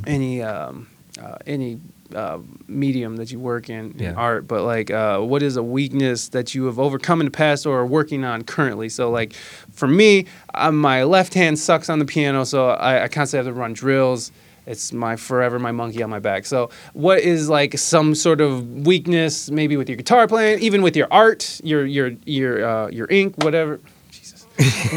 any 0.07 0.43
um, 0.43 0.89
uh, 1.21 1.37
any 1.47 1.79
uh, 2.15 2.39
medium 2.69 3.17
that 3.17 3.31
you 3.33 3.39
work 3.39 3.69
in, 3.71 3.93
in 3.93 3.99
Yeah. 3.99 4.13
art, 4.17 4.47
but 4.47 4.63
like, 4.65 4.91
uh, 4.91 5.19
what 5.21 5.43
is 5.43 5.57
a 5.57 5.63
weakness 5.63 6.29
that 6.29 6.55
you 6.55 6.65
have 6.67 6.79
overcome 6.79 7.21
in 7.21 7.27
the 7.27 7.31
past 7.31 7.67
or 7.67 7.81
are 7.81 7.87
working 7.87 8.25
on 8.25 8.43
currently? 8.45 8.89
So, 8.89 9.11
like, 9.11 9.33
for 9.73 9.89
me, 9.89 10.27
uh, 10.55 10.71
my 10.73 11.05
left 11.05 11.35
hand 11.35 11.59
sucks 11.59 11.89
on 11.91 11.99
the 11.99 12.05
piano, 12.05 12.45
so 12.45 12.69
I, 12.71 13.05
I 13.05 13.09
constantly 13.09 13.47
have 13.47 13.55
to 13.55 13.61
run 13.61 13.73
drills. 13.73 14.33
It's 14.65 14.93
my 14.93 15.17
forever 15.17 15.59
my 15.59 15.73
monkey 15.73 16.05
on 16.05 16.11
my 16.11 16.21
back. 16.21 16.47
So, 16.47 16.71
what 16.93 17.19
is 17.19 17.49
like 17.49 17.77
some 17.79 18.15
sort 18.15 18.41
of 18.41 18.87
weakness, 18.87 19.51
maybe 19.51 19.77
with 19.77 19.89
your 19.89 19.97
guitar 19.97 20.29
playing, 20.29 20.61
even 20.61 20.83
with 20.83 20.97
your 20.97 21.09
art, 21.11 21.61
your 21.65 21.85
your 21.85 22.13
your 22.27 22.65
uh, 22.65 22.89
your 22.89 23.09
ink, 23.11 23.35
whatever. 23.43 23.81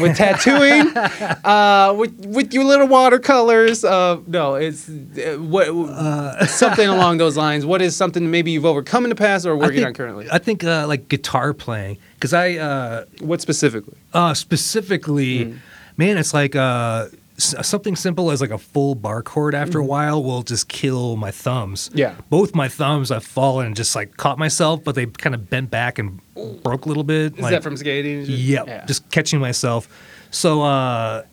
With 0.00 0.16
tattooing, 0.16 0.96
uh, 1.44 1.94
with 1.96 2.14
with 2.26 2.52
your 2.54 2.64
little 2.64 2.86
watercolors. 2.86 3.84
Uh, 3.84 4.18
no, 4.26 4.54
it's 4.54 4.88
uh, 4.88 5.36
what 5.40 5.66
something 6.48 6.88
along 6.88 7.18
those 7.18 7.36
lines. 7.36 7.64
What 7.64 7.80
is 7.82 7.96
something 7.96 8.30
maybe 8.30 8.50
you've 8.50 8.66
overcome 8.66 9.04
in 9.04 9.08
the 9.08 9.16
past 9.16 9.46
or 9.46 9.56
working 9.56 9.76
think, 9.76 9.86
on 9.88 9.94
currently? 9.94 10.26
I 10.30 10.38
think 10.38 10.62
uh, 10.62 10.86
like 10.86 11.08
guitar 11.08 11.52
playing, 11.54 11.98
because 12.14 12.32
I 12.34 12.56
uh, 12.56 13.04
what 13.20 13.40
specifically? 13.40 13.96
Uh, 14.12 14.34
specifically, 14.34 15.44
Mm. 15.46 15.58
man, 15.96 16.18
it's 16.18 16.34
like 16.34 16.54
uh, 16.54 17.06
something 17.38 17.96
simple 17.96 18.30
as 18.30 18.40
like 18.40 18.50
a 18.50 18.58
full 18.58 18.94
bar 18.94 19.22
chord 19.22 19.54
after 19.54 19.78
a 19.78 19.84
while 19.84 20.22
will 20.22 20.42
just 20.42 20.68
kill 20.68 21.16
my 21.16 21.30
thumbs. 21.30 21.88
Mm-hmm. 21.88 21.98
Yeah. 21.98 22.14
Both 22.30 22.54
my 22.54 22.68
thumbs 22.68 23.10
I've 23.10 23.24
fallen 23.24 23.66
and 23.66 23.76
just 23.76 23.94
like 23.94 24.16
caught 24.16 24.38
myself, 24.38 24.82
but 24.82 24.94
they 24.94 25.06
kind 25.06 25.34
of 25.34 25.50
bent 25.50 25.70
back 25.70 25.98
and 25.98 26.20
broke 26.62 26.86
a 26.86 26.88
little 26.88 27.04
bit. 27.04 27.34
Is 27.34 27.40
like, 27.40 27.50
that 27.50 27.62
from 27.62 27.76
skating? 27.76 28.24
yeah, 28.26 28.84
just 28.86 29.10
catching 29.10 29.40
myself. 29.40 29.88
So 30.30 30.62
uh, 30.62 31.24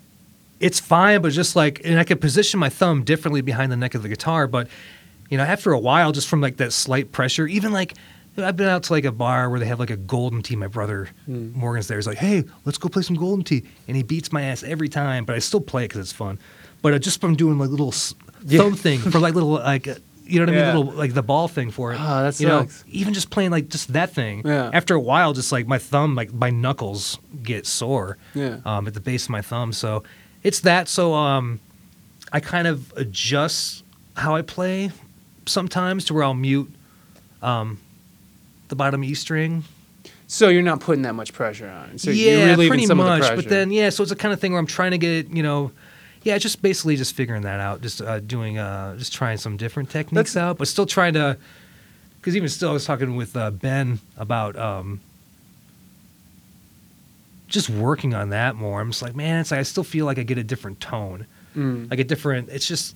it's 0.59 0.79
fine, 0.79 1.21
but 1.21 1.31
just 1.31 1.55
like, 1.55 1.81
and 1.83 1.99
I 1.99 2.03
could 2.03 2.21
position 2.21 2.59
my 2.59 2.69
thumb 2.69 3.03
differently 3.03 3.41
behind 3.41 3.71
the 3.71 3.77
neck 3.77 3.95
of 3.95 4.03
the 4.03 4.09
guitar. 4.09 4.47
But 4.47 4.67
you 5.29 5.37
know, 5.37 5.43
after 5.43 5.71
a 5.71 5.79
while, 5.79 6.11
just 6.11 6.27
from 6.27 6.41
like 6.41 6.57
that 6.57 6.73
slight 6.73 7.11
pressure, 7.11 7.47
even 7.47 7.71
like 7.71 7.95
I've 8.37 8.57
been 8.57 8.67
out 8.67 8.83
to 8.83 8.93
like 8.93 9.05
a 9.05 9.11
bar 9.11 9.49
where 9.49 9.59
they 9.59 9.65
have 9.67 9.79
like 9.79 9.89
a 9.91 9.97
Golden 9.97 10.41
Tee. 10.41 10.55
My 10.55 10.67
brother 10.67 11.09
Hmm. 11.25 11.51
Morgan's 11.57 11.87
there. 11.87 11.97
He's 11.97 12.07
like, 12.07 12.17
"Hey, 12.17 12.43
let's 12.65 12.77
go 12.77 12.89
play 12.89 13.03
some 13.03 13.15
Golden 13.15 13.43
Tee," 13.43 13.63
and 13.87 13.95
he 13.97 14.03
beats 14.03 14.31
my 14.31 14.41
ass 14.43 14.63
every 14.63 14.89
time. 14.89 15.25
But 15.25 15.35
I 15.35 15.39
still 15.39 15.61
play 15.61 15.85
it 15.85 15.89
because 15.89 16.01
it's 16.01 16.11
fun. 16.13 16.39
But 16.81 16.93
uh, 16.93 16.99
just 16.99 17.21
from 17.21 17.35
doing 17.35 17.57
like 17.59 17.69
little 17.69 17.89
s- 17.89 18.15
thumb 18.47 18.75
thing 18.75 18.99
for 18.99 19.19
like 19.19 19.33
little 19.35 19.51
like. 19.51 19.87
uh, 19.87 19.95
You 20.25 20.39
know 20.39 20.45
what 20.51 20.57
I 20.57 20.65
mean? 20.73 20.75
Little 20.77 20.93
like 20.93 21.13
the 21.13 21.21
ball 21.21 21.47
thing 21.49 21.69
for 21.69 21.91
it. 21.93 21.99
Ah, 21.99 22.23
that 22.23 22.39
you 22.39 22.47
know, 22.47 22.61
sucks. 22.61 22.85
even 22.87 23.13
just 23.13 23.29
playing 23.29 23.51
like 23.51 23.67
just 23.67 23.91
that 23.93 24.13
thing. 24.13 24.41
Yeah. 24.45 24.69
After 24.73 24.95
a 24.95 24.99
while, 24.99 25.33
just 25.33 25.51
like 25.51 25.67
my 25.67 25.77
thumb, 25.77 26.15
like 26.15 26.31
my 26.33 26.49
knuckles 26.49 27.19
get 27.43 27.67
sore. 27.67 28.17
Yeah. 28.33 28.57
Um, 28.65 28.87
at 28.87 28.93
the 28.93 29.01
base 29.01 29.25
of 29.25 29.31
my 29.31 29.41
thumb. 29.41 29.73
So 29.73 30.03
it's 30.41 30.61
that. 30.61 30.87
So 30.87 31.13
um, 31.13 31.59
I 32.31 32.39
kind 32.39 32.67
of 32.67 32.93
adjust 32.95 33.83
how 34.15 34.33
I 34.35 34.41
play 34.43 34.91
sometimes 35.45 36.05
to 36.05 36.13
where 36.13 36.23
I'll 36.23 36.33
mute 36.33 36.71
um, 37.41 37.79
the 38.73 38.77
bottom 38.77 39.03
E 39.03 39.13
string. 39.13 39.63
So 40.25 40.49
you're 40.49 40.63
not 40.63 40.79
putting 40.79 41.03
that 41.03 41.13
much 41.13 41.31
pressure 41.31 41.69
on. 41.69 41.99
So 41.99 42.09
yeah, 42.09 42.55
pretty 42.55 42.87
some 42.87 42.97
much. 42.97 43.07
of 43.07 43.13
the 43.13 43.19
pressure. 43.19 43.35
But 43.35 43.49
then 43.49 43.71
yeah, 43.71 43.89
so 43.91 44.01
it's 44.01 44.11
a 44.11 44.15
kind 44.15 44.33
of 44.33 44.39
thing 44.39 44.51
where 44.53 44.59
I'm 44.59 44.65
trying 44.65 44.91
to 44.91 44.97
get 44.97 45.29
you 45.29 45.43
know. 45.43 45.71
Yeah, 46.23 46.37
just 46.37 46.61
basically 46.61 46.95
just 46.95 47.13
figuring 47.15 47.41
that 47.43 47.59
out, 47.59 47.81
just 47.81 48.01
uh, 48.01 48.19
doing, 48.21 48.57
uh, 48.57 48.95
just 48.97 49.11
trying 49.13 49.37
some 49.37 49.57
different 49.57 49.89
techniques 49.89 50.33
That's- 50.33 50.51
out, 50.51 50.57
but 50.57 50.69
still 50.69 50.85
trying 50.85 51.15
to, 51.15 51.35
because 52.21 52.37
even 52.37 52.47
still, 52.47 52.69
I 52.69 52.71
was 52.73 52.85
talking 52.85 53.17
with 53.17 53.35
uh, 53.35 53.51
Ben 53.51 53.99
about 54.17 54.55
um, 54.57 55.01
just 57.49 57.69
working 57.69 58.13
on 58.13 58.29
that 58.29 58.55
more. 58.55 58.79
I'm 58.79 58.91
just 58.91 59.01
like, 59.01 59.15
man, 59.15 59.41
it's 59.41 59.51
like 59.51 59.59
I 59.59 59.63
still 59.63 59.83
feel 59.83 60.05
like 60.05 60.17
I 60.17 60.23
get 60.23 60.37
a 60.37 60.43
different 60.43 60.79
tone, 60.79 61.25
Mm. 61.57 61.89
like 61.91 61.99
a 61.99 62.03
different. 62.03 62.49
It's 62.49 62.67
just 62.67 62.95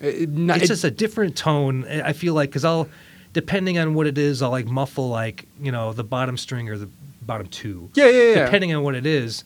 It- 0.00 0.28
not- 0.30 0.56
it's 0.58 0.66
it- 0.66 0.68
just 0.68 0.84
a 0.84 0.90
different 0.90 1.36
tone. 1.36 1.84
I 1.84 2.08
I 2.08 2.12
feel 2.12 2.32
like 2.34 2.50
because 2.50 2.64
I'll, 2.64 2.88
depending 3.36 3.76
on 3.76 3.92
what 3.92 4.06
it 4.06 4.16
is, 4.16 4.40
I'll 4.40 4.50
like 4.50 4.64
muffle 4.64 5.10
like 5.10 5.46
you 5.60 5.70
know 5.70 5.92
the 5.92 6.02
bottom 6.02 6.38
string 6.38 6.70
or 6.70 6.78
the 6.78 6.88
bottom 7.20 7.46
two, 7.48 7.90
yeah, 7.94 8.08
yeah, 8.08 8.22
yeah. 8.22 8.44
depending 8.46 8.74
on 8.74 8.82
what 8.82 8.94
it 8.94 9.04
is, 9.04 9.44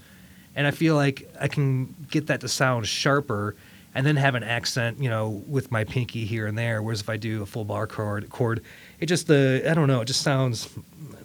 and 0.54 0.64
I 0.64 0.70
feel 0.70 0.94
like 0.94 1.28
I 1.40 1.48
can 1.48 1.92
get 2.08 2.28
that 2.28 2.40
to 2.42 2.48
sound 2.48 2.86
sharper, 2.86 3.56
and 3.92 4.06
then 4.06 4.14
have 4.14 4.36
an 4.36 4.44
accent, 4.44 5.02
you 5.02 5.10
know, 5.10 5.42
with 5.48 5.72
my 5.72 5.82
pinky 5.82 6.24
here 6.24 6.46
and 6.46 6.56
there. 6.56 6.80
Whereas 6.84 7.00
if 7.00 7.08
I 7.10 7.16
do 7.16 7.42
a 7.42 7.46
full 7.46 7.64
bar 7.64 7.88
chord, 7.88 8.30
chord, 8.30 8.62
it 9.00 9.06
just 9.06 9.26
the 9.26 9.64
I 9.68 9.74
don't 9.74 9.88
know, 9.88 10.02
it 10.02 10.04
just 10.04 10.22
sounds 10.22 10.68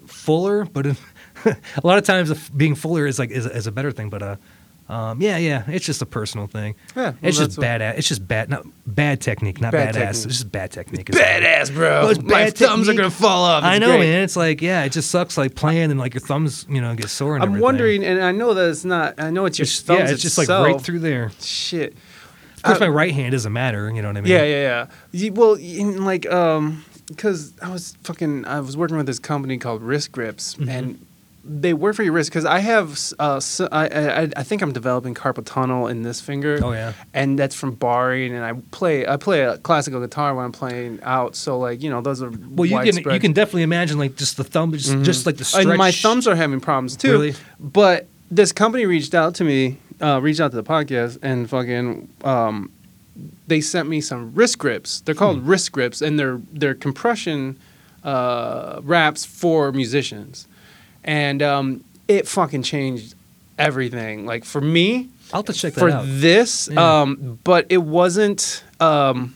fuller, 0.08 0.66
but 0.66 0.88
a 1.46 1.58
lot 1.84 2.00
of 2.00 2.04
times 2.04 2.50
being 2.50 2.74
fuller 2.74 3.06
is 3.06 3.20
like 3.20 3.30
is, 3.30 3.46
is 3.46 3.68
a 3.68 3.72
better 3.72 3.92
thing. 3.92 4.10
But 4.10 4.24
uh, 4.24 4.36
um, 4.88 5.22
yeah, 5.22 5.38
yeah, 5.38 5.64
it's 5.68 5.86
just 5.86 6.02
a 6.02 6.06
personal 6.06 6.48
thing. 6.48 6.76
Yeah, 6.96 7.04
well, 7.04 7.16
it's 7.24 7.38
just 7.38 7.58
badass. 7.60 7.98
It's 7.98 8.08
just 8.08 8.28
bad, 8.28 8.50
not 8.50 8.66
bad 8.86 9.20
technique, 9.22 9.60
not 9.60 9.72
Bad 9.72 9.90
badass. 9.90 9.94
technique. 9.94 10.10
It's 10.12 10.24
just 10.26 10.52
bad 10.52 10.72
technique. 10.72 11.10
It's 11.10 11.18
Badass, 11.18 11.74
bro. 11.74 11.90
Well, 12.02 12.10
it's 12.10 12.22
My 12.22 12.30
bad 12.46 12.56
thumbs 12.58 12.88
are 12.88 12.94
gonna 12.94 13.10
fall 13.10 13.44
off. 13.46 13.64
I 13.64 13.80
know, 13.80 13.88
great. 13.98 14.02
man. 14.02 14.22
It's 14.22 14.36
like 14.36 14.62
yeah, 14.62 14.84
it 14.84 14.92
just 14.92 15.10
sucks 15.10 15.38
like 15.38 15.56
playing 15.56 15.90
and 15.92 16.00
like 16.00 16.14
your 16.14 16.22
thumbs, 16.22 16.66
you 16.70 16.82
know, 16.82 16.94
get 16.96 17.10
sore. 17.10 17.36
And 17.36 17.44
I'm 17.44 17.50
everything. 17.50 17.64
wondering, 17.64 18.04
and 18.04 18.24
I 18.24 18.32
know 18.32 18.54
that 18.54 18.70
it's 18.70 18.86
not. 18.86 19.20
I 19.20 19.30
know 19.32 19.46
it's 19.46 19.58
your 19.58 19.64
It's, 19.64 19.82
thumbs. 19.82 20.00
yeah, 20.02 20.12
it's 20.12 20.22
just 20.22 20.38
like 20.38 20.50
right 20.50 20.80
through 20.80 21.00
there. 21.00 21.32
Shit. 21.42 21.94
Of 22.58 22.64
course, 22.64 22.78
Uh, 22.78 22.86
my 22.86 22.88
right 22.88 23.14
hand 23.14 23.32
doesn't 23.32 23.54
matter. 23.54 23.92
You 23.94 24.02
know 24.02 24.10
what 24.10 24.18
I 24.18 24.22
mean? 24.22 24.32
Yeah, 24.32 24.44
yeah, 24.44 24.88
yeah. 25.12 25.30
Well, 25.32 25.58
like, 26.04 26.26
um, 26.32 26.84
because 27.08 27.54
I 27.62 27.70
was 27.72 27.96
fucking, 28.04 28.46
I 28.46 28.60
was 28.60 28.76
working 28.76 28.98
with 28.98 29.06
this 29.06 29.20
company 29.20 29.58
called 29.60 29.84
Wrist 29.84 30.12
Grips, 30.12 30.56
Mm-hmm. 30.56 30.70
and 30.70 31.06
they 31.48 31.74
work 31.74 31.96
for 31.96 32.02
your 32.04 32.14
wrist. 32.14 32.30
Because 32.32 32.44
I 32.46 32.60
have, 32.60 32.98
I 33.20 33.24
uh, 33.24 33.36
s- 33.38 33.62
I, 33.62 33.86
I, 33.88 34.30
I 34.36 34.44
think 34.44 34.62
I'm 34.64 34.72
developing 34.74 35.14
carpal 35.14 35.46
tunnel 35.46 35.88
in 35.88 36.02
this 36.02 36.20
finger. 36.20 36.60
Oh, 36.64 36.72
yeah. 36.72 36.94
And 37.14 37.38
that's 37.38 37.54
from 37.56 37.76
barring, 37.76 38.34
and 38.34 38.44
I 38.44 38.54
play, 38.72 39.06
I 39.08 39.18
play 39.18 39.42
a 39.42 39.58
classical 39.60 40.02
guitar 40.02 40.34
when 40.34 40.44
I'm 40.46 40.52
playing 40.52 41.00
out. 41.04 41.36
So 41.36 41.60
like, 41.60 41.84
you 41.84 41.90
know, 41.90 42.02
those 42.02 42.24
are 42.24 42.32
Well, 42.50 42.66
you 42.66 42.80
can 42.92 43.14
you 43.14 43.20
can 43.20 43.34
definitely 43.34 43.64
imagine 43.64 43.98
like 44.00 44.16
just 44.16 44.38
the 44.38 44.44
thumb, 44.44 44.72
just, 44.74 45.02
just 45.04 45.26
like 45.26 45.38
the 45.38 45.46
stretch. 45.46 45.66
And 45.68 45.78
my 45.78 45.92
thumbs 45.92 46.28
are 46.28 46.36
having 46.36 46.60
problems 46.60 46.96
too. 46.96 47.12
Really? 47.12 47.36
But 47.60 48.08
this 48.32 48.52
company 48.52 48.86
reached 48.88 49.14
out 49.14 49.36
to 49.36 49.44
me, 49.44 49.78
uh, 50.02 50.20
reached 50.22 50.40
out 50.40 50.50
to 50.52 50.58
the 50.58 50.64
podcast, 50.64 51.20
and 51.22 51.48
fucking, 51.50 52.10
um, 52.24 52.72
they 53.48 53.62
sent 53.62 53.88
me 53.88 54.02
some 54.02 54.34
wrist 54.34 54.58
grips. 54.58 55.02
They're 55.02 55.14
called 55.16 55.40
Hmm. 55.42 55.48
wrist 55.48 55.72
grips, 55.72 56.02
and 56.02 56.18
they're 56.20 56.42
they're 56.52 56.74
compression 56.76 57.58
uh, 58.04 58.82
wraps 58.84 59.26
for 59.26 59.72
musicians, 59.72 60.48
and 61.06 61.42
um, 61.42 61.84
it 62.10 62.28
fucking 62.28 62.64
changed 62.64 63.16
everything. 63.58 64.26
Like 64.26 64.44
for 64.44 64.60
me, 64.62 65.10
I'll 65.32 65.40
have 65.40 65.46
to 65.46 65.54
check 65.54 65.74
that 65.74 65.80
for 65.80 65.90
out. 65.90 66.04
this, 66.06 66.68
Yeah. 66.72 67.02
um, 67.02 67.40
but 67.44 67.66
it 67.70 67.78
wasn't. 67.84 68.64
Um, 68.80 69.34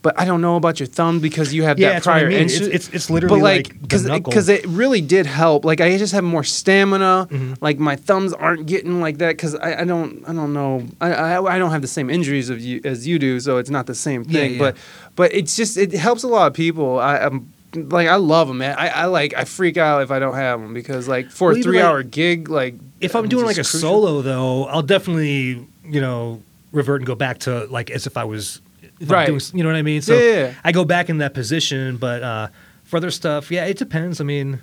but 0.00 0.18
I 0.18 0.24
don't 0.24 0.40
know 0.40 0.54
about 0.56 0.78
your 0.78 0.86
thumb 0.86 1.18
because 1.18 1.52
you 1.52 1.64
have 1.64 1.76
Yeah, 1.78 1.88
that 1.94 2.06
what 2.06 2.14
I 2.14 2.20
prior 2.20 2.28
mean. 2.28 2.46
insu- 2.46 2.68
It's- 2.68 2.68
it's- 2.68 2.90
it's 2.92 3.10
literally 3.10 3.40
but 3.40 3.42
like 3.44 3.68
like 3.68 3.82
because 3.82 4.04
knuckle. 4.04 4.30
because 4.30 4.48
it 4.48 4.64
really 4.66 5.00
did 5.00 5.26
help. 5.26 5.64
Like 5.64 5.80
I 5.80 5.98
just 5.98 6.12
have 6.12 6.22
more 6.22 6.44
stamina. 6.44 7.26
Mm-hmm. 7.30 7.54
Like 7.60 7.78
my 7.80 7.96
thumbs 7.96 8.32
aren't 8.32 8.66
getting 8.66 9.00
like 9.00 9.18
that 9.18 9.30
because 9.36 9.56
I, 9.56 9.80
I 9.80 9.84
don't 9.84 10.22
I 10.28 10.32
don't 10.32 10.52
know 10.52 10.86
I, 11.00 11.12
I 11.12 11.54
I 11.54 11.58
don't 11.58 11.72
have 11.72 11.82
the 11.82 11.88
same 11.88 12.10
injuries 12.10 12.48
of 12.48 12.60
you 12.60 12.80
as 12.84 13.08
you 13.08 13.18
do, 13.18 13.40
so 13.40 13.56
it's 13.58 13.70
not 13.70 13.86
the 13.86 13.94
same 13.94 14.22
Yeah, 14.28 14.32
thing. 14.40 14.52
yeah. 14.52 14.58
But 14.58 14.76
but 15.16 15.34
it's 15.34 15.56
just 15.56 15.76
it 15.76 15.92
helps 15.92 16.22
a 16.22 16.28
lot 16.28 16.46
of 16.46 16.54
people. 16.54 17.00
I, 17.00 17.18
I'm 17.18 17.52
like 17.74 18.08
I 18.08 18.16
love 18.16 18.48
them, 18.48 18.58
man. 18.58 18.76
I, 18.78 18.88
I 18.88 19.04
like 19.06 19.34
I 19.36 19.44
freak 19.44 19.76
out 19.76 20.02
if 20.02 20.10
I 20.10 20.18
don't 20.18 20.34
have 20.34 20.60
them 20.60 20.72
because 20.74 21.06
like 21.08 21.30
for 21.30 21.48
Well, 21.50 21.58
a 21.58 21.62
three 21.62 21.76
like, 21.78 21.84
hour 21.86 22.02
gig, 22.02 22.48
like 22.48 22.74
if 23.00 23.14
I'm 23.14 23.28
doing 23.28 23.44
like 23.46 23.56
a 23.56 23.60
crucial. 23.60 23.80
solo 23.80 24.22
though, 24.22 24.64
I'll 24.66 24.82
definitely 24.82 25.66
you 25.84 26.00
know 26.00 26.42
revert 26.72 27.00
and 27.00 27.06
go 27.06 27.14
back 27.14 27.38
to 27.40 27.64
like 27.66 27.90
as 27.90 28.06
if 28.06 28.16
I 28.16 28.24
was 28.24 28.60
if 29.00 29.08
I'm 29.10 29.14
Right. 29.14 29.26
doing, 29.26 29.40
you 29.54 29.62
know 29.62 29.68
what 29.70 29.76
I 29.76 29.82
mean? 29.82 30.02
So 30.02 30.14
Yeah, 30.18 30.20
yeah, 30.20 30.46
yeah. 30.48 30.54
I 30.64 30.72
go 30.72 30.84
back 30.84 31.08
in 31.08 31.18
that 31.18 31.32
position, 31.34 31.96
but 31.98 32.22
uh, 32.22 32.48
for 32.84 32.96
other 32.96 33.10
stuff, 33.10 33.50
yeah, 33.50 33.64
it 33.66 33.76
depends. 33.78 34.20
I 34.20 34.24
mean, 34.24 34.60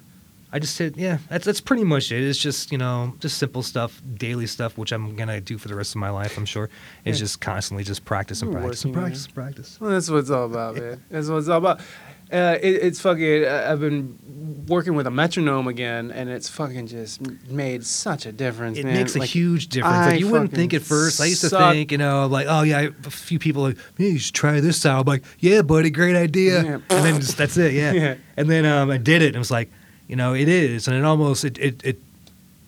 I 0.51 0.59
just 0.59 0.77
hit 0.77 0.95
yeah, 0.97 1.17
that's 1.29 1.45
that's 1.45 1.59
pretty 1.61 1.83
much 1.83 2.11
it. 2.11 2.23
It's 2.23 2.39
just 2.39 2.71
you 2.71 2.77
know 2.77 3.13
just 3.19 3.37
simple 3.37 3.61
stuff, 3.63 4.01
daily 4.15 4.47
stuff, 4.47 4.77
which 4.77 4.91
I'm 4.93 5.15
gonna 5.15 5.41
do 5.41 5.57
for 5.57 5.67
the 5.67 5.75
rest 5.75 5.95
of 5.95 5.99
my 6.01 6.09
life. 6.09 6.37
I'm 6.37 6.45
sure. 6.45 6.69
It's 7.03 7.19
just 7.19 7.41
constantly 7.41 7.83
just 7.83 8.05
practice 8.05 8.41
and 8.41 8.51
You're 8.51 8.61
practice 8.61 8.83
and 8.85 8.93
practice, 8.93 9.25
and 9.25 9.33
practice. 9.35 9.77
Well, 9.81 9.91
that's 9.91 10.09
what 10.09 10.17
it's 10.19 10.29
all 10.29 10.45
about, 10.45 10.75
man. 10.75 11.03
That's 11.09 11.27
what 11.27 11.37
it's 11.37 11.49
all 11.49 11.57
about. 11.57 11.81
Uh, 12.35 12.57
it, 12.61 12.83
it's 12.83 12.99
fucking. 12.99 13.45
I- 13.45 13.71
I've 13.71 13.79
been 13.79 14.17
working 14.67 14.95
with 14.95 15.07
a 15.07 15.11
metronome 15.11 15.67
again, 15.67 16.11
and 16.11 16.29
it's 16.29 16.49
fucking 16.49 16.87
just 16.87 17.21
made 17.47 17.85
such 17.85 18.25
a 18.25 18.31
difference. 18.31 18.77
It 18.77 18.85
man. 18.85 18.95
makes 18.95 19.15
a 19.15 19.23
huge 19.23 19.67
difference. 19.67 19.95
I 19.95 20.11
Like 20.11 20.19
you 20.19 20.27
wouldn't 20.27 20.51
think 20.51 20.73
at 20.73 20.81
first. 20.81 21.21
I 21.21 21.25
used 21.25 21.41
to 21.41 21.49
suck. 21.49 21.73
think, 21.73 21.91
you 21.91 21.97
know, 21.97 22.25
like, 22.27 22.47
oh 22.49 22.63
yeah, 22.63 22.89
a 23.05 23.09
few 23.09 23.39
people 23.39 23.63
like, 23.63 23.77
hey, 23.97 24.09
you 24.09 24.19
should 24.19 24.35
try 24.35 24.59
this 24.59 24.85
out. 24.85 25.01
I'm 25.01 25.05
like, 25.05 25.23
yeah, 25.39 25.61
buddy, 25.61 25.89
great 25.89 26.15
idea. 26.15 26.63
Yeah. 26.63 26.73
And 26.89 27.05
then 27.05 27.15
just, 27.21 27.37
that's 27.37 27.57
it, 27.57 27.73
yeah. 27.73 27.91
Yeah. 27.93 28.15
And 28.35 28.49
then 28.49 28.65
um, 28.65 28.89
I 28.91 28.97
did 28.97 29.21
it, 29.21 29.27
and 29.27 29.35
it 29.37 29.39
was 29.39 29.51
like, 29.51 29.71
you 30.07 30.15
know, 30.15 30.33
it 30.33 30.49
is, 30.49 30.87
and 30.87 30.97
it 30.97 31.05
almost 31.05 31.45
it 31.45 31.57
it 31.57 31.81
it, 31.83 31.99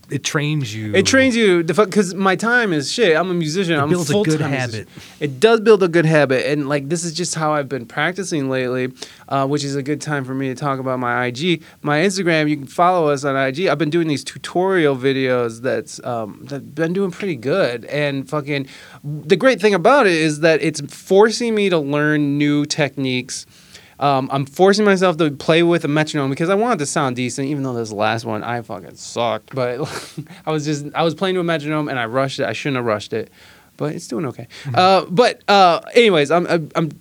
it 0.09 0.23
trains 0.23 0.73
you. 0.73 0.95
It 0.95 1.05
trains 1.05 1.35
you 1.35 1.63
because 1.63 2.13
my 2.13 2.35
time 2.35 2.71
is 2.71 2.91
shit. 2.91 3.15
I'm 3.17 3.29
a 3.29 3.33
musician. 3.33 3.73
It 3.73 3.77
I'm 3.77 3.85
a 3.85 3.87
music. 3.87 4.09
It 4.09 4.13
builds 4.13 4.33
a 4.33 4.37
good 4.37 4.41
habit. 4.41 4.87
It 5.19 5.39
does 5.39 5.59
build 5.59 5.83
a 5.83 5.87
good 5.87 6.05
habit, 6.05 6.49
and 6.49 6.69
like 6.69 6.87
this 6.87 7.03
is 7.03 7.13
just 7.13 7.35
how 7.35 7.53
I've 7.53 7.67
been 7.67 7.85
practicing 7.85 8.49
lately, 8.49 8.93
uh, 9.27 9.47
which 9.47 9.63
is 9.63 9.75
a 9.75 9.83
good 9.83 9.99
time 9.99 10.23
for 10.23 10.33
me 10.33 10.47
to 10.47 10.55
talk 10.55 10.79
about 10.79 10.99
my 10.99 11.25
IG, 11.25 11.61
my 11.81 11.99
Instagram. 11.99 12.49
You 12.49 12.57
can 12.57 12.67
follow 12.67 13.09
us 13.09 13.25
on 13.25 13.35
IG. 13.35 13.67
I've 13.67 13.77
been 13.77 13.89
doing 13.89 14.07
these 14.07 14.23
tutorial 14.23 14.95
videos 14.95 15.61
that's 15.61 16.03
um, 16.05 16.45
that 16.45 16.73
been 16.73 16.93
doing 16.93 17.11
pretty 17.11 17.35
good, 17.35 17.85
and 17.85 18.29
fucking 18.29 18.67
the 19.03 19.35
great 19.35 19.59
thing 19.59 19.73
about 19.73 20.07
it 20.07 20.13
is 20.13 20.39
that 20.39 20.61
it's 20.61 20.81
forcing 20.93 21.53
me 21.53 21.69
to 21.69 21.79
learn 21.79 22.37
new 22.37 22.65
techniques. 22.65 23.45
Um, 23.99 24.29
I'm 24.31 24.45
forcing 24.45 24.85
myself 24.85 25.17
to 25.17 25.31
play 25.31 25.63
with 25.63 25.83
a 25.83 25.87
metronome 25.87 26.29
because 26.29 26.49
I 26.49 26.55
wanted 26.55 26.79
to 26.79 26.85
sound 26.85 27.15
decent, 27.15 27.47
even 27.47 27.63
though 27.63 27.73
this 27.73 27.91
last 27.91 28.25
one 28.25 28.43
I 28.43 28.61
fucking 28.61 28.95
sucked. 28.95 29.55
But 29.55 29.79
I 30.45 30.51
was 30.51 30.65
just 30.65 30.85
I 30.93 31.03
was 31.03 31.15
playing 31.15 31.35
to 31.35 31.41
a 31.41 31.43
metronome 31.43 31.89
and 31.89 31.99
I 31.99 32.05
rushed 32.05 32.39
it. 32.39 32.45
I 32.45 32.53
shouldn't 32.53 32.77
have 32.77 32.85
rushed 32.85 33.13
it, 33.13 33.31
but 33.75 33.95
it's 33.95 34.07
doing 34.07 34.25
okay. 34.27 34.47
Uh, 34.73 35.05
but 35.09 35.41
uh, 35.47 35.81
anyways, 35.93 36.31
I'm 36.31 36.45
I'm. 36.47 36.71
I'm 36.75 36.91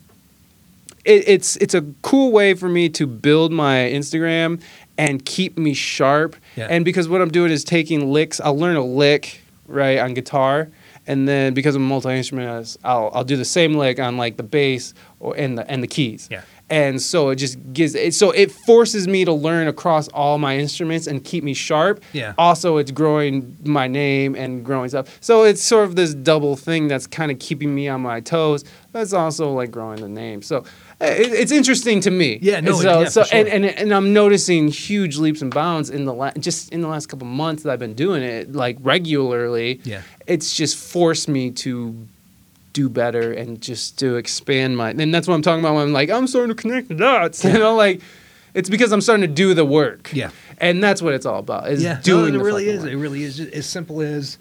it, 1.04 1.28
it's 1.28 1.56
it's 1.56 1.74
a 1.74 1.82
cool 2.02 2.32
way 2.32 2.54
for 2.54 2.68
me 2.68 2.88
to 2.88 3.06
build 3.06 3.52
my 3.52 3.76
Instagram 3.76 4.60
and 4.98 5.24
keep 5.24 5.56
me 5.56 5.72
sharp. 5.74 6.36
Yeah. 6.56 6.66
And 6.68 6.84
because 6.84 7.08
what 7.08 7.22
I'm 7.22 7.30
doing 7.30 7.50
is 7.50 7.64
taking 7.64 8.12
licks. 8.12 8.40
I'll 8.40 8.58
learn 8.58 8.76
a 8.76 8.84
lick 8.84 9.40
right 9.68 9.98
on 9.98 10.14
guitar, 10.14 10.68
and 11.06 11.28
then 11.28 11.54
because 11.54 11.74
I'm 11.74 11.82
a 11.82 11.86
multi 11.86 12.10
instrumentist, 12.10 12.78
I'll 12.84 13.10
I'll 13.14 13.24
do 13.24 13.36
the 13.36 13.44
same 13.44 13.74
lick 13.74 14.00
on 14.00 14.16
like 14.16 14.36
the 14.36 14.42
bass 14.42 14.94
or 15.20 15.36
and 15.36 15.56
the 15.56 15.70
and 15.70 15.82
the 15.82 15.86
keys. 15.86 16.28
Yeah. 16.30 16.42
And 16.68 17.00
so 17.00 17.28
it 17.28 17.36
just 17.36 17.58
gives 17.72 17.94
it 17.94 18.12
so 18.12 18.32
it 18.32 18.50
forces 18.50 19.06
me 19.06 19.24
to 19.24 19.32
learn 19.32 19.68
across 19.68 20.08
all 20.08 20.36
my 20.38 20.58
instruments 20.58 21.06
and 21.06 21.22
keep 21.22 21.44
me 21.44 21.54
sharp. 21.54 22.02
Yeah. 22.12 22.34
Also, 22.38 22.78
it's 22.78 22.90
growing 22.90 23.56
my 23.64 23.86
name 23.86 24.34
and 24.34 24.64
growing 24.64 24.88
stuff. 24.88 25.16
So 25.20 25.44
it's 25.44 25.62
sort 25.62 25.84
of 25.84 25.94
this 25.94 26.12
double 26.12 26.56
thing 26.56 26.88
that's 26.88 27.06
kind 27.06 27.30
of 27.30 27.38
keeping 27.38 27.72
me 27.72 27.88
on 27.88 28.00
my 28.00 28.20
toes. 28.20 28.64
That's 28.90 29.12
also 29.12 29.52
like 29.52 29.70
growing 29.70 30.00
the 30.00 30.08
name. 30.08 30.42
So 30.42 30.64
eh, 31.00 31.12
it, 31.14 31.32
it's 31.34 31.52
interesting 31.52 32.00
to 32.00 32.10
me. 32.10 32.40
Yeah, 32.42 32.58
no, 32.60 32.72
So, 32.72 33.00
yeah, 33.02 33.08
so 33.10 33.22
sure. 33.22 33.38
and, 33.38 33.46
and 33.48 33.64
and 33.66 33.94
I'm 33.94 34.12
noticing 34.12 34.66
huge 34.66 35.18
leaps 35.18 35.42
and 35.42 35.54
bounds 35.54 35.88
in 35.88 36.04
the 36.04 36.12
la- 36.14 36.32
just 36.32 36.72
in 36.72 36.80
the 36.80 36.88
last 36.88 37.06
couple 37.06 37.28
months 37.28 37.62
that 37.62 37.70
I've 37.72 37.78
been 37.78 37.94
doing 37.94 38.24
it 38.24 38.52
like 38.56 38.76
regularly. 38.80 39.80
Yeah. 39.84 40.02
It's 40.26 40.52
just 40.56 40.76
forced 40.76 41.28
me 41.28 41.52
to 41.52 42.08
do 42.76 42.90
better 42.90 43.32
and 43.32 43.62
just 43.62 43.98
to 43.98 44.16
expand 44.16 44.76
my 44.76 44.90
and 44.90 45.12
that's 45.14 45.26
what 45.26 45.34
I'm 45.34 45.40
talking 45.40 45.60
about 45.60 45.74
when 45.76 45.84
I'm 45.84 45.92
like 45.94 46.10
I'm 46.10 46.26
starting 46.26 46.54
to 46.54 46.60
connect 46.60 46.88
the 46.88 46.94
dots. 46.94 47.42
You 47.56 47.58
know, 47.58 47.74
like 47.74 48.02
it's 48.52 48.68
because 48.68 48.92
I'm 48.92 49.00
starting 49.00 49.22
to 49.26 49.32
do 49.32 49.54
the 49.54 49.64
work. 49.64 50.10
Yeah. 50.12 50.30
And 50.58 50.84
that's 50.84 51.00
what 51.00 51.14
it's 51.14 51.24
all 51.24 51.38
about. 51.38 51.70
Is 51.70 51.82
yeah, 51.82 52.00
doing 52.02 52.34
no, 52.34 52.40
it 52.40 52.42
really 52.42 52.68
is. 52.68 52.82
work. 52.82 52.92
It 52.92 52.96
really 52.98 53.22
is. 53.22 53.40
As 53.40 53.64
simple 53.66 54.02
as, 54.02 54.36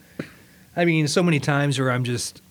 I 0.75 0.83
mean, 0.83 1.07
so 1.07 1.23
many 1.23 1.39
times 1.39 1.79
where 1.79 1.91
I'm 1.91 2.03
just, 2.03 2.41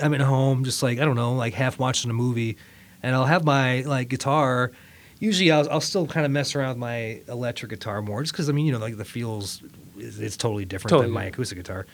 I'm 0.00 0.14
at 0.14 0.20
home, 0.20 0.64
just 0.64 0.82
like 0.82 0.98
I 0.98 1.04
don't 1.04 1.16
know, 1.16 1.34
like 1.34 1.54
half 1.54 1.78
watching 1.78 2.10
a 2.10 2.14
movie, 2.14 2.56
and 3.04 3.14
I'll 3.14 3.26
have 3.26 3.44
my 3.44 3.82
like 3.82 4.08
guitar. 4.08 4.72
Usually, 5.20 5.50
I'll, 5.52 5.68
I'll 5.70 5.80
still 5.80 6.06
kind 6.06 6.26
of 6.26 6.32
mess 6.32 6.54
around 6.56 6.70
with 6.70 6.78
my 6.78 7.20
electric 7.28 7.70
guitar 7.70 8.02
more, 8.02 8.22
just 8.22 8.32
because 8.32 8.48
I 8.48 8.52
mean, 8.52 8.66
you 8.66 8.72
know, 8.72 8.78
like 8.78 8.96
the 8.96 9.04
feels, 9.04 9.62
it's 9.96 10.36
totally 10.36 10.64
different 10.64 10.90
Totally. 10.90 11.06
than 11.06 11.14
my 11.14 11.24
acoustic 11.24 11.58
guitar. 11.58 11.86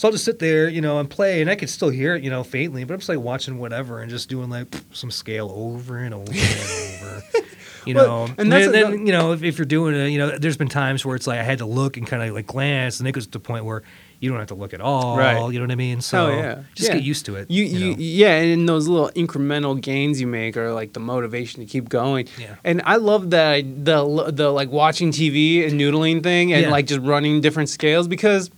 So 0.00 0.08
I'll 0.08 0.12
just 0.12 0.24
sit 0.24 0.38
there, 0.38 0.66
you 0.66 0.80
know, 0.80 0.98
and 0.98 1.10
play, 1.10 1.42
and 1.42 1.50
I 1.50 1.56
could 1.56 1.68
still 1.68 1.90
hear 1.90 2.14
it, 2.14 2.24
you 2.24 2.30
know, 2.30 2.42
faintly, 2.42 2.84
but 2.84 2.94
I'm 2.94 3.00
just 3.00 3.10
like 3.10 3.18
watching 3.18 3.58
whatever 3.58 4.00
and 4.00 4.08
just 4.08 4.30
doing 4.30 4.48
like 4.48 4.74
some 4.92 5.10
scale 5.10 5.52
over 5.54 5.98
and 5.98 6.14
over 6.14 6.32
and 6.32 7.02
over. 7.02 7.22
You 7.86 7.94
Well, 7.94 8.26
know, 8.28 8.34
and 8.36 8.52
then, 8.52 9.06
you 9.06 9.12
know, 9.12 9.32
if, 9.32 9.42
if 9.42 9.56
you're 9.56 9.64
doing 9.64 9.94
it, 9.94 10.08
you 10.10 10.18
know, 10.18 10.36
there's 10.36 10.58
been 10.58 10.68
times 10.68 11.02
where 11.06 11.16
it's 11.16 11.26
like 11.26 11.38
I 11.38 11.42
had 11.42 11.58
to 11.58 11.64
look 11.66 11.96
and 11.96 12.06
kind 12.06 12.22
of 12.22 12.34
like 12.34 12.46
glance, 12.46 12.98
and 13.00 13.08
it 13.08 13.12
goes 13.12 13.24
to 13.24 13.30
the 13.30 13.40
point 13.40 13.64
where 13.64 13.82
you 14.20 14.28
don't 14.28 14.38
have 14.38 14.48
to 14.48 14.54
look 14.54 14.74
at 14.74 14.82
all. 14.82 15.16
Right. 15.16 15.38
You 15.50 15.58
know 15.58 15.64
what 15.64 15.70
I 15.72 15.76
mean? 15.76 16.02
So 16.02 16.26
Hell 16.26 16.36
yeah. 16.36 16.62
just 16.74 16.90
Yeah. 16.90 16.96
get 16.96 17.04
used 17.04 17.24
to 17.24 17.36
it. 17.36 17.50
You, 17.50 17.64
you, 17.64 17.90
know? 17.92 17.96
yeah, 17.98 18.36
and 18.36 18.68
those 18.68 18.86
little 18.86 19.08
incremental 19.12 19.80
gains 19.80 20.20
you 20.20 20.26
make 20.26 20.58
are 20.58 20.74
like 20.74 20.92
the 20.92 21.00
motivation 21.00 21.60
to 21.60 21.66
keep 21.66 21.88
going. 21.88 22.28
Yeah. 22.38 22.56
And 22.64 22.82
I 22.84 22.96
love 22.96 23.30
that 23.30 23.64
the 23.86 24.30
the 24.30 24.50
like 24.50 24.68
watching 24.70 25.10
TV 25.10 25.66
and 25.66 25.80
noodling 25.80 26.22
thing 26.22 26.52
and 26.52 26.64
Yeah. 26.64 26.70
like 26.70 26.84
just 26.84 27.00
running 27.00 27.40
different 27.40 27.70
scales 27.70 28.08
because 28.08 28.50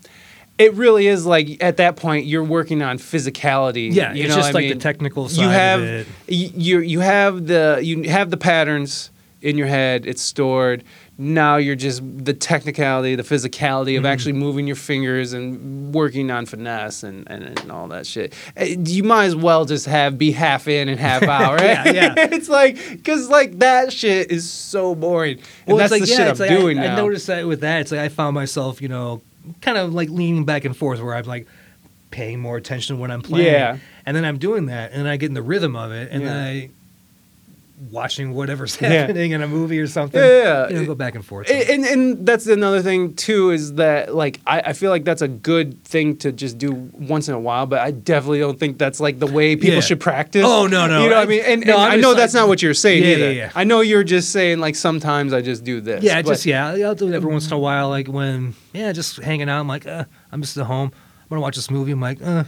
it 0.62 0.74
really 0.74 1.06
is 1.06 1.26
like 1.26 1.62
at 1.62 1.76
that 1.78 1.97
point 1.97 2.26
you're 2.26 2.44
working 2.44 2.82
on 2.82 2.98
physicality. 2.98 3.93
Yeah, 3.93 4.12
you 4.12 4.24
it's 4.24 4.30
know 4.30 4.36
just 4.36 4.48
what 4.55 4.56
I 4.56 4.59
like 4.60 4.68
the 4.68 4.74
mean? 4.74 4.78
technical 4.80 5.22
You 5.24 5.28
side 5.30 5.44
of 5.44 5.51
have 5.52 5.82
it. 5.82 6.06
y- 6.28 6.52
you 6.55 6.78
you 6.80 7.01
have 7.01 7.47
the 7.47 7.80
you 7.82 8.09
have 8.10 8.30
the 8.30 8.36
patterns 8.36 9.10
in 9.40 9.59
your 9.59 9.66
head. 9.66 10.06
It's 10.06 10.22
stored. 10.22 10.84
now 11.18 11.56
you're 11.56 11.74
just 11.76 12.01
the 12.24 12.32
technicality, 12.32 13.14
the 13.16 13.22
physicality 13.24 13.94
Mm-hmm. 13.94 13.98
of 13.98 14.06
actually 14.06 14.32
moving 14.34 14.66
your 14.66 14.76
fingers 14.76 15.32
and 15.32 15.93
working 15.94 16.30
on 16.30 16.47
finesse 16.47 17.02
and, 17.02 17.28
and, 17.30 17.43
and 17.60 17.70
all 17.70 17.86
that 17.89 18.06
shit. 18.06 18.32
Eh, 18.56 18.76
You 18.84 19.02
might 19.05 19.26
as 19.26 19.36
well 19.36 19.64
just 19.64 19.86
have 19.86 20.16
be 20.16 20.30
half 20.32 20.68
in 20.68 20.89
and 20.89 20.98
half 20.98 21.22
out, 21.39 21.60
right? 21.60 21.86
Yeah, 21.86 21.93
yeah. 21.93 22.14
it's 22.36 22.48
like 22.48 22.76
because 22.90 23.28
like 23.28 23.59
that 23.59 23.93
shit 23.93 24.30
is 24.30 24.48
so 24.51 24.94
boring. 24.94 25.39
And 25.66 25.78
that's 25.78 25.93
the 25.93 26.06
shit 26.06 26.20
I'm 26.20 26.28
it's 26.28 26.40
like 26.40 26.48
doing 26.51 26.78
I, 26.78 26.86
now. 26.86 26.93
I 26.94 26.97
noticed 26.97 27.26
that 27.26 27.47
with 27.47 27.60
that, 27.60 27.80
it's 27.82 27.90
like 27.93 28.01
I 28.01 28.09
found 28.09 28.34
myself, 28.34 28.80
you 28.80 28.89
know, 28.89 29.22
kind 29.60 29.78
of 29.78 29.93
like 29.94 30.09
leaning 30.09 30.44
back 30.44 30.64
and 30.64 30.77
forth 30.77 31.01
where 31.01 31.14
I'm 31.14 31.24
like 31.24 31.47
paying 32.10 32.40
more 32.40 32.56
attention 32.56 32.98
when 32.98 33.10
I'm 33.10 33.23
playing. 33.23 33.47
Yeah. 33.52 33.78
And 34.06 34.16
then 34.16 34.24
I'm 34.24 34.39
doing 34.39 34.66
that 34.66 34.93
and 34.93 35.09
I 35.09 35.16
get 35.16 35.27
in 35.28 35.35
the 35.35 35.43
rhythm 35.43 35.77
of 35.77 35.93
it 35.93 36.10
and 36.10 36.23
Yeah. 36.23 36.28
then 36.28 36.36
I 36.47 36.70
watching 37.90 38.32
whatever's 38.34 38.76
Yeah. 38.80 38.88
happening 38.90 39.32
in 39.32 39.42
a 39.42 39.48
movie 39.48 39.78
or 39.80 39.86
something. 39.86 40.20
Yeah, 40.20 40.28
yeah, 40.28 40.68
You 40.68 40.74
know, 40.74 40.80
yeah. 40.82 40.86
go 40.86 40.94
back 40.94 41.14
and 41.14 41.24
forth. 41.24 41.50
And, 41.50 41.68
and 41.70 41.84
and 41.84 42.26
that's 42.26 42.46
another 42.46 42.82
thing 42.82 43.14
too 43.14 43.50
is 43.50 43.74
that 43.74 44.14
like 44.14 44.40
I, 44.46 44.60
I 44.60 44.72
feel 44.72 44.90
like 44.90 45.04
that's 45.04 45.22
a 45.22 45.28
good 45.28 45.82
thing 45.84 46.16
to 46.18 46.32
just 46.32 46.59
do 46.59 46.72
once 46.92 47.28
in 47.28 47.34
a 47.34 47.40
while, 47.40 47.66
but 47.66 47.80
I 47.80 47.90
definitely 47.90 48.38
don't 48.40 48.59
think 48.59 48.78
that's 48.78 49.00
like 49.00 49.18
the 49.18 49.26
way 49.26 49.56
people 49.56 49.74
Yeah. 49.74 49.80
should 49.80 50.00
practice. 50.00 50.44
Oh, 50.46 50.66
no, 50.66 50.86
no. 50.86 51.02
You 51.02 51.09
know 51.10 51.16
what 51.16 51.18
I 51.18 51.22
I- 51.22 51.26
mean? 51.26 51.42
And, 51.44 51.66
no, 51.66 51.76
and 51.78 51.92
just 51.94 52.02
know 52.02 52.09
like- 52.10 52.16
that's 52.18 52.34
not 52.34 52.48
what 52.48 52.62
you're 52.62 52.74
saying 52.74 53.02
Yeah, 53.02 53.09
either. 53.10 53.24
yeah, 53.32 53.46
yeah. 53.46 53.52
I 53.54 53.64
know 53.64 53.80
you're 53.80 54.04
just 54.04 54.30
saying 54.30 54.60
like 54.60 54.76
sometimes 54.76 55.32
I 55.32 55.40
just 55.42 55.64
do 55.64 55.80
this. 55.80 56.04
yeah, 56.04 56.20
just 56.22 56.46
yeah, 56.46 56.68
I'll 56.68 56.94
do 56.94 57.09
it 57.09 57.14
every 57.14 57.30
once 57.30 57.46
in 57.46 57.52
a 57.52 57.59
while. 57.59 57.88
Like 57.88 58.06
when 58.09 58.54
yeah, 58.72 58.92
just 58.92 59.16
hanging 59.16 59.48
out. 59.48 59.60
I'm 59.60 59.68
like, 59.68 59.86
uh, 59.86 60.04
I'm 60.30 60.40
just 60.42 60.56
at 60.56 60.66
home. 60.66 60.92
I'm 60.94 61.28
gonna 61.36 61.40
watch 61.42 61.56
this 61.56 61.70
movie. 61.70 61.92
I'm 61.92 62.00
like, 62.00 62.18
uh, 62.22 62.44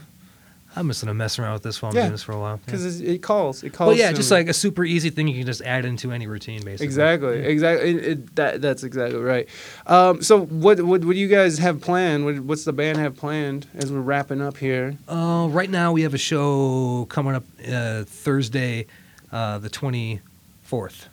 I'm 0.77 0.89
just 0.89 1.03
gonna 1.03 1.15
mess 1.15 1.39
around 1.39 1.53
with 1.55 1.63
this 1.63 1.81
while 1.81 1.91
I'm 1.91 1.97
Yeah. 1.97 2.03
doing 2.03 2.13
this 2.13 2.23
for 2.23 2.33
a 2.33 2.39
while. 2.39 2.55
Yeah. 2.55 2.65
because 2.67 3.01
it 3.01 3.23
calls. 3.23 3.63
It 3.63 3.73
calls. 3.73 3.89
Well, 3.89 3.97
yeah, 3.97 4.13
just 4.13 4.31
like 4.31 4.49
a 4.49 4.53
super 4.53 4.85
easy 4.85 5.11
thing 5.11 5.29
you 5.29 5.37
can 5.39 5.47
just 5.47 5.63
add 5.63 5.85
into 5.85 6.11
any 6.13 6.27
routine, 6.27 6.63
basically. 6.65 6.87
Exactly, 6.87 7.39
exactly. 7.45 7.91
It, 7.91 8.05
it, 8.05 8.37
that 8.37 8.63
that's 8.63 8.83
exactly 8.83 9.21
right. 9.21 9.49
Um, 9.87 10.23
so 10.23 10.47
what, 10.47 10.81
what 10.83 11.05
what 11.05 11.15
do 11.15 11.19
you 11.21 11.29
guys 11.29 11.59
have 11.59 11.81
planned? 11.81 12.25
What, 12.25 12.41
what's 12.41 12.65
the 12.65 12.73
band 12.73 12.99
have 12.99 13.17
planned 13.17 13.67
as 13.75 13.93
we're 13.93 14.01
wrapping 14.01 14.43
up 14.43 14.57
here? 14.57 14.97
Uh, 15.09 15.47
right 15.51 15.71
now 15.71 15.93
we 15.93 16.03
have 16.03 16.15
a 16.15 16.19
show 16.19 17.07
coming 17.09 17.35
up 17.35 17.45
uh, 17.71 18.05
Thursday, 18.05 18.87
uh, 19.33 19.59
the 19.59 19.69
twenty 19.71 20.21
fourth. 20.63 21.09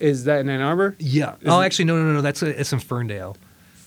Is 0.00 0.24
that 0.24 0.40
in 0.40 0.48
Ann 0.48 0.60
Arbor? 0.60 0.96
Yeah. 0.98 1.34
Is 1.40 1.48
oh, 1.48 1.60
actually, 1.60 1.86
no, 1.86 1.96
no, 1.96 2.04
no, 2.04 2.12
no. 2.14 2.20
That's 2.20 2.42
it's 2.42 2.72
in 2.72 2.78
Ferndale. 2.80 3.36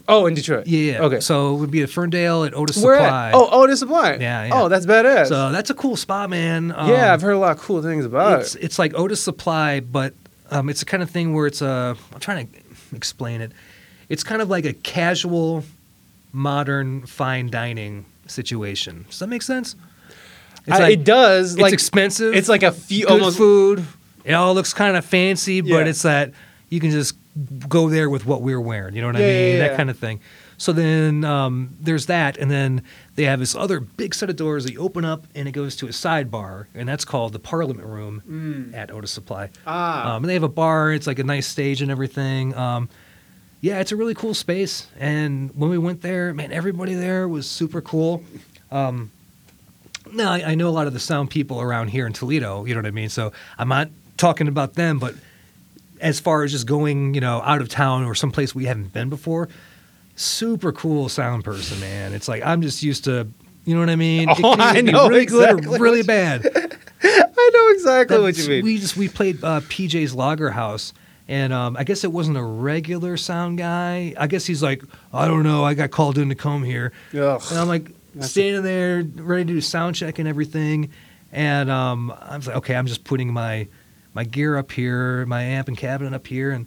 Oh, 0.09 0.25
in 0.25 0.33
Detroit. 0.35 0.67
Yeah, 0.67 0.91
yeah. 0.93 1.01
Okay. 1.03 1.19
So 1.19 1.53
it 1.55 1.59
would 1.59 1.71
be 1.71 1.81
at 1.83 1.89
Ferndale 1.89 2.45
at 2.45 2.53
Otus 2.53 2.77
Where 2.81 2.95
Supply. 2.95 3.27
at? 3.29 3.35
Oh, 3.35 3.49
Otus 3.63 3.79
Supply. 3.79 4.13
Yeah, 4.15 4.45
yeah. 4.45 4.49
Oh, 4.53 4.69
that's 4.69 4.85
badass. 4.85 5.27
so 5.27 5.51
that's 5.51 5.69
a 5.69 5.73
cool 5.73 5.95
spot, 5.97 6.29
man. 6.29 6.71
Um, 6.75 6.89
yeah, 6.89 7.11
I've 7.13 7.21
heard 7.21 7.33
a 7.33 7.37
lot 7.39 7.51
of 7.57 7.61
cool 7.61 7.81
things 7.81 8.05
about 8.05 8.39
it's 8.41 8.55
it. 8.55 8.63
it's 8.63 8.79
like 8.79 8.93
Otus 8.93 9.21
Supply, 9.21 9.81
but 9.81 10.13
um, 10.49 10.69
it's 10.69 10.79
the 10.79 10.85
kind 10.85 11.03
of 11.03 11.09
thing 11.09 11.33
where 11.33 11.45
it's 11.47 11.61
a. 11.61 11.97
I'm 12.13 12.19
trying 12.21 12.47
to 12.47 12.53
explain 12.95 13.41
it. 13.41 13.51
It's 14.07 14.23
kind 14.23 14.41
of 14.41 14.49
like 14.49 14.63
a 14.65 14.71
casual, 14.73 15.65
modern 16.31 17.05
fine 17.05 17.49
dining 17.49 18.05
situation. 18.27 19.05
Does 19.09 19.19
that 19.19 19.27
make 19.27 19.41
sense? 19.41 19.75
I- 20.69 20.79
like- 20.79 20.93
it 20.93 21.03
does. 21.03 21.53
It's 21.53 21.61
like 21.61 21.73
expensive. 21.73 22.33
It's 22.33 22.49
like 22.49 22.63
a 22.63 22.71
few 22.71 23.05
good 23.05 23.11
almost. 23.13 23.37
food. 23.37 23.85
It 24.23 24.33
all 24.33 24.53
looks 24.53 24.73
kind 24.73 24.97
of 24.97 25.05
fancy, 25.05 25.61
but 25.61 25.69
Yeah. 25.69 25.85
it's 25.85 26.01
that 26.01 26.31
you 26.69 26.79
can 26.81 26.91
just 26.91 27.15
go 27.67 27.89
there 27.89 28.09
with 28.09 28.25
what 28.25 28.41
we're 28.41 28.61
wearing. 28.61 28.95
You 28.95 29.01
know 29.01 29.07
what 29.07 29.15
I 29.17 29.19
mean? 29.19 29.57
yeah, 29.57 29.67
That 29.67 29.77
kind 29.77 29.89
of 29.89 29.97
thing. 29.97 30.19
So 30.59 30.73
then 30.73 31.23
um, 31.23 31.75
there's 31.79 32.07
that, 32.07 32.37
and 32.37 32.49
then 32.49 32.81
they 33.15 33.25
have 33.25 33.39
this 33.39 33.53
other 33.53 33.79
big 33.79 34.15
set 34.15 34.29
of 34.29 34.35
doors 34.35 34.63
that 34.63 34.73
you 34.73 34.79
open 34.79 35.05
up, 35.05 35.27
and 35.35 35.47
it 35.47 35.51
goes 35.51 35.75
to 35.77 35.85
a 35.85 35.89
sidebar, 35.91 36.65
and 36.73 36.89
that's 36.89 37.05
called 37.05 37.33
the 37.33 37.39
Parliament 37.39 37.87
Room 37.87 38.71
at 38.73 38.89
Otus 38.89 39.11
Supply. 39.11 39.47
Mm. 39.47 39.51
Ah. 39.67 40.15
Um, 40.15 40.23
and 40.23 40.29
they 40.29 40.33
have 40.33 40.43
a 40.43 40.49
bar. 40.49 40.91
It's 40.93 41.05
like 41.05 41.19
a 41.19 41.23
nice 41.23 41.45
stage 41.45 41.81
and 41.83 41.91
everything. 41.91 42.55
Um, 42.55 42.89
yeah, 43.61 43.79
it's 43.79 43.91
a 43.91 43.95
really 43.95 44.15
cool 44.15 44.33
space. 44.33 44.87
And 44.99 45.51
when 45.55 45.69
we 45.69 45.77
went 45.77 46.01
there, 46.01 46.33
man, 46.33 46.51
everybody 46.51 46.95
there 46.95 47.27
was 47.27 47.47
super 47.47 47.81
cool. 47.81 48.23
Um, 48.71 49.11
now 50.11 50.31
I, 50.31 50.51
I 50.51 50.55
know 50.55 50.69
a 50.69 50.71
lot 50.71 50.87
of 50.87 50.93
the 50.93 50.99
sound 50.99 51.29
people 51.29 51.61
around 51.61 51.89
here 51.89 52.07
in 52.07 52.13
Toledo. 52.13 52.65
You 52.65 52.73
know 52.73 52.81
what 52.81 52.87
I 52.87 52.91
mean. 52.91 53.09
So 53.09 53.31
I'm 53.57 53.67
not 53.69 53.89
talking 54.17 54.47
about 54.47 54.73
them, 54.73 54.99
but 54.99 55.15
as 55.99 56.19
far 56.19 56.43
as 56.43 56.51
just 56.51 56.67
going, 56.67 57.13
you 57.13 57.21
know, 57.21 57.41
out 57.43 57.61
of 57.61 57.69
town 57.69 58.03
or 58.05 58.15
someplace 58.15 58.53
we 58.55 58.65
haven't 58.65 58.93
been 58.93 59.09
before, 59.09 59.49
super 60.15 60.71
cool 60.71 61.09
sound 61.09 61.43
person, 61.43 61.79
man. 61.79 62.13
It's 62.13 62.27
like 62.27 62.43
I'm 62.43 62.61
just 62.61 62.83
used 62.83 63.03
to. 63.05 63.27
You 63.65 63.73
know 63.73 63.81
what 63.81 63.89
I 63.89 63.97
mean? 63.97 64.29
It 64.29 64.37
Oh, 64.41 64.55
can 64.55 64.61
I 64.61 64.79
know 64.79 65.09
really 65.09 65.25
good 65.25 65.65
or 65.65 65.77
really 65.77 66.01
bad. 66.01 66.45
I 67.03 67.49
know 67.53 67.69
exactly 67.73 68.17
what 68.19 68.37
you 68.37 68.47
mean. 68.47 68.63
We 68.63 68.77
just 68.77 68.95
we 68.95 69.09
played 69.09 69.43
uh, 69.43 69.59
PJ's 69.61 70.15
Lager 70.15 70.51
House, 70.51 70.93
and 71.27 71.51
um, 71.51 71.75
I 71.75 71.83
guess 71.83 72.05
it 72.05 72.11
wasn't 72.13 72.37
a 72.37 72.43
regular 72.43 73.17
sound 73.17 73.57
guy. 73.57 74.13
I 74.17 74.27
guess 74.27 74.45
he's 74.45 74.63
like, 74.63 74.83
I 75.13 75.27
don't 75.27 75.43
know. 75.43 75.65
I 75.65 75.73
got 75.73 75.91
called 75.91 76.17
in 76.17 76.29
to 76.29 76.35
come 76.35 76.63
here, 76.63 76.93
Ugh. 77.13 77.41
and 77.49 77.59
I'm 77.59 77.67
like 77.67 77.91
standing 78.21 78.63
there 78.63 79.03
ready 79.17 79.43
to 79.43 79.53
do 79.53 79.59
sound 79.61 79.95
check 79.97 80.17
and 80.17 80.29
everything, 80.29 80.89
and 81.33 81.69
um, 81.69 82.13
I 82.21 82.37
was 82.37 82.47
like, 82.47 82.55
okay, 82.57 82.75
I'm 82.75 82.87
just 82.87 83.03
putting 83.03 83.33
my 83.33 83.67
my 84.17 84.23
gear 84.23 84.57
up 84.57 84.71
here, 84.71 85.27
my 85.27 85.43
amp 85.43 85.67
and 85.67 85.77
cabinet 85.77 86.11
up 86.11 86.25
here, 86.25 86.49
and 86.49 86.65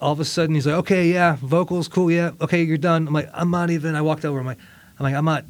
all 0.00 0.10
of 0.12 0.18
a 0.18 0.24
sudden 0.24 0.56
he's 0.56 0.66
like, 0.66 0.74
okay, 0.74 1.12
yeah, 1.12 1.36
vocals, 1.40 1.86
cool, 1.86 2.10
yeah, 2.10 2.32
okay, 2.40 2.60
you're 2.64 2.76
done. 2.76 3.06
I'm 3.06 3.14
like, 3.14 3.30
I'm 3.32 3.52
not 3.52 3.70
even. 3.70 3.94
I 3.94 4.02
walked 4.02 4.24
over. 4.24 4.40
I'm 4.40 4.44
like, 4.46 4.58
I'm 4.98 5.04
like, 5.04 5.14
I'm 5.14 5.24
not. 5.24 5.44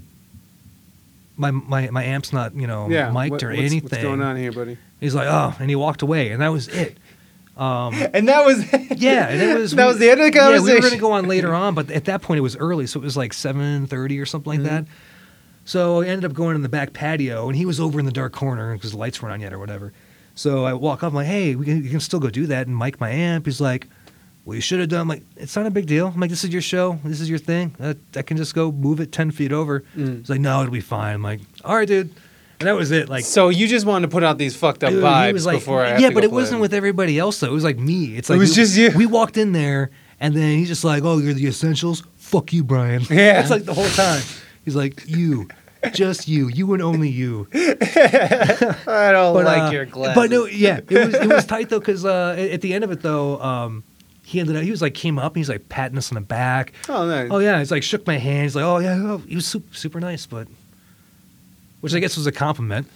My, 1.38 1.52
my, 1.52 1.88
my 1.90 2.04
amp's 2.04 2.32
not 2.34 2.54
you 2.54 2.66
know 2.66 2.90
yeah. 2.90 3.10
mic'd 3.12 3.30
what- 3.30 3.42
or 3.44 3.48
what's, 3.48 3.60
anything. 3.60 3.82
What's 3.88 4.02
going 4.02 4.20
on 4.20 4.36
here, 4.36 4.52
buddy? 4.52 4.76
He's 5.00 5.14
like, 5.14 5.26
oh, 5.26 5.54
and 5.58 5.70
he 5.70 5.76
walked 5.76 6.02
away, 6.02 6.32
and 6.32 6.42
that 6.42 6.48
was 6.48 6.68
it. 6.68 6.98
Um, 7.56 7.94
And 8.12 8.28
that 8.28 8.44
was. 8.44 8.62
yeah, 9.00 9.28
and 9.28 9.40
it 9.40 9.56
was 9.58 9.70
That 9.76 9.86
was 9.86 9.98
the 9.98 10.10
end 10.10 10.20
of 10.20 10.26
the 10.30 10.38
conversation. 10.38 10.66
Yeah, 10.66 10.72
we 10.72 10.74
were 10.74 10.80
going 10.80 10.92
to 10.92 10.98
go 11.00 11.12
on 11.12 11.26
later 11.28 11.54
on, 11.64 11.74
but 11.74 11.90
at 11.90 12.04
that 12.04 12.20
point 12.20 12.38
it 12.38 12.42
was 12.42 12.56
early, 12.58 12.86
so 12.86 13.00
it 13.00 13.04
was 13.04 13.16
like 13.16 13.32
seven 13.32 13.86
thirty 13.86 14.20
or 14.20 14.26
something 14.26 14.50
like 14.50 14.60
Mm-hmm. 14.60 14.68
that. 14.68 14.84
So 15.64 16.02
I 16.02 16.06
ended 16.08 16.24
up 16.30 16.34
going 16.34 16.56
in 16.56 16.62
the 16.62 16.68
back 16.68 16.92
patio, 16.92 17.46
and 17.48 17.56
he 17.56 17.64
was 17.64 17.78
over 17.80 17.98
in 18.00 18.04
the 18.06 18.12
dark 18.12 18.32
corner 18.32 18.74
because 18.74 18.92
the 18.92 18.98
lights 18.98 19.22
weren't 19.22 19.32
on 19.34 19.40
yet 19.40 19.52
or 19.54 19.58
whatever. 19.58 19.92
So 20.38 20.64
I 20.64 20.72
walk 20.72 21.02
up, 21.02 21.08
I'm 21.08 21.14
like, 21.16 21.26
hey, 21.26 21.56
we 21.56 21.64
can, 21.64 21.82
you 21.82 21.90
can 21.90 21.98
still 21.98 22.20
go 22.20 22.30
do 22.30 22.46
that, 22.46 22.68
and 22.68 22.78
mic 22.78 23.00
my 23.00 23.10
amp. 23.10 23.46
He's 23.46 23.60
like, 23.60 23.88
well, 24.44 24.54
you 24.54 24.60
should 24.60 24.78
have 24.78 24.88
done. 24.88 25.00
I'm 25.00 25.08
like, 25.08 25.24
it's 25.36 25.56
not 25.56 25.66
a 25.66 25.70
big 25.70 25.86
deal. 25.86 26.06
I'm 26.06 26.20
like, 26.20 26.30
this 26.30 26.44
is 26.44 26.50
your 26.50 26.62
show, 26.62 26.96
this 27.02 27.20
is 27.20 27.28
your 27.28 27.40
thing. 27.40 27.74
I, 27.80 27.96
I 28.14 28.22
can 28.22 28.36
just 28.36 28.54
go 28.54 28.70
move 28.70 29.00
it 29.00 29.10
ten 29.10 29.32
feet 29.32 29.50
over. 29.50 29.80
Mm. 29.96 30.18
He's 30.20 30.30
like, 30.30 30.38
no, 30.40 30.60
it'll 30.60 30.72
be 30.72 30.80
fine. 30.80 31.14
I'm 31.14 31.22
like, 31.24 31.40
all 31.64 31.74
right, 31.74 31.88
dude. 31.88 32.14
And 32.60 32.68
that 32.68 32.76
was 32.76 32.92
it. 32.92 33.08
Like, 33.08 33.24
so 33.24 33.48
you 33.48 33.66
just 33.66 33.84
wanted 33.84 34.06
to 34.06 34.12
put 34.12 34.22
out 34.22 34.38
these 34.38 34.54
fucked 34.54 34.84
up 34.84 34.90
Dude, 34.90 35.02
vibes 35.02 35.32
was 35.32 35.46
like, 35.46 35.56
before 35.56 35.84
I 35.84 35.98
yeah, 35.98 36.10
but 36.10 36.22
it 36.22 36.28
play 36.28 36.36
wasn't 36.40 36.60
with 36.60 36.72
everybody 36.72 37.18
else 37.18 37.40
though. 37.40 37.48
It 37.48 37.52
was 37.52 37.64
like 37.64 37.78
me. 37.78 38.16
It's 38.16 38.30
like 38.30 38.36
it 38.36 38.40
was 38.40 38.50
we- 38.50 38.54
just 38.54 38.76
you. 38.76 38.92
We 38.96 39.06
walked 39.06 39.38
in 39.38 39.50
there, 39.50 39.90
and 40.20 40.36
then 40.36 40.56
he's 40.56 40.68
just 40.68 40.84
like, 40.84 41.02
"Oh, 41.02 41.18
you're 41.18 41.34
the 41.34 41.48
essentials. 41.48 42.04
Fuck 42.16 42.52
you, 42.52 42.62
Brian." 42.62 43.02
Yeah. 43.10 43.40
it's 43.42 43.50
like 43.50 43.64
the 43.64 43.74
whole 43.74 43.88
time. 43.88 44.22
He's 44.64 44.76
like, 44.76 45.02
"You, 45.06 45.48
just 45.92 46.28
you, 46.28 46.48
you 46.48 46.72
and 46.74 46.82
only 46.82 47.08
you." 47.08 47.48
I 47.54 49.10
don't 49.12 49.34
But 49.34 49.44
like 49.44 49.62
uh, 49.62 49.70
your 49.72 49.84
glasses. 49.86 50.14
But 50.14 50.30
no, 50.30 50.46
yeah, 50.46 50.78
it 50.78 50.90
was 50.90 51.14
it 51.14 51.26
was 51.28 51.46
tight 51.54 51.68
though 51.68 51.78
because 51.78 52.04
uh, 52.04 52.36
at 52.38 52.60
the 52.60 52.74
end 52.74 52.84
of 52.84 52.90
it 52.90 53.02
though, 53.02 53.40
um, 53.40 53.84
he 54.22 54.40
ended 54.40 54.56
up 54.56 54.62
he 54.62 54.70
was 54.70 54.82
like 54.82 54.94
came 54.94 55.18
up 55.18 55.32
and 55.32 55.38
he's 55.38 55.48
like 55.48 55.68
patting 55.68 55.98
us 55.98 56.10
on 56.10 56.16
the 56.16 56.20
back. 56.20 56.72
Oh, 56.88 57.06
nice. 57.06 57.28
Oh 57.30 57.38
yeah, 57.38 57.58
he's 57.58 57.70
like 57.70 57.82
shook 57.82 58.06
my 58.06 58.18
hand. 58.18 58.42
He's 58.44 58.56
like, 58.56 58.64
"Oh 58.64 58.78
yeah," 58.78 58.94
oh, 58.96 59.18
he 59.18 59.34
was 59.36 59.46
super, 59.46 59.74
super 59.74 60.00
nice, 60.00 60.26
but 60.26 60.48
which 61.80 61.94
I 61.94 62.00
guess 62.00 62.16
was 62.16 62.26
a 62.26 62.32
compliment. 62.32 62.88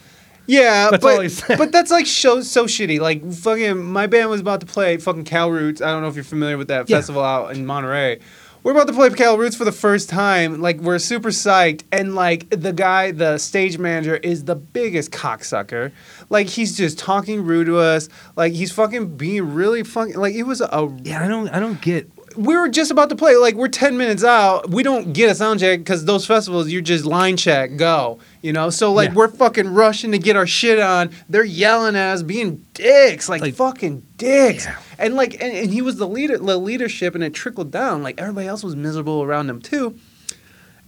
Yeah, 0.45 0.91
That's 0.91 1.41
but, 1.47 1.57
but 1.59 1.71
that's 1.73 1.93
like 1.93 2.05
so 2.07 2.41
so 2.43 2.65
shitty. 2.67 2.99
Like 2.99 3.25
fucking, 3.33 3.81
my 3.81 4.09
band 4.09 4.29
was 4.29 4.41
about 4.41 4.59
to 4.61 4.67
play 4.67 4.97
fucking 4.97 5.23
Cal 5.23 5.53
Roots. 5.53 5.81
I 5.81 5.93
don't 5.93 6.03
know 6.03 6.09
if 6.09 6.17
you're 6.17 6.25
familiar 6.25 6.59
with 6.59 6.67
that 6.67 6.91
Yeah. 6.91 6.97
festival 6.97 7.23
out 7.23 7.55
in 7.55 7.65
Monterey. 7.65 8.19
We're 8.65 8.71
about 8.71 8.87
to 8.87 8.93
play 8.93 9.11
Cal 9.11 9.39
Roots 9.39 9.57
for 9.57 9.65
the 9.65 9.73
first 9.73 10.09
time. 10.09 10.61
Like 10.61 10.79
we're 10.79 11.01
super 11.01 11.31
psyched, 11.31 11.83
and 11.91 12.15
like 12.15 12.49
the 12.51 12.73
guy, 12.73 13.11
the 13.11 13.39
stage 13.39 13.77
manager, 13.77 14.17
is 14.17 14.45
the 14.45 14.55
biggest 14.55 15.11
cocksucker. 15.11 15.91
Like 16.31 16.47
he's 16.47 16.77
just 16.77 16.97
talking 16.97 17.45
rude 17.45 17.67
to 17.67 17.79
us. 17.79 18.09
Like 18.37 18.53
he's 18.53 18.71
fucking 18.71 19.17
being 19.17 19.53
really 19.53 19.83
fucking. 19.83 20.15
Like 20.15 20.37
it 20.37 20.45
was 20.45 20.61
a 20.61 20.97
Yeah, 21.03 21.25
I 21.25 21.29
don't 21.29 21.49
I 21.49 21.59
don't 21.59 21.81
get 21.81 22.09
we 22.37 22.57
were 22.57 22.69
just 22.69 22.91
about 22.91 23.09
to 23.11 23.17
play. 23.17 23.37
Like 23.37 23.55
we're 23.55 23.69
ten 23.69 23.97
minutes 23.97 24.25
out. 24.25 24.71
We 24.71 24.83
don't 24.83 25.13
get 25.13 25.31
a 25.31 25.35
sound 25.35 25.61
check 25.61 25.81
because 25.81 26.05
those 26.05 26.27
festivals, 26.27 26.71
you're 26.71 26.83
just 26.83 27.05
line 27.05 27.37
check, 27.37 27.77
go. 27.77 28.21
You 28.43 28.52
know. 28.52 28.70
So 28.70 28.93
like 28.93 29.10
Yeah. 29.10 29.14
we're 29.14 29.28
fucking 29.28 29.73
rushing 29.73 30.12
to 30.12 30.19
get 30.19 30.36
our 30.36 30.47
shit 30.47 30.78
on. 30.81 31.10
They're 31.28 31.44
yelling 31.44 31.97
at 31.97 32.12
us, 32.14 32.23
being 32.23 32.66
dicks, 32.74 33.28
like, 33.28 33.40
Like- 33.40 33.55
fucking 33.55 34.02
dicks. 34.19 34.64
Yeah. 34.66 34.77
And 34.98 35.14
like, 35.14 35.35
and, 35.35 35.52
and 35.52 35.70
he 35.70 35.81
was 35.81 35.97
the 35.97 36.09
leader, 36.09 36.36
the 36.39 36.56
leadership, 36.59 37.14
and 37.14 37.23
it 37.24 37.32
trickled 37.35 37.70
down. 37.70 38.02
Like 38.02 38.20
everybody 38.20 38.47
else 38.48 38.62
was 38.64 38.74
miserable 38.77 39.23
around 39.23 39.48
him 39.48 39.60
too. 39.62 39.94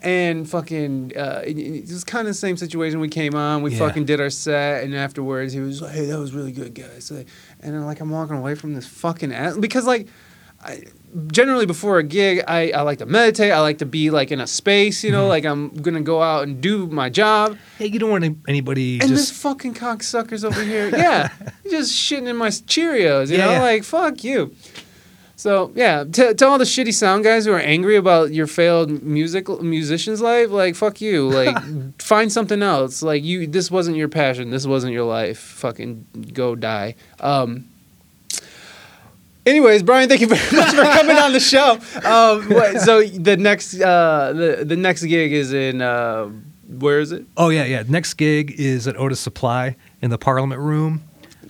And 0.03 0.47
fucking, 0.49 1.13
uh, 1.17 1.41
it, 1.47 1.57
it 1.59 1.89
was 1.89 2.05
kind 2.05 2.23
of 2.29 2.35
the 2.35 2.39
same 2.39 2.59
situation. 2.59 3.01
We 3.01 3.09
came 3.09 3.35
on, 3.35 3.63
we 3.63 3.71
Yeah. 3.73 3.79
fucking 3.79 4.05
did 4.05 4.21
our 4.21 4.29
set, 4.29 4.85
and 4.85 4.95
afterwards 4.95 5.55
he 5.55 5.61
was 5.61 5.81
like, 5.81 5.95
"Hey, 5.95 6.05
that 6.07 6.19
was 6.19 6.35
really 6.35 6.53
good, 6.53 6.75
guys." 6.75 7.11
And 7.11 7.25
then 7.63 7.87
like 7.87 8.01
I'm 8.01 8.11
walking 8.11 8.37
away 8.37 8.55
from 8.55 8.75
this 8.75 8.87
fucking 8.87 9.33
ass 9.33 9.57
because 9.57 9.87
like 9.87 10.09
I, 10.63 10.83
generally 11.29 11.67
before 11.67 11.99
a 11.99 12.03
gig, 12.03 12.43
I, 12.49 12.71
I 12.71 12.83
like 12.83 12.99
to 12.99 13.07
meditate. 13.07 13.53
I 13.53 13.61
like 13.61 13.79
to 13.79 13.87
be 13.87 14.11
like 14.11 14.31
in 14.33 14.41
a 14.41 14.47
space, 14.47 15.03
you 15.05 15.11
Mm-hmm. 15.11 15.19
know, 15.21 15.27
like 15.29 15.45
I'm 15.45 15.71
gonna 15.75 16.01
go 16.01 16.23
out 16.23 16.43
and 16.45 16.61
do 16.61 16.87
my 16.89 17.09
job. 17.11 17.57
Hey, 17.79 17.87
you 17.87 17.99
don't 17.99 18.11
want 18.11 18.25
any- 18.25 18.37
anybody 18.49 19.01
And 19.01 19.09
just 19.09 19.29
this 19.31 19.43
fucking 19.43 19.75
cocksucker's 19.75 20.45
over 20.45 20.63
here, 20.63 20.89
yeah, 20.89 21.29
just 21.71 21.93
shitting 21.93 22.27
in 22.29 22.37
my 22.37 22.49
Cheerios, 22.49 23.31
you 23.31 23.39
Yeah, 23.39 23.47
know, 23.47 23.53
yeah. 23.53 23.63
like 23.63 23.85
fuck 23.85 24.25
you. 24.25 24.55
So 25.37 25.73
yeah, 25.75 26.05
to, 26.05 26.33
to 26.35 26.47
all 26.47 26.59
the 26.59 26.65
shitty 26.65 26.95
sound 26.95 27.25
guys 27.25 27.45
who 27.45 27.53
are 27.53 27.59
angry 27.59 27.97
about 27.97 28.33
your 28.33 28.47
failed 28.47 29.03
music 29.03 29.49
musician's 29.61 30.21
life, 30.21 30.51
like 30.51 30.75
fuck 30.77 31.01
you. 31.01 31.29
Like 31.35 32.01
find 32.01 32.33
something 32.33 32.63
else. 32.63 33.03
Like 33.03 33.25
you, 33.25 33.47
this 33.49 33.71
wasn't 33.71 33.97
your 33.97 34.09
passion. 34.09 34.51
This 34.51 34.65
wasn't 34.67 34.93
your 34.93 35.05
life. 35.05 35.39
Fucking 35.39 36.31
go 36.33 36.55
die. 36.55 36.95
Um. 37.21 37.67
Anyways, 39.47 39.83
Brian, 39.83 40.09
thank 40.09 40.21
you 40.23 40.27
very 40.27 40.57
much 40.57 40.75
for 40.75 40.83
coming 40.83 41.17
on 41.17 41.33
the 41.33 41.41
show. 41.55 41.73
Um, 42.05 42.49
what, 42.49 42.81
so 42.81 43.03
the 43.03 43.37
next 43.37 43.81
uh, 43.81 44.33
the 44.33 44.65
the 44.65 44.77
next 44.77 45.03
gig 45.05 45.33
is 45.33 45.53
in 45.53 45.83
uh, 45.83 46.27
where 46.69 47.01
is 47.01 47.13
it? 47.13 47.27
Oh 47.37 47.51
yeah, 47.51 47.65
yeah. 47.65 47.83
Next 47.87 48.15
gig 48.15 48.55
is 48.59 48.89
at 48.89 48.97
Otus 48.97 49.21
Supply 49.21 49.77
in 50.01 50.11
the 50.11 50.19
Parliament 50.19 50.61
Room 50.61 51.03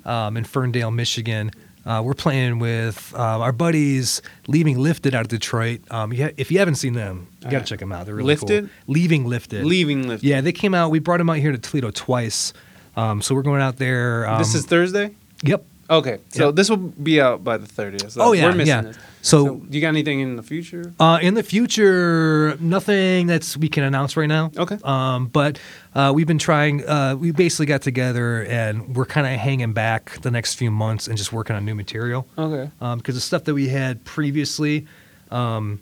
um, 0.05 0.37
in 0.37 0.45
Ferndale, 0.45 0.91
Michigan. 0.91 1.51
Uh, 1.87 2.01
we're 2.03 2.15
playing 2.15 2.59
with 2.59 3.12
uh, 3.15 3.19
our 3.41 3.53
buddies 3.53 4.23
Leaving 4.49 4.79
Lifted 4.79 5.15
out 5.15 5.21
of 5.21 5.29
Detroit. 5.29 5.81
Um, 5.91 6.15
you 6.15 6.25
ha- 6.25 6.33
if 6.39 6.51
you 6.51 6.59
haven't 6.59 6.77
seen 6.77 6.95
them, 6.95 7.29
you 7.43 7.51
got 7.51 7.51
to 7.51 7.57
Uh, 7.59 7.62
check 7.65 7.79
them 7.79 7.93
out. 7.93 8.07
They're 8.07 8.15
really 8.15 8.29
Lifted? 8.29 8.65
cool. 8.87 8.95
Leaving 8.95 9.27
Lifted. 9.27 9.65
Leaving 9.66 10.09
Lift. 10.09 10.25
Yeah, 10.25 10.41
they 10.41 10.53
came 10.53 10.75
out. 10.75 10.91
We 10.91 10.99
brought 10.99 11.19
them 11.19 11.29
out 11.29 11.37
here 11.37 11.53
to 11.53 11.59
Toledo 11.59 11.91
twice. 11.91 12.55
Um, 12.97 13.21
so 13.21 13.35
we're 13.35 13.43
going 13.43 13.61
out 13.61 13.77
there. 13.77 14.27
Um, 14.27 14.39
this 14.39 14.55
is 14.55 14.65
Thursday. 14.65 15.15
yep. 15.43 15.65
Okay, 15.90 16.19
so 16.31 16.47
Yep. 16.47 16.55
this 16.56 16.70
will 16.70 16.77
be 16.78 17.20
out 17.20 17.44
by 17.44 17.56
the 17.59 17.66
thirtieth. 17.66 18.12
So 18.12 18.23
Oh, 18.23 18.32
yeah, 18.32 18.44
we're 18.47 18.52
missing 18.52 18.66
yeah. 18.69 18.81
this. 18.82 18.97
So- 19.20 19.47
so, 19.47 19.62
you 19.70 19.81
got 19.81 19.89
anything 19.89 20.20
in 20.20 20.36
the 20.36 20.43
future? 20.43 20.93
Uh, 21.01 21.19
in 21.23 21.32
the 21.35 21.43
future, 21.43 22.56
nothing 22.61 23.27
that's 23.27 23.56
we 23.56 23.69
can 23.69 23.82
announce 23.85 24.16
right 24.19 24.27
now. 24.28 24.51
Okay. 24.56 24.77
Um, 24.85 25.27
but 25.28 25.59
uh, 25.94 26.12
we've 26.15 26.27
been 26.27 26.39
trying. 26.39 26.86
Uh, 26.86 27.16
we 27.19 27.31
basically 27.31 27.65
got 27.66 27.81
together 27.81 28.44
and 28.44 28.94
we're 28.94 29.06
kind 29.06 29.27
of 29.27 29.32
hanging 29.40 29.73
back 29.73 30.20
the 30.20 30.31
next 30.31 30.55
few 30.56 30.70
months 30.70 31.09
and 31.09 31.16
just 31.16 31.32
working 31.32 31.56
on 31.56 31.65
new 31.65 31.74
material. 31.74 32.27
Okay. 32.36 32.70
because 32.97 33.15
the 33.15 33.20
stuff 33.20 33.44
that 33.44 33.55
we 33.55 33.69
had 33.69 34.05
previously, 34.05 34.86
um, 35.31 35.81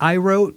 I 0.00 0.16
wrote, 0.16 0.56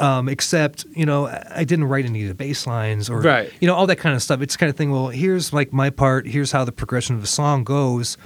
um, 0.00 0.28
except 0.28 0.84
you 0.96 1.06
know 1.06 1.26
I 1.50 1.64
didn't 1.64 1.84
write 1.84 2.04
any 2.06 2.22
of 2.22 2.28
the 2.28 2.34
bass 2.34 2.66
lines 2.66 3.08
or 3.08 3.20
Right. 3.20 3.52
you 3.60 3.68
know 3.68 3.74
all 3.74 3.86
that 3.86 3.96
kind 3.96 4.14
of 4.16 4.22
stuff. 4.22 4.40
It's 4.40 4.56
kind 4.56 4.68
of 4.70 4.76
thing. 4.76 4.90
Well, 4.90 5.08
here's 5.08 5.52
like 5.52 5.72
my 5.72 5.90
part. 5.90 6.26
Here's 6.26 6.50
how 6.52 6.64
the 6.64 6.72
progression 6.72 7.14
of 7.16 7.20
the 7.22 7.28
song 7.28 7.62
goes. 7.64 8.16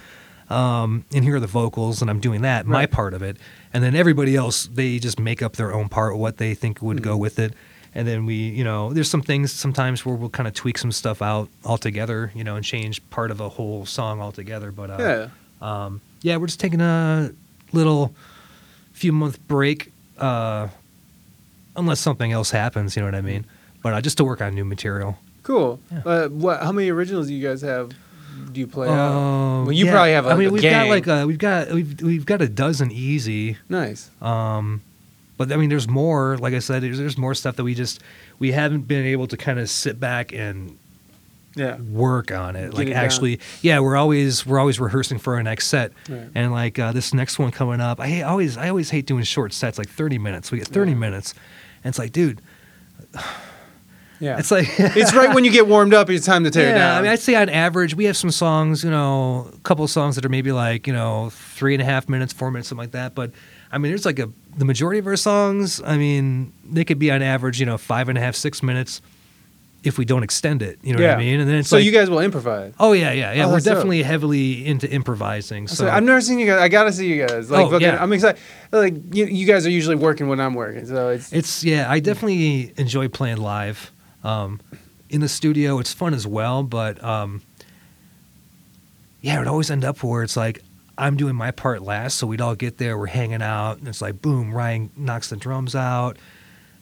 Um, 0.50 1.04
and 1.14 1.24
here 1.24 1.36
are 1.36 1.40
the 1.40 1.46
vocals, 1.46 2.02
and 2.02 2.10
I'm 2.10 2.20
doing 2.20 2.42
that, 2.42 2.66
my 2.66 2.84
part 2.84 3.14
of 3.14 3.22
it, 3.22 3.38
and 3.72 3.82
then 3.82 3.96
everybody 3.96 4.36
else 4.36 4.66
they 4.66 4.98
just 4.98 5.18
make 5.18 5.40
up 5.42 5.56
their 5.56 5.72
own 5.72 5.88
part, 5.88 6.18
what 6.18 6.36
they 6.36 6.54
think 6.54 6.82
would 6.82 6.98
Mm-hmm. 6.98 7.04
go 7.04 7.16
with 7.16 7.38
it, 7.38 7.54
and 7.94 8.06
then 8.06 8.26
we, 8.26 8.34
you 8.34 8.62
know, 8.62 8.92
there's 8.92 9.08
some 9.08 9.22
things 9.22 9.52
sometimes 9.52 10.04
where 10.04 10.14
we'll 10.14 10.28
kind 10.28 10.46
of 10.46 10.52
tweak 10.52 10.76
some 10.76 10.92
stuff 10.92 11.22
out 11.22 11.48
altogether, 11.64 12.30
you 12.34 12.44
know, 12.44 12.56
and 12.56 12.64
change 12.64 13.00
part 13.08 13.30
of 13.30 13.40
a 13.40 13.48
whole 13.48 13.86
song 13.86 14.20
altogether. 14.20 14.70
But 14.70 14.90
uh, 14.90 14.96
Yeah. 15.00 15.28
um, 15.86 16.02
yeah, 16.20 16.36
we're 16.36 16.46
just 16.48 16.60
taking 16.60 16.82
a 16.82 17.32
little 17.72 18.14
few 18.92 19.12
month 19.12 19.38
break, 19.48 19.92
uh, 20.18 20.68
unless 21.76 22.00
something 22.00 22.32
else 22.32 22.50
happens. 22.50 22.96
You 22.96 23.02
know 23.02 23.08
what 23.08 23.14
I 23.14 23.20
mean? 23.20 23.46
But 23.82 23.94
uh, 23.94 24.00
just 24.00 24.16
to 24.18 24.24
work 24.24 24.40
on 24.40 24.54
new 24.54 24.64
material. 24.64 25.18
Cool. 25.42 25.78
Yeah. 25.92 26.02
Uh, 26.04 26.28
what? 26.28 26.62
How 26.62 26.72
many 26.72 26.90
originals 26.90 27.26
do 27.26 27.34
you 27.34 27.46
guys 27.46 27.60
have? 27.62 27.90
Do 28.52 28.60
you 28.60 28.66
play 28.66 28.88
out? 28.88 28.94
Um, 29.12 29.64
Well, 29.66 29.72
you 29.72 29.84
yeah, 29.86 29.92
probably 29.92 30.12
have. 30.12 30.24
Like, 30.26 30.34
I 30.34 30.38
mean, 30.38 30.48
a 30.48 30.52
we've 30.52 30.62
gang. 30.62 30.86
got 30.86 30.88
like 30.88 31.06
a, 31.06 31.26
we've 31.26 31.38
got 31.38 31.70
we've 31.70 32.00
we've 32.00 32.26
got 32.26 32.40
a 32.42 32.48
dozen 32.48 32.90
easy. 32.90 33.58
nice. 33.68 34.10
Um, 34.22 34.80
but 35.36 35.52
I 35.52 35.56
mean, 35.56 35.68
there's 35.68 35.88
more. 35.88 36.36
Like 36.38 36.54
I 36.54 36.60
said, 36.60 36.82
there's, 36.82 36.98
there's 36.98 37.18
more 37.18 37.34
stuff 37.34 37.56
that 37.56 37.64
we 37.64 37.74
just 37.74 38.00
we 38.38 38.52
haven't 38.52 38.82
been 38.88 39.04
able 39.06 39.26
to 39.28 39.36
kind 39.36 39.58
of 39.58 39.68
sit 39.68 40.00
back 40.00 40.32
and 40.32 40.78
Yeah. 41.56 41.76
work 41.76 42.30
on 42.32 42.56
it. 42.56 42.70
Get 42.70 42.74
like 42.74 42.86
it 42.88 42.90
down. 42.94 43.04
actually, 43.04 43.40
yeah, 43.60 43.80
we're 43.80 43.96
always 43.96 44.46
we're 44.46 44.58
always 44.58 44.80
rehearsing 44.80 45.18
for 45.18 45.34
our 45.34 45.42
next 45.42 45.66
set, 45.68 45.92
Right. 46.08 46.28
and 46.34 46.52
like 46.52 46.78
uh, 46.78 46.92
this 46.92 47.12
next 47.14 47.38
one 47.38 47.50
coming 47.50 47.80
up. 47.80 48.00
I 48.00 48.08
hate, 48.08 48.22
always 48.22 48.56
I 48.56 48.68
always 48.68 48.90
hate 48.90 49.06
doing 49.06 49.24
short 49.24 49.52
sets, 49.52 49.76
like 49.78 49.88
thirty 49.90 50.18
minutes. 50.18 50.50
We 50.50 50.58
get 50.58 50.68
thirty 50.68 50.92
Yeah. 50.92 50.98
minutes, 50.98 51.34
and 51.84 51.90
it's 51.90 51.98
like, 51.98 52.12
dude, 52.12 52.40
Yeah. 54.20 54.38
it's 54.38 54.50
like 54.50 54.66
it's 54.78 55.14
right 55.14 55.34
when 55.34 55.44
you 55.44 55.50
get 55.50 55.66
warmed 55.66 55.92
up. 55.94 56.08
It's 56.08 56.24
time 56.26 56.44
to 56.44 56.50
tear 56.50 56.68
yeah. 56.68 56.74
it 56.74 56.78
down. 56.78 56.98
I 56.98 57.02
mean, 57.02 57.10
I'd 57.10 57.20
say 57.20 57.34
on 57.34 57.48
average, 57.48 57.94
we 57.94 58.04
have 58.06 58.16
some 58.16 58.30
songs, 58.30 58.82
you 58.82 58.90
know, 58.90 59.50
a 59.54 59.58
couple 59.60 59.84
of 59.84 59.90
songs 59.90 60.16
that 60.16 60.24
are 60.24 60.28
maybe 60.30 60.52
like 60.52 60.86
you 60.86 60.92
know 60.92 61.30
three 61.30 61.74
and 61.74 61.82
a 61.82 61.84
half 61.84 62.08
minutes, 62.08 62.32
four 62.32 62.50
minutes, 62.50 62.68
something 62.68 62.82
like 62.82 62.92
that. 62.92 63.14
But 63.14 63.32
I 63.70 63.78
mean, 63.78 63.90
there's 63.90 64.06
like 64.06 64.18
a 64.18 64.30
the 64.56 64.64
majority 64.64 64.98
of 64.98 65.06
our 65.06 65.16
songs. 65.16 65.82
I 65.84 65.96
mean, 65.96 66.52
they 66.64 66.84
could 66.84 66.98
be 66.98 67.10
on 67.10 67.22
average, 67.22 67.60
you 67.60 67.66
know, 67.66 67.76
five 67.76 68.08
and 68.08 68.16
a 68.16 68.20
half, 68.20 68.34
six 68.36 68.62
minutes 68.62 69.02
if 69.84 69.98
we 69.98 70.04
don't 70.04 70.22
extend 70.22 70.62
it. 70.62 70.78
You 70.82 70.94
know 70.94 71.02
yeah. 71.02 71.10
what 71.10 71.16
I 71.16 71.24
mean? 71.24 71.40
And 71.40 71.48
then 71.48 71.56
it's 71.56 71.68
so 71.68 71.76
like, 71.76 71.84
you 71.84 71.92
guys 71.92 72.08
will 72.08 72.20
improvise. 72.20 72.72
Oh 72.80 72.92
yeah, 72.92 73.12
yeah, 73.12 73.32
yeah. 73.32 73.44
Oh, 73.44 73.50
We're 73.50 73.58
dope. 73.58 73.74
definitely 73.74 74.02
heavily 74.02 74.66
into 74.66 74.90
improvising. 74.90 75.68
So 75.68 75.88
I've 75.88 76.02
never 76.02 76.20
seen 76.20 76.38
you 76.38 76.46
guys. 76.46 76.60
I 76.60 76.68
gotta 76.68 76.92
see 76.92 77.06
you 77.12 77.26
guys. 77.26 77.50
Like, 77.50 77.66
Oh, 77.70 77.78
yeah. 77.78 78.02
I'm 78.02 78.12
excited. 78.12 78.40
Like, 78.72 78.94
you, 79.14 79.26
you 79.26 79.46
guys 79.46 79.66
are 79.66 79.70
usually 79.70 79.96
working 79.96 80.28
when 80.28 80.40
I'm 80.40 80.54
working, 80.54 80.86
so 80.86 81.10
it's 81.10 81.32
it's 81.32 81.62
yeah. 81.62 81.90
I 81.90 82.00
definitely 82.00 82.72
enjoy 82.76 83.08
playing 83.08 83.36
live. 83.38 83.92
Um, 84.24 84.60
in 85.10 85.20
the 85.20 85.28
studio, 85.28 85.78
it's 85.78 85.92
fun 85.92 86.14
as 86.14 86.26
well, 86.26 86.62
but 86.62 87.02
um, 87.04 87.42
yeah, 89.20 89.36
it 89.36 89.38
would 89.38 89.48
always 89.48 89.70
end 89.70 89.84
up 89.84 90.02
where 90.02 90.22
it's 90.22 90.36
like 90.36 90.62
I'm 90.96 91.16
doing 91.16 91.36
my 91.36 91.50
part 91.50 91.82
last, 91.82 92.16
so 92.16 92.26
we'd 92.26 92.40
all 92.40 92.54
get 92.54 92.78
there, 92.78 92.96
we're 92.98 93.06
hanging 93.06 93.42
out, 93.42 93.78
and 93.78 93.86
it's 93.86 94.00
like 94.00 94.20
boom, 94.22 94.52
Ryan 94.52 94.90
knocks 94.96 95.28
the 95.28 95.36
drums 95.36 95.74
out, 95.74 96.16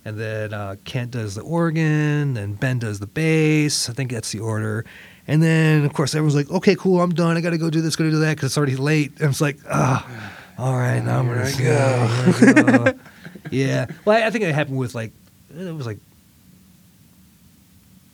and 0.04 0.18
then 0.18 0.52
uh, 0.52 0.76
Kent 0.84 1.12
does 1.12 1.34
the 1.34 1.42
organ, 1.42 2.36
and 2.36 2.58
Ben 2.58 2.78
does 2.78 2.98
the 2.98 3.06
bass. 3.06 3.88
I 3.88 3.92
think 3.92 4.10
that's 4.10 4.32
the 4.32 4.40
order. 4.40 4.84
And 5.28 5.42
then, 5.42 5.84
of 5.84 5.92
course, 5.92 6.14
everyone's 6.14 6.34
like, 6.34 6.50
"Okay, 6.50 6.74
cool, 6.74 7.00
I'm 7.00 7.14
done. 7.14 7.36
I 7.36 7.40
got 7.40 7.50
to 7.50 7.58
go 7.58 7.70
do 7.70 7.80
this, 7.80 7.94
go 7.94 8.10
do 8.10 8.18
that," 8.18 8.36
because 8.36 8.50
it's 8.50 8.58
already 8.58 8.76
late. 8.76 9.12
And 9.20 9.30
it's 9.30 9.40
like, 9.40 9.58
ah, 9.70 10.32
all 10.58 10.74
right, 10.74 11.00
now 11.00 11.20
I'm 11.20 11.28
gonna 11.28 11.52
go. 11.58 12.92
Go. 12.92 12.98
yeah. 13.50 13.86
Well, 14.04 14.22
I, 14.22 14.26
I 14.26 14.30
think 14.30 14.44
it 14.44 14.54
happened 14.54 14.78
with 14.78 14.94
like 14.94 15.12
it 15.56 15.74
was 15.74 15.86
like 15.86 15.98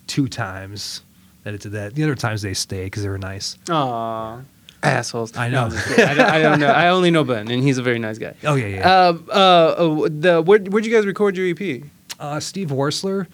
two 0.06 0.28
times 0.28 1.02
that 1.44 1.54
it 1.54 1.60
did 1.62 1.72
that. 1.72 1.94
The 1.94 2.04
other 2.04 2.14
times 2.14 2.42
they 2.42 2.54
stay 2.54 2.84
because 2.84 3.02
they 3.02 3.08
were 3.08 3.18
nice. 3.18 3.56
Aw, 3.70 4.40
assholes. 4.82 5.36
I 5.36 5.48
know. 5.48 5.64
I'm. 5.66 5.72
I, 5.72 6.14
don't, 6.14 6.20
I 6.20 6.42
don't 6.42 6.60
know. 6.60 6.68
I 6.68 6.88
only 6.88 7.10
know 7.10 7.24
Ben, 7.24 7.50
and 7.50 7.62
he's 7.62 7.78
a 7.78 7.82
very 7.82 7.98
nice 7.98 8.18
guy. 8.18 8.34
Oh 8.44 8.54
yeah, 8.54 8.66
yeah. 8.66 8.88
Uh, 8.88 9.18
uh, 9.28 9.32
uh, 9.32 10.08
the 10.10 10.42
where 10.44 10.58
where'd 10.60 10.84
you 10.86 10.92
guys 10.92 11.06
record 11.06 11.36
your 11.36 11.48
EP? 11.48 11.82
Uh, 12.20 12.40
Steve 12.40 12.68
Worsler 12.68 13.26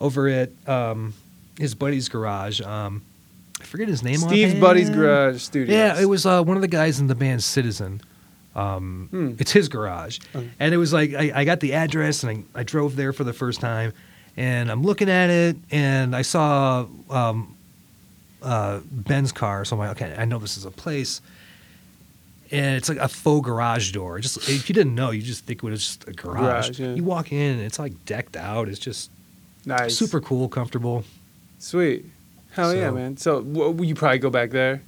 over 0.00 0.28
at 0.28 0.50
um, 0.68 1.14
his 1.58 1.74
buddy's 1.74 2.08
garage. 2.08 2.60
Um, 2.60 3.02
I 3.60 3.64
forget 3.64 3.88
his 3.88 4.02
name. 4.02 4.16
Steve's 4.18 4.50
offhand. 4.52 4.60
Buddy's 4.60 4.90
Garage 4.90 5.42
studio. 5.42 5.74
Yeah, 5.76 6.00
it 6.00 6.04
was 6.04 6.24
uh, 6.24 6.42
one 6.44 6.56
of 6.56 6.60
the 6.62 6.68
guys 6.68 7.00
in 7.00 7.08
the 7.08 7.14
band 7.16 7.42
Citizen. 7.42 8.00
Um, 8.54 9.08
Hmm. 9.10 9.32
It's 9.38 9.52
his 9.52 9.68
garage, 9.68 10.18
Okay. 10.34 10.48
and 10.58 10.74
it 10.74 10.78
was 10.78 10.92
like 10.92 11.14
I, 11.14 11.30
I 11.34 11.44
got 11.44 11.60
the 11.60 11.74
address 11.74 12.24
and 12.24 12.44
I, 12.54 12.60
I 12.60 12.62
drove 12.64 12.96
there 12.96 13.12
for 13.12 13.22
the 13.24 13.32
first 13.32 13.60
time, 13.60 13.92
and 14.36 14.70
I'm 14.70 14.82
looking 14.82 15.08
at 15.08 15.30
it 15.30 15.56
and 15.70 16.14
I 16.16 16.22
saw 16.22 16.86
um, 17.10 17.54
uh, 18.42 18.80
Ben's 18.90 19.32
car, 19.32 19.64
so 19.64 19.74
I'm 19.76 19.80
like, 19.80 19.90
okay, 20.00 20.14
I 20.18 20.24
know 20.24 20.38
this 20.38 20.56
is 20.56 20.64
a 20.64 20.70
place. 20.70 21.20
And 22.50 22.76
it's 22.76 22.88
like 22.88 22.98
a 22.98 23.08
faux 23.08 23.44
garage 23.44 23.92
door. 23.92 24.20
Just 24.20 24.48
if 24.48 24.68
you 24.70 24.74
didn't 24.74 24.94
know, 24.94 25.10
you 25.10 25.20
just 25.20 25.44
think 25.44 25.62
it 25.62 25.66
was 25.68 25.80
just 25.84 26.08
a 26.08 26.12
garage. 26.12 26.38
Garage, 26.68 26.80
yeah. 26.80 26.94
You 26.94 27.04
walk 27.04 27.30
in 27.30 27.52
and 27.56 27.60
it's 27.60 27.78
like 27.78 28.04
decked 28.06 28.36
out. 28.36 28.68
It's 28.68 28.78
just 28.78 29.10
nice, 29.66 29.96
super 29.98 30.20
cool, 30.20 30.48
comfortable. 30.48 31.04
sweet. 31.58 32.06
Hell 32.52 32.74
yeah, 32.74 32.88
So- 32.88 32.94
man. 32.94 33.16
So 33.18 33.42
w- 33.42 33.84
you 33.84 33.94
probably 33.94 34.18
go 34.18 34.30
back 34.30 34.50
there? 34.50 34.80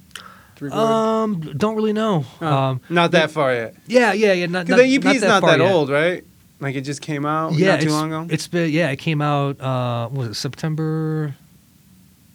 Um, 0.71 1.39
don't 1.57 1.75
really 1.75 1.93
know. 1.93 2.23
Oh, 2.39 2.47
Um, 2.47 2.81
not 2.89 3.11
that 3.11 3.31
far 3.31 3.51
yet. 3.53 3.75
yeah, 3.87 4.13
yeah, 4.13 4.33
yeah. 4.33 4.45
Not, 4.45 4.67
not, 4.67 4.77
the 4.77 4.83
EP 4.85 5.05
is 5.15 5.21
that 5.21 5.27
not 5.27 5.41
that 5.43 5.59
yet. 5.59 5.71
old, 5.71 5.89
right? 5.89 6.23
Like 6.59 6.75
it 6.75 6.81
just 6.81 7.01
came 7.01 7.25
out 7.25 7.53
Yeah, 7.53 7.71
not 7.71 7.81
too 7.81 7.89
long 7.89 8.13
ago. 8.13 8.27
It's 8.29 8.47
been 8.47 8.69
yeah, 8.71 8.89
it 8.91 8.97
came 8.97 9.21
out. 9.23 9.59
Uh, 9.59 10.09
was 10.11 10.27
it 10.29 10.33
September 10.35 11.33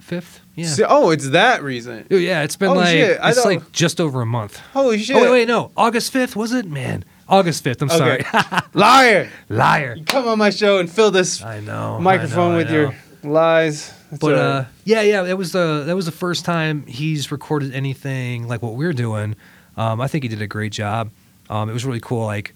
fifth? 0.01 0.41
Yeah. 0.57 0.67
So- 0.67 0.87
oh, 0.89 1.11
it's 1.11 1.29
that 1.31 1.63
reason. 1.63 2.07
Oh, 2.11 2.17
yeah, 2.17 2.43
it's 2.43 2.57
been 2.57 2.71
Oh, 2.71 2.75
like 2.75 2.89
shit, 2.89 3.19
I 3.23 3.29
it's 3.29 3.39
thought- 3.39 3.47
like 3.47 3.73
just 3.73 4.01
over 4.01 4.21
a 4.23 4.27
month. 4.27 4.57
Holy 4.73 4.99
shit! 4.99 5.15
Oh 5.17 5.23
wait, 5.23 5.31
wait, 5.31 5.49
no, 5.49 5.71
August 5.77 6.13
fifth 6.13 6.35
was 6.35 6.53
it? 6.53 6.67
Man, 6.67 7.05
August 7.29 7.63
fifth. 7.63 7.83
I'm 7.83 7.91
Okay. 7.91 8.25
sorry, 8.25 8.61
liar! 8.75 9.31
liar. 9.49 9.95
You 9.99 10.05
come 10.05 10.27
on 10.27 10.39
my 10.39 10.51
show 10.51 10.79
and 10.79 10.91
fill 10.91 11.11
this 11.11 11.43
I 11.43 11.61
know. 11.61 11.97
I 11.97 12.01
microphone 12.01 12.53
know, 12.53 12.55
I 12.55 12.57
with 12.63 12.71
your 12.71 12.95
lies. 13.23 13.93
That's 14.11 14.21
But 14.21 14.33
all 14.35 14.39
right. 14.41 14.47
uh, 14.61 14.65
yeah, 14.85 15.03
yeah, 15.03 15.23
that 15.23 15.37
was 15.37 15.53
the 15.53 15.83
that 15.87 15.95
was 15.97 16.07
the 16.07 16.13
first 16.13 16.45
time 16.45 16.87
he's 16.87 17.31
recorded 17.33 17.75
anything 17.75 18.49
like 18.49 18.63
what 18.63 18.75
we're 18.75 18.93
doing. 18.93 19.37
Um, 19.77 20.01
I 20.01 20.07
think 20.09 20.23
he 20.25 20.29
did 20.29 20.41
a 20.41 20.47
great 20.47 20.73
job. 20.73 21.11
Um, 21.51 21.69
it 21.69 21.73
was 21.73 21.85
really 21.85 22.01
cool, 22.01 22.25
like 22.25 22.55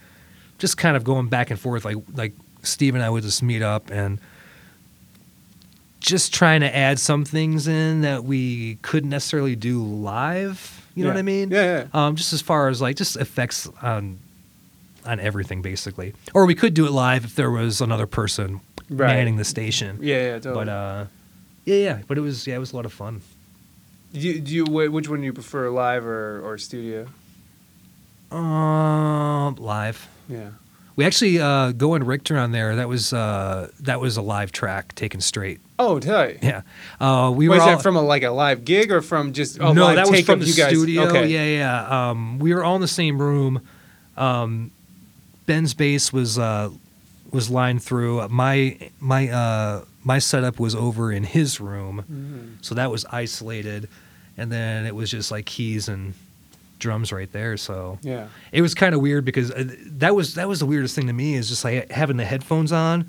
just 0.58 0.76
kind 0.78 0.96
of 0.96 1.04
going 1.04 1.28
back 1.28 1.50
and 1.50 1.58
forth, 1.60 1.84
like 1.84 1.96
like 2.14 2.32
Steve 2.62 2.94
and 2.94 3.02
I 3.04 3.10
would 3.10 3.24
just 3.24 3.42
meet 3.42 3.62
up 3.62 3.90
and 3.90 4.20
just 6.00 6.32
trying 6.34 6.60
to 6.62 6.74
add 6.76 6.98
some 6.98 7.24
things 7.24 7.68
in 7.68 8.00
that 8.02 8.24
we 8.24 8.76
couldn't 8.82 9.10
necessarily 9.10 9.54
do 9.56 9.82
live. 9.82 10.86
You 10.94 11.04
know 11.04 11.10
Yeah. 11.10 11.14
what 11.14 11.18
I 11.18 11.22
mean? 11.22 11.50
Yeah, 11.50 11.64
yeah. 11.92 12.06
Um, 12.06 12.16
just 12.16 12.32
as 12.32 12.40
far 12.42 12.68
as 12.68 12.80
like 12.80 12.96
just 12.96 13.16
effects 13.16 13.68
on 13.82 14.18
on 15.06 15.18
everything, 15.20 15.62
basically. 15.62 16.12
Or 16.34 16.44
we 16.44 16.54
could 16.54 16.74
do 16.74 16.84
it 16.86 16.90
live 16.92 17.24
if 17.24 17.34
there 17.34 17.50
was 17.50 17.80
another 17.80 18.06
person 18.06 18.60
Right. 18.90 19.14
manning 19.14 19.36
the 19.36 19.44
station. 19.44 19.98
yeah, 20.02 20.16
yeah, 20.16 20.32
totally. 20.40 20.54
But 20.64 20.68
uh, 20.68 21.04
yeah, 21.64 21.76
yeah. 21.76 21.98
But 22.08 22.18
it 22.18 22.22
was 22.22 22.46
yeah, 22.46 22.56
it 22.56 22.58
was 22.58 22.72
a 22.72 22.76
lot 22.76 22.84
of 22.86 22.92
fun. 22.92 23.22
do 24.12 24.20
you, 24.20 24.40
do 24.40 24.52
you 24.54 24.64
which 24.64 25.08
one 25.08 25.20
do 25.20 25.24
you 25.26 25.32
prefer, 25.32 25.70
live 25.70 26.04
or, 26.04 26.40
or 26.44 26.58
studio? 26.58 27.06
Uh, 28.32 29.50
live. 29.52 30.08
Yeah. 30.28 30.50
We 30.96 31.04
actually 31.04 31.40
uh, 31.40 31.72
go 31.72 31.94
in 31.94 32.04
Richter 32.04 32.36
on 32.36 32.52
there. 32.52 32.76
That 32.76 32.88
was 32.88 33.12
uh, 33.12 33.70
that 33.80 34.00
was 34.00 34.16
a 34.16 34.22
live 34.22 34.52
track 34.52 34.94
taken 34.94 35.20
straight. 35.20 35.60
Oh, 35.82 35.98
tell 35.98 36.28
you. 36.30 36.38
Yeah, 36.42 36.62
uh, 37.00 37.32
we 37.34 37.48
Was 37.48 37.56
were 37.58 37.62
all, 37.62 37.68
that 37.76 37.82
from 37.82 37.96
a, 37.96 38.02
like 38.02 38.22
a 38.22 38.30
live 38.30 38.64
gig 38.64 38.92
or 38.92 39.00
from 39.02 39.32
just 39.32 39.56
a 39.58 39.72
no, 39.72 39.94
that 39.94 40.08
was 40.10 40.20
from 40.26 40.40
the 40.40 40.46
guys? 40.52 40.68
studio. 40.68 41.02
Okay. 41.08 41.26
Yeah, 41.28 41.44
yeah. 41.44 42.10
Um, 42.10 42.38
we 42.38 42.52
were 42.54 42.62
all 42.62 42.74
in 42.76 42.80
the 42.82 42.88
same 42.88 43.20
room. 43.20 43.62
Um, 44.16 44.70
Ben's 45.46 45.74
bass 45.74 46.12
was 46.12 46.38
uh, 46.38 46.70
was 47.30 47.50
lined 47.50 47.82
through. 47.82 48.28
My 48.28 48.76
my 49.00 49.28
uh, 49.28 49.84
my 50.04 50.18
setup 50.18 50.60
was 50.60 50.74
over 50.74 51.10
in 51.12 51.24
his 51.24 51.60
room, 51.60 51.98
Mm-hmm. 52.10 52.48
so 52.62 52.74
that 52.74 52.90
was 52.90 53.04
isolated, 53.06 53.88
and 54.36 54.50
then 54.52 54.86
it 54.86 54.94
was 54.94 55.10
just 55.10 55.30
like 55.30 55.46
keys 55.46 55.88
and 55.88 56.14
drums 56.78 57.12
right 57.12 57.30
there. 57.32 57.56
So 57.56 57.98
Yeah. 58.02 58.28
it 58.52 58.62
was 58.62 58.74
kind 58.74 58.94
of 58.94 59.00
weird 59.02 59.24
because 59.24 59.50
uh, 59.50 59.64
that 59.98 60.14
was 60.14 60.34
that 60.34 60.48
was 60.48 60.60
the 60.60 60.66
weirdest 60.66 60.94
thing 60.94 61.06
to 61.08 61.12
me 61.12 61.34
is 61.34 61.48
just 61.48 61.64
like 61.64 61.90
having 61.90 62.16
the 62.16 62.24
headphones 62.24 62.72
on 62.72 63.08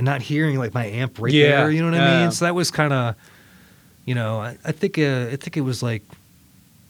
and 0.00 0.06
not 0.06 0.22
hearing 0.22 0.56
like 0.58 0.72
my 0.72 0.86
amp 0.86 1.18
right 1.18 1.30
Yeah, 1.30 1.58
there. 1.60 1.70
You 1.70 1.82
know 1.82 1.90
what 1.90 2.00
I 2.00 2.22
mean? 2.22 2.32
So 2.32 2.46
that 2.46 2.54
was 2.54 2.70
kind 2.70 2.90
of, 2.94 3.16
you 4.06 4.14
know, 4.14 4.40
I, 4.40 4.56
I 4.64 4.72
think 4.72 4.98
uh, 4.98 5.26
I 5.30 5.36
think 5.36 5.58
it 5.58 5.60
was 5.60 5.82
like 5.82 6.02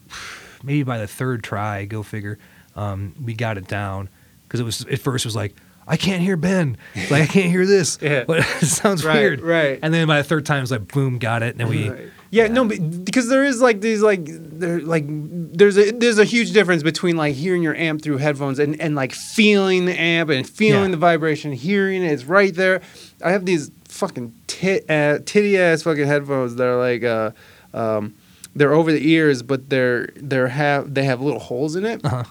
maybe 0.63 0.83
by 0.83 0.97
the 0.97 1.07
third 1.07 1.43
try, 1.43 1.83
go 1.85 2.03
figure, 2.03 2.37
um, 2.77 3.13
we 3.21 3.33
got 3.33 3.57
it 3.57 3.67
down 3.67 4.07
because 4.47 4.59
it 4.59 4.63
was 4.63 4.85
at 4.85 4.99
first 4.99 5.25
it 5.25 5.27
was 5.27 5.35
like. 5.35 5.53
I 5.87 5.97
can't 5.97 6.21
hear 6.21 6.37
Ben. 6.37 6.77
Like 7.09 7.23
I 7.23 7.25
can't 7.25 7.49
hear 7.51 7.65
this. 7.65 7.97
Yeah. 8.01 8.23
But 8.23 8.39
it 8.61 8.67
sounds 8.67 9.03
Right, 9.03 9.15
weird. 9.15 9.41
right. 9.41 9.79
And 9.81 9.91
then 9.93 10.07
by 10.07 10.17
the 10.19 10.23
third 10.23 10.45
time, 10.45 10.59
it 10.59 10.61
was 10.61 10.71
like, 10.71 10.87
boom, 10.87 11.17
got 11.17 11.41
it. 11.43 11.49
And 11.49 11.59
then 11.59 11.67
we, 11.69 11.89
Right. 11.89 12.09
Yeah, 12.31 12.47
no, 12.47 12.63
but 12.65 13.03
because 13.03 13.27
there 13.27 13.43
is 13.43 13.61
like 13.61 13.81
these 13.81 14.01
like 14.01 14.21
there 14.25 14.79
like 14.79 15.03
there's 15.07 15.77
a 15.77 15.91
there's 15.91 16.17
a 16.17 16.23
huge 16.23 16.51
difference 16.53 16.81
between 16.81 17.17
like 17.17 17.35
hearing 17.35 17.61
your 17.61 17.75
amp 17.75 18.01
through 18.01 18.17
headphones 18.19 18.57
and, 18.57 18.79
and 18.79 18.95
like 18.95 19.11
feeling 19.11 19.85
the 19.85 19.99
amp 19.99 20.29
and 20.29 20.47
feeling 20.49 20.85
Yeah. 20.85 20.91
the 20.91 20.97
vibration, 20.97 21.51
hearing 21.51 22.03
it, 22.03 22.11
it's 22.11 22.23
right 22.23 22.55
there. 22.55 22.81
I 23.23 23.31
have 23.31 23.45
these 23.45 23.69
fucking 23.89 24.33
tit 24.47 24.89
uh, 24.89 25.19
titty 25.25 25.57
ass 25.57 25.83
fucking 25.83 26.07
headphones 26.07 26.55
that 26.55 26.65
are 26.67 26.77
like 26.79 27.03
uh 27.03 27.31
um 27.73 28.13
they're 28.55 28.73
over 28.73 28.91
the 28.93 29.05
ears, 29.09 29.43
but 29.43 29.69
they're 29.69 30.07
they're 30.15 30.47
have 30.47 30.93
they 30.93 31.03
have 31.03 31.19
little 31.21 31.39
holes 31.39 31.75
in 31.75 31.85
it, 31.85 31.99
uh 32.05 32.23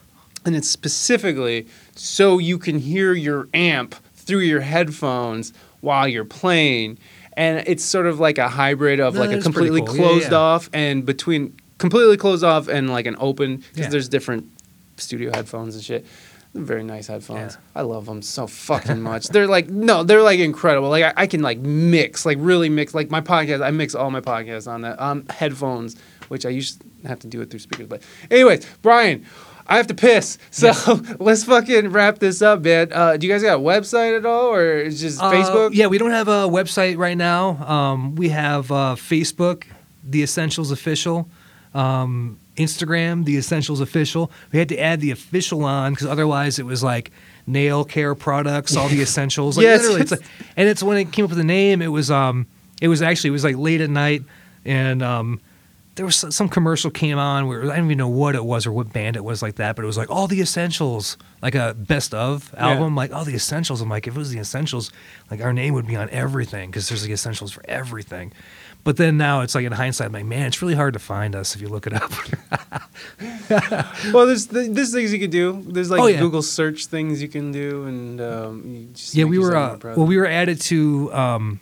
and 0.46 0.56
it's 0.56 0.70
specifically 0.70 1.66
so 1.94 2.38
you 2.38 2.56
can 2.58 2.78
hear 2.78 3.12
your 3.12 3.48
amp 3.52 3.94
through 4.14 4.38
your 4.40 4.60
headphones 4.62 5.52
while 5.82 6.08
you're 6.08 6.24
playing 6.24 6.96
and 7.36 7.62
it's 7.66 7.84
sort 7.84 8.06
of 8.06 8.18
like 8.20 8.38
a 8.38 8.48
hybrid 8.48 9.00
of 9.00 9.14
No, 9.14 9.20
like 9.20 9.30
a 9.32 9.40
completely 9.40 9.82
cool. 9.82 9.94
Closed 9.96 10.32
yeah. 10.32 10.38
off 10.38 10.68
and 10.72 11.04
between 11.06 11.56
completely 11.78 12.16
closed 12.16 12.44
off 12.44 12.68
and 12.68 12.90
like 12.90 13.06
an 13.06 13.16
open 13.18 13.56
because 13.58 13.78
Yeah. 13.78 13.88
there's 13.88 14.08
different 14.08 14.46
studio 14.96 15.30
headphones 15.34 15.74
and 15.74 15.82
shit 15.84 16.04
They're 16.52 16.62
very 16.64 16.82
nice 16.84 17.06
headphones. 17.06 17.54
Yeah. 17.54 17.80
I 17.80 17.82
love 17.82 18.06
them 18.06 18.20
so 18.22 18.46
fucking 18.46 19.00
much. 19.00 19.28
they're 19.28 19.46
like 19.46 19.68
no, 19.70 20.02
they're 20.02 20.22
like 20.22 20.40
incredible. 20.40 20.88
Like 20.90 21.04
I, 21.04 21.12
I 21.22 21.26
can 21.26 21.42
like 21.42 21.58
mix, 21.58 22.26
like 22.26 22.38
really 22.40 22.68
mix. 22.68 22.92
Like 22.94 23.10
my 23.10 23.20
podcast, 23.20 23.64
I 23.64 23.70
mix 23.70 23.94
all 23.94 24.10
my 24.10 24.20
podcasts 24.20 24.66
on 24.70 24.80
that 24.82 24.98
on 24.98 25.26
headphones, 25.30 25.96
which 26.28 26.44
I 26.44 26.50
used 26.50 26.80
to 27.02 27.08
have 27.08 27.20
to 27.20 27.28
do 27.28 27.40
it 27.40 27.50
through 27.50 27.60
speakers. 27.60 27.86
But 27.86 28.02
anyways, 28.30 28.66
Brian, 28.82 29.24
I 29.70 29.76
have 29.76 29.86
to 29.86 29.94
piss, 29.94 30.36
so 30.50 30.72
let's 31.20 31.44
fucking 31.44 31.90
wrap 31.90 32.18
this 32.18 32.42
up, 32.42 32.62
man. 32.62 32.92
Uh, 32.92 33.16
do 33.16 33.26
you 33.26 33.32
guys 33.32 33.42
got 33.42 33.56
a 33.58 33.62
website 33.62 34.16
at 34.18 34.26
all, 34.26 34.52
or 34.52 34.78
it's 34.78 35.00
just 35.00 35.20
Uh, 35.22 35.30
Facebook? 35.30 35.70
Yeah, 35.74 35.86
we 35.86 35.96
don't 35.96 36.10
have 36.10 36.26
a 36.28 36.48
website 36.48 36.98
right 36.98 37.16
now. 37.16 37.50
Um, 37.66 38.16
we 38.16 38.30
have 38.30 38.72
uh, 38.72 38.96
Facebook, 38.96 39.64
The 40.02 40.22
Essentials 40.24 40.72
Official, 40.72 41.28
um, 41.72 42.38
Instagram, 42.56 43.24
The 43.24 43.36
Essentials 43.36 43.80
Official. 43.80 44.30
We 44.52 44.58
had 44.58 44.68
to 44.70 44.76
add 44.78 45.00
the 45.00 45.12
official 45.12 45.64
on 45.64 45.92
because 45.92 46.08
otherwise 46.08 46.58
it 46.58 46.66
was 46.66 46.82
like 46.82 47.12
nail 47.46 47.84
care 47.84 48.14
products, 48.16 48.76
all 48.76 48.88
the 48.88 49.00
essentials. 49.08 49.56
Like 49.56 49.64
Yes. 49.64 49.82
literally, 49.82 50.00
it's 50.02 50.10
like, 50.10 50.22
and 50.56 50.68
it's 50.68 50.82
when 50.82 50.98
it 50.98 51.12
came 51.12 51.24
up 51.24 51.30
with 51.30 51.38
the 51.38 51.44
name. 51.44 51.80
It 51.80 51.88
was 51.88 52.10
um, 52.10 52.46
it 52.82 52.88
was 52.88 53.02
actually 53.02 53.28
it 53.28 53.32
was 53.34 53.44
like 53.44 53.56
late 53.56 53.80
at 53.80 53.88
night, 53.90 54.24
and 54.64 55.00
um, 55.02 55.40
there 56.00 56.06
was 56.06 56.24
some 56.34 56.48
commercial 56.48 56.90
came 56.90 57.18
on 57.18 57.46
where 57.46 57.60
I 57.70 57.76
don't 57.76 57.84
even 57.84 57.98
know 57.98 58.08
what 58.08 58.34
it 58.34 58.42
was 58.42 58.64
or 58.66 58.72
what 58.72 58.90
band 58.90 59.16
it 59.16 59.22
was 59.22 59.42
like 59.42 59.56
that, 59.56 59.76
but 59.76 59.82
it 59.82 59.86
was 59.86 59.98
like 59.98 60.08
all 60.08 60.26
the 60.26 60.40
essentials, 60.40 61.18
like 61.42 61.54
a 61.54 61.74
best 61.78 62.14
of 62.14 62.54
album, 62.56 62.96
like 62.96 63.12
all 63.12 63.26
the 63.26 63.34
essentials. 63.34 63.82
I'm 63.82 63.90
like, 63.90 64.06
if 64.06 64.16
it 64.16 64.18
was 64.18 64.30
the 64.30 64.38
essentials, 64.38 64.90
like 65.30 65.42
our 65.42 65.52
name 65.52 65.74
would 65.74 65.86
be 65.86 65.96
on 65.96 66.08
everything 66.08 66.70
because 66.70 66.88
there's 66.88 67.02
like 67.02 67.10
essentials 67.10 67.52
for 67.52 67.62
everything. 67.68 68.32
But 68.82 68.96
then 68.96 69.18
now 69.18 69.42
it's 69.42 69.54
like 69.54 69.66
in 69.66 69.72
hindsight, 69.72 70.06
I'm 70.06 70.12
like, 70.12 70.24
man, 70.24 70.46
it's 70.46 70.62
really 70.62 70.74
hard 70.74 70.94
to 70.94 70.98
find 70.98 71.36
us 71.36 71.54
if 71.54 71.60
you 71.60 71.68
look 71.68 71.86
it 71.86 71.92
up. 71.92 72.10
Well, 74.14 74.26
there's 74.26 74.46
th- 74.46 74.70
there's 74.70 74.94
things 74.94 75.12
you 75.12 75.18
could 75.18 75.30
do. 75.30 75.62
There's 75.66 75.90
like 75.90 76.00
Oh, 76.00 76.06
yeah. 76.06 76.18
Google 76.18 76.40
search 76.40 76.86
things 76.86 77.20
you 77.20 77.28
can 77.28 77.52
do, 77.52 77.84
and 77.84 78.20
um, 78.22 78.62
you 78.66 78.88
just 78.94 79.14
yeah, 79.14 79.24
we 79.24 79.38
were 79.38 79.54
uh, 79.54 79.76
well, 79.82 80.06
we 80.06 80.16
were 80.16 80.26
added 80.26 80.62
to 80.62 81.12
um, 81.12 81.60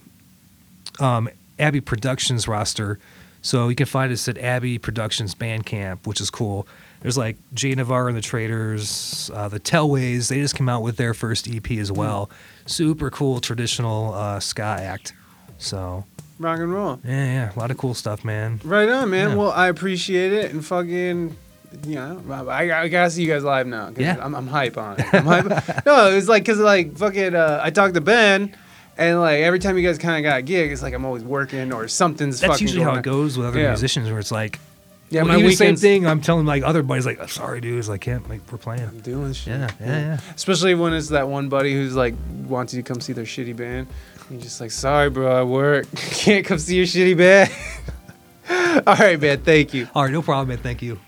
um, 1.01 1.29
Abbey 1.59 1.81
Productions 1.81 2.47
roster, 2.47 3.01
so 3.43 3.69
you 3.69 3.75
can 3.75 3.87
find 3.87 4.13
us 4.13 4.29
at 4.29 4.39
Abbey 4.39 4.79
Productions 4.79 5.35
Bandcamp, 5.35 6.07
which 6.07 6.21
is 6.21 6.31
cool. 6.31 6.67
There's 7.01 7.17
like 7.17 7.37
Jay 7.55 7.75
Navarre 7.75 8.09
and 8.09 8.17
the 8.17 8.21
Traders, 8.23 9.31
uh, 9.33 9.49
the 9.49 9.61
Tellways. 9.61 10.29
They 10.29 10.41
just 10.41 10.57
came 10.57 10.69
out 10.69 10.83
with 10.83 10.97
their 10.97 11.15
first 11.15 11.49
EP 11.49 11.71
as 11.73 11.93
well. 11.93 12.31
Super 12.67 13.11
cool 13.11 13.41
traditional 13.41 14.15
uh, 14.15 14.41
ska 14.41 14.63
act. 14.63 15.13
So 15.59 16.05
rock 16.39 16.59
and 16.59 16.73
roll. 16.73 17.01
yeah, 17.05 17.25
yeah, 17.25 17.53
a 17.55 17.59
lot 17.59 17.71
of 17.71 17.79
cool 17.79 17.95
stuff, 17.95 18.25
man. 18.25 18.61
Right 18.65 18.89
on, 18.89 19.11
man. 19.11 19.31
Yeah. 19.31 19.35
Well, 19.37 19.53
I 19.53 19.69
appreciate 19.69 20.33
it, 20.33 20.53
and 20.53 20.65
fucking, 20.65 21.37
you 21.87 21.95
know, 21.95 22.23
I, 22.49 22.73
I 22.73 22.89
gotta 22.89 23.11
see 23.11 23.23
you 23.23 23.29
guys 23.29 23.45
live 23.45 23.67
now. 23.67 23.93
Yeah. 23.97 24.19
I'm, 24.21 24.35
I'm 24.35 24.47
hype 24.49 24.77
on 24.77 24.99
it. 24.99 25.07
I'm 25.13 25.25
hype. 25.25 25.47
no, 25.87 26.11
it 26.11 26.15
was 26.15 26.29
like, 26.29 26.45
cause 26.45 26.59
like 26.59 26.97
fucking, 26.97 27.35
uh, 27.35 27.61
I 27.63 27.71
talked 27.71 27.95
to 27.95 28.01
Ben, 28.01 28.57
and 28.99 29.21
like 29.21 29.41
every 29.41 29.59
time 29.61 29.79
you 29.79 29.87
guys 29.87 29.97
kind 29.99 30.17
of 30.19 30.29
got 30.29 30.39
a 30.41 30.43
gig, 30.43 30.71
it's 30.73 30.83
like 30.83 30.93
I'm 30.93 31.05
always 31.05 31.23
working 31.23 31.73
or 31.73 31.89
something's 31.89 32.41
fucking. 32.41 32.49
That's 32.49 32.59
fucking. 32.61 32.67
usually 32.69 32.85
how 32.85 32.93
it 32.95 32.97
on. 32.99 33.03
goes 33.03 33.39
with 33.39 33.47
other 33.47 33.61
Yeah. 33.61 33.69
musicians, 33.69 34.11
where 34.11 34.19
it's 34.19 34.31
like, 34.33 34.59
Yeah, 35.11 35.23
my 35.23 35.41
the 35.41 35.53
same 35.53 35.77
thing. 35.77 36.07
I'm 36.07 36.21
telling 36.21 36.45
like 36.45 36.63
other 36.65 36.83
buddies, 36.83 37.07
like, 37.07 37.21
I'm 37.21 37.29
sorry, 37.29 37.61
dude. 37.63 37.79
It's 37.79 37.89
like, 37.89 38.05
yeah, 38.07 38.19
like 38.29 38.41
we're 38.53 38.59
playing. 38.59 38.83
I'm 38.83 39.01
doing 39.01 39.33
shit. 39.33 39.59
Yeah, 39.59 39.71
yeah, 39.81 39.87
yeah. 39.87 40.21
Especially 40.35 40.75
when 40.75 40.93
it's 40.93 41.09
that 41.09 41.29
one 41.29 41.49
buddy 41.49 41.73
who's 41.73 41.95
like 41.95 42.15
wants 42.47 42.75
you 42.75 42.83
to 42.83 42.87
come 42.87 43.01
see 43.01 43.13
their 43.15 43.25
shitty 43.25 43.57
band. 43.57 43.87
You're 44.31 44.41
just 44.41 44.61
like, 44.61 44.71
sorry, 44.71 45.09
bro, 45.09 45.41
I 45.41 45.43
work. 45.45 45.87
Can't 45.95 46.45
come 46.45 46.59
see 46.59 46.77
your 46.77 46.85
shitty 46.87 47.17
band. 47.17 47.51
All 48.87 48.95
right, 48.97 49.19
man. 49.21 49.41
Thank 49.43 49.73
you. 49.75 49.89
All 49.95 50.03
right, 50.05 50.13
no 50.13 50.21
problem, 50.23 50.49
man. 50.49 50.59
Thank 50.59 50.83
you. 50.83 50.99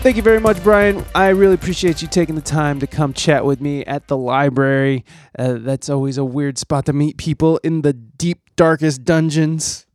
Thank 0.00 0.16
you 0.16 0.22
very 0.22 0.38
much, 0.38 0.62
Brian. 0.62 1.04
I 1.12 1.28
really 1.30 1.54
appreciate 1.54 2.00
you 2.00 2.08
taking 2.08 2.36
the 2.36 2.40
time 2.40 2.78
to 2.80 2.86
come 2.86 3.12
chat 3.12 3.44
with 3.44 3.60
me 3.60 3.84
at 3.84 4.06
the 4.06 4.16
library. 4.16 5.04
Uh, 5.36 5.54
that's 5.58 5.90
always 5.90 6.16
a 6.16 6.24
weird 6.24 6.56
spot 6.56 6.86
to 6.86 6.92
meet 6.92 7.18
people 7.18 7.58
in 7.64 7.82
the 7.82 7.92
deep, 7.92 8.38
darkest 8.56 9.04
dungeons 9.04 9.86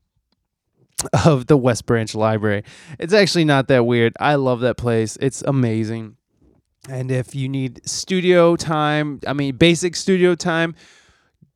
of 1.26 1.48
the 1.48 1.56
West 1.56 1.86
Branch 1.86 2.14
Library. 2.14 2.64
It's 3.00 3.14
actually 3.14 3.46
not 3.46 3.70
that 3.70 3.86
weird. 3.86 4.14
I 4.20 4.36
love 4.36 4.60
that 4.60 4.78
place, 4.78 5.18
it's 5.22 5.42
amazing. 5.42 6.18
And 6.90 7.10
if 7.10 7.34
you 7.34 7.48
need 7.48 7.88
studio 7.88 8.58
time, 8.58 9.22
I 9.26 9.32
mean, 9.32 9.56
basic 9.56 9.96
studio 9.96 10.36
time, 10.36 10.76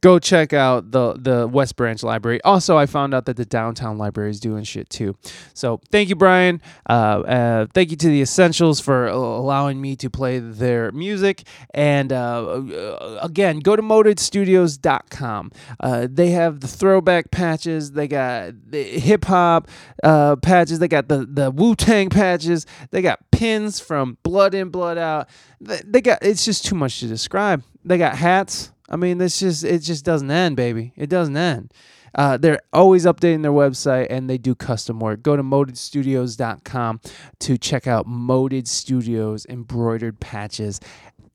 go 0.02 0.20
check 0.20 0.54
out 0.54 0.92
the 0.92 1.14
the 1.14 1.48
West 1.48 1.76
Branch 1.76 2.02
Library. 2.04 2.42
Also, 2.44 2.78
I 2.78 2.86
found 2.86 3.14
out 3.14 3.26
that 3.26 3.38
the 3.38 3.46
downtown 3.46 3.98
library 3.98 4.30
is 4.30 4.40
doing 4.40 4.64
shit 4.64 4.90
too. 4.90 5.16
So 5.54 5.82
thank 5.92 6.10
you, 6.10 6.16
Brian. 6.16 6.62
Uh, 6.90 6.94
uh, 6.94 7.68
thank 7.74 7.92
you 7.92 7.98
to 7.98 8.08
the 8.08 8.22
Essentials 8.22 8.80
for 8.80 9.08
allowing 9.08 9.82
me 9.82 9.96
to 9.98 10.10
play 10.10 10.40
their 10.40 10.92
music. 10.92 11.44
And 11.74 12.14
uh, 12.14 12.44
uh, 12.46 13.20
again, 13.22 13.60
go 13.60 13.76
to 13.76 13.82
modedstudios.com. 13.82 15.52
Uh, 15.80 16.08
they 16.10 16.30
have 16.32 16.60
the 16.60 16.68
throwback 16.68 17.32
patches. 17.32 17.92
They 17.92 18.08
got 18.08 18.54
the 18.70 18.84
hip 18.84 19.26
hop 19.26 19.68
uh, 20.04 20.36
patches. 20.38 20.80
They 20.80 20.88
got 20.88 21.08
the 21.08 21.26
the 21.26 21.52
Wu 21.52 21.76
Tang 21.76 22.10
patches. 22.10 22.66
They 22.92 23.02
got 23.02 23.20
pins 23.32 23.80
from 23.80 24.18
Blood 24.24 24.54
In 24.54 24.70
Blood 24.70 24.98
Out. 24.98 25.30
They 25.60 26.02
got 26.02 26.20
it's 26.22 26.46
just 26.46 26.66
too 26.66 26.76
much 26.76 27.00
to 27.00 27.08
describe. 27.08 27.64
They 27.84 27.98
got 27.98 28.18
hats. 28.18 28.72
I 28.90 28.96
mean, 28.96 29.18
this 29.18 29.40
just 29.40 29.64
it 29.64 29.80
just 29.80 30.06
doesn't 30.06 30.32
end, 30.32 30.56
baby. 30.56 30.94
It 30.96 31.10
doesn't 31.10 31.38
end. 31.38 31.74
Uh, 32.16 32.38
they're 32.38 32.62
always 32.74 33.06
updating 33.06 33.44
their 33.44 33.52
website 33.52 34.08
and 34.10 34.30
they 34.30 34.38
do 34.38 34.56
custom 34.56 35.00
work. 35.00 35.22
Go 35.22 35.36
to 35.36 35.44
modedstudios.com 35.44 37.02
to 37.40 37.58
check 37.58 37.86
out 37.86 38.08
Moded 38.08 38.68
Studios 38.68 39.46
embroidered 39.48 40.20
patches 40.20 40.80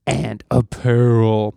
and 0.07 0.43
apparel. 0.51 1.55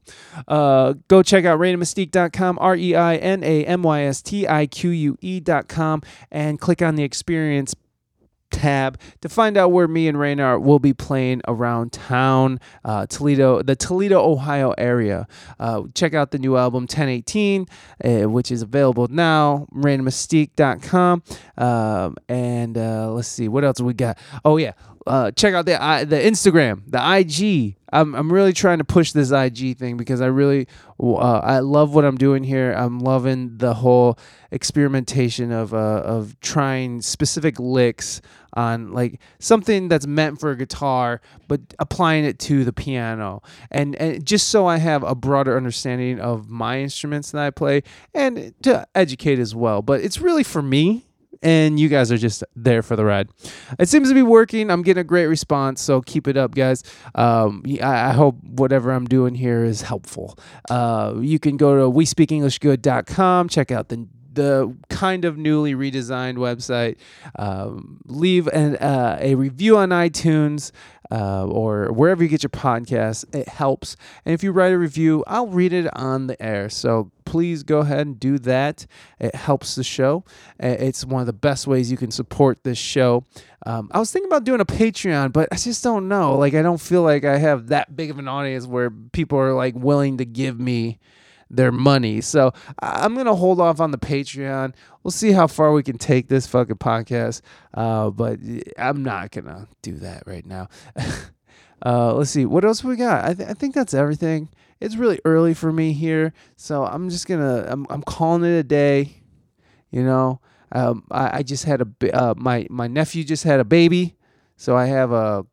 Uh, 0.47 0.93
go 1.07 1.23
check 1.23 1.45
out 1.45 1.59
ReinaMystique.com, 1.59 2.59
R 2.61 2.75
E 2.75 2.95
I 2.95 3.15
N 3.15 3.43
A 3.43 3.65
M 3.65 3.81
Y 3.81 4.01
S 4.03 4.21
T 4.21 4.47
I 4.47 4.67
Q 4.67 4.89
U 4.89 5.17
E.com, 5.21 6.01
and 6.31 6.59
click 6.59 6.81
on 6.81 6.95
the 6.95 7.03
experience 7.03 7.73
tab 8.51 8.99
to 9.21 9.29
find 9.29 9.57
out 9.57 9.71
where 9.71 9.87
me 9.87 10.07
and 10.07 10.19
Raynard 10.19 10.63
will 10.63 10.79
be 10.79 10.93
playing 10.93 11.41
around 11.47 11.91
town, 11.91 12.59
uh, 12.83 13.05
Toledo, 13.07 13.61
the 13.61 13.75
Toledo, 13.75 14.21
Ohio 14.21 14.73
area. 14.77 15.27
Uh, 15.59 15.83
check 15.93 16.13
out 16.13 16.31
the 16.31 16.39
new 16.39 16.57
album 16.57 16.83
1018, 16.83 17.67
uh, 18.03 18.29
which 18.29 18.51
is 18.51 18.61
available 18.61 19.07
now, 19.07 19.67
ReinaMystique.com. 19.73 21.23
Um, 21.57 22.15
and 22.27 22.77
uh, 22.77 23.11
let's 23.11 23.27
see, 23.27 23.47
what 23.47 23.63
else 23.63 23.81
we 23.81 23.93
got? 23.93 24.17
Oh, 24.43 24.57
yeah. 24.57 24.73
Uh, 25.07 25.29
check 25.31 25.53
out 25.53 25.67
the 25.67 25.81
I 25.81 26.03
the 26.03 26.15
Instagram, 26.15 26.81
the 26.87 26.97
IG. 26.97 27.75
I'm 27.93 28.15
I'm 28.15 28.33
really 28.33 28.53
trying 28.53 28.79
to 28.79 28.83
push 28.83 29.11
this 29.11 29.31
IG 29.31 29.77
thing 29.77 29.97
because 29.97 30.19
I 30.19 30.25
really 30.25 30.67
uh, 30.99 31.15
I 31.15 31.59
love 31.59 31.93
what 31.93 32.05
I'm 32.05 32.17
doing 32.17 32.43
here. 32.43 32.73
I'm 32.73 32.99
loving 32.99 33.57
the 33.57 33.75
whole 33.75 34.17
experimentation 34.49 35.51
of 35.51 35.75
uh, 35.75 36.01
of 36.03 36.39
trying 36.39 37.01
specific 37.01 37.59
licks 37.59 38.19
on 38.53 38.93
like 38.93 39.19
something 39.37 39.89
that's 39.89 40.07
meant 40.07 40.39
for 40.39 40.49
a 40.49 40.57
guitar, 40.57 41.21
but 41.47 41.61
applying 41.77 42.25
it 42.25 42.39
to 42.39 42.63
the 42.63 42.73
piano, 42.73 43.43
and 43.69 43.95
and 43.97 44.25
just 44.25 44.49
so 44.49 44.65
I 44.65 44.77
have 44.77 45.03
a 45.03 45.13
broader 45.13 45.55
understanding 45.55 46.19
of 46.19 46.49
my 46.49 46.79
instruments 46.79 47.29
that 47.31 47.41
I 47.41 47.51
play, 47.51 47.83
and 48.15 48.55
to 48.63 48.87
educate 48.95 49.37
as 49.37 49.53
well. 49.53 49.83
But 49.83 50.01
it's 50.01 50.19
really 50.19 50.43
for 50.43 50.63
me 50.63 51.05
and 51.45 51.79
you 51.79 51.87
guys 51.89 52.11
are 52.11 52.17
just 52.17 52.43
there 52.55 52.81
for 52.81 52.95
the 52.95 53.05
ride. 53.05 53.29
It 53.77 53.87
seems 53.87 54.09
to 54.09 54.15
be 54.15 54.23
working. 54.23 54.71
I'm 54.71 54.81
getting 54.81 55.01
a 55.01 55.05
great 55.05 55.27
response, 55.27 55.79
so 55.79 56.01
keep 56.01 56.27
it 56.27 56.35
up, 56.35 56.55
guys. 56.55 56.83
Um, 57.13 57.63
I, 57.81 58.09
I 58.09 58.11
hope 58.13 58.43
whatever 58.43 58.91
I'm 58.91 59.05
doing 59.05 59.35
here 59.35 59.63
is 59.63 59.83
helpful. 59.83 60.37
Uh, 60.69 61.13
you 61.19 61.37
can 61.37 61.55
go 61.55 61.77
to 61.77 61.89
we 61.89 62.03
speak 62.03 62.31
english 62.31 62.59
WeSpeakEnglishGood.com, 62.59 63.49
check 63.49 63.71
out 63.71 63.89
the 63.89 64.07
the 64.35 64.75
kind 64.89 65.25
of 65.25 65.37
newly 65.37 65.73
redesigned 65.73 66.37
website. 66.37 66.97
Um, 67.37 68.01
leave 68.05 68.47
an, 68.47 68.77
uh, 68.77 69.17
a 69.19 69.35
review 69.35 69.77
on 69.77 69.89
iTunes 69.89 70.71
uh, 71.11 71.45
or 71.45 71.91
wherever 71.91 72.23
you 72.23 72.29
get 72.29 72.43
your 72.43 72.49
podcasts. 72.49 73.23
It 73.35 73.47
helps. 73.47 73.95
And 74.25 74.33
if 74.33 74.43
you 74.43 74.51
write 74.51 74.73
a 74.73 74.77
review, 74.77 75.23
I'll 75.27 75.47
read 75.47 75.73
it 75.73 75.87
on 75.95 76.27
the 76.27 76.41
air. 76.41 76.69
So 76.69 77.11
please 77.25 77.63
go 77.63 77.79
ahead 77.79 78.07
and 78.07 78.19
do 78.19 78.37
that. 78.39 78.85
It 79.19 79.35
helps 79.35 79.75
the 79.75 79.83
show. 79.83 80.23
It's 80.59 81.05
one 81.05 81.21
of 81.21 81.27
the 81.27 81.33
best 81.33 81.67
ways 81.67 81.91
you 81.91 81.97
can 81.97 82.11
support 82.11 82.63
this 82.63 82.77
show. 82.77 83.25
Um, 83.65 83.89
I 83.91 83.99
was 83.99 84.11
thinking 84.11 84.29
about 84.29 84.43
doing 84.43 84.61
a 84.61 84.65
Patreon, 84.65 85.33
but 85.33 85.49
I 85.51 85.55
just 85.55 85.83
don't 85.83 86.07
know. 86.07 86.37
Like, 86.37 86.53
I 86.53 86.61
don't 86.61 86.81
feel 86.81 87.01
like 87.01 87.25
I 87.25 87.37
have 87.37 87.67
that 87.67 87.95
big 87.95 88.11
of 88.11 88.19
an 88.19 88.27
audience 88.27 88.67
where 88.67 88.91
people 88.91 89.39
are 89.39 89.53
like 89.53 89.75
willing 89.75 90.17
to 90.17 90.25
give 90.25 90.59
me 90.59 90.99
their 91.55 91.71
money. 91.71 92.21
So 92.21 92.53
I'm 92.79 93.15
gonna 93.15 93.35
hold 93.35 93.59
off 93.59 93.79
on 93.79 93.91
the 93.91 93.97
Patreon. 93.97 94.73
We'll 95.03 95.11
see 95.11 95.31
how 95.31 95.47
far 95.47 95.71
we 95.71 95.83
can 95.83 95.97
take 95.97 96.27
this 96.27 96.47
fucking 96.47 96.77
podcast. 96.77 97.41
Uh, 97.73 98.09
but 98.09 98.39
I'm 98.77 99.03
not 99.03 99.31
gonna 99.31 99.67
do 99.81 99.93
that 99.97 100.23
right 100.25 100.45
now. 100.45 100.67
uh, 101.85 102.13
let's 102.13 102.31
see 102.31 102.45
what 102.45 102.65
else 102.65 102.83
we 102.83 102.95
got. 102.95 103.25
I, 103.25 103.33
th- 103.33 103.49
I 103.49 103.53
think 103.53 103.75
that's 103.75 103.93
everything. 103.93 104.49
It's 104.81 104.97
really 104.97 105.19
early 105.25 105.53
for 105.53 105.71
me 105.71 105.93
here, 105.93 106.33
so 106.57 106.83
I'm 106.85 107.09
just 107.09 107.27
gonna 107.27 107.65
I'm 107.67 107.85
I'm 107.89 108.03
calling 108.03 108.43
it 108.43 108.57
a 108.57 108.63
day. 108.63 109.21
You 109.91 110.03
know, 110.03 110.41
um, 110.73 111.03
I, 111.09 111.37
I 111.37 111.43
just 111.43 111.63
had 111.63 111.81
a 111.81 112.15
uh, 112.15 112.33
my 112.35 112.67
my 112.69 112.87
nephew 112.87 113.23
just 113.23 113.43
had 113.43 113.59
a 113.59 113.65
baby, 113.65 114.17
so 114.57 114.75
I 114.75 114.87
have 114.87 115.11
a 115.11 115.45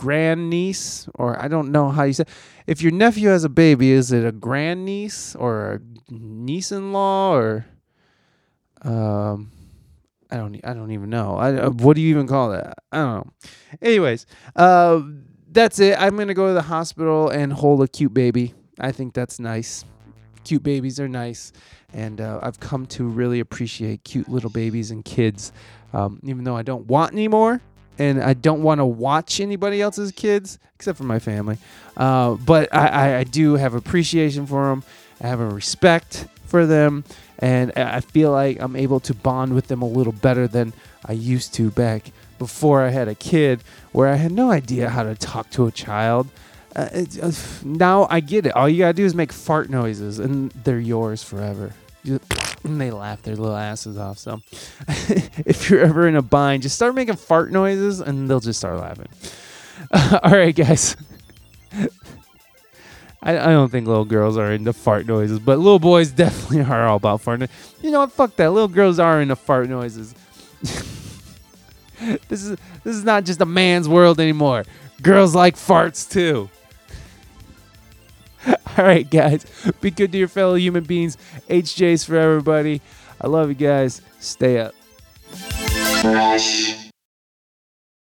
grandniece 0.00 1.06
or 1.14 1.40
I 1.42 1.46
don't 1.46 1.70
know 1.70 1.90
how 1.90 2.04
you 2.04 2.14
say. 2.14 2.24
If 2.66 2.80
your 2.80 2.90
nephew 2.90 3.28
has 3.28 3.44
a 3.44 3.50
baby, 3.50 3.90
is 3.90 4.12
it 4.12 4.24
a 4.24 4.32
grandniece 4.32 5.36
or 5.36 5.74
a 5.74 5.80
niece-in-law 6.10 7.34
or 7.34 7.66
um 8.80 9.50
I 10.30 10.36
don't 10.36 10.58
I 10.64 10.72
don't 10.72 10.90
even 10.92 11.10
know. 11.10 11.36
I 11.36 11.54
uh, 11.54 11.70
what 11.70 11.96
do 11.96 12.00
you 12.00 12.08
even 12.08 12.26
call 12.26 12.50
that? 12.52 12.78
I 12.90 12.96
don't 12.96 13.14
know. 13.26 13.32
Anyways, 13.82 14.24
uh 14.56 15.02
that's 15.52 15.78
it. 15.80 16.00
I'm 16.00 16.16
to 16.16 16.32
go 16.32 16.46
to 16.46 16.54
the 16.54 16.62
hospital 16.62 17.28
and 17.28 17.52
hold 17.52 17.82
a 17.82 17.88
cute 17.88 18.14
baby. 18.14 18.54
I 18.78 18.92
think 18.92 19.12
that's 19.12 19.38
nice. 19.38 19.84
Cute 20.44 20.62
babies 20.62 20.98
are 20.98 21.08
nice 21.08 21.52
and 21.92 22.22
uh, 22.22 22.40
I've 22.42 22.58
come 22.58 22.86
to 22.86 23.04
really 23.04 23.40
appreciate 23.40 24.04
cute 24.04 24.30
little 24.30 24.48
babies 24.48 24.90
and 24.90 25.04
kids. 25.04 25.52
Um, 25.92 26.20
even 26.22 26.44
though 26.44 26.56
I 26.56 26.62
don't 26.62 26.86
want 26.86 27.12
any 27.12 27.28
more, 27.28 27.60
and 28.00 28.22
I 28.22 28.32
don't 28.32 28.62
want 28.62 28.78
to 28.78 28.84
watch 28.86 29.40
anybody 29.40 29.82
else's 29.82 30.10
kids 30.10 30.58
except 30.74 30.96
for 30.96 31.04
my 31.04 31.18
family. 31.18 31.58
Uh, 31.96 32.34
but 32.34 32.74
I, 32.74 32.86
I, 32.86 33.18
I 33.18 33.24
do 33.24 33.54
have 33.54 33.74
appreciation 33.74 34.46
for 34.46 34.68
them. 34.68 34.82
I 35.20 35.26
have 35.26 35.40
a 35.40 35.46
respect 35.46 36.26
for 36.46 36.64
them, 36.64 37.04
and 37.38 37.72
I 37.76 38.00
feel 38.00 38.32
like 38.32 38.58
I'm 38.58 38.74
able 38.74 39.00
to 39.00 39.14
bond 39.14 39.54
with 39.54 39.68
them 39.68 39.82
a 39.82 39.86
little 39.86 40.14
better 40.14 40.48
than 40.48 40.72
I 41.04 41.12
used 41.12 41.52
to 41.54 41.70
back 41.70 42.10
before 42.38 42.82
I 42.82 42.88
had 42.88 43.06
a 43.06 43.14
kid, 43.14 43.60
where 43.92 44.08
I 44.08 44.14
had 44.14 44.32
no 44.32 44.50
idea 44.50 44.88
how 44.88 45.02
to 45.02 45.14
talk 45.14 45.50
to 45.50 45.66
a 45.66 45.70
child. 45.70 46.26
Uh, 46.74 46.88
it's, 46.92 47.18
uh, 47.18 47.32
now 47.64 48.06
I 48.08 48.20
get 48.20 48.46
it. 48.46 48.56
All 48.56 48.66
you 48.66 48.78
gotta 48.78 48.94
do 48.94 49.04
is 49.04 49.14
make 49.14 49.30
fart 49.30 49.68
noises, 49.68 50.18
and 50.18 50.50
they're 50.52 50.80
yours 50.80 51.22
forever. 51.22 51.74
And 52.04 52.80
they 52.80 52.90
laugh 52.90 53.22
their 53.22 53.36
little 53.36 53.56
asses 53.56 53.98
off. 53.98 54.18
So, 54.18 54.40
if 54.88 55.68
you're 55.68 55.80
ever 55.80 56.08
in 56.08 56.16
a 56.16 56.22
bind, 56.22 56.62
just 56.62 56.76
start 56.76 56.94
making 56.94 57.16
fart 57.16 57.52
noises, 57.52 58.00
and 58.00 58.28
they'll 58.28 58.40
just 58.40 58.58
start 58.58 58.78
laughing. 58.78 59.08
all 60.22 60.32
right, 60.32 60.54
guys. 60.54 60.96
I, 63.22 63.38
I 63.38 63.46
don't 63.52 63.70
think 63.70 63.86
little 63.86 64.06
girls 64.06 64.38
are 64.38 64.52
into 64.52 64.72
fart 64.72 65.06
noises, 65.06 65.38
but 65.38 65.58
little 65.58 65.78
boys 65.78 66.10
definitely 66.10 66.62
are 66.62 66.86
all 66.86 66.96
about 66.96 67.20
fart 67.20 67.40
noises. 67.40 67.74
You 67.82 67.90
know 67.90 68.00
what? 68.00 68.12
Fuck 68.12 68.36
that. 68.36 68.50
Little 68.50 68.68
girls 68.68 68.98
are 68.98 69.20
into 69.20 69.36
fart 69.36 69.68
noises. 69.68 70.14
this 70.60 72.42
is 72.42 72.58
this 72.82 72.96
is 72.96 73.04
not 73.04 73.24
just 73.24 73.40
a 73.40 73.46
man's 73.46 73.88
world 73.88 74.20
anymore. 74.20 74.64
Girls 75.02 75.34
like 75.34 75.56
farts 75.56 76.10
too. 76.10 76.48
All 78.78 78.84
right, 78.84 79.08
guys. 79.08 79.44
Be 79.80 79.90
good 79.90 80.12
to 80.12 80.18
your 80.18 80.28
fellow 80.28 80.54
human 80.54 80.84
beings. 80.84 81.16
HJ's 81.48 82.04
for 82.04 82.16
everybody. 82.16 82.80
I 83.20 83.26
love 83.26 83.48
you 83.48 83.54
guys. 83.54 84.00
Stay 84.18 84.58
up. 84.58 84.74